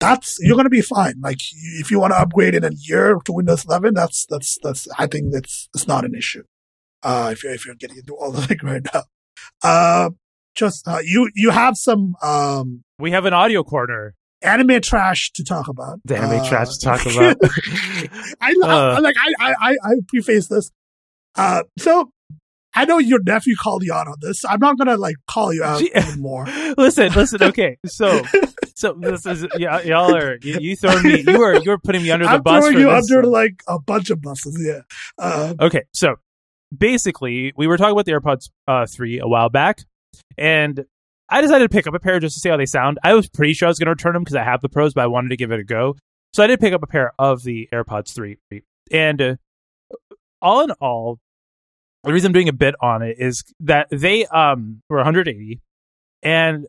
that's 0.00 0.38
you're 0.40 0.56
gonna 0.56 0.70
be 0.70 0.80
fine. 0.80 1.20
Like 1.20 1.40
if 1.80 1.90
you 1.90 2.00
want 2.00 2.12
to 2.12 2.20
upgrade 2.20 2.54
in 2.54 2.64
a 2.64 2.70
year 2.72 3.18
to 3.24 3.32
Windows 3.32 3.64
11, 3.64 3.94
that's 3.94 4.26
that's 4.26 4.58
that's 4.62 4.88
I 4.98 5.06
think 5.06 5.32
that's 5.32 5.68
it's 5.74 5.86
not 5.86 6.04
an 6.04 6.14
issue. 6.14 6.44
Uh, 7.02 7.30
if 7.32 7.42
you're 7.42 7.52
if 7.52 7.66
you're 7.66 7.74
getting 7.74 7.98
into 7.98 8.16
Alder 8.16 8.46
Lake 8.48 8.62
right 8.62 8.86
now, 8.94 9.02
uh, 9.62 10.10
just 10.54 10.86
uh, 10.86 11.00
you 11.04 11.30
you 11.34 11.50
have 11.50 11.76
some 11.76 12.14
um 12.22 12.84
we 12.98 13.10
have 13.10 13.24
an 13.24 13.34
audio 13.34 13.62
corner. 13.62 14.14
Anime 14.44 14.80
trash 14.80 15.30
to 15.32 15.44
talk 15.44 15.68
about. 15.68 16.00
The 16.04 16.16
anime 16.18 16.40
Uh, 16.40 16.48
trash 16.48 16.68
to 16.76 16.84
talk 16.84 17.06
about. 17.06 17.36
I, 18.40 18.54
Uh. 18.62 18.94
I 18.96 18.98
like 18.98 19.16
I, 19.18 19.54
I 19.60 19.76
I 19.82 19.92
preface 20.08 20.48
this. 20.48 20.70
Uh, 21.36 21.62
so 21.78 22.10
I 22.74 22.84
know 22.86 22.98
your 22.98 23.20
nephew 23.22 23.54
called 23.56 23.82
you 23.84 23.92
out 23.92 24.08
on 24.08 24.14
this. 24.20 24.44
I'm 24.46 24.58
not 24.60 24.78
gonna 24.78 24.96
like 24.96 25.16
call 25.26 25.52
you 25.52 25.62
out 25.62 25.82
anymore. 25.94 26.46
listen, 26.76 27.12
listen. 27.12 27.42
Okay, 27.52 27.76
so 27.86 28.22
so 28.74 28.94
this 28.98 29.26
is 29.26 29.46
yeah, 29.58 29.80
y'all 29.82 30.14
are 30.14 30.38
you, 30.42 30.58
you 30.60 30.76
throwing 30.76 31.02
me. 31.02 31.22
You 31.26 31.42
are 31.42 31.56
you're 31.62 31.78
putting 31.78 32.02
me 32.02 32.10
under 32.10 32.24
the 32.26 32.32
I'm 32.32 32.42
bus 32.42 32.62
throwing 32.64 32.78
you 32.78 32.90
under 32.90 33.24
like 33.24 33.62
a 33.68 33.78
bunch 33.78 34.10
of 34.10 34.20
buses. 34.22 34.58
Yeah. 34.64 34.80
Uh, 35.18 35.54
Okay, 35.60 35.82
so 35.92 36.16
basically, 36.76 37.52
we 37.56 37.66
were 37.66 37.76
talking 37.76 37.92
about 37.92 38.06
the 38.06 38.12
AirPods 38.12 38.48
uh, 38.66 38.86
3 38.86 39.20
a 39.20 39.28
while 39.28 39.50
back, 39.50 39.80
and 40.38 40.84
I 41.32 41.40
decided 41.40 41.70
to 41.70 41.74
pick 41.74 41.86
up 41.86 41.94
a 41.94 41.98
pair 41.98 42.20
just 42.20 42.34
to 42.34 42.40
see 42.40 42.50
how 42.50 42.58
they 42.58 42.66
sound. 42.66 42.98
I 43.02 43.14
was 43.14 43.26
pretty 43.28 43.54
sure 43.54 43.66
I 43.66 43.70
was 43.70 43.78
going 43.78 43.86
to 43.86 43.92
return 43.92 44.12
them 44.12 44.22
because 44.22 44.36
I 44.36 44.44
have 44.44 44.60
the 44.60 44.68
pros, 44.68 44.92
but 44.92 45.02
I 45.02 45.06
wanted 45.06 45.30
to 45.30 45.36
give 45.36 45.50
it 45.50 45.60
a 45.60 45.64
go. 45.64 45.96
So 46.34 46.42
I 46.42 46.46
did 46.46 46.60
pick 46.60 46.74
up 46.74 46.82
a 46.82 46.86
pair 46.86 47.12
of 47.18 47.42
the 47.42 47.68
AirPods 47.72 48.14
3. 48.14 48.36
And 48.92 49.22
uh, 49.22 49.36
all 50.42 50.62
in 50.62 50.72
all, 50.72 51.18
the 52.04 52.12
reason 52.12 52.28
I'm 52.28 52.32
doing 52.32 52.48
a 52.48 52.52
bit 52.52 52.74
on 52.82 53.02
it 53.02 53.16
is 53.18 53.42
that 53.60 53.86
they 53.90 54.26
um, 54.26 54.82
were 54.90 54.98
180, 54.98 55.60
and 56.22 56.66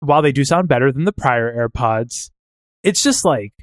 while 0.00 0.22
they 0.22 0.32
do 0.32 0.44
sound 0.44 0.68
better 0.68 0.92
than 0.92 1.04
the 1.04 1.12
prior 1.12 1.68
AirPods, 1.68 2.30
it's 2.82 3.02
just 3.02 3.24
like 3.24 3.54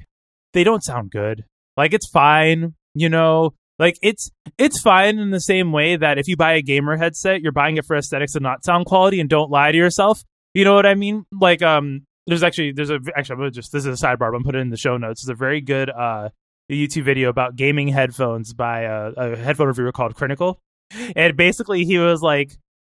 they 0.52 0.64
don't 0.64 0.84
sound 0.84 1.10
good. 1.10 1.44
Like 1.76 1.94
it's 1.94 2.08
fine, 2.10 2.74
you 2.94 3.08
know. 3.08 3.54
Like 3.78 3.96
it's 4.02 4.30
it's 4.58 4.80
fine 4.80 5.18
in 5.18 5.30
the 5.30 5.40
same 5.40 5.72
way 5.72 5.96
that 5.96 6.18
if 6.18 6.28
you 6.28 6.36
buy 6.36 6.54
a 6.54 6.62
gamer 6.62 6.96
headset, 6.96 7.40
you're 7.40 7.52
buying 7.52 7.76
it 7.76 7.84
for 7.86 7.96
aesthetics 7.96 8.34
and 8.34 8.42
not 8.42 8.64
sound 8.64 8.86
quality, 8.86 9.20
and 9.20 9.30
don't 9.30 9.50
lie 9.50 9.72
to 9.72 9.78
yourself. 9.78 10.22
You 10.54 10.64
know 10.64 10.74
what 10.74 10.86
I 10.86 10.94
mean? 10.94 11.26
Like 11.32 11.62
um, 11.62 12.06
there's 12.26 12.42
actually 12.42 12.72
there's 12.72 12.90
a 12.90 13.00
actually 13.16 13.34
I'm 13.34 13.40
gonna 13.40 13.50
just 13.50 13.72
this 13.72 13.84
is 13.84 14.02
a 14.02 14.06
sidebar. 14.06 14.30
But 14.30 14.36
I'm 14.36 14.44
putting 14.44 14.62
in 14.62 14.70
the 14.70 14.76
show 14.76 14.96
notes. 14.96 15.22
It's 15.22 15.30
a 15.30 15.34
very 15.34 15.60
good 15.60 15.90
uh 15.90 16.30
YouTube 16.70 17.04
video 17.04 17.28
about 17.28 17.56
gaming 17.56 17.88
headphones 17.88 18.54
by 18.54 18.82
a, 18.82 19.12
a 19.16 19.36
headphone 19.36 19.66
reviewer 19.66 19.92
called 19.92 20.14
Crinacle, 20.14 20.56
and 21.16 21.36
basically 21.36 21.84
he 21.84 21.98
was 21.98 22.22
like. 22.22 22.52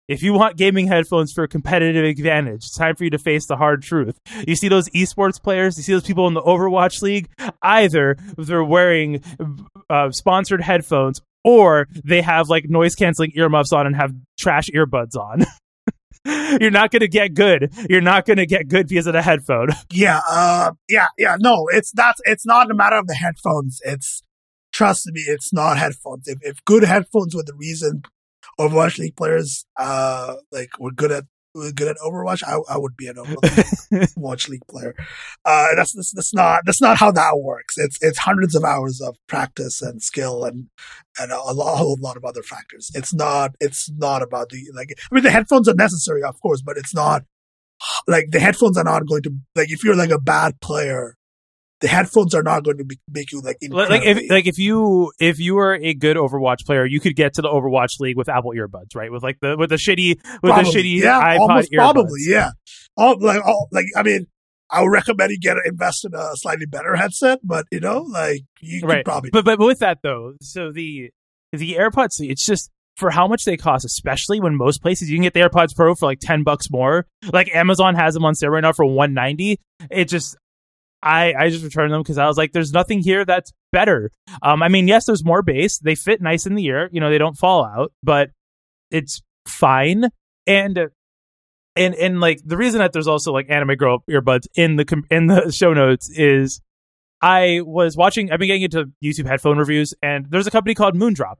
If 0.09 0.23
you 0.23 0.35
want 0.35 0.57
gaming 0.57 0.87
headphones 0.87 1.33
for 1.33 1.43
a 1.43 1.49
competitive 1.49 2.05
advantage, 2.05 2.59
it's 2.59 2.77
time 2.77 2.95
for 2.95 3.03
you 3.03 3.11
to 3.11 3.19
face 3.19 3.47
the 3.49 3.57
hard 3.57 3.83
truth. 3.83 4.17
You 4.47 4.55
see 4.55 4.69
those 4.69 4.89
esports 4.91 5.43
players, 5.43 5.77
you 5.77 5.83
see 5.83 5.95
those 5.95 6.05
people 6.05 6.29
in 6.29 6.35
the 6.35 6.43
Overwatch 6.43 7.03
League, 7.03 7.29
either 7.61 8.17
they're 8.39 8.63
wearing 8.63 9.25
uh, 9.91 10.13
sponsored 10.13 10.61
headphones 10.61 11.23
or 11.43 11.89
they 12.05 12.23
have 12.23 12.49
like 12.49 12.71
noise 12.71 12.95
canceling 12.95 13.33
earmuffs 13.35 13.73
on 13.73 13.85
and 13.85 13.97
have 13.97 14.13
trash 14.39 14.71
earbuds 14.73 15.17
on. 15.17 15.45
You're 16.61 16.71
not 16.71 16.91
going 16.91 17.01
to 17.01 17.09
get 17.09 17.35
good. 17.35 17.73
You're 17.89 18.01
not 18.01 18.27
going 18.27 18.39
to 18.39 18.47
get 18.47 18.69
good 18.69 18.89
because 18.89 19.07
of 19.07 19.13
the 19.13 19.23
headphone. 19.23 19.69
yeah. 19.93 20.21
Uh, 20.29 20.73
yeah. 20.89 21.09
Yeah. 21.19 21.37
No, 21.41 21.69
it's 21.73 21.95
not. 21.95 22.17
It's 22.25 22.47
not 22.47 22.71
a 22.71 22.75
matter 22.75 22.97
of 22.97 23.07
the 23.07 23.15
headphones. 23.15 23.81
It's 23.85 24.23
trust 24.73 25.07
me, 25.07 25.23
it's 25.27 25.53
not 25.53 25.79
headphones. 25.79 26.29
If, 26.29 26.39
if 26.43 26.65
good 26.65 26.85
headphones 26.85 27.35
were 27.35 27.43
the 27.45 27.55
reason 27.57 28.03
Overwatch 28.61 28.99
League 28.99 29.17
players 29.17 29.65
uh 29.79 30.37
like 30.53 30.79
were 30.79 30.93
good 30.93 31.13
at 31.13 31.25
good 31.75 31.89
at 31.89 31.97
Overwatch, 32.05 32.43
I, 32.47 32.59
I 32.73 32.79
would 32.79 32.97
be 32.97 33.09
an 33.09 33.17
Overwatch 33.17 34.49
League 34.49 34.67
player. 34.69 34.95
Uh, 35.45 35.69
that's, 35.75 35.93
that's 35.93 36.13
that's 36.13 36.35
not 36.35 36.63
that's 36.65 36.81
not 36.81 36.97
how 36.97 37.11
that 37.13 37.39
works. 37.41 37.77
It's 37.79 37.99
it's 38.01 38.19
hundreds 38.19 38.55
of 38.55 38.65
hours 38.65 39.01
of 39.01 39.17
practice 39.27 39.83
and 39.83 40.03
skill 40.03 40.45
and 40.45 40.69
and 41.19 41.33
a, 41.33 41.37
lot, 41.53 41.75
a 41.75 41.77
whole 41.77 41.99
lot 42.01 42.17
of 42.17 42.25
other 42.25 42.43
factors. 42.43 42.91
It's 42.95 43.15
not 43.15 43.53
it's 43.61 43.91
not 43.91 44.23
about 44.23 44.51
the 44.51 44.63
like. 44.75 44.95
I 45.11 45.15
mean, 45.15 45.25
the 45.25 45.31
headphones 45.31 45.69
are 45.69 45.75
necessary, 45.75 46.23
of 46.23 46.41
course, 46.41 46.63
but 46.63 46.77
it's 46.77 46.95
not 46.95 47.25
like 48.07 48.31
the 48.31 48.41
headphones 48.41 48.79
are 48.79 48.85
not 48.85 49.07
going 49.07 49.23
to 49.23 49.35
like 49.55 49.71
if 49.71 49.85
you're 49.85 49.97
like 49.97 50.11
a 50.11 50.21
bad 50.21 50.61
player 50.61 51.17
the 51.81 51.89
headphones 51.89 52.35
are 52.35 52.43
not 52.43 52.65
going 52.65 52.79
to 52.79 52.85
be, 52.85 52.99
make 53.11 53.33
you 53.33 53.41
like 53.41 53.59
like 53.71 54.05
if 54.05 54.31
like 54.31 54.47
if 54.47 54.59
you 54.59 55.13
if 55.21 55.39
you 55.39 55.55
were 55.55 55.75
a 55.75 55.93
good 55.95 56.17
Overwatch 56.17 56.65
player, 56.65 56.87
you 56.87 57.01
could 57.01 57.17
get 57.17 57.35
to 57.35 57.43
the 57.43 57.49
Overwatch 57.49 58.01
League 58.01 58.17
with 58.17 58.29
Apple 58.29 58.53
earbuds, 58.53 58.95
right? 58.95 59.13
With 59.13 59.23
like 59.23 59.39
the 59.41 59.57
with 59.59 59.71
the 59.71 59.77
shitty 59.77 60.17
with 60.43 60.53
probably, 60.53 60.73
the 60.73 60.79
shitty 60.79 61.03
yeah, 61.03 61.21
iPod 61.21 61.39
almost 61.39 61.73
earbuds. 61.73 61.77
probably, 61.77 62.21
yeah. 62.27 62.51
All 62.97 63.17
like 63.21 63.45
all 63.45 63.69
like 63.73 63.87
I 63.95 64.03
mean, 64.03 64.27
I 64.71 64.83
would 64.83 64.91
recommend 64.91 65.31
you 65.31 65.39
get 65.39 65.57
invest 65.67 66.05
in 66.07 66.15
a 66.15 66.31
slightly 66.37 66.67
better 66.67 66.97
headset, 66.97 67.41
but 67.45 67.67
you 67.71 67.81
know, 67.81 68.01
like 68.03 68.43
you 68.61 68.81
right. 68.83 68.99
could 68.99 69.05
probably. 69.05 69.31
But 69.31 69.45
but 69.45 69.59
with 69.59 69.81
that 69.81 69.99
though, 70.03 70.35
so 70.41 70.73
the 70.73 71.11
the 71.53 71.75
AirPods, 71.75 72.21
it's 72.21 72.47
just 72.47 72.71
for 72.97 73.11
how 73.11 73.29
much 73.29 73.45
they 73.45 73.59
cost, 73.59 73.85
especially 73.85 74.41
when 74.41 74.57
most 74.57 74.81
places 74.81 75.11
you 75.11 75.17
can 75.17 75.25
get 75.25 75.35
the 75.35 75.41
AirPods 75.41 75.77
Pro 75.77 75.95
for 75.95 76.07
like 76.07 76.21
ten 76.21 76.43
bucks 76.43 76.71
more. 76.71 77.07
Like 77.31 77.55
Amazon 77.55 77.95
has 77.95 78.15
them 78.15 78.25
on 78.25 78.35
sale 78.35 78.51
right 78.51 78.63
now 78.63 78.73
for 78.73 78.87
one 78.87 79.13
ninety. 79.13 79.59
It 79.91 80.07
just 80.07 80.37
I 81.07 81.35
I 81.39 81.51
just 81.51 81.63
returned 81.63 81.93
them 81.93 82.03
because 82.03 82.19
I 82.19 82.27
was 82.27 82.37
like, 82.37 82.53
there's 82.53 82.73
nothing 82.73 83.01
here 83.01 83.25
that's 83.25 83.53
better. 83.73 84.11
Um, 84.43 84.63
I 84.63 84.69
mean, 84.69 84.89
yes, 84.89 85.07
there's 85.07 85.25
more 85.25 85.43
bass. 85.43 85.79
They 85.79 85.95
fit 85.95 86.21
nice 86.21 86.47
in 86.47 86.55
the 86.55 86.65
ear. 86.65 86.89
You 86.93 87.01
know, 87.01 87.11
they 87.11 87.19
don't 87.19 87.37
fall 87.37 87.65
out, 87.65 87.93
but 88.03 88.31
it's 88.91 89.23
fine. 89.47 90.11
And 90.47 90.91
and 91.77 91.95
and 91.95 92.21
like 92.21 92.41
the 92.45 92.57
reason 92.57 92.81
that 92.81 92.93
there's 92.93 93.07
also 93.07 93.33
like 93.33 93.47
anime 93.49 93.77
girl 93.77 94.03
earbuds 94.11 94.47
in 94.57 94.77
the 94.77 95.03
in 95.11 95.29
the 95.29 95.53
show 95.53 95.73
notes 95.73 96.11
is 96.11 96.61
I 97.23 97.61
was 97.65 97.97
watching. 97.97 98.33
I've 98.33 98.41
been 98.41 98.49
getting 98.49 98.63
into 98.63 98.91
YouTube 99.03 99.27
headphone 99.27 99.59
reviews, 99.59 99.95
and 100.03 100.27
there's 100.29 100.47
a 100.47 100.51
company 100.51 100.75
called 100.75 100.97
Moondrop. 100.97 101.37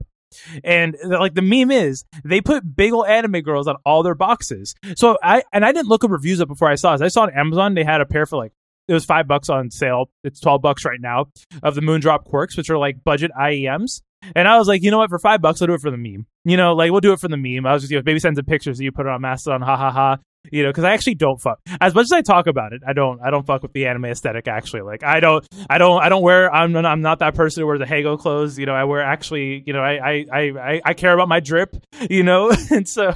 And 0.63 0.97
like 1.03 1.35
the 1.35 1.41
meme 1.41 1.71
is, 1.71 2.03
they 2.25 2.41
put 2.41 2.75
big 2.75 2.91
old 2.91 3.07
anime 3.07 3.41
girls 3.41 3.67
on 3.67 3.77
all 3.85 4.03
their 4.03 4.15
boxes. 4.15 4.75
So 4.97 5.17
I 5.23 5.43
and 5.53 5.65
I 5.65 5.71
didn't 5.71 5.87
look 5.87 6.03
up 6.03 6.11
reviews 6.11 6.41
up 6.41 6.47
before 6.47 6.69
I 6.69 6.75
saw 6.75 6.93
this. 6.95 7.01
I 7.01 7.07
saw 7.07 7.23
on 7.23 7.33
Amazon 7.33 7.75
they 7.75 7.83
had 7.83 8.01
a 8.01 8.05
pair 8.05 8.25
for 8.25 8.37
like 8.37 8.51
it 8.87 8.93
was 8.93 9.05
five 9.05 9.27
bucks 9.27 9.49
on 9.49 9.69
sale. 9.71 10.09
It's 10.23 10.39
twelve 10.39 10.61
bucks 10.61 10.85
right 10.85 10.99
now 10.99 11.25
of 11.63 11.75
the 11.75 11.81
Moondrop 11.81 12.25
Quarks, 12.25 12.57
which 12.57 12.69
are 12.69 12.77
like 12.77 13.03
budget 13.03 13.31
IEMs. 13.39 14.01
And 14.35 14.47
I 14.47 14.57
was 14.57 14.67
like, 14.67 14.81
you 14.83 14.91
know 14.91 14.97
what? 14.97 15.09
For 15.09 15.19
five 15.19 15.41
bucks, 15.41 15.61
I'll 15.61 15.67
do 15.67 15.73
it 15.73 15.81
for 15.81 15.91
the 15.91 15.97
meme. 15.97 16.25
You 16.43 16.57
know, 16.57 16.73
like 16.73 16.91
we'll 16.91 17.01
do 17.01 17.13
it 17.13 17.19
for 17.19 17.27
the 17.27 17.37
meme. 17.37 17.65
I 17.65 17.73
was 17.73 17.83
just, 17.83 17.91
you 17.91 17.97
know, 17.97 18.03
maybe 18.05 18.19
send 18.19 18.35
some 18.35 18.45
pictures 18.45 18.77
that 18.77 18.83
you 18.83 18.91
put 18.91 19.05
it 19.05 19.09
on 19.09 19.21
Mastodon, 19.21 19.61
ha 19.61 19.77
ha 19.77 19.91
ha. 19.91 20.17
You 20.51 20.63
know, 20.63 20.69
because 20.69 20.85
I 20.85 20.93
actually 20.93 21.15
don't 21.15 21.41
fuck. 21.41 21.59
As 21.81 21.93
much 21.93 22.05
as 22.05 22.11
I 22.13 22.21
talk 22.21 22.47
about 22.47 22.71
it, 22.71 22.81
I 22.87 22.93
don't. 22.93 23.19
I 23.21 23.31
don't 23.31 23.45
fuck 23.45 23.63
with 23.63 23.73
the 23.73 23.87
anime 23.87 24.05
aesthetic. 24.05 24.47
Actually, 24.47 24.81
like 24.81 25.03
I 25.03 25.19
don't. 25.19 25.45
I 25.69 25.77
don't. 25.77 26.01
I 26.01 26.07
don't 26.09 26.21
wear. 26.21 26.53
I'm. 26.53 26.75
I'm 26.75 27.01
not 27.01 27.19
that 27.19 27.35
person 27.35 27.61
who 27.61 27.67
wears 27.67 27.79
the 27.79 27.85
Hago 27.85 28.17
clothes. 28.17 28.57
You 28.57 28.65
know, 28.65 28.73
I 28.73 28.85
wear 28.85 29.01
actually. 29.01 29.63
You 29.65 29.73
know, 29.73 29.81
I. 29.81 30.25
I. 30.31 30.53
I. 30.61 30.81
I 30.85 30.93
care 30.93 31.13
about 31.13 31.27
my 31.27 31.39
drip. 31.39 31.75
You 32.09 32.23
know, 32.23 32.51
and 32.71 32.87
so. 32.87 33.13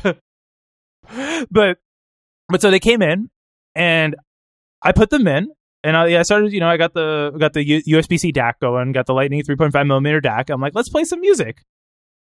But, 1.50 1.78
but 2.50 2.62
so 2.62 2.72
they 2.72 2.80
came 2.80 3.02
in, 3.02 3.30
and 3.76 4.16
I 4.82 4.92
put 4.92 5.10
them 5.12 5.28
in, 5.28 5.50
and 5.84 5.98
I, 5.98 6.20
I 6.20 6.22
started, 6.24 6.54
you 6.54 6.60
know, 6.60 6.70
I 6.70 6.78
got 6.78 6.94
the 6.94 7.32
got 7.38 7.54
the 7.54 7.66
U- 7.66 7.84
USB 7.98 8.20
C 8.20 8.32
DAC 8.32 8.54
going, 8.62 8.92
got 8.92 9.06
the 9.06 9.14
Lightning 9.14 9.42
3.5 9.42 9.88
millimeter 9.88 10.22
DAC. 10.22 10.50
I'm 10.50 10.62
like, 10.62 10.76
let's 10.76 10.90
play 10.90 11.04
some 11.04 11.22
music. 11.22 11.64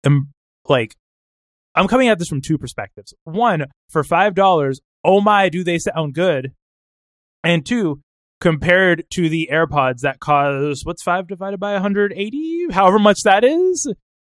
And 0.03 0.27
like, 0.67 0.95
I'm 1.76 1.88
coming 1.88 2.09
at 2.09 2.19
this 2.19 2.27
from 2.27 2.41
two 2.41 2.57
perspectives. 2.57 3.13
One, 3.23 3.65
for 3.89 4.03
five 4.03 4.35
dollars, 4.35 4.81
oh 5.03 5.21
my, 5.21 5.49
do 5.49 5.63
they 5.63 5.80
sound 5.80 6.13
good? 6.13 6.53
And 7.43 7.65
two, 7.65 8.01
compared 8.41 9.05
to 9.11 9.30
the 9.30 9.49
AirPods 9.51 10.01
that 10.01 10.19
cost 10.19 10.85
what's 10.85 11.03
five 11.03 11.27
divided 11.27 11.59
by 11.59 11.73
180, 11.73 12.67
however 12.71 12.99
much 12.99 13.23
that 13.23 13.43
is. 13.43 13.91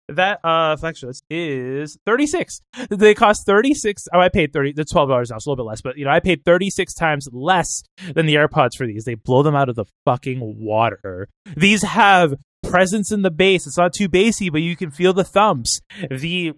That 0.08 0.40
uh 0.44 0.76
actually 0.82 1.14
is 1.30 1.98
36. 2.04 2.60
They 2.90 3.14
cost 3.14 3.46
36. 3.46 4.08
Oh, 4.12 4.20
I 4.20 4.28
paid 4.28 4.52
30. 4.52 4.72
That's 4.72 4.92
$12 4.92 5.08
now. 5.08 5.20
It's 5.20 5.30
a 5.30 5.34
little 5.48 5.56
bit 5.56 5.68
less, 5.68 5.80
but 5.80 5.96
you 5.96 6.04
know, 6.04 6.10
I 6.10 6.20
paid 6.20 6.44
36 6.44 6.92
times 6.94 7.28
less 7.32 7.82
than 8.14 8.26
the 8.26 8.34
AirPods 8.34 8.76
for 8.76 8.86
these. 8.86 9.04
They 9.04 9.14
blow 9.14 9.42
them 9.42 9.54
out 9.54 9.68
of 9.68 9.76
the 9.76 9.86
fucking 10.04 10.40
water. 10.60 11.28
These 11.56 11.82
have 11.82 12.34
presence 12.62 13.12
in 13.12 13.22
the 13.22 13.30
bass. 13.30 13.66
It's 13.66 13.78
not 13.78 13.92
too 13.92 14.08
bassy, 14.08 14.50
but 14.50 14.62
you 14.62 14.76
can 14.76 14.90
feel 14.90 15.12
the 15.12 15.24
thumps. 15.24 15.80
The 16.10 16.52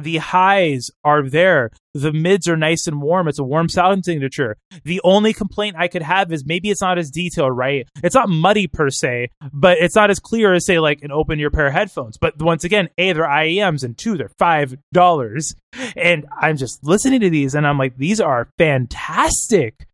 the 0.00 0.18
highs 0.18 0.90
are 1.04 1.28
there. 1.28 1.70
The 1.94 2.12
mids 2.12 2.48
are 2.48 2.56
nice 2.56 2.86
and 2.86 3.02
warm. 3.02 3.28
It's 3.28 3.38
a 3.38 3.44
warm 3.44 3.68
sound 3.68 4.04
signature. 4.04 4.56
The 4.84 5.00
only 5.04 5.34
complaint 5.34 5.76
I 5.78 5.88
could 5.88 6.02
have 6.02 6.32
is 6.32 6.46
maybe 6.46 6.70
it's 6.70 6.80
not 6.80 6.98
as 6.98 7.10
detailed, 7.10 7.56
right? 7.56 7.86
It's 8.02 8.14
not 8.14 8.30
muddy 8.30 8.66
per 8.66 8.88
se, 8.88 9.28
but 9.52 9.78
it's 9.78 9.94
not 9.94 10.10
as 10.10 10.18
clear 10.18 10.54
as 10.54 10.64
say 10.64 10.78
like 10.78 11.02
an 11.02 11.12
open 11.12 11.38
ear 11.38 11.50
pair 11.50 11.66
of 11.66 11.74
headphones. 11.74 12.16
But 12.16 12.40
once 12.40 12.64
again, 12.64 12.88
A, 12.96 13.12
they're 13.12 13.24
IEMs 13.24 13.84
and 13.84 13.96
two, 13.96 14.16
they're 14.16 14.30
five 14.38 14.74
dollars. 14.92 15.54
And 15.96 16.26
I'm 16.40 16.56
just 16.56 16.82
listening 16.82 17.20
to 17.20 17.30
these 17.30 17.54
and 17.54 17.66
I'm 17.66 17.78
like, 17.78 17.96
these 17.96 18.20
are 18.20 18.48
fantastic. 18.58 19.86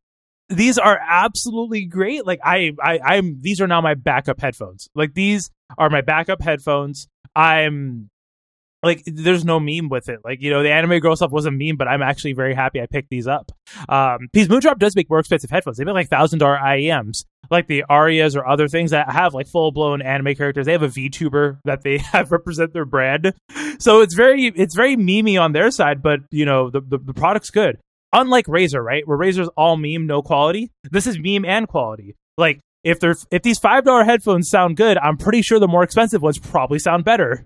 These 0.49 0.79
are 0.79 0.99
absolutely 1.07 1.85
great. 1.85 2.25
Like 2.25 2.41
I, 2.45 2.73
I 2.83 3.01
I'm 3.01 3.41
these 3.41 3.61
are 3.61 3.67
now 3.67 3.81
my 3.81 3.95
backup 3.95 4.41
headphones. 4.41 4.89
Like 4.95 5.15
these 5.15 5.51
are 5.77 5.91
my 5.91 6.01
backup 6.01 6.41
headphones. 6.41 7.09
I'm 7.35 8.09
like 8.83 9.03
there's 9.07 9.45
no 9.45 9.59
meme 9.59 9.89
with 9.89 10.09
it. 10.09 10.21
Like 10.25 10.41
you 10.41 10.51
know, 10.51 10.63
the 10.63 10.73
anime 10.73 11.01
girl 11.01 11.17
stuff 11.17 11.33
was 11.33 11.47
a 11.47 11.51
meme, 11.51 11.77
but 11.77 11.89
I'm 11.89 12.03
actually 12.03 12.33
very 12.33 12.55
happy 12.55 12.81
I 12.81 12.87
picked 12.87 13.11
these 13.11 13.27
up. 13.27 13.51
Um, 13.89 14.29
because 14.33 14.49
Moondrop 14.49 14.79
does 14.79 14.95
make 14.95 15.11
more 15.11 15.19
expensive 15.19 15.51
headphones. 15.51 15.79
They 15.79 15.85
make 15.85 15.95
like 15.95 16.09
thousand 16.09 16.39
dollar 16.39 16.59
IEMs, 16.59 17.25
like 17.51 17.67
the 17.67 17.85
Arias 17.89 18.37
or 18.37 18.47
other 18.47 18.69
things 18.69 18.93
that 18.93 19.11
have 19.11 19.35
like 19.35 19.49
full 19.49 19.73
blown 19.73 20.03
anime 20.03 20.35
characters. 20.35 20.67
They 20.67 20.73
have 20.73 20.83
a 20.83 20.89
VTuber 20.89 21.59
that 21.65 21.83
they 21.83 21.99
have 22.13 22.31
represent 22.31 22.73
their 22.73 22.85
brand, 22.85 23.35
so 23.79 24.01
it's 24.01 24.15
very 24.15 24.47
it's 24.47 24.77
very 24.77 24.97
memey 24.97 25.41
on 25.41 25.53
their 25.53 25.71
side. 25.71 26.03
But 26.03 26.21
you 26.31 26.45
know, 26.45 26.71
the 26.71 26.81
the, 26.81 26.99
the 26.99 27.15
product's 27.15 27.51
good. 27.51 27.79
Unlike 28.13 28.47
Razer, 28.47 28.83
right, 28.83 29.07
where 29.07 29.19
Razer's 29.19 29.51
all 29.57 29.77
meme, 29.77 30.07
no 30.07 30.23
quality. 30.23 30.71
This 30.91 31.07
is 31.07 31.19
meme 31.19 31.45
and 31.45 31.69
quality. 31.69 32.15
Like 32.39 32.61
if 32.85 33.01
they're 33.01 33.17
if 33.31 33.43
these 33.43 33.59
five 33.59 33.85
dollar 33.85 34.05
headphones 34.05 34.49
sound 34.49 34.77
good, 34.77 34.97
I'm 34.99 35.17
pretty 35.17 35.43
sure 35.43 35.59
the 35.59 35.69
more 35.69 35.83
expensive 35.83 36.23
ones 36.23 36.39
probably 36.39 36.79
sound 36.79 37.05
better. 37.05 37.45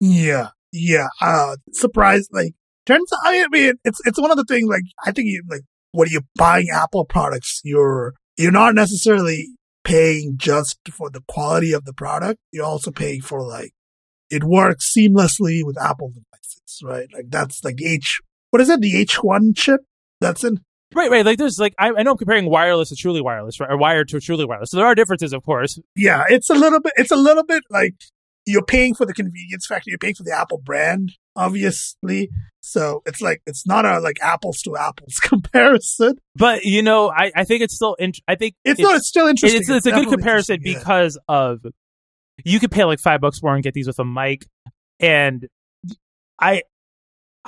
Yeah, 0.00 0.50
yeah. 0.76 1.08
Uh, 1.20 1.56
surprised. 1.72 2.30
Like, 2.32 2.54
turns 2.84 3.10
out. 3.12 3.18
I 3.24 3.46
mean, 3.48 3.74
it's 3.84 4.00
it's 4.04 4.20
one 4.20 4.30
of 4.30 4.36
the 4.36 4.44
things. 4.44 4.68
Like, 4.68 4.84
I 5.04 5.12
think 5.12 5.26
you 5.26 5.42
like 5.48 5.62
when 5.92 6.08
you're 6.10 6.22
buying 6.36 6.68
Apple 6.72 7.04
products, 7.04 7.60
you're 7.64 8.14
you're 8.36 8.52
not 8.52 8.74
necessarily 8.74 9.48
paying 9.84 10.34
just 10.36 10.78
for 10.90 11.10
the 11.10 11.22
quality 11.28 11.72
of 11.72 11.84
the 11.84 11.92
product. 11.92 12.40
You're 12.52 12.66
also 12.66 12.90
paying 12.90 13.22
for 13.22 13.46
like 13.46 13.72
it 14.30 14.44
works 14.44 14.92
seamlessly 14.96 15.64
with 15.64 15.80
Apple 15.80 16.08
devices, 16.08 16.80
right? 16.82 17.08
Like 17.12 17.26
that's 17.28 17.62
like 17.64 17.80
H. 17.82 18.20
What 18.50 18.60
is 18.60 18.68
it? 18.68 18.80
The 18.80 19.04
H1 19.04 19.56
chip 19.56 19.80
that's 20.20 20.44
in 20.44 20.60
Right, 20.94 21.10
right. 21.10 21.26
Like 21.26 21.38
there's 21.38 21.58
like 21.58 21.74
I, 21.78 21.90
I 21.90 22.02
know 22.02 22.12
I'm 22.12 22.16
comparing 22.16 22.48
wireless 22.48 22.90
to 22.90 22.96
truly 22.96 23.20
wireless, 23.20 23.58
right? 23.58 23.70
Or 23.70 23.76
wired 23.76 24.08
to 24.08 24.20
truly 24.20 24.44
wireless. 24.44 24.70
So 24.70 24.76
there 24.76 24.86
are 24.86 24.94
differences, 24.94 25.32
of 25.32 25.44
course. 25.44 25.78
yeah, 25.96 26.24
it's 26.28 26.48
a 26.48 26.54
little 26.54 26.80
bit, 26.80 26.92
it's 26.96 27.10
a 27.10 27.16
little 27.16 27.44
bit 27.44 27.62
like 27.70 27.94
you're 28.46 28.64
paying 28.64 28.94
for 28.94 29.04
the 29.04 29.12
convenience 29.12 29.66
factor. 29.66 29.90
You're 29.90 29.98
paying 29.98 30.14
for 30.14 30.22
the 30.22 30.36
Apple 30.36 30.58
brand, 30.58 31.12
obviously. 31.34 32.30
So 32.60 33.02
it's 33.04 33.20
like, 33.20 33.42
it's 33.46 33.66
not 33.66 33.84
a 33.84 33.98
like 33.98 34.18
apples 34.22 34.62
to 34.62 34.76
apples 34.76 35.16
comparison. 35.20 36.18
But 36.36 36.64
you 36.64 36.82
know, 36.82 37.10
I, 37.10 37.32
I 37.34 37.44
think 37.44 37.62
it's 37.62 37.74
still. 37.74 37.94
In, 37.94 38.12
I 38.26 38.36
think 38.36 38.54
It's, 38.64 38.80
not, 38.80 38.96
it's 38.96 39.08
still 39.08 39.26
interesting. 39.26 39.60
It's, 39.60 39.68
it's 39.68 39.86
a 39.86 39.90
good 39.90 40.08
comparison 40.08 40.60
yeah. 40.62 40.78
because 40.78 41.18
of 41.28 41.60
you 42.44 42.60
could 42.60 42.70
pay 42.70 42.84
like 42.84 43.00
five 43.00 43.20
bucks 43.20 43.42
more 43.42 43.54
and 43.54 43.62
get 43.62 43.74
these 43.74 43.86
with 43.86 43.98
a 43.98 44.04
mic, 44.04 44.46
and 45.00 45.46
I. 46.40 46.62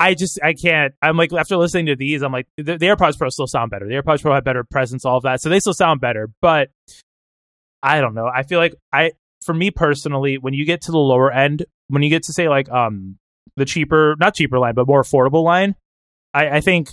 I 0.00 0.14
just 0.14 0.38
I 0.40 0.54
can't. 0.54 0.94
I'm 1.02 1.16
like 1.16 1.32
after 1.32 1.56
listening 1.56 1.86
to 1.86 1.96
these, 1.96 2.22
I'm 2.22 2.30
like 2.30 2.46
the, 2.56 2.78
the 2.78 2.86
AirPods 2.86 3.18
Pro 3.18 3.30
still 3.30 3.48
sound 3.48 3.72
better. 3.72 3.84
The 3.84 3.94
AirPods 3.94 4.22
Pro 4.22 4.32
have 4.32 4.44
better 4.44 4.62
presence, 4.62 5.04
all 5.04 5.16
of 5.16 5.24
that, 5.24 5.40
so 5.40 5.48
they 5.48 5.58
still 5.58 5.74
sound 5.74 6.00
better. 6.00 6.30
But 6.40 6.68
I 7.82 8.00
don't 8.00 8.14
know. 8.14 8.30
I 8.32 8.44
feel 8.44 8.60
like 8.60 8.76
I, 8.92 9.10
for 9.48 9.54
me 9.54 9.70
personally, 9.70 10.36
when 10.36 10.52
you 10.52 10.66
get 10.66 10.82
to 10.82 10.92
the 10.92 10.98
lower 10.98 11.32
end, 11.32 11.64
when 11.86 12.02
you 12.02 12.10
get 12.10 12.24
to 12.24 12.34
say 12.34 12.50
like 12.50 12.70
um 12.70 13.16
the 13.56 13.64
cheaper, 13.64 14.14
not 14.20 14.34
cheaper 14.34 14.58
line, 14.58 14.74
but 14.74 14.86
more 14.86 15.02
affordable 15.02 15.42
line, 15.42 15.74
I, 16.34 16.58
I 16.58 16.60
think 16.60 16.90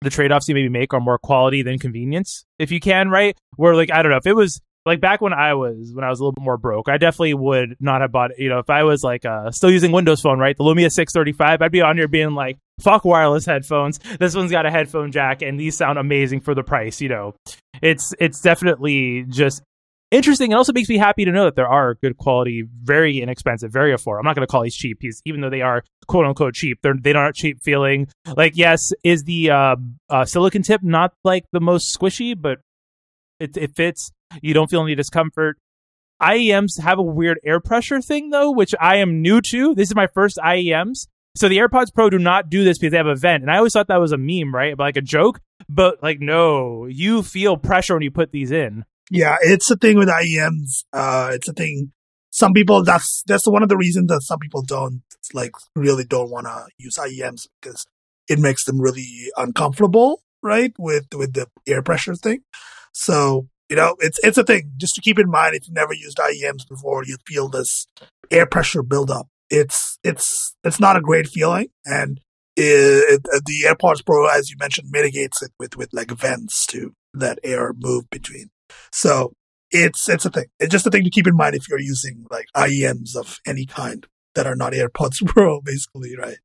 the 0.00 0.10
trade 0.10 0.30
offs 0.30 0.48
you 0.48 0.54
maybe 0.54 0.68
make 0.68 0.94
are 0.94 1.00
more 1.00 1.18
quality 1.18 1.62
than 1.62 1.80
convenience, 1.80 2.44
if 2.60 2.70
you 2.70 2.78
can, 2.78 3.10
right? 3.10 3.36
Where 3.56 3.74
like 3.74 3.90
I 3.90 4.00
don't 4.00 4.12
know 4.12 4.16
if 4.18 4.28
it 4.28 4.36
was 4.36 4.60
like 4.86 5.00
back 5.00 5.20
when 5.20 5.32
I 5.32 5.54
was 5.54 5.90
when 5.92 6.04
I 6.04 6.08
was 6.08 6.20
a 6.20 6.22
little 6.22 6.34
bit 6.34 6.44
more 6.44 6.56
broke, 6.56 6.88
I 6.88 6.98
definitely 6.98 7.34
would 7.34 7.74
not 7.80 8.00
have 8.00 8.12
bought. 8.12 8.38
You 8.38 8.48
know, 8.48 8.60
if 8.60 8.70
I 8.70 8.84
was 8.84 9.02
like 9.02 9.24
uh, 9.24 9.50
still 9.50 9.72
using 9.72 9.90
Windows 9.90 10.20
Phone, 10.20 10.38
right, 10.38 10.56
the 10.56 10.62
Lumia 10.62 10.92
six 10.92 11.12
thirty 11.12 11.32
five, 11.32 11.62
I'd 11.62 11.72
be 11.72 11.80
on 11.80 11.96
here 11.96 12.06
being 12.06 12.34
like, 12.36 12.58
"Fuck 12.80 13.04
wireless 13.04 13.44
headphones." 13.44 13.98
This 14.20 14.36
one's 14.36 14.52
got 14.52 14.66
a 14.66 14.70
headphone 14.70 15.10
jack, 15.10 15.42
and 15.42 15.58
these 15.58 15.76
sound 15.76 15.98
amazing 15.98 16.42
for 16.42 16.54
the 16.54 16.62
price. 16.62 17.00
You 17.00 17.08
know, 17.08 17.34
it's 17.82 18.14
it's 18.20 18.40
definitely 18.40 19.24
just 19.28 19.62
interesting. 20.10 20.52
It 20.52 20.54
also 20.54 20.72
makes 20.72 20.88
me 20.88 20.98
happy 20.98 21.24
to 21.24 21.32
know 21.32 21.44
that 21.44 21.56
there 21.56 21.68
are 21.68 21.94
good 21.94 22.16
quality, 22.16 22.64
very 22.82 23.20
inexpensive, 23.20 23.72
very 23.72 23.94
affordable. 23.94 24.20
I'm 24.20 24.24
not 24.24 24.36
going 24.36 24.46
to 24.46 24.50
call 24.50 24.62
these 24.62 24.76
cheap, 24.76 24.98
because 25.00 25.22
even 25.24 25.40
though 25.40 25.50
they 25.50 25.62
are 25.62 25.82
quote 26.06 26.26
unquote 26.26 26.54
cheap, 26.54 26.78
they're 26.82 26.94
they 26.98 27.12
aren't 27.12 27.36
cheap 27.36 27.62
feeling. 27.62 28.08
Like, 28.36 28.56
yes, 28.56 28.92
is 29.02 29.24
the 29.24 29.50
uh, 29.50 29.76
uh, 30.08 30.24
silicon 30.24 30.62
tip 30.62 30.82
not 30.82 31.14
like 31.24 31.44
the 31.52 31.60
most 31.60 31.96
squishy, 31.96 32.34
but 32.40 32.58
it, 33.38 33.56
it 33.56 33.74
fits. 33.74 34.12
You 34.42 34.54
don't 34.54 34.70
feel 34.70 34.82
any 34.82 34.94
discomfort. 34.94 35.58
IEMs 36.22 36.78
have 36.80 36.98
a 36.98 37.02
weird 37.02 37.40
air 37.44 37.60
pressure 37.60 38.00
thing 38.02 38.30
though, 38.30 38.50
which 38.50 38.74
I 38.78 38.96
am 38.96 39.22
new 39.22 39.40
to. 39.40 39.74
This 39.74 39.88
is 39.88 39.94
my 39.94 40.06
first 40.06 40.36
IEMs. 40.36 41.06
So 41.36 41.48
the 41.48 41.58
AirPods 41.58 41.94
Pro 41.94 42.10
do 42.10 42.18
not 42.18 42.50
do 42.50 42.64
this 42.64 42.78
because 42.78 42.90
they 42.90 42.98
have 42.98 43.06
a 43.06 43.14
vent. 43.14 43.42
And 43.42 43.50
I 43.50 43.56
always 43.56 43.72
thought 43.72 43.88
that 43.88 44.00
was 44.00 44.12
a 44.12 44.18
meme, 44.18 44.54
right? 44.54 44.78
Like 44.78 44.96
a 44.96 45.00
joke. 45.00 45.40
But 45.68 46.02
like 46.02 46.20
no, 46.20 46.86
you 46.86 47.22
feel 47.22 47.56
pressure 47.56 47.94
when 47.94 48.02
you 48.02 48.10
put 48.10 48.32
these 48.32 48.50
in. 48.50 48.84
Yeah, 49.10 49.36
it's 49.40 49.70
a 49.70 49.76
thing 49.76 49.98
with 49.98 50.08
IEMs. 50.08 50.84
Uh, 50.92 51.30
it's 51.32 51.48
a 51.48 51.52
thing. 51.52 51.92
Some 52.30 52.52
people 52.52 52.84
that's 52.84 53.24
that's 53.26 53.46
one 53.46 53.62
of 53.62 53.68
the 53.68 53.76
reasons 53.76 54.06
that 54.08 54.22
some 54.22 54.38
people 54.38 54.62
don't 54.62 55.02
like 55.34 55.52
really 55.74 56.04
don't 56.04 56.30
want 56.30 56.46
to 56.46 56.66
use 56.78 56.96
IEMs 56.96 57.48
because 57.60 57.84
it 58.28 58.38
makes 58.38 58.64
them 58.64 58.80
really 58.80 59.30
uncomfortable, 59.36 60.22
right? 60.42 60.72
With 60.78 61.06
with 61.12 61.34
the 61.34 61.48
air 61.66 61.82
pressure 61.82 62.14
thing. 62.14 62.42
So 62.92 63.48
you 63.68 63.76
know, 63.76 63.96
it's 63.98 64.18
it's 64.22 64.38
a 64.38 64.44
thing. 64.44 64.72
Just 64.76 64.94
to 64.94 65.00
keep 65.00 65.18
in 65.18 65.28
mind, 65.28 65.56
if 65.56 65.66
you've 65.66 65.74
never 65.74 65.92
used 65.92 66.18
IEMs 66.18 66.68
before, 66.68 67.04
you 67.04 67.16
feel 67.26 67.48
this 67.48 67.88
air 68.30 68.46
pressure 68.46 68.82
buildup. 68.82 69.26
It's 69.48 69.98
it's 70.04 70.54
it's 70.62 70.78
not 70.78 70.96
a 70.96 71.00
great 71.00 71.26
feeling, 71.26 71.68
and 71.84 72.20
it, 72.56 73.22
it, 73.24 73.44
the 73.44 73.64
AirPods 73.66 74.04
Pro, 74.04 74.26
as 74.26 74.50
you 74.50 74.56
mentioned, 74.60 74.88
mitigates 74.90 75.42
it 75.42 75.52
with 75.58 75.76
with 75.76 75.88
like 75.92 76.12
vents 76.12 76.66
to 76.66 76.94
let 77.12 77.38
air 77.42 77.72
move 77.76 78.08
between. 78.10 78.50
So 78.92 79.32
it's 79.70 80.08
it's 80.08 80.24
a 80.24 80.30
thing. 80.30 80.46
It's 80.58 80.72
just 80.72 80.86
a 80.86 80.90
thing 80.90 81.04
to 81.04 81.10
keep 81.10 81.26
in 81.26 81.36
mind 81.36 81.54
if 81.54 81.68
you're 81.68 81.80
using 81.80 82.26
like 82.30 82.46
IEMs 82.56 83.16
of 83.16 83.38
any 83.46 83.66
kind 83.66 84.06
that 84.34 84.46
are 84.46 84.56
not 84.56 84.72
AirPods 84.72 85.24
Pro, 85.26 85.60
basically, 85.60 86.16
right? 86.16 86.38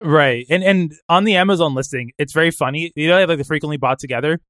Right. 0.00 0.46
And 0.50 0.64
and 0.64 0.92
on 1.08 1.24
the 1.24 1.36
Amazon 1.36 1.74
listing, 1.74 2.12
it's 2.18 2.32
very 2.32 2.50
funny. 2.50 2.92
You 2.96 3.08
know, 3.08 3.14
they 3.14 3.20
have 3.20 3.28
like 3.28 3.38
the 3.38 3.44
frequently 3.44 3.76
bought 3.76 3.98
together. 3.98 4.40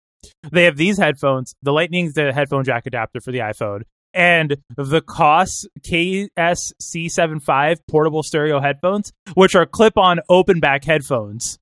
They 0.51 0.65
have 0.65 0.77
these 0.77 0.99
headphones. 0.99 1.55
The 1.63 1.73
Lightning's 1.73 2.15
the 2.15 2.33
headphone 2.33 2.65
jack 2.65 2.87
adapter 2.87 3.21
for 3.21 3.33
the 3.33 3.41
iPhone, 3.41 3.83
and 4.15 4.57
the 4.77 5.03
Koss 5.03 5.67
KSC75 5.81 7.77
portable 7.91 8.23
stereo 8.23 8.61
headphones, 8.61 9.13
which 9.35 9.57
are 9.57 9.67
clip-on 9.67 10.21
open 10.29 10.61
back 10.61 10.85
headphones. 10.85 11.59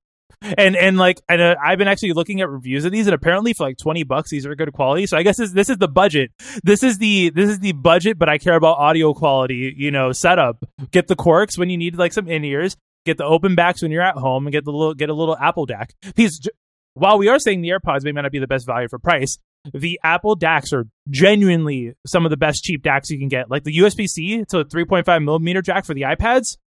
And 0.57 0.75
and 0.75 0.97
like 0.97 1.21
and 1.29 1.41
uh, 1.41 1.55
I've 1.63 1.77
been 1.77 1.87
actually 1.87 2.13
looking 2.13 2.41
at 2.41 2.49
reviews 2.49 2.83
of 2.83 2.91
these, 2.91 3.05
and 3.05 3.13
apparently 3.13 3.53
for 3.53 3.67
like 3.67 3.77
twenty 3.77 4.03
bucks, 4.03 4.31
these 4.31 4.45
are 4.45 4.55
good 4.55 4.73
quality. 4.73 5.05
So 5.05 5.15
I 5.15 5.23
guess 5.23 5.37
this, 5.37 5.51
this 5.51 5.69
is 5.69 5.77
the 5.77 5.87
budget. 5.87 6.31
This 6.63 6.81
is 6.81 6.97
the 6.97 7.29
this 7.29 7.49
is 7.49 7.59
the 7.59 7.73
budget, 7.73 8.17
but 8.17 8.27
I 8.27 8.37
care 8.39 8.55
about 8.55 8.77
audio 8.77 9.13
quality. 9.13 9.73
You 9.77 9.91
know, 9.91 10.11
setup. 10.11 10.63
Get 10.89 11.07
the 11.07 11.15
Quarks 11.15 11.57
when 11.57 11.69
you 11.69 11.77
need 11.77 11.95
like 11.97 12.13
some 12.13 12.27
in 12.27 12.43
ears. 12.43 12.75
Get 13.05 13.17
the 13.17 13.25
open 13.25 13.55
backs 13.55 13.81
when 13.81 13.91
you're 13.91 14.01
at 14.01 14.15
home, 14.15 14.47
and 14.47 14.51
get 14.51 14.65
the 14.65 14.71
little 14.71 14.95
get 14.95 15.09
a 15.09 15.13
little 15.13 15.37
Apple 15.37 15.67
DAC. 15.67 15.89
These, 16.15 16.41
while 16.95 17.17
we 17.17 17.27
are 17.27 17.39
saying 17.39 17.61
the 17.61 17.69
AirPods 17.69 18.03
may 18.03 18.11
not 18.11 18.31
be 18.31 18.39
the 18.39 18.47
best 18.47 18.65
value 18.65 18.87
for 18.87 18.99
price, 18.99 19.37
the 19.73 19.99
Apple 20.03 20.35
DACs 20.35 20.73
are 20.73 20.87
genuinely 21.09 21.93
some 22.05 22.25
of 22.25 22.31
the 22.31 22.37
best 22.37 22.63
cheap 22.63 22.83
DACs 22.83 23.09
you 23.09 23.19
can 23.19 23.27
get. 23.27 23.49
Like 23.49 23.63
the 23.63 23.77
USB 23.77 24.07
C 24.07 24.43
to 24.49 24.59
a 24.59 24.65
3.5 24.65 25.23
millimeter 25.23 25.61
jack 25.61 25.85
for 25.85 25.93
the 25.93 26.01
iPads, 26.01 26.57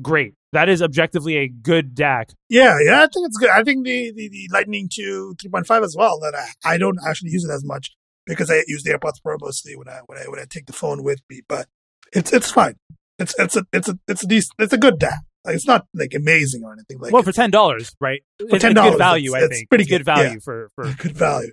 great. 0.00 0.34
That 0.52 0.68
is 0.68 0.82
objectively 0.82 1.36
a 1.36 1.48
good 1.48 1.94
DAC. 1.94 2.34
Yeah, 2.48 2.76
yeah, 2.84 2.98
I 2.98 3.06
think 3.06 3.26
it's 3.26 3.38
good. 3.38 3.48
I 3.48 3.62
think 3.62 3.86
the, 3.86 4.12
the, 4.14 4.28
the 4.28 4.48
Lightning 4.52 4.88
2 4.92 5.36
3.5 5.42 5.84
as 5.84 5.96
well. 5.96 6.20
That 6.20 6.34
I, 6.34 6.74
I 6.74 6.78
don't 6.78 6.98
actually 7.06 7.30
use 7.30 7.44
it 7.44 7.50
as 7.50 7.64
much 7.64 7.96
because 8.26 8.50
I 8.50 8.62
use 8.66 8.82
the 8.82 8.90
AirPods 8.90 9.22
Pro 9.22 9.36
mostly 9.40 9.76
when 9.76 9.88
I 9.88 10.00
when 10.06 10.18
I 10.18 10.24
when 10.28 10.38
I 10.38 10.44
take 10.48 10.66
the 10.66 10.74
phone 10.74 11.02
with 11.02 11.20
me. 11.30 11.40
But 11.48 11.68
it's 12.12 12.32
it's 12.32 12.50
fine. 12.50 12.76
It's 13.18 13.34
it's 13.38 13.56
a 13.56 13.64
it's 13.72 13.88
a 13.88 13.98
it's 14.06 14.24
a 14.24 14.26
decent 14.26 14.54
it's 14.58 14.72
a 14.74 14.78
good 14.78 14.98
DAC. 14.98 15.16
Like, 15.44 15.56
it's 15.56 15.66
not 15.66 15.86
like 15.94 16.14
amazing 16.14 16.62
or 16.64 16.72
anything 16.72 16.98
like. 17.00 17.12
Well, 17.12 17.22
for 17.22 17.32
ten 17.32 17.50
dollars, 17.50 17.96
right? 18.00 18.22
For 18.48 18.58
ten 18.58 18.74
dollars, 18.74 18.92
good 18.92 18.98
value. 18.98 19.30
It's, 19.30 19.34
I 19.34 19.46
it's 19.46 19.56
think 19.56 19.68
pretty 19.70 19.82
It's 19.82 19.90
good, 19.90 19.98
good, 19.98 20.04
value 20.04 20.30
yeah. 20.30 20.36
for 20.44 20.70
for. 20.74 20.84
good 20.98 21.16
value. 21.16 21.52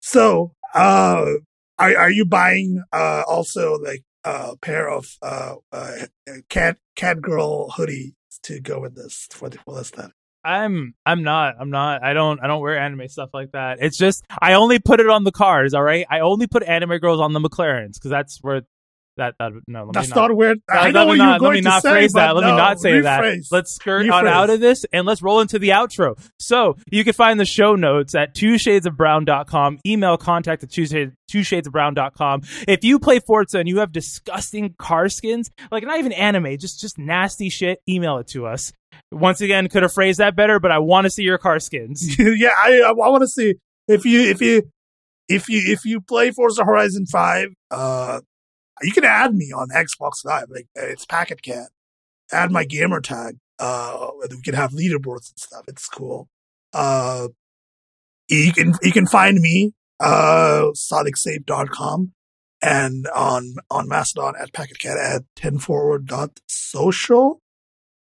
So, 0.00 0.52
uh, 0.74 1.26
are 1.78 1.96
are 1.96 2.10
you 2.10 2.24
buying 2.24 2.82
uh 2.92 3.22
also 3.28 3.74
like 3.78 4.02
a 4.24 4.56
pair 4.56 4.88
of 4.90 5.06
uh, 5.22 5.56
uh 5.72 5.92
cat 6.48 6.78
cat 6.96 7.20
girl 7.20 7.70
hoodies 7.70 8.14
to 8.42 8.60
go 8.60 8.80
with 8.80 8.94
this 8.94 9.28
for 9.30 9.48
the 9.48 9.58
full 9.58 9.78
aesthetic? 9.78 10.12
I'm 10.44 10.94
I'm 11.06 11.22
not 11.22 11.54
I'm 11.58 11.70
not 11.70 12.04
I 12.04 12.12
don't 12.12 12.38
I 12.42 12.46
don't 12.46 12.60
wear 12.60 12.78
anime 12.78 13.08
stuff 13.08 13.30
like 13.32 13.52
that. 13.52 13.78
It's 13.80 13.96
just 13.96 14.24
I 14.40 14.54
only 14.54 14.78
put 14.78 15.00
it 15.00 15.08
on 15.08 15.24
the 15.24 15.32
cars. 15.32 15.72
All 15.72 15.82
right, 15.82 16.06
I 16.10 16.20
only 16.20 16.46
put 16.46 16.62
anime 16.62 16.98
girls 16.98 17.20
on 17.20 17.32
the 17.32 17.40
McLarens 17.40 17.94
because 17.94 18.10
that's 18.10 18.38
where 18.42 18.62
that 19.16 19.34
that 19.38 19.52
no. 19.66 19.84
Let 19.84 19.94
That's 19.94 20.08
me 20.08 20.14
not. 20.14 20.28
not 20.28 20.36
weird. 20.36 20.58
Let- 20.68 20.78
I 20.78 20.90
know 20.90 21.06
what 21.06 21.18
not, 21.18 21.24
you're 21.24 21.38
going 21.38 21.50
let 21.50 21.54
me 21.54 21.60
to 21.62 21.68
not 21.68 21.82
say, 21.82 21.90
phrase 21.90 22.12
that. 22.12 22.34
Let 22.36 22.44
me 22.44 22.56
not 22.56 22.80
say 22.80 22.92
rephrase. 22.92 23.02
that. 23.02 23.54
Let's 23.54 23.74
skirt 23.74 24.08
on 24.08 24.26
out 24.26 24.50
of 24.50 24.60
this 24.60 24.84
and 24.92 25.06
let's 25.06 25.22
roll 25.22 25.40
into 25.40 25.58
the 25.58 25.70
outro. 25.70 26.18
So 26.38 26.76
you 26.90 27.04
can 27.04 27.12
find 27.12 27.38
the 27.38 27.44
show 27.44 27.74
notes 27.74 28.14
at 28.14 28.34
two 28.34 28.58
shades 28.58 28.86
of 28.86 28.96
brown.com. 28.96 29.78
Email 29.86 30.16
contact 30.16 30.62
at 30.62 30.70
two 30.70 30.86
shades, 30.86 31.12
two 31.30 31.42
shades 31.42 31.66
of 31.66 31.72
brown.com. 31.72 32.42
If 32.68 32.84
you 32.84 32.98
play 32.98 33.20
Forza 33.20 33.58
and 33.58 33.68
you 33.68 33.78
have 33.78 33.92
disgusting 33.92 34.74
car 34.78 35.08
skins, 35.08 35.50
like 35.70 35.84
not 35.84 35.98
even 35.98 36.12
anime, 36.12 36.56
just 36.58 36.80
just 36.80 36.98
nasty 36.98 37.50
shit, 37.50 37.80
email 37.88 38.18
it 38.18 38.28
to 38.28 38.46
us. 38.46 38.72
Once 39.10 39.40
again, 39.40 39.68
could 39.68 39.82
have 39.82 39.92
phrased 39.92 40.18
that 40.20 40.36
better, 40.36 40.60
but 40.60 40.70
I 40.70 40.78
want 40.78 41.04
to 41.04 41.10
see 41.10 41.22
your 41.22 41.38
car 41.38 41.58
skins. 41.58 42.18
yeah, 42.18 42.50
I 42.56 42.82
I, 42.86 42.92
want 42.92 43.22
to 43.22 43.28
see 43.28 43.54
if 43.88 44.04
you 44.04 44.22
if 44.22 44.40
you 44.40 44.62
if 45.28 45.48
you 45.48 45.72
if 45.72 45.84
you 45.84 46.00
play 46.00 46.30
Forza 46.30 46.64
Horizon 46.64 47.06
Five, 47.06 47.48
uh, 47.70 48.20
you 48.82 48.92
can 48.92 49.04
add 49.04 49.34
me 49.34 49.52
on 49.52 49.68
Xbox 49.70 50.24
Live. 50.24 50.50
Like 50.50 50.68
it's 50.74 51.04
Packet 51.04 51.42
Cat. 51.42 51.68
Add 52.32 52.50
my 52.50 52.64
gamer 52.64 53.00
tag. 53.00 53.36
Uh, 53.58 54.08
we 54.30 54.40
can 54.42 54.54
have 54.54 54.72
leaderboards 54.72 55.30
and 55.30 55.38
stuff. 55.38 55.64
It's 55.68 55.88
cool. 55.88 56.28
Uh, 56.72 57.28
you 58.28 58.52
can 58.52 58.74
you 58.82 58.92
can 58.92 59.06
find 59.06 59.40
me 59.40 59.72
uh 60.00 60.70
sonicsave.com 60.74 62.12
and 62.62 63.06
on 63.14 63.54
on 63.70 63.88
Mastodon 63.88 64.34
at 64.40 64.52
packetcat 64.52 64.96
at 64.96 65.22
10forward.social. 65.36 67.40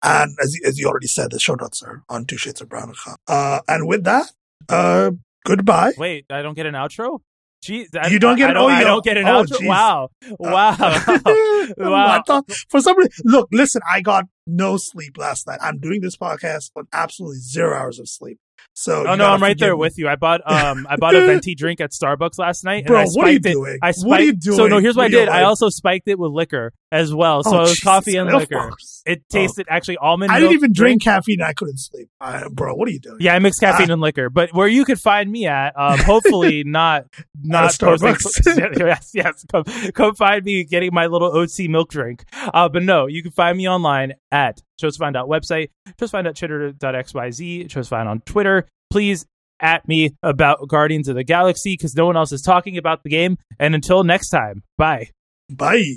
And 0.02 0.36
as 0.42 0.56
as 0.64 0.78
you 0.78 0.88
already 0.88 1.08
said, 1.08 1.30
the 1.30 1.38
show 1.38 1.54
notes 1.54 1.82
are 1.82 2.02
on 2.08 2.24
two 2.24 2.38
shades 2.38 2.60
of 2.60 2.68
brown.com. 2.68 3.16
Uh, 3.26 3.60
and 3.68 3.86
with 3.86 4.04
that, 4.04 4.32
uh, 4.68 5.10
goodbye. 5.44 5.92
Wait, 5.98 6.26
I 6.30 6.42
don't 6.42 6.54
get 6.54 6.66
an 6.66 6.74
outro? 6.74 7.20
Jeez, 7.64 7.86
I, 8.00 8.08
You 8.08 8.18
don't 8.18 8.36
get- 8.36 8.50
I, 8.50 8.52
don't, 8.52 8.70
you 8.70 8.76
I 8.76 8.84
don't- 8.84 9.04
get 9.04 9.16
an 9.16 9.26
oh, 9.26 9.44
outro. 9.44 9.66
Wow. 9.66 10.08
Wow. 10.38 10.76
I 10.78 11.72
wow. 11.76 12.22
thought 12.26 12.50
for 12.70 12.80
some 12.80 12.96
reason, 12.96 13.10
look, 13.24 13.48
listen, 13.52 13.82
I 13.90 14.00
got 14.00 14.24
no 14.46 14.76
sleep 14.76 15.18
last 15.18 15.46
night. 15.46 15.58
I'm 15.62 15.78
doing 15.78 16.00
this 16.00 16.16
podcast 16.16 16.70
on 16.76 16.86
absolutely 16.92 17.38
zero 17.40 17.76
hours 17.76 17.98
of 17.98 18.08
sleep. 18.08 18.38
So 18.74 19.06
Oh 19.08 19.16
no, 19.16 19.26
I'm 19.26 19.42
right 19.42 19.58
there 19.58 19.74
me. 19.74 19.78
with 19.80 19.98
you. 19.98 20.08
I 20.08 20.14
bought 20.14 20.40
um 20.44 20.86
I 20.88 20.96
bought 20.96 21.14
a 21.16 21.20
venti 21.26 21.54
drink 21.56 21.80
at 21.80 21.90
Starbucks 21.90 22.38
last 22.38 22.62
night, 22.64 22.86
Bro, 22.86 23.00
and 23.00 23.08
I 23.08 23.12
what 23.12 23.26
are 23.26 23.30
you 23.32 23.36
spiked 23.38 23.46
it. 23.46 23.52
doing? 23.52 23.78
I 23.82 23.90
spiked, 23.90 24.08
What 24.08 24.20
are 24.20 24.24
you 24.24 24.32
doing? 24.34 24.56
So 24.56 24.66
no, 24.68 24.78
here's 24.78 24.96
what 24.96 25.06
I 25.06 25.08
did. 25.08 25.28
I 25.28 25.42
also 25.42 25.68
spiked 25.68 26.06
it 26.06 26.16
with 26.18 26.30
liquor 26.30 26.72
as 26.90 27.14
well. 27.14 27.42
So 27.42 27.50
Oh, 27.50 27.56
it 27.56 27.60
was 27.60 27.70
Jesus 27.70 27.84
coffee 27.84 28.16
and 28.16 28.30
liquor. 28.32 28.72
It 29.06 29.22
tasted 29.28 29.66
actually 29.68 29.98
almond. 29.98 30.32
I 30.32 30.40
didn't 30.40 30.54
even 30.54 30.72
drink 30.72 31.02
caffeine. 31.02 31.42
I 31.42 31.52
couldn't 31.52 31.78
sleep. 31.78 32.08
I, 32.20 32.48
bro, 32.50 32.74
what 32.74 32.88
are 32.88 32.92
you 32.92 33.00
doing? 33.00 33.18
Yeah, 33.20 33.34
I 33.34 33.38
mix 33.38 33.58
caffeine 33.58 33.90
and 33.90 34.00
liquor, 34.00 34.30
but 34.30 34.52
where 34.52 34.68
you 34.68 34.84
could 34.84 35.00
find 35.00 35.30
me 35.30 35.46
at, 35.46 35.78
um, 35.78 35.98
hopefully 36.04 36.64
not 36.64 37.06
not. 37.42 37.72
Starbucks. 37.72 38.78
yes, 38.78 39.10
yes, 39.14 39.44
come 39.50 39.64
come 39.92 40.14
find 40.14 40.44
me 40.44 40.64
getting 40.64 40.92
my 40.92 41.06
little 41.06 41.30
OC 41.36 41.68
milk 41.68 41.90
drink. 41.90 42.24
Uh, 42.32 42.68
but 42.68 42.82
no, 42.82 43.06
you 43.06 43.22
can 43.22 43.32
find 43.32 43.56
me 43.56 43.68
online 43.68 44.14
at 44.30 44.60
chosefine.website, 44.80 45.70
chosefine.chitter.xyz, 46.00 47.68
chosefine 47.68 48.06
on 48.06 48.20
Twitter. 48.20 48.66
Please 48.90 49.26
at 49.60 49.86
me 49.88 50.14
about 50.22 50.68
Guardians 50.68 51.08
of 51.08 51.16
the 51.16 51.24
Galaxy 51.24 51.74
because 51.74 51.94
no 51.94 52.06
one 52.06 52.16
else 52.16 52.32
is 52.32 52.42
talking 52.42 52.78
about 52.78 53.02
the 53.02 53.10
game. 53.10 53.38
And 53.58 53.74
until 53.74 54.04
next 54.04 54.28
time, 54.30 54.62
bye. 54.76 55.10
Bye. 55.50 55.94